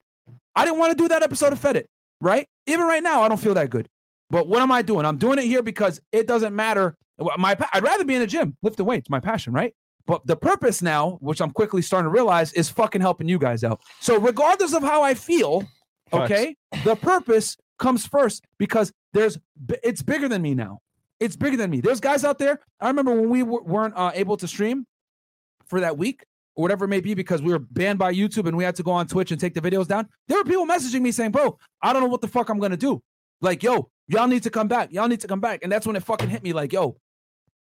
I 0.56 0.66
didn't 0.66 0.80
want 0.80 0.98
to 0.98 1.04
do 1.04 1.08
that 1.10 1.24
episode 1.24 1.54
of 1.54 1.60
Fed 1.60 1.76
It, 1.76 1.88
right? 2.22 2.48
Even 2.66 2.86
right 2.86 3.04
now, 3.04 3.24
I 3.24 3.28
don't 3.28 3.40
feel 3.40 3.54
that 3.56 3.70
good. 3.70 3.88
But 4.30 4.48
what 4.48 4.62
am 4.62 4.72
I 4.72 4.82
doing? 4.82 5.06
I'm 5.06 5.18
doing 5.18 5.40
it 5.40 5.46
here 5.46 5.64
because 5.64 6.02
it 6.12 6.28
doesn't 6.28 6.56
matter. 6.56 6.96
My 7.38 7.58
I'd 7.74 7.84
rather 7.84 8.04
be 8.06 8.16
in 8.16 8.22
the 8.22 8.28
gym, 8.28 8.58
lifting 8.62 8.86
weights, 8.86 9.10
my 9.10 9.20
passion, 9.20 9.54
right? 9.54 9.74
But 10.06 10.26
the 10.26 10.36
purpose 10.36 10.82
now, 10.82 11.18
which 11.22 11.42
I'm 11.42 11.52
quickly 11.52 11.82
starting 11.82 12.06
to 12.06 12.10
realize, 12.14 12.54
is 12.54 12.70
fucking 12.70 13.02
helping 13.02 13.28
you 13.28 13.40
guys 13.40 13.64
out. 13.64 13.82
So 14.00 14.20
regardless 14.20 14.74
of 14.74 14.82
how 14.84 15.02
I 15.04 15.14
feel, 15.14 15.66
okay, 16.14 16.56
the 16.84 16.96
purpose 16.96 17.58
comes 17.80 18.06
first 18.06 18.46
because 18.58 18.92
there's 19.14 19.38
it's 19.84 20.02
bigger 20.02 20.28
than 20.28 20.42
me 20.42 20.54
now. 20.54 20.80
It's 21.20 21.36
bigger 21.36 21.58
than 21.58 21.72
me. 21.72 21.82
There's 21.82 22.00
guys 22.00 22.24
out 22.24 22.38
there. 22.38 22.60
I 22.80 22.88
remember 22.88 23.14
when 23.14 23.30
we 23.30 23.40
w- 23.40 23.64
weren't 23.64 23.96
uh, 23.98 24.12
able 24.14 24.38
to 24.38 24.48
stream 24.48 24.86
for 25.66 25.80
that 25.82 25.98
week 25.98 26.24
or 26.58 26.64
whatever 26.64 26.86
it 26.86 26.90
may 26.90 27.00
be 27.00 27.14
because 27.14 27.42
we 27.42 27.54
were 27.54 27.60
banned 27.60 28.00
by 28.00 28.14
YouTube 28.14 28.48
and 28.48 28.58
we 28.58 28.64
had 28.64 28.76
to 28.76 28.84
go 28.84 28.92
on 28.92 29.08
Twitch 29.08 29.32
and 29.32 29.40
take 29.40 29.54
the 29.54 29.62
videos 29.62 29.88
down. 29.88 30.10
There 30.28 30.38
were 30.38 30.44
people 30.44 30.66
messaging 30.66 31.02
me 31.02 31.12
saying, 31.12 31.32
"Bro, 31.32 31.58
I 31.82 31.94
don't 31.94 32.02
know 32.02 32.10
what 32.10 32.22
the 32.22 32.28
fuck 32.28 32.50
I'm 32.50 32.60
gonna 32.60 32.76
do." 32.76 33.02
Like, 33.40 33.64
yo, 33.64 33.90
y'all 34.08 34.28
need 34.28 34.44
to 34.44 34.50
come 34.50 34.68
back. 34.68 34.92
Y'all 34.92 35.08
need 35.08 35.22
to 35.22 35.28
come 35.28 35.40
back. 35.40 35.62
And 35.64 35.72
that's 35.72 35.86
when 35.86 35.96
it 35.96 36.04
fucking 36.04 36.30
hit 36.30 36.44
me. 36.44 36.54
Like, 36.54 36.74
yo, 36.74 36.98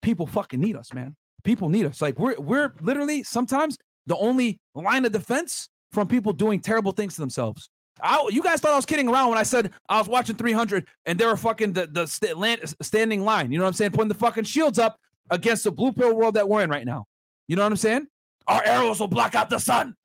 people 0.01 0.27
fucking 0.27 0.61
need 0.61 0.77
us, 0.77 0.95
man. 0.95 1.16
People 1.43 1.69
need 1.69 1.85
us. 1.87 2.01
Like, 2.01 2.19
we're 2.19 2.39
we're 2.39 2.73
literally 2.81 3.25
sometimes 3.25 3.77
the 4.07 4.16
only 4.16 4.61
line 4.75 5.05
of 5.05 5.12
defense 5.12 5.69
from 5.93 6.07
people 6.09 6.33
doing 6.33 6.61
terrible 6.61 6.93
things 6.93 7.15
to 7.16 7.21
themselves. 7.21 7.69
I, 8.03 8.29
you 8.31 8.43
guys 8.43 8.61
thought 8.61 8.73
I 8.73 8.77
was 8.77 8.87
kidding 8.87 9.09
around 9.09 9.31
when 9.31 9.39
I 9.39 9.45
said 9.45 9.73
I 9.89 9.99
was 9.99 10.09
watching 10.09 10.35
300 10.35 10.87
and 11.07 11.19
they 11.19 11.27
were 11.27 11.37
fucking 11.37 11.73
the 11.73 11.87
the 11.87 12.07
st- 12.07 12.37
land, 12.37 12.61
standing 12.83 13.25
line. 13.25 13.53
You 13.53 13.59
know 13.59 13.65
what 13.65 13.69
I'm 13.69 13.75
saying? 13.75 13.93
Putting 13.93 14.09
the 14.09 14.15
fucking 14.15 14.45
shields 14.45 14.79
up 14.79 14.99
against 15.31 15.65
the 15.65 15.73
blue 15.73 15.93
pill 15.93 16.15
world 16.15 16.35
that 16.35 16.49
we're 16.49 16.62
in 16.62 16.71
right 16.71 16.85
now. 16.85 17.07
You 17.49 17.57
know 17.57 17.62
what 17.62 17.73
I'm 17.73 17.77
saying? 17.77 18.07
Our 18.47 18.62
arrows 18.65 19.01
will 19.01 19.09
block 19.09 19.35
out 19.35 19.51
the 19.51 19.59
sun. 19.59 19.97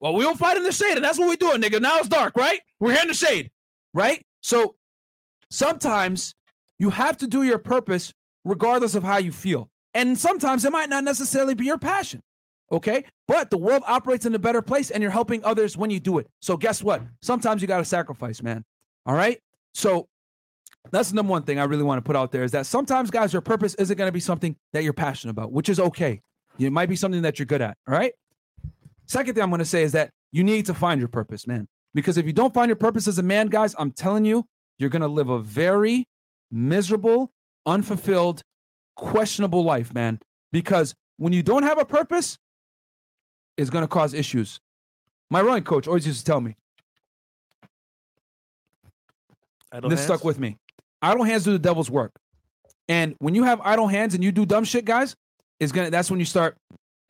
Well, 0.00 0.14
we 0.14 0.24
will 0.24 0.36
fight 0.36 0.56
in 0.56 0.62
the 0.62 0.72
shade, 0.72 0.96
and 0.96 1.04
that's 1.04 1.18
what 1.18 1.28
we're 1.28 1.36
doing, 1.36 1.60
nigga. 1.60 1.80
Now 1.80 1.98
it's 1.98 2.08
dark, 2.08 2.36
right? 2.36 2.60
We're 2.78 2.92
here 2.92 3.02
in 3.02 3.08
the 3.08 3.14
shade, 3.14 3.50
right? 3.92 4.24
So 4.40 4.76
sometimes 5.50 6.34
you 6.78 6.90
have 6.90 7.18
to 7.18 7.26
do 7.26 7.42
your 7.42 7.58
purpose 7.58 8.12
regardless 8.44 8.94
of 8.94 9.02
how 9.02 9.18
you 9.18 9.32
feel. 9.32 9.68
And 9.92 10.18
sometimes 10.18 10.64
it 10.64 10.72
might 10.72 10.88
not 10.88 11.04
necessarily 11.04 11.54
be 11.54 11.64
your 11.64 11.78
passion. 11.78 12.22
Okay. 12.72 13.04
But 13.26 13.50
the 13.50 13.58
world 13.58 13.82
operates 13.86 14.26
in 14.26 14.34
a 14.34 14.38
better 14.38 14.62
place 14.62 14.90
and 14.90 15.02
you're 15.02 15.12
helping 15.12 15.44
others 15.44 15.76
when 15.76 15.90
you 15.90 16.00
do 16.00 16.18
it. 16.18 16.28
So 16.40 16.56
guess 16.56 16.82
what? 16.82 17.02
Sometimes 17.20 17.62
you 17.62 17.68
got 17.68 17.78
to 17.78 17.84
sacrifice, 17.84 18.42
man. 18.42 18.64
All 19.06 19.14
right. 19.14 19.40
So 19.74 20.08
that's 20.90 21.10
the 21.10 21.16
number 21.16 21.30
one 21.30 21.42
thing 21.42 21.58
I 21.58 21.64
really 21.64 21.82
want 21.82 21.98
to 21.98 22.06
put 22.06 22.16
out 22.16 22.32
there 22.32 22.44
is 22.44 22.52
that 22.52 22.66
sometimes, 22.66 23.10
guys, 23.10 23.32
your 23.32 23.42
purpose 23.42 23.74
isn't 23.74 23.96
going 23.96 24.08
to 24.08 24.12
be 24.12 24.20
something 24.20 24.56
that 24.72 24.84
you're 24.84 24.92
passionate 24.92 25.32
about, 25.32 25.52
which 25.52 25.68
is 25.68 25.80
okay. 25.80 26.22
It 26.58 26.72
might 26.72 26.88
be 26.88 26.96
something 26.96 27.22
that 27.22 27.38
you're 27.38 27.46
good 27.46 27.62
at. 27.62 27.76
All 27.88 27.94
right. 27.94 28.12
Second 29.06 29.34
thing 29.34 29.42
I'm 29.42 29.50
going 29.50 29.60
to 29.60 29.64
say 29.64 29.82
is 29.82 29.92
that 29.92 30.10
you 30.32 30.44
need 30.44 30.66
to 30.66 30.74
find 30.74 31.00
your 31.00 31.08
purpose, 31.08 31.46
man. 31.46 31.66
Because 31.94 32.16
if 32.18 32.26
you 32.26 32.32
don't 32.32 32.54
find 32.54 32.68
your 32.68 32.76
purpose 32.76 33.08
as 33.08 33.18
a 33.18 33.22
man, 33.22 33.48
guys, 33.48 33.74
I'm 33.78 33.90
telling 33.90 34.24
you, 34.24 34.44
you're 34.78 34.90
going 34.90 35.02
to 35.02 35.08
live 35.08 35.28
a 35.28 35.40
very 35.40 36.06
miserable, 36.50 37.32
unfulfilled, 37.66 38.42
questionable 38.96 39.64
life, 39.64 39.92
man. 39.92 40.20
Because 40.52 40.94
when 41.16 41.32
you 41.32 41.42
don't 41.42 41.62
have 41.64 41.78
a 41.78 41.84
purpose, 41.84 42.38
it's 43.56 43.70
going 43.70 43.82
to 43.82 43.88
cause 43.88 44.14
issues. 44.14 44.60
My 45.30 45.42
rowing 45.42 45.64
coach 45.64 45.86
always 45.86 46.06
used 46.06 46.20
to 46.20 46.24
tell 46.24 46.40
me, 46.40 46.56
this 49.72 49.82
hands? 49.82 50.00
stuck 50.02 50.24
with 50.24 50.38
me. 50.38 50.56
Idle 51.02 51.24
hands 51.24 51.44
do 51.44 51.52
the 51.52 51.58
devil's 51.58 51.90
work. 51.90 52.12
And 52.88 53.14
when 53.18 53.34
you 53.34 53.44
have 53.44 53.60
idle 53.62 53.86
hands 53.86 54.14
and 54.14 54.24
you 54.24 54.32
do 54.32 54.44
dumb 54.44 54.64
shit, 54.64 54.84
guys, 54.84 55.14
is 55.60 55.72
gonna 55.72 55.90
that's 55.90 56.10
when 56.10 56.18
you 56.18 56.26
start 56.26 56.56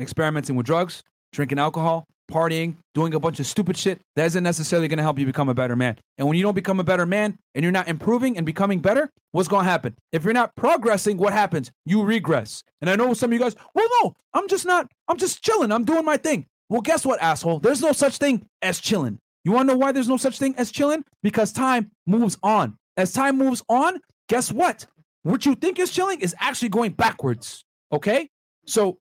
experimenting 0.01 0.57
with 0.57 0.67
drugs, 0.67 1.03
drinking 1.33 1.59
alcohol, 1.59 2.05
partying, 2.31 2.77
doing 2.95 3.15
a 3.15 3.21
bunch 3.21 3.41
of 3.41 3.47
stupid 3.47 3.77
shit 3.77 4.01
that 4.17 4.27
isn't 4.27 4.43
necessarily 4.43 4.89
gonna 4.89 5.03
help 5.03 5.19
you 5.19 5.27
become 5.27 5.49
a 5.49 5.55
better 5.55 5.77
man. 5.77 5.97
And 6.19 6.27
when 6.27 6.37
you 6.37 6.43
don't 6.43 6.55
become 6.55 6.81
a 6.81 6.85
better 6.85 7.07
man 7.07 7.39
and 7.55 7.63
you're 7.63 7.73
not 7.73 7.89
improving 7.89 8.37
and 8.37 8.47
becoming 8.47 8.81
better, 8.81 9.11
what's 9.33 9.49
gonna 9.49 9.69
happen? 9.69 9.95
If 10.13 10.25
you're 10.25 10.33
not 10.33 10.55
progressing, 10.57 11.17
what 11.17 11.33
happens? 11.33 11.71
You 11.85 12.03
regress. 12.03 12.63
And 12.81 12.89
I 12.89 12.97
know 12.97 13.13
some 13.15 13.31
of 13.31 13.35
you 13.35 13.41
guys, 13.41 13.57
well, 13.75 13.89
no, 14.03 14.15
I'm 14.33 14.49
just 14.49 14.65
not, 14.65 14.91
I'm 15.09 15.19
just 15.19 15.43
chilling. 15.43 15.73
I'm 15.73 15.85
doing 15.85 16.05
my 16.05 16.17
thing. 16.17 16.47
Well, 16.69 16.81
guess 16.81 17.05
what, 17.05 17.21
asshole? 17.21 17.61
There's 17.61 17.83
no 17.83 17.93
such 17.93 18.19
thing 18.19 18.47
as 18.63 18.81
chilling. 18.81 19.19
You 19.45 19.53
wanna 19.53 19.73
know 19.73 19.79
why 19.79 19.93
there's 19.93 20.09
no 20.09 20.17
such 20.17 20.39
thing 20.39 20.55
as 20.57 20.71
chilling? 20.71 21.05
Because 21.23 21.53
time 21.53 21.91
moves 22.07 22.39
on. 22.43 22.77
As 22.97 23.13
time 23.13 23.39
moves 23.39 23.63
on, 23.69 24.01
guess 24.29 24.53
what? 24.53 24.87
What 25.23 25.45
you 25.45 25.55
think 25.55 25.79
is 25.79 25.91
chilling 25.91 26.21
is 26.21 26.35
actually 26.39 26.69
going 26.71 26.93
backwards. 26.93 27.65
Okay? 27.93 28.29
So 28.67 28.99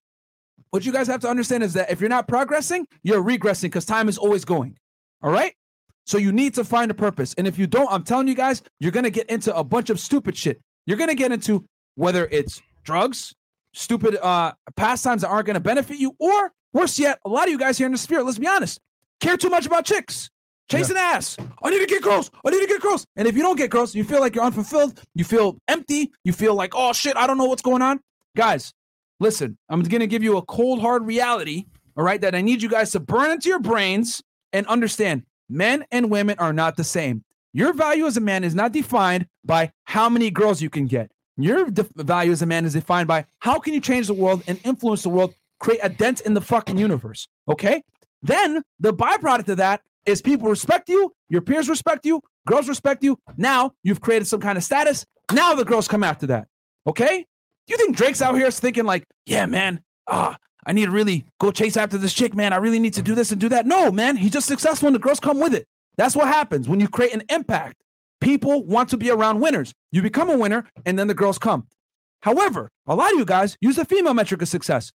what 0.72 0.86
you 0.86 0.92
guys 0.92 1.08
have 1.08 1.22
to 1.22 1.30
understand 1.30 1.64
is 1.64 1.74
that 1.74 1.92
if 1.92 2.00
you're 2.00 2.10
not 2.10 2.28
progressing, 2.28 2.88
you're 3.04 3.24
regressing 3.24 3.64
because 3.64 3.86
time 3.86 4.10
is 4.10 4.18
always 4.18 4.46
going. 4.46 4.78
All 5.22 5.32
right? 5.32 5.54
So 6.06 6.18
you 6.18 6.32
need 6.32 6.56
to 6.56 6.64
find 6.64 6.90
a 6.90 6.94
purpose. 6.94 7.34
And 7.38 7.48
if 7.48 7.58
you 7.58 7.68
don't, 7.68 7.92
I'm 7.92 8.04
telling 8.04 8.28
you 8.28 8.36
guys, 8.36 8.62
you're 8.80 8.92
going 8.92 9.04
to 9.04 9.12
get 9.12 9.30
into 9.30 9.56
a 9.56 9.64
bunch 9.64 9.90
of 9.90 10.00
stupid 10.00 10.36
shit. 10.38 10.60
You're 10.86 10.98
going 10.98 11.10
to 11.10 11.16
get 11.16 11.32
into 11.32 11.66
whether 11.96 12.28
it's 12.32 12.62
drugs, 12.84 13.36
stupid 13.74 14.16
uh 14.16 14.54
pastimes 14.76 15.22
that 15.22 15.28
aren't 15.28 15.46
going 15.46 15.56
to 15.56 15.60
benefit 15.60 15.98
you, 15.98 16.16
or 16.20 16.52
worse 16.74 16.98
yet, 16.98 17.20
a 17.26 17.30
lot 17.30 17.46
of 17.46 17.52
you 17.52 17.60
guys 17.60 17.78
here 17.78 17.86
in 17.86 17.92
the 17.92 17.98
spirit, 17.98 18.26
let's 18.26 18.40
be 18.40 18.48
honest, 18.48 18.80
care 19.20 19.38
too 19.38 19.50
much 19.50 19.66
about 19.66 19.86
chicks. 19.86 20.30
Chasing 20.70 20.98
ass. 20.98 21.36
I 21.64 21.72
need 21.72 21.80
to 21.80 21.88
get 21.88 22.04
girls. 22.04 22.30
I 22.46 22.52
need 22.52 22.62
to 22.62 22.68
get 22.68 22.80
girls. 22.80 23.06
And 23.16 23.28
if 23.28 23.36
you 23.36 23.42
don't 23.42 23.58
get 23.58 23.72
girls, 23.72 23.96
you 23.96 24.04
feel 24.04 24.20
like 24.20 24.36
you're 24.36 24.44
unfulfilled. 24.44 25.02
You 25.16 25.24
feel 25.24 25.58
empty. 25.68 26.12
You 26.24 26.32
feel 26.32 26.54
like, 26.54 26.74
oh 26.76 26.94
shit, 26.94 27.18
I 27.18 27.26
don't 27.26 27.40
know 27.40 27.46
what's 27.46 27.64
going 27.64 27.82
on. 27.82 28.00
Guys, 28.36 28.72
listen, 29.20 29.58
I'm 29.70 29.82
going 29.84 30.02
to 30.02 30.08
give 30.08 30.24
you 30.24 30.38
a 30.38 30.42
cold, 30.42 30.82
hard 30.82 31.06
reality, 31.06 31.66
all 31.98 32.04
right, 32.04 32.22
that 32.22 32.36
I 32.36 32.42
need 32.42 32.62
you 32.62 32.70
guys 32.70 32.92
to 32.92 33.00
burn 33.00 33.32
into 33.32 33.50
your 33.50 33.60
brains 33.60 34.22
and 34.54 34.66
understand 34.68 35.24
men 35.50 35.86
and 35.92 36.10
women 36.10 36.38
are 36.40 36.54
not 36.54 36.78
the 36.78 36.84
same. 36.84 37.24
Your 37.54 37.74
value 37.74 38.06
as 38.06 38.16
a 38.16 38.22
man 38.22 38.44
is 38.44 38.54
not 38.54 38.72
defined 38.72 39.28
by 39.44 39.72
how 39.86 40.08
many 40.08 40.30
girls 40.30 40.62
you 40.62 40.70
can 40.70 40.86
get. 40.86 41.12
Your 41.38 41.70
de- 41.70 41.88
value 41.96 42.32
as 42.32 42.42
a 42.42 42.46
man 42.46 42.66
is 42.66 42.74
defined 42.74 43.08
by 43.08 43.26
how 43.40 43.60
can 43.60 43.74
you 43.74 43.82
change 43.82 44.08
the 44.08 44.14
world 44.14 44.44
and 44.48 44.60
influence 44.64 45.04
the 45.04 45.10
world, 45.10 45.34
create 45.60 45.80
a 45.82 45.90
dent 45.90 46.22
in 46.22 46.34
the 46.34 46.42
fucking 46.42 46.78
universe. 46.78 47.28
Okay? 47.48 47.84
Then 48.22 48.62
the 48.80 48.94
byproduct 48.94 49.50
of 49.50 49.58
that 49.58 49.82
is 50.06 50.22
people 50.22 50.50
respect 50.50 50.90
you, 50.90 51.14
your 51.30 51.42
peers 51.42 51.70
respect 51.70 52.06
you, 52.06 52.22
girls 52.48 52.68
respect 52.68 53.04
you. 53.04 53.18
Now 53.38 53.74
you've 53.84 54.02
created 54.02 54.28
some 54.28 54.42
kind 54.42 54.58
of 54.58 54.64
status. 54.64 55.06
Now 55.32 55.56
the 55.56 55.66
girls 55.66 55.88
come 55.88 56.04
after 56.04 56.28
that. 56.28 56.48
Okay? 56.86 57.26
You 57.70 57.78
think 57.78 57.96
Drake's 57.96 58.22
out 58.22 58.36
here 58.36 58.50
thinking 58.50 58.86
like, 58.86 59.04
yeah, 59.28 59.46
man, 59.46 59.82
ah, 60.08 60.38
I 60.66 60.74
need 60.74 60.86
to 60.86 60.92
really 60.92 61.26
go 61.40 61.52
chase 61.52 61.78
after 61.78 62.00
this 62.00 62.14
chick, 62.14 62.34
man. 62.34 62.52
I 62.52 62.58
really 62.58 62.80
need 62.80 62.96
to 62.96 63.04
do 63.04 63.14
this 63.14 63.32
and 63.32 63.40
do 63.40 63.48
that. 63.50 63.68
No, 63.68 63.92
man, 63.92 64.18
he's 64.18 64.32
just 64.32 64.48
successful 64.48 64.88
and 64.88 64.96
the 64.96 65.00
girls 65.00 65.20
come 65.20 65.40
with 65.40 65.54
it. 65.54 65.68
That's 65.96 66.16
what 66.16 66.28
happens 66.28 66.68
when 66.68 66.80
you 66.80 66.88
create 66.88 67.14
an 67.14 67.24
impact. 67.30 67.76
People 68.22 68.66
want 68.66 68.90
to 68.90 68.98
be 68.98 69.12
around 69.12 69.40
winners. 69.40 69.72
You 69.92 70.02
become 70.02 70.30
a 70.30 70.38
winner 70.38 70.66
and 70.86 70.98
then 70.98 71.08
the 71.08 71.14
girls 71.14 71.38
come. 71.38 71.68
However, 72.22 72.70
a 72.88 72.96
lot 72.96 73.14
of 73.14 73.20
you 73.20 73.26
guys 73.26 73.56
use 73.62 73.76
the 73.76 73.86
female 73.86 74.16
metric 74.16 74.42
of 74.42 74.48
success. 74.48 74.92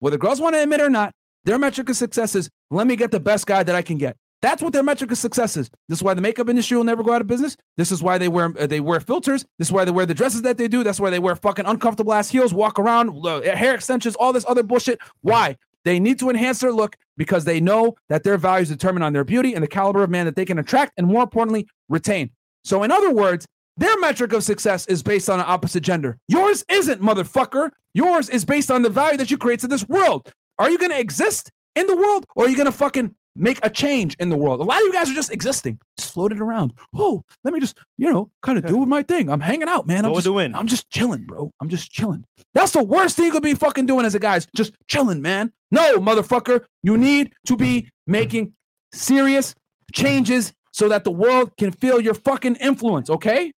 Whether 0.00 0.16
girls 0.16 0.40
want 0.40 0.54
to 0.54 0.62
admit 0.62 0.80
it 0.80 0.84
or 0.84 0.90
not, 0.90 1.12
their 1.44 1.58
metric 1.58 1.90
of 1.90 1.96
success 1.96 2.34
is 2.34 2.48
let 2.70 2.86
me 2.86 2.96
get 2.96 3.10
the 3.10 3.20
best 3.20 3.46
guy 3.46 3.62
that 3.62 3.74
I 3.74 3.82
can 3.82 3.98
get. 3.98 4.16
That's 4.44 4.62
what 4.62 4.74
their 4.74 4.82
metric 4.82 5.10
of 5.10 5.16
success 5.16 5.56
is. 5.56 5.70
This 5.88 6.00
is 6.00 6.02
why 6.02 6.12
the 6.12 6.20
makeup 6.20 6.50
industry 6.50 6.76
will 6.76 6.84
never 6.84 7.02
go 7.02 7.14
out 7.14 7.22
of 7.22 7.26
business. 7.26 7.56
This 7.78 7.90
is 7.90 8.02
why 8.02 8.18
they 8.18 8.28
wear 8.28 8.52
uh, 8.60 8.66
they 8.66 8.78
wear 8.78 9.00
filters. 9.00 9.46
This 9.58 9.68
is 9.68 9.72
why 9.72 9.86
they 9.86 9.90
wear 9.90 10.04
the 10.04 10.12
dresses 10.12 10.42
that 10.42 10.58
they 10.58 10.68
do. 10.68 10.84
That's 10.84 11.00
why 11.00 11.08
they 11.08 11.18
wear 11.18 11.34
fucking 11.34 11.64
uncomfortable 11.64 12.12
ass 12.12 12.28
heels, 12.28 12.52
walk 12.52 12.78
around, 12.78 13.26
uh, 13.26 13.40
hair 13.40 13.74
extensions, 13.74 14.14
all 14.16 14.34
this 14.34 14.44
other 14.46 14.62
bullshit. 14.62 14.98
Why? 15.22 15.56
They 15.86 15.98
need 15.98 16.18
to 16.18 16.28
enhance 16.28 16.60
their 16.60 16.72
look 16.72 16.94
because 17.16 17.46
they 17.46 17.58
know 17.58 17.94
that 18.10 18.22
their 18.22 18.36
values 18.36 18.68
determine 18.68 19.02
on 19.02 19.14
their 19.14 19.24
beauty 19.24 19.54
and 19.54 19.64
the 19.64 19.66
caliber 19.66 20.02
of 20.02 20.10
man 20.10 20.26
that 20.26 20.36
they 20.36 20.44
can 20.44 20.58
attract 20.58 20.92
and 20.98 21.06
more 21.06 21.22
importantly, 21.22 21.66
retain. 21.88 22.30
So 22.64 22.82
in 22.82 22.90
other 22.90 23.14
words, 23.14 23.46
their 23.78 23.98
metric 23.98 24.34
of 24.34 24.44
success 24.44 24.86
is 24.88 25.02
based 25.02 25.30
on 25.30 25.40
an 25.40 25.46
opposite 25.48 25.82
gender. 25.82 26.18
Yours 26.28 26.66
isn't, 26.68 27.00
motherfucker. 27.00 27.70
Yours 27.94 28.28
is 28.28 28.44
based 28.44 28.70
on 28.70 28.82
the 28.82 28.90
value 28.90 29.16
that 29.16 29.30
you 29.30 29.38
create 29.38 29.60
to 29.60 29.68
this 29.68 29.88
world. 29.88 30.30
Are 30.58 30.68
you 30.68 30.76
going 30.76 30.90
to 30.90 31.00
exist 31.00 31.50
in 31.74 31.86
the 31.86 31.96
world 31.96 32.26
or 32.36 32.44
are 32.44 32.48
you 32.50 32.56
going 32.56 32.66
to 32.66 32.72
fucking 32.72 33.14
make 33.36 33.58
a 33.62 33.70
change 33.70 34.16
in 34.20 34.28
the 34.28 34.36
world? 34.36 34.60
A 34.60 34.64
lot 34.64 34.78
of 34.78 34.82
you 34.84 34.92
guys 34.92 35.10
are 35.10 35.14
just 35.14 35.32
existing, 35.32 35.78
just 35.98 36.12
floating 36.12 36.40
around. 36.40 36.72
Oh, 36.94 37.22
let 37.42 37.54
me 37.54 37.60
just, 37.60 37.76
you 37.98 38.12
know, 38.12 38.30
kind 38.42 38.58
of 38.58 38.66
do 38.66 38.84
my 38.86 39.02
thing. 39.02 39.28
I'm 39.30 39.40
hanging 39.40 39.68
out, 39.68 39.86
man. 39.86 40.04
I'm 40.04 40.10
What 40.12 40.18
just, 40.18 40.26
doing. 40.26 40.54
I'm 40.54 40.66
just 40.66 40.88
chilling, 40.90 41.24
bro. 41.24 41.50
I'm 41.60 41.68
just 41.68 41.90
chilling. 41.90 42.24
That's 42.54 42.72
the 42.72 42.82
worst 42.82 43.16
thing 43.16 43.26
you 43.26 43.32
could 43.32 43.42
be 43.42 43.54
fucking 43.54 43.86
doing 43.86 44.04
as 44.06 44.14
a 44.14 44.18
guy 44.20 44.36
is 44.36 44.46
just 44.54 44.72
chilling, 44.88 45.20
man. 45.22 45.52
No, 45.70 45.98
motherfucker. 45.98 46.64
You 46.82 46.96
need 46.96 47.32
to 47.46 47.56
be 47.56 47.90
making 48.06 48.52
serious 48.92 49.54
changes 49.92 50.52
so 50.72 50.88
that 50.88 51.04
the 51.04 51.10
world 51.12 51.56
can 51.56 51.72
feel 51.72 52.00
your 52.00 52.14
fucking 52.14 52.56
influence, 52.56 53.08
okay? 53.10 53.52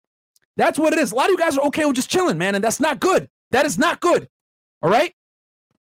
That's 0.56 0.80
what 0.80 0.94
it 0.94 1.00
is. 1.00 1.12
A 1.12 1.16
lot 1.16 1.26
of 1.26 1.32
you 1.32 1.38
guys 1.38 1.58
are 1.58 1.66
okay 1.68 1.86
with 1.86 1.96
just 1.96 2.10
chilling, 2.10 2.38
man, 2.38 2.56
and 2.56 2.64
that's 2.64 2.80
not 2.80 3.00
good. 3.00 3.30
That 3.52 3.66
is 3.66 3.78
not 3.78 4.00
good. 4.00 4.28
All 4.82 4.90
right? 4.90 5.14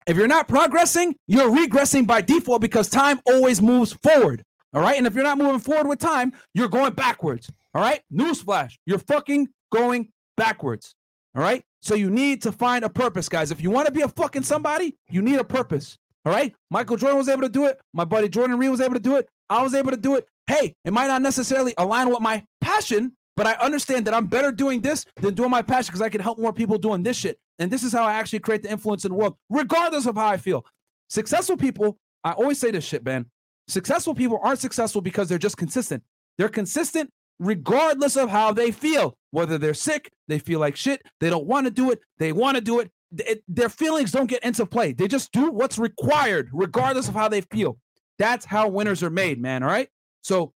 If 0.09 0.17
you're 0.17 0.27
not 0.27 0.49
progressing, 0.49 1.15
you're 1.27 1.51
regressing 1.51 2.07
by 2.07 2.23
default 2.23 2.63
because 2.63 2.89
time 2.89 3.21
always 3.27 3.61
moves 3.61 3.93
forward. 3.93 4.43
All 4.73 4.81
right? 4.81 4.97
And 4.97 5.07
if 5.07 5.15
you're 5.15 5.23
not 5.23 5.37
moving 5.37 5.61
forward 5.61 5.87
with 5.87 5.99
time, 5.99 6.33
you're 6.55 6.69
going 6.69 6.95
backwards. 6.95 7.51
All 7.75 7.83
right? 7.83 8.01
Newsflash, 8.11 8.73
you're 8.87 9.01
fucking 9.01 9.49
going 9.71 10.09
backwards. 10.39 10.95
All 11.37 11.43
right? 11.43 11.63
So 11.83 11.95
you 11.95 12.09
need 12.09 12.41
to 12.43 12.53
find 12.53 12.87
a 12.87 12.89
purpose, 12.89 13.29
guys. 13.29 13.51
If 13.51 13.63
you 13.63 13.71
want 13.71 13.85
to 13.85 13.93
be 13.93 14.01
a 14.01 14.09
fucking 14.09 14.45
somebody, 14.45 14.97
you 15.11 15.21
need 15.21 15.41
a 15.41 15.45
purpose. 15.45 15.99
All 16.25 16.33
right? 16.33 16.55
Michael 16.71 16.97
Jordan 16.97 17.19
was 17.19 17.29
able 17.29 17.43
to 17.43 17.51
do 17.51 17.67
it. 17.67 17.79
My 17.93 18.07
buddy 18.07 18.31
Jordan 18.31 18.57
Reed 18.57 18.71
was 18.71 18.81
able 18.81 18.95
to 18.95 19.01
do 19.01 19.17
it. 19.17 19.29
I 19.51 19.63
was 19.63 19.75
able 19.75 19.91
to 19.91 19.99
do 19.99 20.17
it. 20.17 20.27
Hey, 20.47 20.75
it 20.87 20.95
might 20.95 21.09
not 21.09 21.21
necessarily 21.21 21.75
align 21.77 22.09
with 22.09 22.21
my 22.21 22.43
passion, 22.63 23.13
but 23.39 23.47
I 23.47 23.53
understand 23.65 24.05
that 24.07 24.15
I'm 24.15 24.27
better 24.27 24.51
doing 24.51 24.81
this 24.81 25.07
than 25.23 25.35
doing 25.35 25.51
my 25.51 25.63
passion 25.63 25.87
because 25.93 26.03
I 26.03 26.09
can 26.09 26.21
help 26.21 26.39
more 26.41 26.53
people 26.53 26.77
doing 26.77 27.05
this 27.05 27.17
shit. 27.17 27.39
And 27.61 27.71
this 27.71 27.85
is 27.85 27.93
how 27.93 28.03
I 28.05 28.15
actually 28.15 28.41
create 28.41 28.65
the 28.65 28.71
influence 28.71 29.05
in 29.05 29.13
the 29.13 29.17
world, 29.17 29.37
regardless 29.49 30.07
of 30.07 30.17
how 30.17 30.27
I 30.27 30.37
feel. 30.37 30.67
Successful 31.09 31.57
people, 31.57 31.97
I 32.25 32.33
always 32.33 32.59
say 32.59 32.73
this 32.73 32.85
shit, 32.85 33.05
man. 33.05 33.27
Successful 33.69 34.15
people 34.15 34.41
aren't 34.43 34.59
successful 34.59 35.01
because 35.01 35.29
they're 35.29 35.39
just 35.39 35.57
consistent. 35.57 36.03
They're 36.37 36.49
consistent 36.49 37.11
regardless 37.39 38.17
of 38.17 38.29
how 38.29 38.53
they 38.53 38.73
feel. 38.73 39.15
Whether 39.31 39.57
they're 39.57 39.75
sick, 39.75 40.11
they 40.27 40.41
feel 40.41 40.59
like 40.59 40.75
shit, 40.75 41.03
they 41.21 41.31
don't 41.31 41.47
want 41.47 41.67
to 41.67 41.71
do 41.71 41.93
it, 41.93 42.01
they 42.19 42.33
want 42.33 42.57
to 42.57 42.61
do 42.61 42.81
it. 42.81 42.91
It- 43.19 43.45
Their 43.47 43.69
feelings 43.69 44.11
don't 44.11 44.27
get 44.27 44.43
into 44.43 44.67
play. 44.67 44.93
They 44.93 45.07
just 45.07 45.31
do 45.33 45.51
what's 45.53 45.79
required, 45.79 46.49
regardless 46.53 47.09
of 47.09 47.15
how 47.15 47.29
they 47.29 47.43
feel. 47.43 47.79
That's 48.19 48.45
how 48.45 48.69
winners 48.69 49.03
are 49.05 49.11
made, 49.11 49.41
man. 49.41 49.63
All 49.63 49.69
right. 49.69 49.89
So 50.23 50.53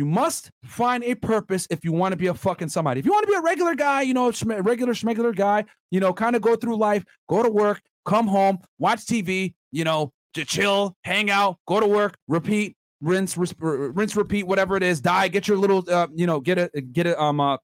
you 0.00 0.06
must 0.06 0.50
find 0.64 1.04
a 1.04 1.14
purpose 1.14 1.66
if 1.68 1.84
you 1.84 1.92
want 1.92 2.12
to 2.12 2.16
be 2.16 2.28
a 2.28 2.32
fucking 2.32 2.70
somebody. 2.70 3.00
If 3.00 3.04
you 3.04 3.12
want 3.12 3.24
to 3.26 3.30
be 3.30 3.36
a 3.36 3.42
regular 3.42 3.74
guy, 3.74 4.00
you 4.00 4.14
know, 4.14 4.32
regular 4.46 4.94
schmegular 4.94 5.36
guy, 5.36 5.66
you 5.90 6.00
know, 6.00 6.14
kind 6.14 6.34
of 6.34 6.40
go 6.40 6.56
through 6.56 6.76
life, 6.76 7.04
go 7.28 7.42
to 7.42 7.50
work, 7.50 7.82
come 8.06 8.26
home, 8.26 8.60
watch 8.78 9.00
TV, 9.00 9.52
you 9.72 9.84
know, 9.84 10.10
to 10.32 10.46
chill, 10.46 10.96
hang 11.04 11.30
out, 11.30 11.58
go 11.68 11.80
to 11.80 11.86
work, 11.86 12.16
repeat, 12.28 12.78
rinse, 13.02 13.36
ris- 13.36 13.52
rinse, 13.58 14.16
repeat, 14.16 14.46
whatever 14.46 14.74
it 14.74 14.82
is, 14.82 15.02
die, 15.02 15.28
get 15.28 15.46
your 15.46 15.58
little, 15.58 15.84
uh, 15.90 16.06
you 16.14 16.26
know, 16.26 16.40
get 16.40 16.56
a, 16.56 16.70
get 16.80 17.06
a, 17.06 17.20
um, 17.20 17.38
uh, 17.38 17.58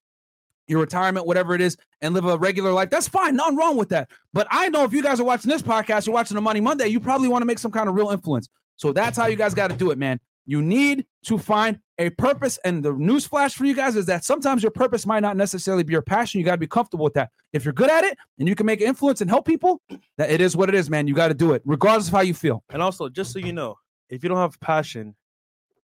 your 0.69 0.81
retirement, 0.81 1.27
whatever 1.27 1.55
it 1.55 1.63
is, 1.63 1.79
and 2.03 2.13
live 2.13 2.27
a 2.27 2.37
regular 2.37 2.71
life. 2.71 2.91
That's 2.91 3.09
fine. 3.09 3.35
Nothing 3.35 3.57
wrong 3.57 3.79
with 3.79 3.89
that. 3.89 4.11
But 4.35 4.47
I 4.51 4.69
know 4.69 4.85
if 4.85 4.93
you 4.93 5.03
guys 5.03 5.21
are 5.21 5.25
watching 5.25 5.51
this 5.51 5.63
podcast, 5.63 6.05
you're 6.07 6.13
watching 6.13 6.35
the 6.35 6.43
Money 6.43 6.61
Monday, 6.61 6.89
you 6.89 7.01
probably 7.01 7.29
want 7.29 7.41
to 7.41 7.47
make 7.47 7.59
some 7.59 7.73
kind 7.73 7.89
of 7.89 7.95
real 7.95 8.11
influence. 8.11 8.51
So 8.77 8.93
that's 8.93 9.17
how 9.17 9.25
you 9.25 9.37
guys 9.37 9.55
got 9.55 9.71
to 9.71 9.77
do 9.77 9.91
it, 9.91 9.97
man. 9.97 10.21
You 10.45 10.61
need 10.61 11.07
to 11.25 11.39
find 11.39 11.79
a 11.99 12.11
purpose. 12.11 12.59
And 12.65 12.83
the 12.83 12.93
news 12.93 13.27
flash 13.27 13.55
for 13.55 13.65
you 13.65 13.75
guys 13.75 13.97
is 13.97 14.07
that 14.07 14.25
sometimes 14.25 14.63
your 14.63 14.73
purpose 14.73 15.07
might 15.07 15.21
not 15.21 15.37
necessarily 15.37 15.83
be 15.83 15.93
your 15.93 16.03
passion. 16.03 16.39
You 16.39 16.45
got 16.45 16.53
to 16.53 16.59
be 16.59 16.67
comfortable 16.67 17.05
with 17.05 17.15
that. 17.15 17.31
If 17.53 17.65
you're 17.65 17.73
good 17.73 17.91
at 17.91 18.05
it 18.05 18.19
and 18.39 18.49
you 18.49 18.55
can 18.55 18.67
make 18.67 18.81
influence 18.81 19.21
and 19.21 19.31
help 19.31 19.47
people, 19.47 19.81
that 20.19 20.31
it 20.31 20.41
is 20.41 20.57
what 20.57 20.69
it 20.69 20.75
is, 20.75 20.91
man. 20.91 21.07
You 21.07 21.15
got 21.15 21.29
to 21.29 21.35
do 21.35 21.53
it, 21.53 21.63
regardless 21.65 22.09
of 22.09 22.15
how 22.15 22.21
you 22.21 22.35
feel. 22.35 22.63
And 22.71 22.83
also, 22.83 23.09
just 23.09 23.33
so 23.33 23.39
you 23.39 23.53
know, 23.53 23.77
if 24.09 24.23
you 24.23 24.29
don't 24.29 24.39
have 24.39 24.59
passion, 24.61 25.15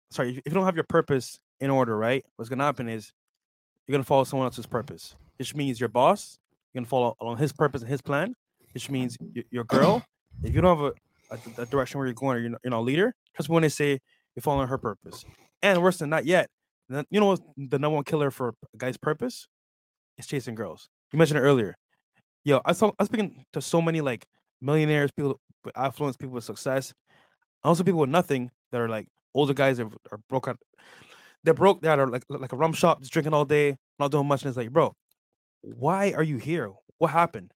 sorry, 0.09 0.31
if 0.31 0.41
you 0.45 0.53
don't 0.53 0.65
have 0.65 0.75
your 0.75 0.83
purpose 0.83 1.39
in 1.59 1.69
order, 1.69 1.97
right? 1.97 2.23
What's 2.35 2.49
gonna 2.49 2.63
happen 2.63 2.89
is 2.89 3.13
you're 3.87 3.93
gonna 3.93 4.03
follow 4.03 4.23
someone 4.23 4.47
else's 4.47 4.65
purpose, 4.65 5.15
which 5.37 5.55
means 5.55 5.79
your 5.79 5.89
boss, 5.89 6.37
you're 6.73 6.81
gonna 6.81 6.89
follow 6.89 7.15
along 7.21 7.37
his 7.37 7.53
purpose 7.53 7.81
and 7.81 7.89
his 7.89 8.01
plan, 8.01 8.35
which 8.73 8.89
means 8.89 9.17
your 9.49 9.63
girl, 9.63 10.03
if 10.43 10.53
you 10.53 10.61
don't 10.61 10.77
have 10.77 10.93
a, 11.31 11.59
a, 11.59 11.63
a 11.63 11.65
direction 11.67 11.99
where 11.99 12.07
you're 12.07 12.13
going 12.13 12.37
or 12.37 12.39
you're 12.41 12.49
not, 12.49 12.61
you're 12.63 12.71
not 12.71 12.79
a 12.79 12.81
leader, 12.81 13.15
trust 13.35 13.49
me 13.49 13.53
when 13.53 13.63
they 13.63 13.69
say 13.69 13.99
you're 14.35 14.41
following 14.41 14.67
her 14.67 14.77
purpose. 14.77 15.25
And 15.63 15.81
worse 15.81 15.97
than 15.97 16.09
that 16.11 16.25
yet, 16.25 16.49
you 17.09 17.19
know 17.19 17.27
what's 17.27 17.41
the 17.55 17.79
number 17.79 17.95
one 17.95 18.03
killer 18.03 18.31
for 18.31 18.49
a 18.49 18.77
guy's 18.77 18.97
purpose? 18.97 19.47
Is 20.17 20.27
chasing 20.27 20.55
girls. 20.55 20.89
You 21.11 21.19
mentioned 21.19 21.39
it 21.39 21.43
earlier. 21.43 21.75
Yo, 22.43 22.59
I 22.65 22.73
saw 22.73 22.89
I 22.89 22.93
was 22.99 23.07
speaking 23.07 23.45
to 23.53 23.61
so 23.61 23.81
many 23.81 24.01
like 24.01 24.25
millionaires, 24.61 25.11
people 25.11 25.39
with 25.63 25.77
affluence, 25.77 26.17
people 26.17 26.35
with 26.35 26.43
success, 26.43 26.93
also 27.63 27.83
people 27.83 28.01
with 28.01 28.09
nothing 28.09 28.51
that 28.71 28.81
are 28.81 28.89
like 28.89 29.07
older 29.33 29.53
guys 29.53 29.77
that 29.77 29.87
are 30.11 30.19
broke 30.29 30.47
out. 30.47 30.57
They're 31.43 31.53
broke 31.53 31.81
that 31.81 31.97
are 31.97 32.07
like 32.07 32.23
like 32.29 32.51
a 32.51 32.57
rum 32.57 32.73
shop, 32.73 32.99
just 32.99 33.11
drinking 33.11 33.33
all 33.33 33.45
day, 33.45 33.77
not 33.99 34.11
doing 34.11 34.27
much. 34.27 34.43
And 34.43 34.49
it's 34.49 34.57
like, 34.57 34.71
bro, 34.71 34.93
why 35.61 36.11
are 36.11 36.23
you 36.23 36.37
here? 36.37 36.71
What 36.97 37.11
happened? 37.11 37.51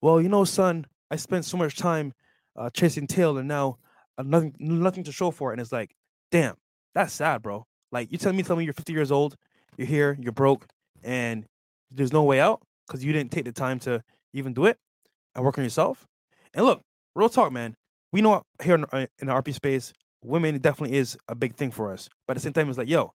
Well, 0.00 0.20
you 0.20 0.28
know, 0.28 0.44
son, 0.44 0.86
I 1.10 1.16
spent 1.16 1.44
so 1.44 1.56
much 1.56 1.76
time 1.76 2.12
uh, 2.56 2.70
chasing 2.70 3.06
tail, 3.06 3.38
and 3.38 3.46
now 3.46 3.78
uh, 4.18 4.22
nothing 4.24 4.54
nothing 4.58 5.04
to 5.04 5.12
show 5.12 5.30
for 5.30 5.50
it. 5.50 5.54
And 5.54 5.60
it's 5.60 5.72
like, 5.72 5.94
damn, 6.30 6.56
that's 6.94 7.12
sad, 7.12 7.42
bro. 7.42 7.64
Like 7.90 8.10
you 8.10 8.18
telling 8.18 8.36
me, 8.36 8.42
tell 8.42 8.56
me 8.56 8.64
you're 8.64 8.72
50 8.72 8.92
years 8.92 9.12
old, 9.12 9.36
you're 9.76 9.86
here, 9.86 10.16
you're 10.20 10.32
broke, 10.32 10.66
and 11.02 11.44
there's 11.90 12.12
no 12.12 12.22
way 12.22 12.40
out 12.40 12.62
because 12.86 13.04
you 13.04 13.12
didn't 13.12 13.32
take 13.32 13.44
the 13.44 13.52
time 13.52 13.78
to 13.80 14.02
even 14.32 14.54
do 14.54 14.66
it 14.66 14.78
and 15.34 15.44
work 15.44 15.58
on 15.58 15.64
yourself. 15.64 16.06
And 16.54 16.64
look, 16.64 16.82
real 17.14 17.28
talk, 17.28 17.52
man. 17.52 17.74
We 18.12 18.20
know 18.20 18.42
here 18.62 18.74
in, 18.74 18.84
uh, 18.92 19.06
in 19.18 19.28
the 19.28 19.32
RP 19.32 19.54
space, 19.54 19.92
women 20.22 20.58
definitely 20.58 20.96
is 20.96 21.16
a 21.28 21.34
big 21.34 21.54
thing 21.54 21.70
for 21.70 21.92
us. 21.92 22.08
But 22.26 22.36
at 22.36 22.40
the 22.40 22.42
same 22.42 22.52
time, 22.52 22.68
it's 22.68 22.78
like, 22.78 22.88
yo, 22.88 23.12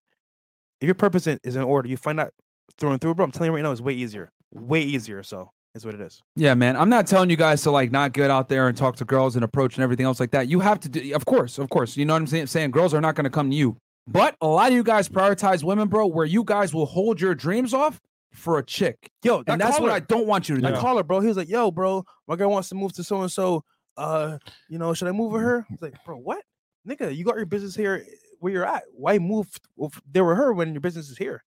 if 0.81 0.85
your 0.85 0.95
purpose 0.95 1.27
is 1.27 1.55
in 1.55 1.63
order, 1.63 1.87
you 1.87 1.97
find 1.97 2.19
that 2.19 2.33
through 2.77 2.91
and 2.91 3.01
through, 3.01 3.15
bro. 3.15 3.25
I'm 3.25 3.31
telling 3.31 3.51
you 3.51 3.55
right 3.55 3.61
now, 3.61 3.71
it's 3.71 3.81
way 3.81 3.93
easier, 3.93 4.31
way 4.53 4.81
easier. 4.81 5.23
So 5.23 5.51
is 5.77 5.85
what 5.85 5.95
it 5.95 6.01
is. 6.01 6.21
Yeah, 6.35 6.53
man. 6.53 6.75
I'm 6.75 6.89
not 6.89 7.07
telling 7.07 7.29
you 7.29 7.37
guys 7.37 7.61
to 7.63 7.71
like 7.71 7.91
not 7.91 8.11
get 8.11 8.29
out 8.29 8.49
there 8.49 8.67
and 8.67 8.77
talk 8.77 8.97
to 8.97 9.05
girls 9.05 9.35
and 9.35 9.43
approach 9.45 9.75
and 9.75 9.83
everything 9.83 10.05
else 10.05 10.19
like 10.19 10.31
that. 10.31 10.49
You 10.49 10.59
have 10.59 10.79
to 10.81 10.89
do, 10.89 11.15
of 11.15 11.25
course, 11.25 11.57
of 11.57 11.69
course. 11.69 11.95
You 11.95 12.05
know 12.05 12.13
what 12.13 12.21
I'm 12.21 12.27
saying? 12.27 12.47
Saying 12.47 12.71
girls 12.71 12.93
are 12.93 13.01
not 13.01 13.15
going 13.15 13.23
to 13.23 13.29
come 13.29 13.49
to 13.49 13.55
you, 13.55 13.77
but 14.07 14.35
a 14.41 14.47
lot 14.47 14.69
of 14.69 14.73
you 14.73 14.83
guys 14.83 15.07
prioritize 15.07 15.63
women, 15.63 15.87
bro, 15.87 16.07
where 16.07 16.25
you 16.25 16.43
guys 16.43 16.73
will 16.73 16.85
hold 16.85 17.21
your 17.21 17.33
dreams 17.35 17.73
off 17.73 18.01
for 18.33 18.59
a 18.59 18.63
chick, 18.63 19.09
Yo, 19.23 19.43
and 19.47 19.59
that's 19.59 19.79
what 19.79 19.89
I 19.89 19.99
don't 19.99 20.27
want 20.27 20.47
you 20.47 20.55
to 20.55 20.61
do. 20.61 20.67
I 20.67 20.79
call 20.79 20.97
her, 20.97 21.03
bro. 21.03 21.21
He 21.21 21.27
was 21.27 21.37
like, 21.37 21.49
"Yo, 21.49 21.71
bro, 21.71 22.05
my 22.27 22.35
girl 22.35 22.51
wants 22.51 22.69
to 22.69 22.75
move 22.75 22.93
to 22.93 23.03
so 23.03 23.21
and 23.21 23.31
so. 23.31 23.63
Uh, 23.95 24.37
you 24.69 24.77
know, 24.77 24.93
should 24.93 25.07
I 25.07 25.11
move 25.11 25.31
with 25.31 25.41
her?" 25.41 25.65
I 25.67 25.73
was 25.73 25.81
like, 25.81 25.95
"Bro, 26.05 26.17
what, 26.17 26.43
nigga? 26.87 27.15
You 27.15 27.23
got 27.23 27.37
your 27.37 27.47
business 27.47 27.75
here 27.75 28.05
where 28.39 28.53
you're 28.53 28.65
at. 28.65 28.83
Why 28.93 29.17
move 29.17 29.47
with- 29.75 29.99
there 30.11 30.23
with 30.23 30.37
her 30.37 30.53
when 30.53 30.73
your 30.73 30.81
business 30.81 31.09
is 31.09 31.17
here?" 31.17 31.43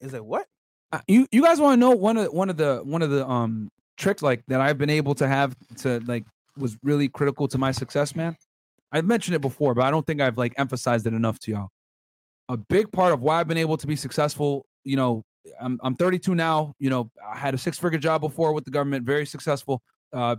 He's 0.00 0.12
like, 0.12 0.24
"What?" 0.24 0.46
You 1.08 1.26
you 1.32 1.42
guys 1.42 1.60
want 1.60 1.74
to 1.74 1.80
know 1.80 1.92
one 1.92 2.16
of 2.16 2.32
one 2.32 2.50
of 2.50 2.56
the 2.56 2.80
one 2.84 3.02
of 3.02 3.10
the 3.10 3.26
um 3.26 3.70
tricks 3.96 4.22
like 4.22 4.42
that 4.48 4.60
I've 4.60 4.78
been 4.78 4.90
able 4.90 5.14
to 5.16 5.28
have 5.28 5.56
to 5.78 6.00
like 6.06 6.24
was 6.56 6.76
really 6.82 7.08
critical 7.08 7.48
to 7.48 7.58
my 7.58 7.72
success, 7.72 8.14
man. 8.14 8.36
I've 8.90 9.06
mentioned 9.06 9.34
it 9.34 9.40
before, 9.40 9.74
but 9.74 9.84
I 9.84 9.90
don't 9.90 10.06
think 10.06 10.20
I've 10.20 10.36
like 10.36 10.52
emphasized 10.58 11.06
it 11.06 11.14
enough 11.14 11.38
to 11.40 11.50
y'all. 11.50 11.68
A 12.48 12.56
big 12.56 12.92
part 12.92 13.12
of 13.12 13.22
why 13.22 13.40
I've 13.40 13.48
been 13.48 13.56
able 13.56 13.78
to 13.78 13.86
be 13.86 13.96
successful, 13.96 14.66
you 14.84 14.96
know, 14.96 15.22
I'm 15.60 15.80
I'm 15.82 15.94
32 15.94 16.34
now. 16.34 16.74
You 16.78 16.90
know, 16.90 17.10
I 17.26 17.36
had 17.36 17.54
a 17.54 17.58
six 17.58 17.78
figure 17.78 17.98
job 17.98 18.20
before 18.20 18.52
with 18.52 18.64
the 18.64 18.70
government, 18.70 19.06
very 19.06 19.26
successful. 19.26 19.82
Uh, 20.12 20.36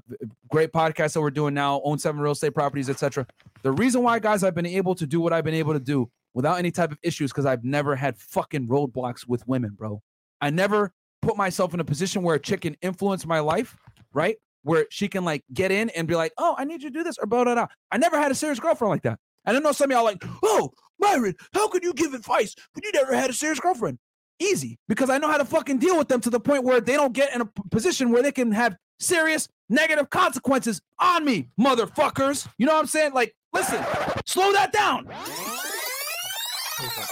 great 0.52 0.72
podcast 0.72 1.14
that 1.14 1.22
we're 1.22 1.32
doing 1.32 1.56
now, 1.56 1.82
own 1.84 1.98
seven 1.98 2.22
real 2.22 2.34
estate 2.34 2.54
properties, 2.54 2.92
etc. 2.92 3.26
The 3.64 3.72
reason 3.72 4.04
why, 4.04 4.20
guys, 4.20 4.44
I've 4.44 4.54
been 4.54 4.68
able 4.68 4.94
to 4.94 5.08
do 5.08 5.20
what 5.20 5.34
I've 5.34 5.44
been 5.44 5.56
able 5.56 5.74
to 5.74 5.80
do 5.80 6.12
without 6.36 6.60
any 6.60 6.70
type 6.70 6.92
of 6.92 7.00
issues, 7.02 7.32
because 7.32 7.48
I've 7.48 7.64
never 7.64 7.96
had 7.96 8.16
fucking 8.20 8.68
roadblocks 8.68 9.28
with 9.28 9.48
women, 9.48 9.72
bro. 9.72 10.00
I 10.44 10.50
never 10.50 10.92
put 11.22 11.38
myself 11.38 11.74
in 11.74 11.80
a 11.80 11.86
position 11.86 12.22
where 12.22 12.36
a 12.36 12.40
chick 12.40 12.62
can 12.62 12.76
influence 12.82 13.26
my 13.26 13.40
life, 13.40 13.78
right? 14.14 14.38
where 14.64 14.88
she 14.90 15.08
can 15.08 15.24
like 15.24 15.44
get 15.54 15.72
in 15.72 15.90
and 15.92 16.08
be 16.08 16.16
like, 16.16 16.34
"Oh, 16.38 16.56
I 16.58 16.64
need 16.64 16.82
you 16.82 16.90
to 16.90 16.94
do 16.94 17.04
this," 17.04 17.18
or 17.18 17.28
blah 17.28 17.44
blah 17.44 17.54
blah. 17.54 17.68
I 17.92 17.98
never 17.98 18.20
had 18.20 18.32
a 18.32 18.36
serious 18.36 18.60
girlfriend 18.60 18.90
like 18.90 19.04
that. 19.04 19.20
And 19.46 19.56
I 19.56 19.60
know 19.60 19.72
some 19.72 19.92
of 19.92 19.96
y'all 19.96 20.04
like, 20.04 20.24
"Oh, 20.42 20.72
Myron, 21.00 21.36
how 21.54 21.68
could 21.68 21.84
you 21.84 21.94
give 21.94 22.14
advice 22.14 22.56
when 22.74 22.84
you 22.84 22.92
never 22.94 23.14
had 23.14 23.30
a 23.30 23.34
serious 23.34 23.60
girlfriend?" 23.60 24.00
Easy, 24.40 24.80
because 24.88 25.10
I 25.10 25.20
know 25.20 25.30
how 25.30 25.38
to 25.38 25.46
fucking 25.46 25.78
deal 25.78 25.98
with 25.98 26.08
them 26.08 26.20
to 26.22 26.30
the 26.30 26.40
point 26.40 26.64
where 26.64 26.82
they 26.82 26.94
don't 26.94 27.14
get 27.14 27.34
in 27.36 27.42
a 27.42 27.46
position 27.72 28.12
where 28.12 28.24
they 28.24 28.32
can 28.32 28.52
have 28.52 28.76
serious 29.00 29.48
negative 29.70 30.10
consequences 30.10 30.82
on 31.00 31.24
me, 31.24 31.50
motherfuckers. 31.60 32.48
You 32.58 32.66
know 32.66 32.74
what 32.74 32.80
I'm 32.80 32.88
saying? 32.88 33.14
Like, 33.14 33.36
listen, 33.54 33.84
slow 34.26 34.52
that 34.54 34.72
down. 34.72 35.08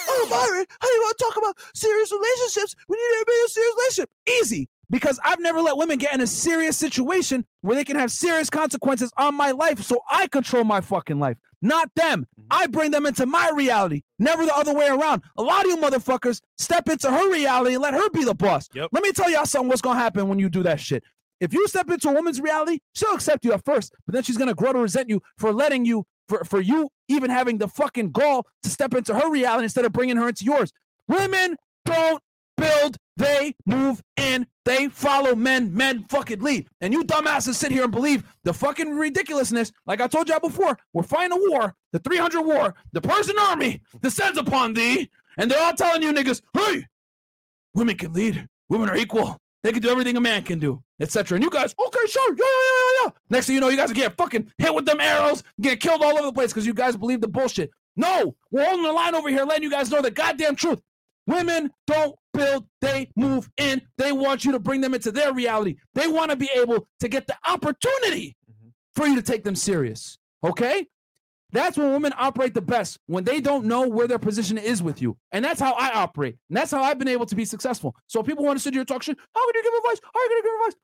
Oh, 0.08 0.28
Myron, 0.30 0.66
how 0.80 0.88
do 0.88 0.94
you 0.94 1.02
want 1.02 1.18
to 1.18 1.24
talk 1.24 1.38
about 1.38 1.58
serious 1.74 2.12
relationships 2.12 2.76
We 2.88 2.98
need 2.98 3.10
never 3.14 3.26
been 3.26 3.36
in 3.36 3.46
a 3.46 3.50
serious 3.50 3.76
relationship? 3.78 4.10
Easy, 4.28 4.70
because 4.90 5.20
I've 5.24 5.40
never 5.40 5.62
let 5.62 5.78
women 5.78 5.98
get 5.98 6.14
in 6.14 6.22
a 6.22 6.28
serious 6.28 6.78
situation 6.78 7.46
where 7.62 7.76
they 7.76 7.84
can 7.84 7.98
have 7.98 8.12
serious 8.12 8.50
consequences 8.50 9.12
on 9.18 9.36
my 9.36 9.52
life. 9.52 9.82
So 9.82 10.02
I 10.10 10.28
control 10.28 10.64
my 10.64 10.82
fucking 10.82 11.20
life, 11.20 11.38
not 11.62 11.90
them. 11.96 12.28
Mm-hmm. 12.40 12.48
I 12.52 12.68
bring 12.68 12.92
them 12.92 13.06
into 13.06 13.26
my 13.26 13.52
reality, 13.56 14.02
never 14.20 14.46
the 14.46 14.56
other 14.56 14.74
way 14.74 14.88
around. 14.88 15.24
A 15.38 15.42
lot 15.42 15.66
of 15.66 15.72
you 15.72 15.78
motherfuckers 15.78 16.42
step 16.58 16.90
into 16.90 17.10
her 17.10 17.32
reality 17.32 17.74
and 17.74 17.82
let 17.82 17.94
her 17.94 18.10
be 18.10 18.24
the 18.24 18.36
boss. 18.36 18.70
Yep. 18.74 18.90
Let 18.92 19.04
me 19.04 19.12
tell 19.12 19.30
y'all 19.30 19.46
something 19.46 19.70
what's 19.70 19.82
going 19.82 19.98
to 19.98 20.04
happen 20.04 20.28
when 20.28 20.40
you 20.40 20.50
do 20.50 20.64
that 20.64 20.80
shit. 20.80 21.04
If 21.42 21.54
you 21.54 21.68
step 21.68 21.90
into 21.90 22.08
a 22.08 22.14
woman's 22.14 22.40
reality, 22.40 22.80
she'll 22.94 23.16
accept 23.16 23.44
you 23.44 23.52
at 23.52 23.66
first, 23.66 23.96
but 24.06 24.14
then 24.14 24.22
she's 24.22 24.38
gonna 24.38 24.54
grow 24.54 24.74
to 24.74 24.80
resent 24.80 25.10
you 25.10 25.24
for 25.38 25.52
letting 25.52 25.86
you, 25.86 26.06
for, 26.32 26.46
for 26.46 26.62
you 26.62 26.90
even 27.10 27.30
having 27.30 27.58
the 27.58 27.68
fucking 27.68 28.12
gall 28.12 28.48
to 28.64 28.70
step 28.70 28.94
into 28.94 29.14
her 29.14 29.30
reality 29.30 29.66
instead 29.66 29.84
of 29.84 29.92
bringing 29.92 30.16
her 30.16 30.30
into 30.30 30.46
yours. 30.46 30.72
Women 31.10 31.58
don't 31.84 32.24
build, 32.56 32.96
they 33.18 33.54
move 33.66 34.02
in, 34.16 34.48
they 34.64 34.88
follow 34.88 35.36
men, 35.36 35.74
men 35.74 36.06
fucking 36.10 36.40
lead. 36.40 36.70
And 36.80 36.94
you 36.94 37.04
dumbasses 37.04 37.56
sit 37.56 37.72
here 37.72 37.84
and 37.84 37.92
believe 37.92 38.24
the 38.46 38.54
fucking 38.54 38.96
ridiculousness. 38.96 39.74
Like 39.86 40.00
I 40.00 40.08
told 40.08 40.30
y'all 40.30 40.40
before, 40.40 40.78
we're 40.94 41.04
fighting 41.04 41.38
a 41.38 41.50
war, 41.50 41.76
the 41.92 42.00
300 42.00 42.42
war, 42.44 42.76
the 42.94 43.02
Persian 43.02 43.38
army 43.38 43.82
descends 44.02 44.38
upon 44.38 44.74
thee, 44.74 45.10
and 45.38 45.52
they're 45.52 45.62
all 45.62 45.74
telling 45.74 46.02
you 46.02 46.14
niggas, 46.14 46.42
hey, 46.54 46.86
women 47.74 47.98
can 47.98 48.14
lead, 48.14 48.48
women 48.70 48.90
are 48.90 48.96
equal. 48.96 49.38
They 49.64 49.72
can 49.72 49.82
do 49.82 49.90
everything 49.90 50.18
a 50.18 50.22
man 50.22 50.44
can 50.44 50.58
do, 50.58 50.82
etc. 51.00 51.36
And 51.36 51.44
you 51.44 51.50
guys, 51.50 51.76
okay, 51.88 52.08
sure, 52.08 52.34
yeah, 52.34 52.46
yeah, 52.46 52.46
yeah, 52.46 53.06
yeah. 53.06 53.12
Next 53.30 53.46
thing 53.46 53.56
you 53.56 53.62
know, 53.62 53.70
you 53.70 53.78
guys 53.78 53.92
get 53.94 54.18
fucking 54.18 54.52
hit 54.58 54.74
with 54.74 54.86
them 54.86 55.00
arrows, 55.00 55.44
get 55.60 55.80
killed 55.80 56.02
all 56.02 56.18
over 56.18 56.28
the 56.28 56.34
place 56.34 56.52
because 56.52 56.66
you 56.66 56.74
guys 56.74 56.98
believe 56.98 57.22
the 57.22 57.28
bullshit. 57.28 57.70
No, 57.96 58.36
we're 58.50 58.66
holding 58.66 58.84
the 58.84 58.92
line 58.92 59.14
over 59.14 59.30
here, 59.30 59.44
letting 59.44 59.64
you 59.64 59.70
guys 59.70 59.92
know 59.92 60.02
the 60.02 60.10
goddamn 60.10 60.56
truth. 60.56 60.82
Women 61.28 61.70
don't 61.86 62.16
build, 62.34 62.66
they 62.82 63.12
move 63.16 63.50
in. 63.58 63.82
They 63.98 64.12
want 64.12 64.44
you 64.44 64.52
to 64.54 64.60
bring 64.60 64.82
them 64.82 64.94
into 64.94 65.12
their 65.12 65.34
reality. 65.34 65.76
They 65.94 66.08
want 66.08 66.32
to 66.32 66.38
be 66.38 66.50
able 66.56 66.88
to 67.00 67.08
get 67.08 67.28
the 67.28 67.36
opportunity 67.48 68.36
mm-hmm. 68.50 68.70
for 68.96 69.08
you 69.08 69.16
to 69.16 69.22
take 69.22 69.44
them 69.44 69.56
serious. 69.56 70.18
Okay? 70.44 70.88
That's 71.52 71.78
when 71.78 71.92
women 71.92 72.14
operate 72.18 72.54
the 72.54 72.62
best, 72.62 73.00
when 73.08 73.24
they 73.24 73.42
don't 73.42 73.66
know 73.66 73.88
where 73.88 74.08
their 74.08 74.20
position 74.20 74.58
is 74.58 74.82
with 74.82 75.02
you. 75.02 75.18
And 75.32 75.44
that's 75.44 75.60
how 75.60 75.74
I 75.74 75.92
operate. 75.92 76.38
And 76.50 76.58
that's 76.58 76.72
how 76.72 76.84
I've 76.84 77.00
been 77.00 77.08
able 77.08 77.26
to 77.26 77.36
be 77.36 77.46
successful. 77.46 77.96
So 78.08 78.24
people 78.24 78.46
want 78.46 78.58
to 78.58 78.64
sit 78.64 78.74
here 78.74 78.82
and 78.82 78.88
talk 78.88 79.04
shit. 79.04 79.18
How 79.36 79.52
can 79.52 79.56
you 79.56 79.64
give 79.64 79.74
advice? 79.74 80.00
How 80.04 80.12
can 80.12 80.22
you 80.22 80.30
going 80.30 80.42
to 80.42 80.48
give 80.48 80.68
advice? 80.68 80.76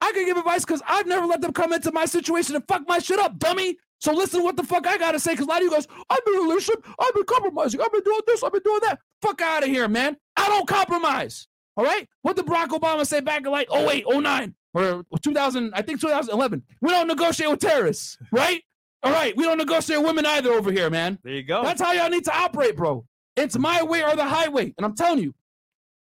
I 0.00 0.12
can 0.12 0.26
give 0.26 0.36
advice 0.36 0.64
because 0.64 0.82
I've 0.86 1.06
never 1.06 1.26
let 1.26 1.40
them 1.40 1.52
come 1.52 1.72
into 1.72 1.90
my 1.92 2.04
situation 2.04 2.54
and 2.54 2.64
fuck 2.68 2.82
my 2.86 2.98
shit 2.98 3.18
up, 3.18 3.38
dummy. 3.38 3.76
So 4.00 4.12
listen 4.12 4.44
what 4.44 4.56
the 4.56 4.62
fuck 4.62 4.86
I 4.86 4.96
gotta 4.96 5.18
say, 5.18 5.32
because 5.32 5.46
a 5.46 5.48
lot 5.48 5.58
of 5.58 5.64
you 5.64 5.72
guys, 5.72 5.88
I've 6.08 6.24
been 6.24 6.34
in 6.34 6.42
relationship, 6.42 6.86
I've 7.00 7.14
been 7.14 7.24
compromising, 7.24 7.80
I've 7.80 7.90
been 7.90 8.02
doing 8.04 8.20
this, 8.28 8.44
I've 8.44 8.52
been 8.52 8.62
doing 8.62 8.80
that. 8.82 9.00
Fuck 9.22 9.40
out 9.40 9.64
of 9.64 9.68
here, 9.68 9.88
man. 9.88 10.16
I 10.36 10.46
don't 10.46 10.68
compromise. 10.68 11.48
All 11.76 11.84
right? 11.84 12.08
What 12.22 12.36
did 12.36 12.46
Barack 12.46 12.68
Obama 12.68 13.04
say 13.06 13.20
back 13.20 13.44
in 13.44 13.50
like 13.50 13.68
08, 13.72 14.04
09, 14.08 14.54
or 14.74 15.04
2000, 15.20 15.72
I 15.74 15.82
think 15.82 16.00
2011? 16.00 16.62
We 16.80 16.90
don't 16.90 17.08
negotiate 17.08 17.50
with 17.50 17.58
terrorists, 17.60 18.18
right? 18.30 18.62
All 19.02 19.12
right, 19.12 19.36
we 19.36 19.44
don't 19.44 19.58
negotiate 19.58 20.00
with 20.00 20.08
women 20.08 20.26
either 20.26 20.50
over 20.50 20.72
here, 20.72 20.90
man. 20.90 21.18
There 21.22 21.32
you 21.34 21.42
go. 21.44 21.62
That's 21.62 21.80
how 21.80 21.92
y'all 21.92 22.10
need 22.10 22.24
to 22.24 22.36
operate, 22.36 22.76
bro. 22.76 23.04
It's 23.36 23.56
my 23.56 23.82
way 23.82 24.02
or 24.02 24.16
the 24.16 24.24
highway. 24.24 24.74
And 24.76 24.84
I'm 24.84 24.96
telling 24.96 25.20
you, 25.20 25.34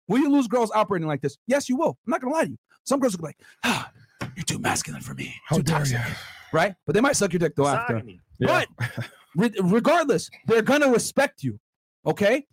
will 0.07 0.19
you 0.19 0.31
lose 0.31 0.47
girls 0.47 0.71
operating 0.73 1.07
like 1.07 1.21
this? 1.21 1.37
Yes, 1.45 1.69
you 1.69 1.77
will. 1.77 1.97
I'm 2.05 2.11
not 2.11 2.21
gonna 2.21 2.33
lie 2.33 2.45
to 2.45 2.49
you. 2.51 2.57
Some 2.85 2.99
girls 2.99 3.13
will 3.15 3.19
be 3.19 3.27
like, 3.27 3.39
ah, 3.63 3.91
you're 4.35 4.43
too 4.45 4.57
masculine 4.59 5.01
for 5.01 5.13
me. 5.13 5.35
How 5.45 5.57
too 5.57 5.63
dare 5.63 5.77
toxic." 5.79 5.97
you? 5.99 6.03
Right? 6.51 6.73
But 6.85 6.95
they 6.95 7.01
might 7.01 7.15
suck 7.15 7.33
your 7.33 7.39
dick 7.39 7.55
though 7.55 7.67
after. 7.67 7.95
Misogyny. 7.95 8.19
Yeah. 8.39 8.65
But 8.79 9.05
re- 9.35 9.53
regardless, 9.61 10.29
they're 10.47 10.61
gonna 10.63 10.89
respect 10.89 11.43
you. 11.43 11.59
Okay? 12.05 12.47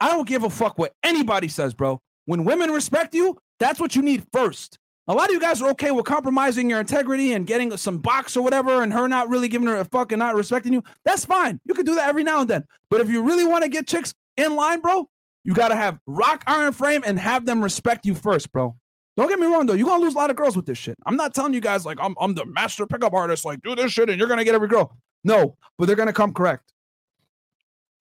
I 0.00 0.08
don't 0.08 0.26
give 0.26 0.42
a 0.42 0.50
fuck 0.50 0.78
what 0.78 0.94
anybody 1.04 1.48
says, 1.48 1.74
bro. 1.74 2.00
When 2.24 2.44
women 2.44 2.70
respect 2.70 3.14
you, 3.14 3.38
that's 3.60 3.78
what 3.78 3.94
you 3.94 4.02
need 4.02 4.26
first. 4.32 4.78
A 5.08 5.14
lot 5.14 5.28
of 5.28 5.34
you 5.34 5.40
guys 5.40 5.62
are 5.62 5.70
okay 5.70 5.92
with 5.92 6.04
compromising 6.04 6.68
your 6.68 6.80
integrity 6.80 7.32
and 7.32 7.46
getting 7.46 7.76
some 7.76 7.98
box 7.98 8.36
or 8.36 8.42
whatever, 8.42 8.82
and 8.82 8.92
her 8.92 9.06
not 9.06 9.28
really 9.28 9.46
giving 9.46 9.68
her 9.68 9.76
a 9.76 9.84
fuck 9.84 10.10
and 10.10 10.18
not 10.18 10.34
respecting 10.34 10.72
you. 10.72 10.82
That's 11.04 11.24
fine. 11.24 11.60
You 11.64 11.74
can 11.74 11.84
do 11.84 11.94
that 11.94 12.08
every 12.08 12.24
now 12.24 12.40
and 12.40 12.50
then. 12.50 12.64
But 12.90 13.00
if 13.00 13.08
you 13.08 13.22
really 13.22 13.44
want 13.44 13.62
to 13.62 13.70
get 13.70 13.86
chicks 13.86 14.14
in 14.36 14.56
line, 14.56 14.80
bro, 14.80 15.08
you 15.44 15.54
gotta 15.54 15.76
have 15.76 16.00
rock 16.06 16.42
iron 16.48 16.72
frame 16.72 17.04
and 17.06 17.20
have 17.20 17.46
them 17.46 17.62
respect 17.62 18.04
you 18.04 18.16
first, 18.16 18.50
bro. 18.50 18.74
Don't 19.16 19.28
get 19.28 19.38
me 19.38 19.46
wrong 19.46 19.66
though, 19.66 19.74
you're 19.74 19.86
gonna 19.86 20.02
lose 20.02 20.14
a 20.14 20.18
lot 20.18 20.28
of 20.28 20.36
girls 20.36 20.56
with 20.56 20.66
this 20.66 20.76
shit. 20.76 20.96
I'm 21.06 21.16
not 21.16 21.34
telling 21.34 21.54
you 21.54 21.60
guys 21.60 21.86
like 21.86 21.98
I'm 22.00 22.16
I'm 22.20 22.34
the 22.34 22.44
master 22.44 22.84
pickup 22.84 23.14
artist, 23.14 23.44
like 23.44 23.62
do 23.62 23.76
this 23.76 23.92
shit 23.92 24.10
and 24.10 24.18
you're 24.18 24.28
gonna 24.28 24.44
get 24.44 24.56
every 24.56 24.68
girl. 24.68 24.96
No, 25.22 25.56
but 25.78 25.86
they're 25.86 25.96
gonna 25.96 26.12
come 26.12 26.34
correct. 26.34 26.72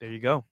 There 0.02 0.12
you 0.12 0.20
go. 0.20 0.44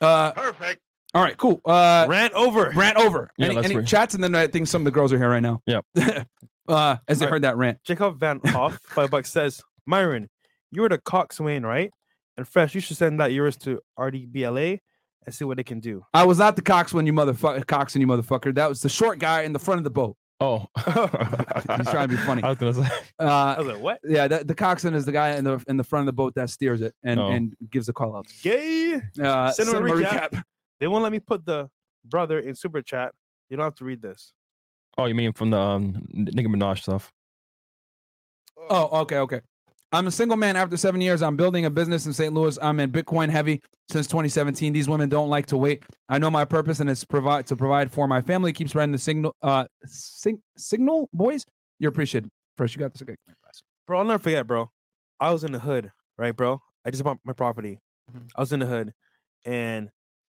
Uh 0.00 0.32
Perfect. 0.32 0.80
All 1.16 1.22
right, 1.22 1.36
cool. 1.36 1.60
Uh 1.64 2.06
Rant 2.08 2.34
over. 2.34 2.70
rant 2.74 2.96
over. 2.98 3.30
Yeah, 3.38 3.46
any 3.48 3.56
any 3.76 3.84
chats 3.84 4.14
and 4.14 4.22
then 4.22 4.34
I 4.34 4.46
think 4.46 4.66
some 4.68 4.82
of 4.82 4.84
the 4.84 4.90
girls 4.90 5.12
are 5.12 5.18
here 5.18 5.30
right 5.30 5.42
now. 5.42 5.62
Yep. 5.66 5.84
uh 6.68 6.96
as 7.08 7.18
they 7.18 7.24
Alright. 7.24 7.32
heard 7.32 7.42
that 7.42 7.56
rant. 7.56 7.78
Jacob 7.84 8.18
Van 8.20 8.40
Hoff, 8.46 8.78
five 8.84 9.10
bucks 9.10 9.30
says, 9.30 9.62
Myron, 9.86 10.28
you 10.72 10.82
were 10.82 10.88
the 10.88 10.98
coxswain, 10.98 11.64
right? 11.64 11.90
And 12.36 12.46
Fresh, 12.46 12.74
you 12.74 12.80
should 12.80 12.96
send 12.98 13.18
that 13.20 13.32
yours 13.32 13.56
to 13.58 13.80
RDBLA 13.98 14.80
and 15.24 15.34
see 15.34 15.44
what 15.44 15.56
they 15.56 15.64
can 15.64 15.80
do. 15.80 16.04
I 16.12 16.24
was 16.24 16.38
not 16.38 16.54
the 16.56 16.62
coxswain, 16.62 17.06
you 17.06 17.12
motherfucker 17.12 17.66
coxswain, 17.66 18.00
you 18.02 18.06
motherfucker. 18.06 18.54
That 18.54 18.68
was 18.68 18.80
the 18.80 18.88
short 18.90 19.18
guy 19.18 19.42
in 19.42 19.52
the 19.52 19.58
front 19.58 19.78
of 19.78 19.84
the 19.84 19.90
boat. 19.90 20.16
Oh, 20.38 20.66
He's 20.76 20.84
trying 21.88 22.08
to 22.08 22.08
be 22.08 22.16
funny. 22.18 22.42
I 22.42 22.50
was 22.50 22.58
gonna 22.58 22.74
say. 22.74 22.88
I 23.18 23.24
Uh 23.24 23.54
was 23.58 23.66
like, 23.68 23.80
what? 23.80 24.00
yeah, 24.06 24.28
the, 24.28 24.44
the 24.44 24.54
coxswain 24.54 24.92
is 24.92 25.06
the 25.06 25.12
guy 25.12 25.30
in 25.36 25.44
the 25.44 25.64
in 25.66 25.78
the 25.78 25.84
front 25.84 26.02
of 26.02 26.06
the 26.06 26.12
boat 26.12 26.34
that 26.34 26.50
steers 26.50 26.82
it 26.82 26.94
and, 27.02 27.18
Oh. 27.18 27.28
and 27.30 27.54
gives 27.70 27.86
the 27.86 27.94
call 27.94 28.14
out. 28.14 28.26
Gay. 28.42 29.00
Uh 29.22 29.50
Send 29.52 29.70
him 29.70 29.76
a 29.76 29.80
recap. 29.80 30.30
recap. 30.32 30.42
They 30.80 30.86
won't 30.86 31.02
let 31.02 31.12
me 31.12 31.20
put 31.20 31.44
the 31.46 31.68
brother 32.04 32.38
in 32.38 32.54
super 32.54 32.82
chat. 32.82 33.12
You 33.48 33.56
don't 33.56 33.64
have 33.64 33.74
to 33.76 33.84
read 33.84 34.02
this. 34.02 34.32
Oh, 34.98 35.06
you 35.06 35.14
mean 35.14 35.32
from 35.32 35.50
the 35.50 35.58
um, 35.58 36.06
Nicki 36.10 36.48
Minaj 36.48 36.82
stuff? 36.82 37.12
Oh, 38.70 39.00
okay, 39.02 39.18
okay. 39.18 39.40
I'm 39.92 40.06
a 40.06 40.10
single 40.10 40.36
man 40.36 40.56
after 40.56 40.76
seven 40.76 41.00
years. 41.00 41.22
I'm 41.22 41.36
building 41.36 41.64
a 41.64 41.70
business 41.70 42.06
in 42.06 42.12
St. 42.12 42.32
Louis. 42.32 42.58
I'm 42.60 42.80
in 42.80 42.90
Bitcoin 42.90 43.30
heavy 43.30 43.62
since 43.90 44.06
2017. 44.08 44.72
These 44.72 44.88
women 44.88 45.08
don't 45.08 45.28
like 45.28 45.46
to 45.46 45.56
wait. 45.56 45.84
I 46.08 46.18
know 46.18 46.30
my 46.30 46.44
purpose, 46.44 46.80
and 46.80 46.90
it's 46.90 47.04
provide 47.04 47.46
to 47.46 47.56
provide 47.56 47.92
for 47.92 48.08
my 48.08 48.20
family. 48.20 48.52
Keep 48.52 48.70
spreading 48.70 48.92
the 48.92 48.98
signal. 48.98 49.34
Uh, 49.42 49.66
sing, 49.84 50.42
signal, 50.56 51.08
boys. 51.12 51.44
You're 51.78 51.90
appreciated. 51.90 52.30
First, 52.58 52.74
you 52.74 52.80
got 52.80 52.92
this. 52.92 53.02
Okay. 53.02 53.16
Bro, 53.86 54.00
I'll 54.00 54.04
never 54.04 54.22
forget, 54.22 54.46
bro. 54.46 54.70
I 55.20 55.30
was 55.30 55.44
in 55.44 55.52
the 55.52 55.60
hood, 55.60 55.92
right, 56.18 56.34
bro? 56.34 56.60
I 56.84 56.90
just 56.90 57.04
bought 57.04 57.18
my 57.24 57.32
property. 57.32 57.78
I 58.36 58.40
was 58.40 58.52
in 58.52 58.60
the 58.60 58.66
hood 58.66 58.92
and 59.44 59.88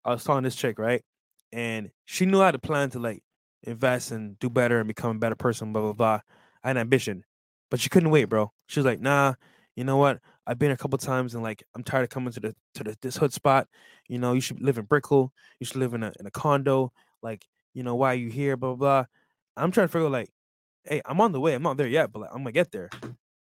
I 0.07 0.11
was 0.11 0.23
talking 0.23 0.43
this 0.43 0.55
chick, 0.55 0.79
right? 0.79 1.03
And 1.51 1.91
she 2.05 2.25
knew 2.25 2.41
how 2.41 2.51
to 2.51 2.59
plan 2.59 2.89
to 2.91 2.99
like 2.99 3.21
invest 3.63 4.11
and 4.11 4.39
do 4.39 4.49
better 4.49 4.79
and 4.79 4.87
become 4.87 5.17
a 5.17 5.19
better 5.19 5.35
person, 5.35 5.73
blah, 5.73 5.81
blah, 5.81 5.93
blah. 5.93 6.19
I 6.63 6.69
had 6.69 6.77
ambition, 6.77 7.23
but 7.69 7.79
she 7.79 7.89
couldn't 7.89 8.09
wait, 8.09 8.25
bro. 8.25 8.51
She 8.67 8.79
was 8.79 8.85
like, 8.85 9.01
nah, 9.01 9.35
you 9.75 9.83
know 9.83 9.97
what? 9.97 10.19
I've 10.47 10.57
been 10.57 10.71
a 10.71 10.77
couple 10.77 10.97
times 10.97 11.35
and 11.35 11.43
like 11.43 11.63
I'm 11.75 11.83
tired 11.83 12.03
of 12.03 12.09
coming 12.09 12.31
to 12.33 12.39
the 12.39 12.55
to 12.75 12.83
the, 12.83 12.97
this 13.01 13.17
hood 13.17 13.33
spot. 13.33 13.67
You 14.07 14.17
know, 14.17 14.33
you 14.33 14.41
should 14.41 14.61
live 14.61 14.77
in 14.77 14.85
Brickell. 14.85 15.33
You 15.59 15.65
should 15.65 15.77
live 15.77 15.93
in 15.93 16.03
a 16.03 16.13
in 16.19 16.25
a 16.25 16.31
condo. 16.31 16.93
Like, 17.21 17.45
you 17.73 17.83
know, 17.83 17.95
why 17.95 18.13
are 18.13 18.17
you 18.17 18.29
here? 18.29 18.55
Blah 18.55 18.75
blah 18.75 19.01
blah. 19.01 19.05
I'm 19.57 19.71
trying 19.71 19.87
to 19.87 19.91
figure 19.91 20.09
like, 20.09 20.29
hey, 20.85 21.01
I'm 21.05 21.19
on 21.19 21.33
the 21.33 21.41
way. 21.41 21.53
I'm 21.53 21.63
not 21.63 21.77
there 21.77 21.87
yet, 21.87 22.13
but 22.13 22.21
like, 22.21 22.29
I'm 22.31 22.39
gonna 22.39 22.53
get 22.53 22.71
there. 22.71 22.89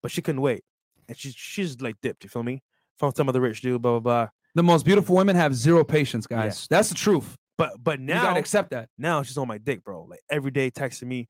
But 0.01 0.11
she 0.11 0.21
couldn't 0.21 0.41
wait, 0.41 0.63
and 1.07 1.17
she 1.17 1.31
she's 1.31 1.79
like 1.81 1.95
dipped. 2.01 2.23
You 2.23 2.29
feel 2.29 2.43
me? 2.43 2.63
Found 2.99 3.15
some 3.15 3.29
other 3.29 3.41
rich 3.41 3.61
dude. 3.61 3.81
Blah 3.81 3.99
blah 3.99 4.25
blah. 4.25 4.29
The 4.55 4.63
most 4.63 4.85
beautiful 4.85 5.15
women 5.15 5.35
have 5.35 5.53
zero 5.53 5.83
patience, 5.83 6.25
guys. 6.27 6.67
That's 6.69 6.89
the 6.89 6.95
truth. 6.95 7.35
But 7.57 7.73
but 7.81 7.99
now 7.99 8.15
you 8.21 8.27
gotta 8.27 8.39
accept 8.39 8.71
that. 8.71 8.89
now 8.97 9.21
she's 9.23 9.37
on 9.37 9.47
my 9.47 9.57
dick, 9.57 9.83
bro. 9.83 10.03
Like 10.09 10.19
every 10.29 10.51
day 10.51 10.71
texting 10.71 11.03
me, 11.07 11.27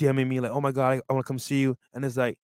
DMing 0.00 0.26
me, 0.28 0.40
like, 0.40 0.50
oh 0.52 0.60
my 0.60 0.72
god, 0.72 0.92
I, 0.92 1.02
I 1.08 1.12
want 1.12 1.26
to 1.26 1.28
come 1.28 1.38
see 1.38 1.60
you. 1.60 1.76
And 1.92 2.04
it's 2.04 2.16
like, 2.16 2.38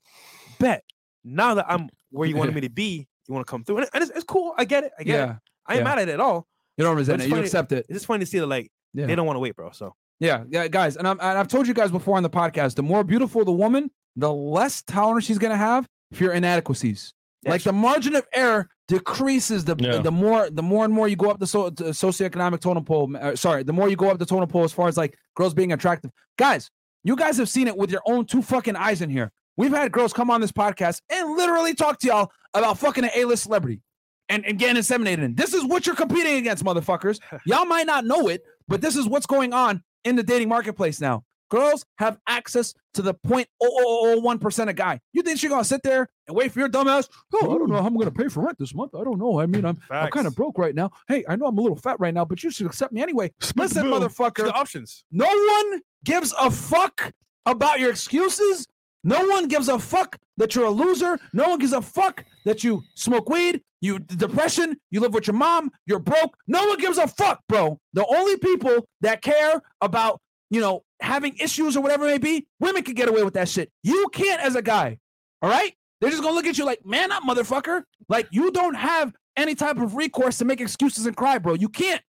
bet. 0.59 0.83
Now 1.25 1.55
that 1.55 1.67
I'm 1.69 1.89
where 2.11 2.29
you 2.29 2.37
wanted 2.37 2.55
me 2.57 2.61
to 2.63 2.69
be, 2.71 3.07
you 3.29 3.35
want 3.35 3.47
to 3.47 3.51
come 3.51 3.65
through. 3.65 3.77
And, 3.79 3.85
it- 3.85 3.91
and 3.95 4.03
it's, 4.03 4.13
it's 4.13 4.25
cool. 4.25 4.55
I 4.59 4.65
get 4.67 4.85
it. 4.85 4.93
I 4.99 5.05
get 5.05 5.15
Yeah. 5.15 5.31
it. 5.33 5.37
I 5.67 5.73
ain't 5.75 5.81
yeah. 5.81 5.85
mad 5.85 5.99
at 6.01 6.09
it 6.09 6.13
at 6.13 6.21
all. 6.21 6.47
You 6.77 6.85
don't 6.85 6.97
resent 6.97 7.23
it. 7.23 7.29
You 7.29 7.37
accept 7.37 7.73
it. 7.73 7.87
It's 7.89 7.97
just 8.01 8.07
funny 8.07 8.21
to 8.25 8.27
see 8.27 8.39
that 8.41 8.47
like 8.47 8.71
Yeah. 8.93 9.07
they 9.07 9.15
don't 9.15 9.27
want 9.27 9.37
to 9.37 9.41
wait, 9.41 9.57
bro. 9.57 9.71
So 9.71 9.95
Yeah, 10.21 10.45
yeah, 10.51 10.69
guys, 10.69 10.97
and, 10.97 11.07
I'm, 11.09 11.19
and 11.21 11.39
I've 11.39 11.49
told 11.49 11.67
you 11.67 11.73
guys 11.75 11.91
before 11.91 12.17
on 12.19 12.23
the 12.23 12.31
podcast, 12.31 12.75
the 12.75 12.83
more 12.83 13.05
beautiful 13.05 13.45
the 13.45 13.53
woman, 13.53 13.91
the 14.17 14.33
less 14.33 14.83
tolerance 14.83 15.25
she's 15.25 15.39
gonna 15.39 15.57
have 15.57 15.87
for 16.13 16.25
your 16.25 16.33
inadequacies. 16.35 17.15
Like 17.47 17.63
the 17.63 17.73
margin 17.73 18.15
of 18.15 18.27
error 18.35 18.69
decreases 18.89 19.65
the 19.65 19.77
Yeah. 19.79 19.99
the 19.99 20.11
more 20.11 20.51
the 20.51 20.63
more 20.63 20.85
and 20.85 20.93
more 20.93 21.09
you 21.09 21.17
go 21.17 21.31
up 21.31 21.39
the 21.39 21.47
so, 21.47 21.71
the 21.71 21.85
socioeconomic 21.87 22.61
totem 22.61 22.85
pole. 22.85 23.11
Uh, 23.17 23.35
sorry, 23.37 23.63
the 23.63 23.73
more 23.73 23.89
you 23.89 23.97
go 23.97 24.11
up 24.11 24.19
the 24.19 24.27
totem 24.27 24.49
pole 24.49 24.65
as 24.65 24.73
far 24.73 24.89
as 24.89 24.97
like 24.97 25.17
girls 25.37 25.55
being 25.55 25.73
attractive. 25.73 26.11
Guys, 26.39 26.71
you 27.03 27.17
guys 27.17 27.37
have 27.39 27.49
seen 27.49 27.67
it 27.69 27.77
with 27.77 27.91
your 27.91 28.03
own 28.07 28.27
two 28.27 28.43
fucking 28.43 28.77
eyes 28.77 29.01
in 29.03 29.11
here. 29.11 29.33
We've 29.57 29.73
had 29.73 29.93
girls 29.93 30.13
come 30.13 30.31
on 30.31 30.41
this 30.41 30.53
podcast 30.53 31.01
and 31.11 31.37
literally 31.37 31.75
talk 31.75 31.99
to 32.01 32.07
y'all 32.09 32.31
about 32.55 32.79
fucking 32.79 33.05
an 33.05 33.11
A-list 33.15 33.45
celebrity 33.45 33.81
and, 34.29 34.45
and 34.45 34.59
getting 34.59 34.81
inseminated. 34.81 35.23
In. 35.23 35.35
This 35.35 35.55
is 35.55 35.65
what 35.65 35.87
you're 35.87 35.95
competing 35.95 36.37
against, 36.37 36.65
motherfuckers. 36.65 37.21
Y'all 37.47 37.65
might 37.67 37.87
not 37.87 38.05
know 38.05 38.29
it, 38.29 38.43
but 38.67 38.81
this 38.81 38.97
is 38.97 39.07
what's 39.07 39.27
going 39.27 39.53
on 39.53 39.83
in 40.05 40.17
the 40.17 40.23
dating 40.25 40.49
marketplace 40.49 41.01
now. 41.01 41.25
Girls 41.55 41.87
have 41.99 42.19
access 42.27 42.75
to 42.95 43.03
the 43.03 43.15
0.0001% 43.15 44.69
of 44.71 44.75
guy. 44.75 44.99
You 45.13 45.23
think 45.23 45.39
she's 45.39 45.51
gonna 45.51 45.63
sit 45.63 45.85
there 45.85 46.09
and 46.27 46.37
wait 46.37 46.51
for 46.51 46.59
your 46.59 46.69
dumbass? 46.69 47.09
Oh, 47.33 47.55
I 47.55 47.59
don't 47.59 47.71
know 47.71 47.81
how 47.81 47.87
I'm 47.87 47.97
gonna 47.97 48.11
pay 48.11 48.27
for 48.27 48.45
rent 48.45 48.59
this 48.59 48.75
month. 48.75 48.93
I 48.95 49.05
don't 49.05 49.19
know. 49.19 49.39
I 49.39 49.47
mean, 49.47 49.65
I'm 49.65 49.79
I'm 49.89 50.11
kind 50.11 50.27
of 50.27 50.35
broke 50.35 50.59
right 50.59 50.75
now. 50.75 50.91
Hey, 51.07 51.25
I 51.29 51.37
know 51.37 51.47
I'm 51.47 51.57
a 51.57 51.61
little 51.61 51.77
fat 51.77 52.01
right 52.01 52.13
now, 52.13 52.25
but 52.25 52.43
you 52.43 52.51
should 52.51 52.67
accept 52.67 52.93
me 52.93 53.03
anyway. 53.03 53.31
Listen, 53.55 53.89
Boom. 53.89 54.03
motherfucker. 54.03 54.47
The 54.47 54.53
options. 54.53 55.05
No 55.13 55.27
one 55.27 55.81
gives 56.03 56.35
a 56.41 56.51
fuck 56.51 57.13
about 57.47 57.79
your 57.79 57.91
excuses. 57.91 58.67
No 59.05 59.25
one 59.25 59.47
gives 59.47 59.69
a 59.69 59.79
fuck 59.79 60.19
that 60.39 60.57
you're 60.57 60.65
a 60.65 60.71
loser. 60.71 61.21
No 61.33 61.51
one 61.51 61.61
gives 61.61 61.73
a 61.73 61.83
fuck 61.83 62.25
that 62.47 62.65
you 62.65 62.83
smoke 62.95 63.29
weed, 63.29 63.61
you 63.81 63.99
depression, 63.99 64.77
you 64.91 65.01
live 65.01 65.13
with 65.13 65.27
your 65.27 65.37
mom, 65.37 65.71
you're 65.87 65.99
broke. 65.99 66.37
No 66.49 66.67
one 66.67 66.79
gives 66.79 66.99
a 66.99 67.07
fuck, 67.07 67.43
bro. 67.49 67.79
The 67.93 68.05
only 68.07 68.39
people 68.39 68.89
that 69.03 69.21
care 69.23 69.63
about, 69.83 70.21
you 70.51 70.61
know, 70.61 70.85
having 71.01 71.37
issues 71.39 71.77
or 71.77 71.81
whatever 71.81 72.07
it 72.07 72.11
may 72.11 72.19
be, 72.19 72.47
women 72.61 72.83
can 72.83 72.95
get 72.95 73.09
away 73.09 73.23
with 73.23 73.35
that 73.35 73.49
shit. 73.49 73.71
You 73.83 74.09
can't 74.13 74.41
as 74.41 74.57
a 74.57 74.63
guy. 74.63 74.99
All 75.43 75.51
right? 75.51 75.75
They're 76.01 76.11
just 76.11 76.23
gonna 76.23 76.35
look 76.35 76.47
at 76.47 76.59
you 76.59 76.65
like, 76.65 76.85
man 76.85 77.13
up, 77.13 77.23
motherfucker. 77.23 77.83
Like 78.09 78.29
you 78.31 78.51
don't 78.51 78.75
have 78.75 79.13
any 79.37 79.55
type 79.55 79.79
of 79.79 79.95
recourse 79.95 80.39
to 80.39 80.45
make 80.45 80.61
excuses 80.61 81.07
and 81.07 81.17
cry, 81.17 81.39
bro. 81.39 81.55
You 81.55 81.69
can't. 81.69 82.03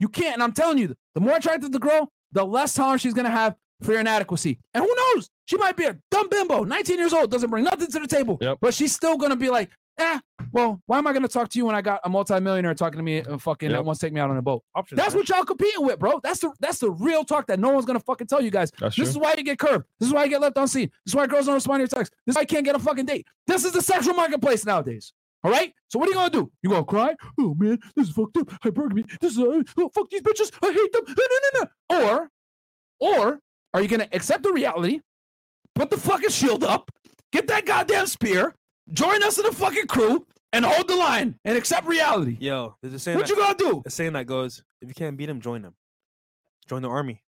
You 0.00 0.08
can't. 0.08 0.34
And 0.34 0.42
I'm 0.42 0.52
telling 0.52 0.78
you, 0.78 0.94
the 1.14 1.20
more 1.20 1.36
attractive 1.36 1.72
the 1.72 1.78
girl, 1.78 2.10
the 2.32 2.44
less 2.44 2.74
tolerance 2.74 3.02
she's 3.02 3.14
gonna 3.14 3.30
have 3.30 3.54
for 3.82 3.92
your 3.92 4.00
inadequacy. 4.00 4.58
And 4.74 4.84
who 4.84 4.94
knows? 4.94 5.30
She 5.46 5.56
might 5.56 5.76
be 5.76 5.84
a 5.84 5.96
dumb 6.10 6.28
bimbo, 6.28 6.64
19 6.64 6.98
years 6.98 7.12
old, 7.12 7.30
doesn't 7.30 7.50
bring 7.50 7.64
nothing 7.64 7.90
to 7.90 8.00
the 8.00 8.06
table. 8.06 8.38
Yep. 8.40 8.58
But 8.60 8.74
she's 8.74 8.94
still 8.94 9.16
gonna 9.16 9.36
be 9.36 9.48
like, 9.50 9.70
eh, 9.98 10.18
well, 10.52 10.80
why 10.86 10.98
am 10.98 11.06
I 11.06 11.12
gonna 11.12 11.28
talk 11.28 11.48
to 11.50 11.58
you 11.58 11.66
when 11.66 11.74
I 11.74 11.82
got 11.82 12.00
a 12.04 12.08
multimillionaire 12.08 12.74
talking 12.74 12.98
to 12.98 13.02
me 13.02 13.18
and 13.18 13.40
fucking 13.40 13.70
Yep. 13.70 13.78
that 13.78 13.84
wants 13.84 14.00
to 14.00 14.06
take 14.06 14.12
me 14.12 14.20
out 14.20 14.30
on 14.30 14.36
a 14.36 14.42
boat? 14.42 14.62
Options. 14.74 14.96
That's 15.00 15.14
what 15.14 15.28
y'all 15.28 15.44
competing 15.44 15.84
with, 15.84 15.98
bro. 15.98 16.20
That's 16.22 16.40
the 16.40 16.52
that's 16.60 16.78
the 16.78 16.90
real 16.90 17.24
talk 17.24 17.46
that 17.48 17.58
no 17.60 17.70
one's 17.70 17.84
gonna 17.86 18.00
fucking 18.00 18.26
tell 18.26 18.40
you 18.42 18.50
guys. 18.50 18.70
That's 18.78 18.96
This 18.96 19.08
true. 19.08 19.10
is 19.10 19.18
why 19.18 19.34
you 19.36 19.42
get 19.44 19.58
curved. 19.58 19.84
This 19.98 20.08
is 20.08 20.14
why 20.14 20.24
you 20.24 20.30
get 20.30 20.40
left 20.40 20.56
unseen. 20.58 20.90
This 21.04 21.12
is 21.12 21.14
why 21.16 21.26
girls 21.26 21.46
don't 21.46 21.54
respond 21.54 21.78
to 21.78 21.82
your 21.82 21.88
texts. 21.88 22.14
This 22.26 22.32
is 22.32 22.36
why 22.36 22.42
you 22.42 22.46
can't 22.46 22.64
get 22.64 22.74
a 22.76 22.78
fucking 22.78 23.06
date. 23.06 23.26
This 23.46 23.64
is 23.64 23.72
the 23.72 23.82
sexual 23.82 24.14
marketplace 24.14 24.64
nowadays. 24.64 25.12
All 25.44 25.50
right. 25.50 25.72
So 25.88 25.98
what 25.98 26.08
are 26.08 26.10
you 26.12 26.16
gonna 26.16 26.30
do? 26.30 26.50
You 26.62 26.70
gonna 26.70 26.84
cry? 26.84 27.14
Oh 27.38 27.54
man, 27.58 27.78
this 27.94 28.08
is 28.08 28.14
fucked 28.14 28.36
up. 28.38 28.48
Hypergamy. 28.62 29.08
This 29.20 29.32
is 29.32 29.38
uh, 29.38 29.62
oh, 29.78 29.90
fuck 29.94 30.08
these 30.10 30.22
bitches. 30.22 30.50
I 30.62 30.72
hate 30.72 30.92
them. 30.92 31.02
No, 31.06 31.24
no, 31.30 31.38
no, 31.54 32.08
no. 32.08 32.08
Or, 32.08 32.30
or 33.00 33.40
are 33.74 33.82
you 33.82 33.88
gonna 33.88 34.08
accept 34.12 34.42
the 34.42 34.52
reality? 34.52 35.00
Put 35.74 35.90
the 35.90 35.98
fucking 35.98 36.30
shield 36.30 36.64
up. 36.64 36.90
Get 37.32 37.46
that 37.48 37.66
goddamn 37.66 38.06
spear. 38.06 38.54
Join 38.92 39.22
us 39.22 39.38
in 39.38 39.44
the 39.44 39.52
fucking 39.52 39.86
crew 39.86 40.26
and 40.52 40.64
hold 40.64 40.88
the 40.88 40.96
line 40.96 41.38
and 41.44 41.56
accept 41.56 41.86
reality. 41.86 42.36
Yo, 42.40 42.76
there's 42.80 42.94
a 42.94 42.98
saying. 42.98 43.16
What 43.16 43.26
that, 43.26 43.34
you 43.34 43.40
gonna 43.40 43.54
do? 43.58 43.82
a 43.84 43.90
saying 43.90 44.12
that 44.14 44.26
goes, 44.26 44.62
if 44.80 44.88
you 44.88 44.94
can't 44.94 45.16
beat 45.16 45.26
them, 45.26 45.40
join 45.40 45.62
them. 45.62 45.74
Join 46.68 46.82
the 46.82 46.88
army. 46.88 47.22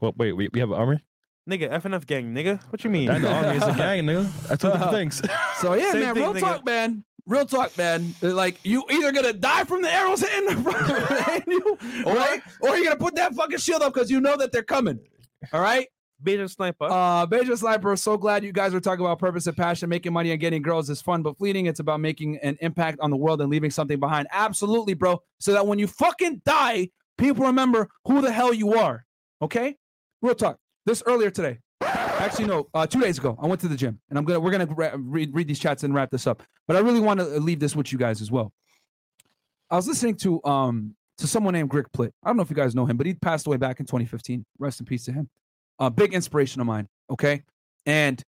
Well, 0.00 0.12
wait, 0.16 0.32
we, 0.32 0.48
we 0.52 0.60
have 0.60 0.70
an 0.70 0.76
army. 0.78 1.00
Nigga, 1.48 1.70
FNF 1.70 2.06
gang, 2.06 2.34
nigga. 2.34 2.62
What 2.70 2.84
you 2.84 2.90
mean? 2.90 3.08
That 3.08 3.22
the 3.22 3.32
army 3.32 3.56
is 3.56 3.62
a 3.62 3.72
gang, 3.76 4.04
nigga. 4.04 4.48
That's 4.48 4.62
two 4.62 4.70
different 4.70 4.92
things. 4.92 5.22
So 5.56 5.74
yeah, 5.74 5.92
Same 5.92 6.00
man, 6.00 6.14
thing, 6.14 6.22
real 6.22 6.34
nigga. 6.34 6.40
talk, 6.40 6.64
man. 6.64 7.04
Real 7.26 7.44
talk, 7.44 7.76
man. 7.76 8.14
Like 8.22 8.58
you 8.64 8.82
either 8.90 9.12
gonna 9.12 9.32
die 9.34 9.64
from 9.64 9.82
the 9.82 9.92
arrows 9.92 10.20
hitting, 10.20 10.56
hitting 10.64 11.42
you, 11.52 11.78
or 12.06 12.16
or 12.60 12.76
you're 12.76 12.84
gonna 12.84 12.96
put 12.96 13.16
that 13.16 13.34
fucking 13.34 13.58
shield 13.58 13.82
up 13.82 13.92
because 13.92 14.10
you 14.10 14.20
know 14.20 14.36
that 14.38 14.52
they're 14.52 14.62
coming. 14.62 15.00
All 15.52 15.60
right. 15.60 15.88
Beijing 16.22 16.50
sniper. 16.50 16.84
Uh 16.84 17.26
Beja 17.26 17.56
Sniper, 17.56 17.96
so 17.96 18.16
glad 18.16 18.44
you 18.44 18.52
guys 18.52 18.74
are 18.74 18.80
talking 18.80 19.04
about 19.04 19.18
purpose 19.18 19.46
and 19.46 19.56
passion. 19.56 19.88
Making 19.88 20.12
money 20.12 20.30
and 20.30 20.40
getting 20.40 20.62
girls 20.62 20.90
is 20.90 21.00
fun 21.00 21.22
but 21.22 21.38
fleeting. 21.38 21.66
It's 21.66 21.80
about 21.80 22.00
making 22.00 22.38
an 22.38 22.56
impact 22.60 22.98
on 23.00 23.10
the 23.10 23.16
world 23.16 23.40
and 23.40 23.50
leaving 23.50 23.70
something 23.70 23.98
behind. 23.98 24.28
Absolutely, 24.30 24.94
bro. 24.94 25.22
So 25.38 25.52
that 25.52 25.66
when 25.66 25.78
you 25.78 25.86
fucking 25.86 26.42
die, 26.44 26.90
people 27.18 27.46
remember 27.46 27.88
who 28.04 28.20
the 28.20 28.32
hell 28.32 28.52
you 28.52 28.74
are. 28.74 29.04
Okay? 29.42 29.76
Real 30.22 30.34
talk. 30.34 30.58
This 30.86 31.02
earlier 31.06 31.30
today. 31.30 31.58
Actually, 31.82 32.46
no, 32.46 32.68
uh, 32.74 32.86
two 32.86 33.00
days 33.00 33.16
ago, 33.16 33.38
I 33.40 33.46
went 33.46 33.62
to 33.62 33.68
the 33.68 33.76
gym 33.76 33.98
and 34.10 34.18
I'm 34.18 34.24
gonna 34.24 34.40
we're 34.40 34.50
gonna 34.50 34.66
ra- 34.66 34.92
read, 34.94 35.34
read 35.34 35.48
these 35.48 35.58
chats 35.58 35.84
and 35.84 35.94
wrap 35.94 36.10
this 36.10 36.26
up. 36.26 36.42
But 36.68 36.76
I 36.76 36.80
really 36.80 37.00
want 37.00 37.20
to 37.20 37.24
leave 37.40 37.60
this 37.60 37.74
with 37.74 37.92
you 37.92 37.98
guys 37.98 38.20
as 38.20 38.30
well. 38.30 38.52
I 39.70 39.76
was 39.76 39.88
listening 39.88 40.16
to 40.16 40.44
um 40.44 40.94
to 41.18 41.26
someone 41.26 41.54
named 41.54 41.70
Greg 41.70 41.86
Plitt. 41.96 42.12
I 42.22 42.28
don't 42.28 42.36
know 42.36 42.42
if 42.42 42.50
you 42.50 42.56
guys 42.56 42.74
know 42.74 42.84
him, 42.84 42.98
but 42.98 43.06
he 43.06 43.14
passed 43.14 43.46
away 43.46 43.56
back 43.56 43.80
in 43.80 43.86
2015. 43.86 44.44
Rest 44.58 44.80
in 44.80 44.86
peace 44.86 45.04
to 45.04 45.12
him 45.12 45.30
a 45.80 45.90
big 45.90 46.14
inspiration 46.14 46.60
of 46.60 46.66
mine. 46.66 46.86
Okay, 47.10 47.42
and 47.86 48.22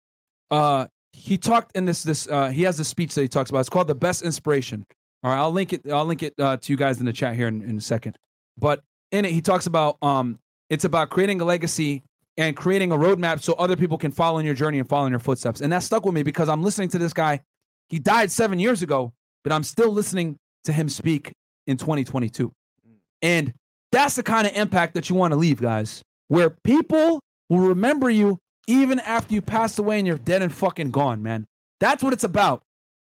uh, 0.51 0.87
he 1.13 1.37
talked 1.37 1.75
in 1.77 1.85
this 1.85 2.03
this 2.03 2.27
uh, 2.27 2.49
he 2.49 2.63
has 2.63 2.79
a 2.79 2.85
speech 2.85 3.15
that 3.15 3.21
he 3.21 3.27
talks 3.27 3.49
about. 3.49 3.59
It's 3.59 3.69
called 3.69 3.87
the 3.87 3.95
best 3.95 4.23
inspiration. 4.23 4.85
All 5.23 5.31
right, 5.31 5.37
I'll 5.37 5.51
link 5.51 5.71
it. 5.71 5.89
I'll 5.89 6.05
link 6.05 6.23
it 6.23 6.33
uh, 6.37 6.57
to 6.57 6.73
you 6.73 6.77
guys 6.77 6.99
in 6.99 7.05
the 7.05 7.13
chat 7.13 7.35
here 7.35 7.47
in, 7.47 7.61
in 7.61 7.77
a 7.77 7.81
second. 7.81 8.17
But 8.57 8.81
in 9.11 9.23
it, 9.23 9.31
he 9.31 9.41
talks 9.41 9.67
about 9.67 9.97
um, 10.01 10.39
it's 10.69 10.83
about 10.83 11.09
creating 11.09 11.39
a 11.39 11.45
legacy 11.45 12.03
and 12.37 12.57
creating 12.57 12.91
a 12.91 12.97
roadmap 12.97 13.41
so 13.41 13.53
other 13.53 13.75
people 13.75 13.97
can 13.97 14.11
follow 14.11 14.39
in 14.39 14.45
your 14.45 14.55
journey 14.55 14.79
and 14.79 14.89
follow 14.89 15.05
in 15.05 15.11
your 15.11 15.19
footsteps. 15.19 15.61
And 15.61 15.71
that 15.71 15.83
stuck 15.83 16.05
with 16.05 16.15
me 16.15 16.23
because 16.23 16.49
I'm 16.49 16.63
listening 16.63 16.89
to 16.89 16.97
this 16.97 17.13
guy. 17.13 17.41
He 17.89 17.99
died 17.99 18.31
seven 18.31 18.59
years 18.59 18.81
ago, 18.81 19.13
but 19.43 19.53
I'm 19.53 19.63
still 19.63 19.91
listening 19.91 20.37
to 20.63 20.73
him 20.73 20.89
speak 20.89 21.31
in 21.67 21.77
2022. 21.77 22.51
And 23.21 23.53
that's 23.91 24.15
the 24.15 24.23
kind 24.23 24.47
of 24.47 24.53
impact 24.53 24.95
that 24.95 25.09
you 25.09 25.15
want 25.15 25.31
to 25.31 25.37
leave, 25.37 25.61
guys, 25.61 26.01
where 26.27 26.49
people 26.49 27.19
will 27.49 27.59
remember 27.59 28.09
you 28.09 28.39
even 28.67 28.99
after 28.99 29.33
you 29.33 29.41
pass 29.41 29.77
away 29.77 29.97
and 29.99 30.07
you're 30.07 30.17
dead 30.17 30.41
and 30.41 30.53
fucking 30.53 30.91
gone, 30.91 31.21
man. 31.21 31.47
That's 31.79 32.03
what 32.03 32.13
it's 32.13 32.23
about. 32.23 32.63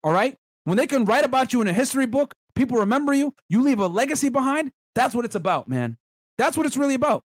All 0.03 0.13
right? 0.13 0.37
When 0.65 0.77
they 0.77 0.87
can 0.87 1.05
write 1.05 1.25
about 1.25 1.53
you 1.53 1.61
in 1.61 1.69
a 1.69 1.73
history 1.73 2.07
book, 2.07 2.35
people 2.55 2.79
remember 2.79 3.13
you, 3.13 3.35
you 3.49 3.63
leave 3.63 3.81
a 3.81 3.87
legacy 3.87 4.29
behind. 4.29 4.73
That's 4.95 5.15
what 5.15 5.25
it's 5.25 5.35
about, 5.35 5.69
man. 5.69 5.97
That's 6.39 6.57
what 6.57 6.67
it's 6.67 6.77
really 6.77 6.95
about. 6.95 7.25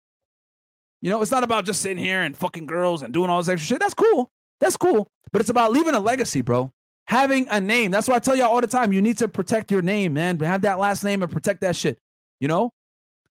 You 1.01 1.09
know, 1.09 1.21
it's 1.21 1.31
not 1.31 1.43
about 1.43 1.65
just 1.65 1.81
sitting 1.81 2.03
here 2.03 2.21
and 2.23 2.35
fucking 2.35 2.65
girls 2.65 3.03
and 3.03 3.13
doing 3.13 3.29
all 3.29 3.39
this 3.39 3.49
extra 3.49 3.75
shit. 3.75 3.79
That's 3.79 3.93
cool. 3.93 4.31
That's 4.59 4.77
cool. 4.77 5.07
But 5.31 5.41
it's 5.41 5.49
about 5.49 5.71
leaving 5.71 5.93
a 5.93 5.99
legacy, 5.99 6.41
bro. 6.41 6.71
Having 7.07 7.47
a 7.49 7.61
name. 7.61 7.91
That's 7.91 8.07
why 8.07 8.15
I 8.15 8.19
tell 8.19 8.35
y'all 8.35 8.49
all 8.49 8.61
the 8.61 8.67
time. 8.67 8.91
You 8.91 9.01
need 9.01 9.19
to 9.19 9.27
protect 9.27 9.71
your 9.71 9.83
name, 9.83 10.13
man. 10.13 10.39
Have 10.39 10.61
that 10.61 10.79
last 10.79 11.03
name 11.03 11.21
and 11.21 11.31
protect 11.31 11.61
that 11.61 11.75
shit. 11.75 11.99
You 12.39 12.47
know? 12.47 12.71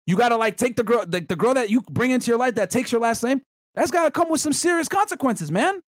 You 0.06 0.16
gotta 0.16 0.36
like 0.36 0.56
take 0.56 0.76
the 0.76 0.82
girl, 0.82 1.06
the, 1.06 1.20
the 1.20 1.36
girl 1.36 1.54
that 1.54 1.70
you 1.70 1.80
bring 1.82 2.10
into 2.10 2.30
your 2.30 2.38
life 2.38 2.56
that 2.56 2.70
takes 2.70 2.92
your 2.92 3.00
last 3.00 3.22
name. 3.22 3.40
That's 3.74 3.90
gotta 3.90 4.10
come 4.10 4.28
with 4.28 4.40
some 4.40 4.52
serious 4.52 4.88
consequences, 4.88 5.50
man. 5.50 5.80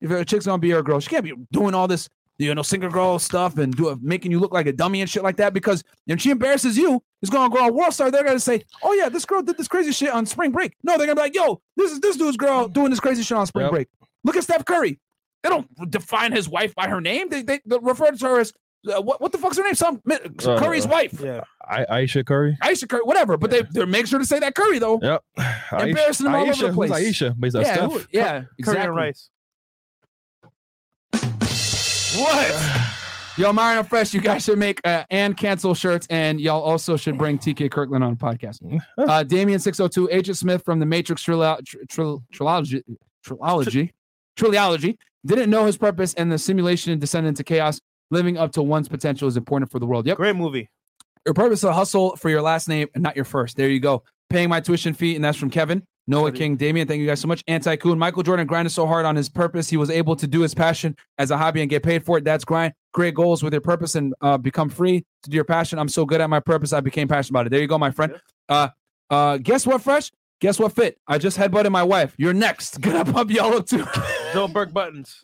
If 0.00 0.10
a 0.10 0.24
chick's 0.24 0.46
gonna 0.46 0.58
be 0.58 0.68
your 0.68 0.82
girl, 0.82 1.00
she 1.00 1.08
can't 1.10 1.24
be 1.24 1.32
doing 1.50 1.74
all 1.74 1.88
this, 1.88 2.08
you 2.38 2.54
know, 2.54 2.62
single 2.62 2.90
girl 2.90 3.18
stuff 3.18 3.58
and 3.58 3.74
do 3.76 3.98
making 4.00 4.30
you 4.30 4.38
look 4.38 4.52
like 4.52 4.66
a 4.66 4.72
dummy 4.72 5.00
and 5.00 5.10
shit 5.10 5.24
like 5.24 5.36
that. 5.38 5.52
Because 5.52 5.82
if 6.06 6.20
she 6.20 6.30
embarrasses 6.30 6.76
you, 6.78 7.02
it's 7.20 7.30
gonna 7.30 7.52
go 7.52 7.62
on 7.64 7.74
World 7.74 7.92
Star. 7.92 8.10
They're 8.10 8.22
gonna 8.22 8.38
say, 8.38 8.62
"Oh 8.82 8.92
yeah, 8.92 9.08
this 9.08 9.24
girl 9.24 9.42
did 9.42 9.56
this 9.56 9.66
crazy 9.66 9.90
shit 9.90 10.10
on 10.10 10.24
spring 10.26 10.52
break." 10.52 10.74
No, 10.84 10.96
they're 10.96 11.06
gonna 11.08 11.16
be 11.16 11.22
like, 11.22 11.34
"Yo, 11.34 11.60
this 11.76 11.90
is 11.90 11.98
this 12.00 12.16
dude's 12.16 12.36
girl 12.36 12.68
doing 12.68 12.90
this 12.90 13.00
crazy 13.00 13.22
shit 13.24 13.36
on 13.36 13.46
spring 13.46 13.64
Yep. 13.66 13.72
break." 13.72 13.88
Look 14.22 14.36
at 14.36 14.44
Steph 14.44 14.64
Curry. 14.64 15.00
They 15.42 15.48
don't 15.48 15.68
define 15.90 16.30
his 16.32 16.48
wife 16.48 16.74
by 16.76 16.88
her 16.88 17.00
name. 17.00 17.28
They 17.28 17.42
they, 17.42 17.60
they 17.66 17.78
refer 17.82 18.12
to 18.12 18.26
her 18.26 18.38
as 18.40 18.52
uh, 18.86 19.00
what 19.02 19.20
what 19.20 19.32
the 19.32 19.38
fuck's 19.38 19.56
her 19.56 19.64
name? 19.64 19.74
Some 19.74 20.00
Curry's 20.38 20.86
wife, 20.86 21.20
yeah. 21.20 21.42
I, 21.66 21.84
Ayesha 21.90 22.24
Curry. 22.24 22.56
Ayesha 22.62 22.86
Curry, 22.86 23.02
whatever. 23.02 23.36
But 23.36 23.50
they 23.50 23.62
they 23.72 23.84
make 23.84 24.06
sure 24.06 24.18
to 24.18 24.24
say 24.24 24.38
that 24.38 24.54
Curry 24.54 24.78
though. 24.78 25.00
Yep. 25.02 25.22
Embarrassing 25.80 26.24
them 26.24 26.34
all 26.34 26.42
over 26.42 26.50
Ayesha, 26.52 26.66
the 26.68 26.72
place. 26.72 26.90
Who's 26.90 27.06
Ayesha? 27.06 27.34
But 27.38 27.52
that 27.52 27.62
yeah, 27.62 27.74
Steph? 27.74 27.92
who- 27.92 28.02
yeah, 28.12 28.32
Curry 28.40 28.46
exactly. 28.58 28.84
and 28.86 28.94
rice. 28.96 29.30
What? 32.16 32.54
Yo, 33.36 33.52
Mario 33.52 33.84
Fresh, 33.84 34.14
you 34.14 34.20
guys 34.20 34.42
should 34.44 34.58
make 34.58 34.80
uh, 34.84 35.04
and 35.10 35.36
cancel 35.36 35.72
shirts, 35.72 36.08
and 36.10 36.40
y'all 36.40 36.62
also 36.62 36.96
should 36.96 37.16
bring 37.16 37.38
TK 37.38 37.70
Kirkland 37.70 38.02
on 38.02 38.14
a 38.14 38.16
podcast. 38.16 38.60
Uh, 38.98 39.22
Damien 39.22 39.60
six 39.60 39.78
hundred 39.78 39.92
two, 39.92 40.08
Agent 40.10 40.36
Smith 40.36 40.64
from 40.64 40.80
the 40.80 40.86
Matrix 40.86 41.22
trilo- 41.24 41.64
tr- 41.64 41.76
tril- 41.88 42.22
trilogy, 42.32 42.82
trilogy, 43.24 43.94
trilogy 44.36 44.98
didn't 45.24 45.50
know 45.50 45.66
his 45.66 45.76
purpose, 45.76 46.14
and 46.14 46.32
the 46.32 46.38
simulation 46.38 46.90
and 46.92 47.00
descended 47.00 47.28
into 47.28 47.44
chaos. 47.44 47.80
Living 48.10 48.38
up 48.38 48.52
to 48.52 48.62
one's 48.62 48.88
potential 48.88 49.28
is 49.28 49.36
important 49.36 49.70
for 49.70 49.78
the 49.78 49.86
world. 49.86 50.06
Yep. 50.06 50.16
Great 50.16 50.36
movie. 50.36 50.70
Your 51.26 51.34
purpose 51.34 51.58
is 51.58 51.62
to 51.62 51.72
hustle 51.72 52.16
for 52.16 52.30
your 52.30 52.40
last 52.40 52.68
name 52.68 52.88
and 52.94 53.02
not 53.02 53.16
your 53.16 53.24
first. 53.24 53.56
There 53.56 53.68
you 53.68 53.80
go. 53.80 54.02
Paying 54.30 54.48
my 54.48 54.60
tuition 54.60 54.94
fee, 54.94 55.14
and 55.14 55.24
that's 55.24 55.36
from 55.36 55.50
Kevin. 55.50 55.82
Noah 56.06 56.32
King, 56.32 56.56
Damien, 56.56 56.88
thank 56.88 57.00
you 57.00 57.06
guys 57.06 57.20
so 57.20 57.28
much. 57.28 57.44
Anti 57.48 57.76
Coon, 57.76 57.98
Michael 57.98 58.22
Jordan 58.22 58.46
grinded 58.46 58.72
so 58.72 58.86
hard 58.86 59.04
on 59.04 59.14
his 59.14 59.28
purpose, 59.28 59.68
he 59.68 59.76
was 59.76 59.90
able 59.90 60.16
to 60.16 60.26
do 60.26 60.40
his 60.40 60.54
passion 60.54 60.96
as 61.18 61.30
a 61.30 61.36
hobby 61.36 61.60
and 61.60 61.68
get 61.68 61.82
paid 61.82 62.02
for 62.02 62.16
it. 62.16 62.24
That's 62.24 62.46
grind. 62.46 62.72
Create 62.94 63.14
goals 63.14 63.42
with 63.42 63.52
your 63.52 63.60
purpose 63.60 63.94
and 63.94 64.14
uh, 64.22 64.38
become 64.38 64.70
free 64.70 65.04
to 65.22 65.30
do 65.30 65.34
your 65.34 65.44
passion. 65.44 65.78
I'm 65.78 65.88
so 65.88 66.06
good 66.06 66.22
at 66.22 66.30
my 66.30 66.40
purpose, 66.40 66.72
I 66.72 66.80
became 66.80 67.08
passionate 67.08 67.32
about 67.32 67.46
it. 67.46 67.50
There 67.50 67.60
you 67.60 67.66
go, 67.66 67.76
my 67.76 67.90
friend. 67.90 68.18
Uh, 68.48 68.68
uh, 69.10 69.36
guess 69.36 69.66
what, 69.66 69.82
Fresh? 69.82 70.10
Guess 70.40 70.58
what, 70.58 70.72
Fit? 70.72 70.98
I 71.06 71.18
just 71.18 71.36
headbutted 71.36 71.70
my 71.70 71.82
wife. 71.82 72.14
You're 72.16 72.32
next. 72.32 72.80
Gonna 72.80 73.04
pump 73.04 73.30
y'all 73.30 73.54
up 73.54 73.66
too. 73.66 73.84
Joe 74.32 74.48
Burke 74.48 74.72
buttons. 74.72 75.22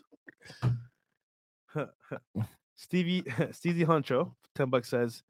Stevie 2.95 3.23
Stevie 3.51 3.85
Huncho, 3.85 4.31
ten 4.55 4.69
bucks 4.69 4.89
says, 4.89 5.21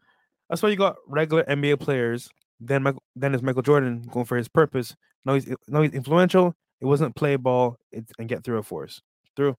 "That's 0.50 0.62
why 0.62 0.70
you 0.70 0.76
got 0.76 0.98
regular 1.08 1.44
NBA 1.46 1.80
players. 1.80 2.30
Then 2.60 2.84
Michael, 2.84 3.02
then 3.16 3.34
is 3.34 3.42
Michael 3.42 3.64
Jordan 3.64 4.08
going 4.12 4.26
for 4.26 4.38
his 4.38 4.48
purpose. 4.48 4.96
No, 5.26 5.34
he's 5.34 5.52
no, 5.68 5.82
he's 5.82 5.94
influential. 5.94 6.54
It 6.80 6.86
wasn't 6.86 7.16
play 7.16 7.36
ball 7.38 7.78
it's, 7.92 8.12
and 8.20 8.30
get 8.30 8.44
through 8.44 8.60
a 8.60 8.64
force. 8.64 9.02
Through. 9.36 9.56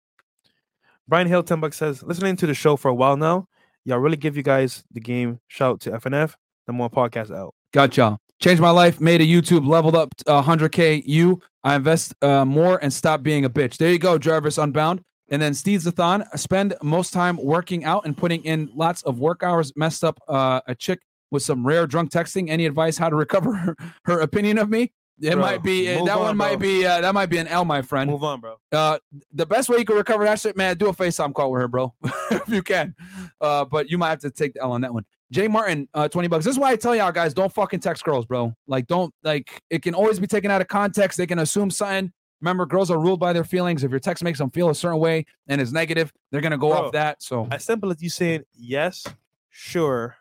Brian 1.09 1.27
Hill, 1.27 1.43
10 1.43 1.61
bucks 1.61 1.77
says, 1.77 2.03
listening 2.03 2.37
to 2.37 2.47
the 2.47 2.55
show 2.55 2.77
for 2.77 2.89
a 2.89 2.95
while 2.95 3.17
now. 3.17 3.47
Y'all 3.85 3.99
really 3.99 4.17
give 4.17 4.37
you 4.37 4.43
guys 4.43 4.83
the 4.91 5.01
game. 5.01 5.39
Shout 5.47 5.75
out 5.75 5.81
to 5.81 5.91
FNF. 5.93 6.35
The 6.67 6.73
more 6.73 6.91
podcast 6.91 7.33
out. 7.33 7.55
Gotcha. 7.73 8.19
Changed 8.41 8.61
my 8.61 8.71
life. 8.71 9.01
Made 9.01 9.21
a 9.21 9.25
YouTube. 9.25 9.67
Leveled 9.69 9.95
up 9.95 10.13
uh, 10.27 10.43
100k. 10.43 11.03
You. 11.07 11.41
I 11.63 11.77
invest 11.77 12.15
uh, 12.23 12.45
more 12.45 12.79
and 12.83 12.93
stop 12.93 13.23
being 13.23 13.45
a 13.45 13.51
bitch. 13.51 13.77
There 13.77 13.91
you 13.91 13.99
go, 13.99 14.19
Jarvis 14.19 14.59
Unbound. 14.59 15.01
And 15.29 15.43
then 15.43 15.55
Steve 15.55 15.81
Zathan 15.81 16.27
Spend 16.39 16.75
most 16.83 17.13
time 17.13 17.37
working 17.37 17.85
out 17.85 18.07
and 18.07 18.17
putting 18.17 18.45
in 18.45 18.71
lots 18.75 19.03
of 19.03 19.19
work 19.19 19.43
hours. 19.43 19.73
Messed 19.77 20.05
up 20.05 20.21
uh, 20.29 20.61
a 20.67 20.75
chick 20.75 21.01
with 21.31 21.43
some 21.43 21.67
rare 21.67 21.87
drunk 21.87 22.11
texting. 22.11 22.49
Any 22.49 22.67
advice 22.67 22.97
how 22.97 23.09
to 23.09 23.17
recover 23.27 23.55
her, 23.55 23.77
her 24.05 24.21
opinion 24.21 24.59
of 24.59 24.71
me? 24.71 24.93
It 25.21 25.33
Bro, 25.33 25.41
might 25.41 25.63
be 25.63 25.95
uh, 25.95 26.05
that 26.05 26.17
on, 26.17 26.23
one. 26.23 26.37
Might 26.37 26.59
be 26.59 26.85
uh, 26.85 27.01
that 27.01 27.15
might 27.15 27.27
be 27.27 27.39
an 27.39 27.49
L, 27.49 27.65
my 27.65 27.81
friend. 27.81 28.11
Move 28.11 28.23
on, 28.23 28.41
bro. 28.41 28.57
Uh, 28.71 28.99
the 29.33 29.47
best 29.47 29.71
way 29.71 29.79
you 29.79 29.85
can 29.85 29.97
recover 29.97 30.25
that 30.25 30.39
shit, 30.39 30.59
man, 30.59 30.77
do 30.77 30.89
a 30.89 30.93
FaceTime 30.93 31.33
call 31.33 31.51
with 31.51 31.63
her, 31.63 31.69
bro, 31.69 31.95
if 32.31 32.49
you 32.49 32.63
can. 32.63 32.95
Uh, 33.41 33.65
but 33.65 33.89
you 33.89 33.97
might 33.97 34.11
have 34.11 34.19
to 34.21 34.31
take 34.31 34.55
the 34.55 34.63
L 34.63 34.73
on 34.73 34.83
that 34.83 34.93
one. 34.93 35.07
Jay 35.33 35.49
Martin, 35.49 35.89
uh, 35.95 36.07
20 36.07 36.29
bucks. 36.29 36.45
This 36.45 36.53
is 36.53 36.59
why 36.59 36.71
I 36.71 36.77
tell 36.77 36.95
y'all 36.95 37.13
guys, 37.13 37.33
don't 37.33 37.53
fucking 37.53 37.81
text 37.81 38.05
girls, 38.05 38.27
bro. 38.27 38.55
Like, 38.67 38.87
don't 38.87 39.13
like 39.25 39.63
it 39.71 39.83
can 39.83 39.95
always 39.95 40.21
be 40.21 40.27
taken 40.27 40.51
out 40.51 40.61
of 40.61 40.69
context. 40.69 41.17
They 41.17 41.27
can 41.27 41.39
assume 41.39 41.71
something. 41.71 42.13
Remember, 42.41 42.67
girls 42.67 42.91
are 42.91 42.99
ruled 42.99 43.21
by 43.21 43.33
their 43.33 43.45
feelings. 43.45 43.83
If 43.83 43.91
your 43.91 44.01
text 44.01 44.23
makes 44.23 44.39
them 44.39 44.51
feel 44.51 44.69
a 44.69 44.75
certain 44.75 44.99
way 44.99 45.27
and 45.49 45.61
is 45.61 45.73
negative, 45.73 46.13
they're 46.31 46.41
gonna 46.41 46.59
go 46.59 46.69
Bro, 46.69 46.87
off 46.87 46.93
that. 46.93 47.23
So 47.23 47.49
As 47.51 47.65
simple 47.65 47.91
as 47.91 48.03
you 48.03 48.11
saying 48.11 48.45
yes, 48.55 49.07
sure, 49.49 50.17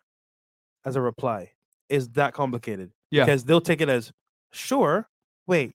as 0.86 0.96
a 0.96 1.02
reply 1.02 1.52
is 1.90 2.10
that 2.10 2.34
complicated. 2.34 2.92
Yeah. 3.12 3.26
Because 3.26 3.44
they'll 3.44 3.62
take 3.62 3.82
it 3.82 3.90
as 3.90 4.12
sure. 4.52 5.10
Wait, 5.48 5.74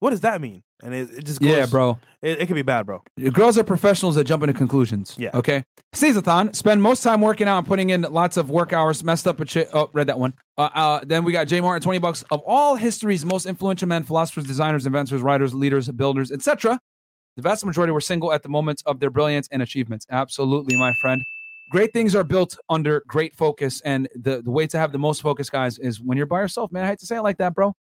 what 0.00 0.10
does 0.10 0.22
that 0.22 0.40
mean? 0.40 0.62
And 0.82 0.94
it, 0.94 1.10
it 1.10 1.24
just 1.24 1.40
goes, 1.40 1.48
yeah, 1.48 1.66
bro. 1.66 1.98
It, 2.20 2.40
it 2.40 2.46
could 2.46 2.54
be 2.54 2.62
bad, 2.62 2.84
bro. 2.84 3.02
Girls 3.32 3.56
are 3.56 3.64
professionals 3.64 4.14
that 4.16 4.24
jump 4.24 4.42
into 4.42 4.52
conclusions. 4.52 5.14
Yeah. 5.18 5.30
Okay. 5.32 5.64
Season 5.94 6.52
spend 6.52 6.82
most 6.82 7.02
time 7.02 7.22
working 7.22 7.48
out 7.48 7.58
and 7.58 7.66
putting 7.66 7.90
in 7.90 8.02
lots 8.02 8.36
of 8.36 8.50
work 8.50 8.74
hours. 8.74 9.02
Messed 9.02 9.26
up 9.26 9.40
a 9.40 9.46
chick. 9.46 9.68
Oh, 9.72 9.88
read 9.94 10.08
that 10.08 10.18
one. 10.18 10.34
Uh, 10.58 10.68
uh, 10.74 11.00
then 11.04 11.24
we 11.24 11.32
got 11.32 11.46
Jay 11.46 11.60
Martin, 11.60 11.82
twenty 11.82 11.98
bucks. 11.98 12.22
Of 12.30 12.42
all 12.46 12.76
history's 12.76 13.24
most 13.24 13.46
influential 13.46 13.88
men, 13.88 14.02
philosophers, 14.02 14.44
designers, 14.44 14.84
inventors, 14.84 15.22
writers, 15.22 15.54
leaders, 15.54 15.88
builders, 15.88 16.30
etc., 16.30 16.78
the 17.36 17.42
vast 17.42 17.64
majority 17.64 17.92
were 17.92 18.00
single 18.00 18.32
at 18.32 18.42
the 18.42 18.48
moment 18.48 18.82
of 18.84 19.00
their 19.00 19.10
brilliance 19.10 19.48
and 19.50 19.62
achievements. 19.62 20.06
Absolutely, 20.10 20.76
my 20.76 20.92
friend. 21.00 21.22
Great 21.70 21.92
things 21.92 22.14
are 22.14 22.24
built 22.24 22.58
under 22.68 23.02
great 23.06 23.34
focus, 23.34 23.80
and 23.82 24.08
the 24.14 24.42
the 24.42 24.50
way 24.50 24.66
to 24.66 24.78
have 24.78 24.92
the 24.92 24.98
most 24.98 25.22
focus, 25.22 25.48
guys, 25.48 25.78
is 25.78 26.00
when 26.00 26.18
you're 26.18 26.26
by 26.26 26.40
yourself. 26.40 26.70
Man, 26.72 26.84
I 26.84 26.88
hate 26.88 26.98
to 26.98 27.06
say 27.06 27.16
it 27.16 27.22
like 27.22 27.38
that, 27.38 27.54
bro. 27.54 27.74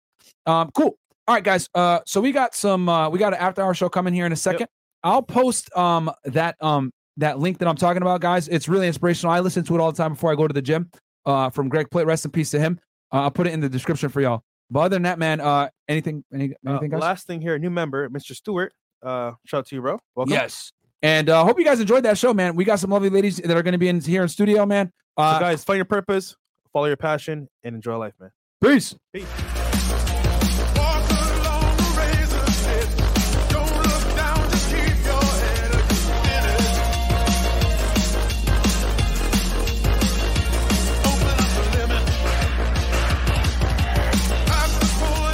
Um, 0.45 0.71
cool. 0.73 0.97
All 1.27 1.35
right, 1.35 1.43
guys. 1.43 1.69
Uh, 1.73 1.99
so 2.05 2.21
we 2.21 2.31
got 2.31 2.53
some. 2.55 2.87
Uh, 2.87 3.09
we 3.09 3.17
got 3.19 3.33
an 3.33 3.39
after 3.39 3.61
hour 3.61 3.73
show 3.73 3.89
coming 3.89 4.13
here 4.13 4.25
in 4.25 4.31
a 4.31 4.35
second. 4.35 4.67
I'll 5.03 5.21
post 5.23 5.75
um 5.77 6.11
that 6.25 6.55
um 6.61 6.91
that 7.17 7.39
link 7.39 7.57
that 7.59 7.67
I'm 7.67 7.75
talking 7.77 8.01
about, 8.01 8.21
guys. 8.21 8.47
It's 8.47 8.67
really 8.67 8.87
inspirational. 8.87 9.33
I 9.33 9.39
listen 9.39 9.63
to 9.65 9.75
it 9.75 9.79
all 9.81 9.91
the 9.91 9.97
time 9.97 10.13
before 10.13 10.31
I 10.31 10.35
go 10.35 10.47
to 10.47 10.53
the 10.53 10.61
gym. 10.61 10.89
Uh, 11.25 11.49
from 11.49 11.69
Greg 11.69 11.89
Plitt. 11.89 12.05
Rest 12.05 12.25
in 12.25 12.31
peace 12.31 12.51
to 12.51 12.59
him. 12.59 12.79
Uh, 13.11 13.21
I'll 13.23 13.31
put 13.31 13.47
it 13.47 13.53
in 13.53 13.59
the 13.59 13.69
description 13.69 14.09
for 14.09 14.21
y'all. 14.21 14.43
But 14.69 14.81
other 14.81 14.95
than 14.95 15.03
that, 15.03 15.17
man, 15.17 15.41
uh, 15.41 15.69
anything, 15.87 16.23
any, 16.31 16.53
Uh, 16.65 16.71
anything, 16.71 16.89
guys? 16.91 17.01
last 17.01 17.25
thing 17.27 17.41
here, 17.41 17.57
new 17.57 17.69
member, 17.71 18.07
Mr. 18.09 18.35
Stewart. 18.35 18.73
Uh, 19.03 19.31
shout 19.45 19.59
out 19.59 19.65
to 19.67 19.75
you, 19.75 19.81
bro. 19.81 19.99
Welcome. 20.15 20.33
Yes. 20.33 20.71
And 21.01 21.29
uh, 21.29 21.43
hope 21.43 21.57
you 21.57 21.65
guys 21.65 21.79
enjoyed 21.79 22.03
that 22.03 22.17
show, 22.19 22.31
man. 22.33 22.55
We 22.55 22.63
got 22.63 22.79
some 22.79 22.89
lovely 22.91 23.09
ladies 23.09 23.37
that 23.37 23.55
are 23.55 23.63
going 23.63 23.71
to 23.73 23.77
be 23.79 23.87
in 23.87 24.01
here 24.01 24.21
in 24.23 24.27
studio, 24.29 24.65
man. 24.67 24.91
So 25.17 25.23
Uh, 25.23 25.39
guys, 25.39 25.63
find 25.63 25.77
your 25.77 25.85
purpose, 25.85 26.35
follow 26.73 26.85
your 26.85 26.97
passion, 26.97 27.47
and 27.63 27.75
enjoy 27.75 27.97
life, 27.97 28.13
man. 28.19 28.31
peace. 28.61 28.95
Peace. 29.13 29.25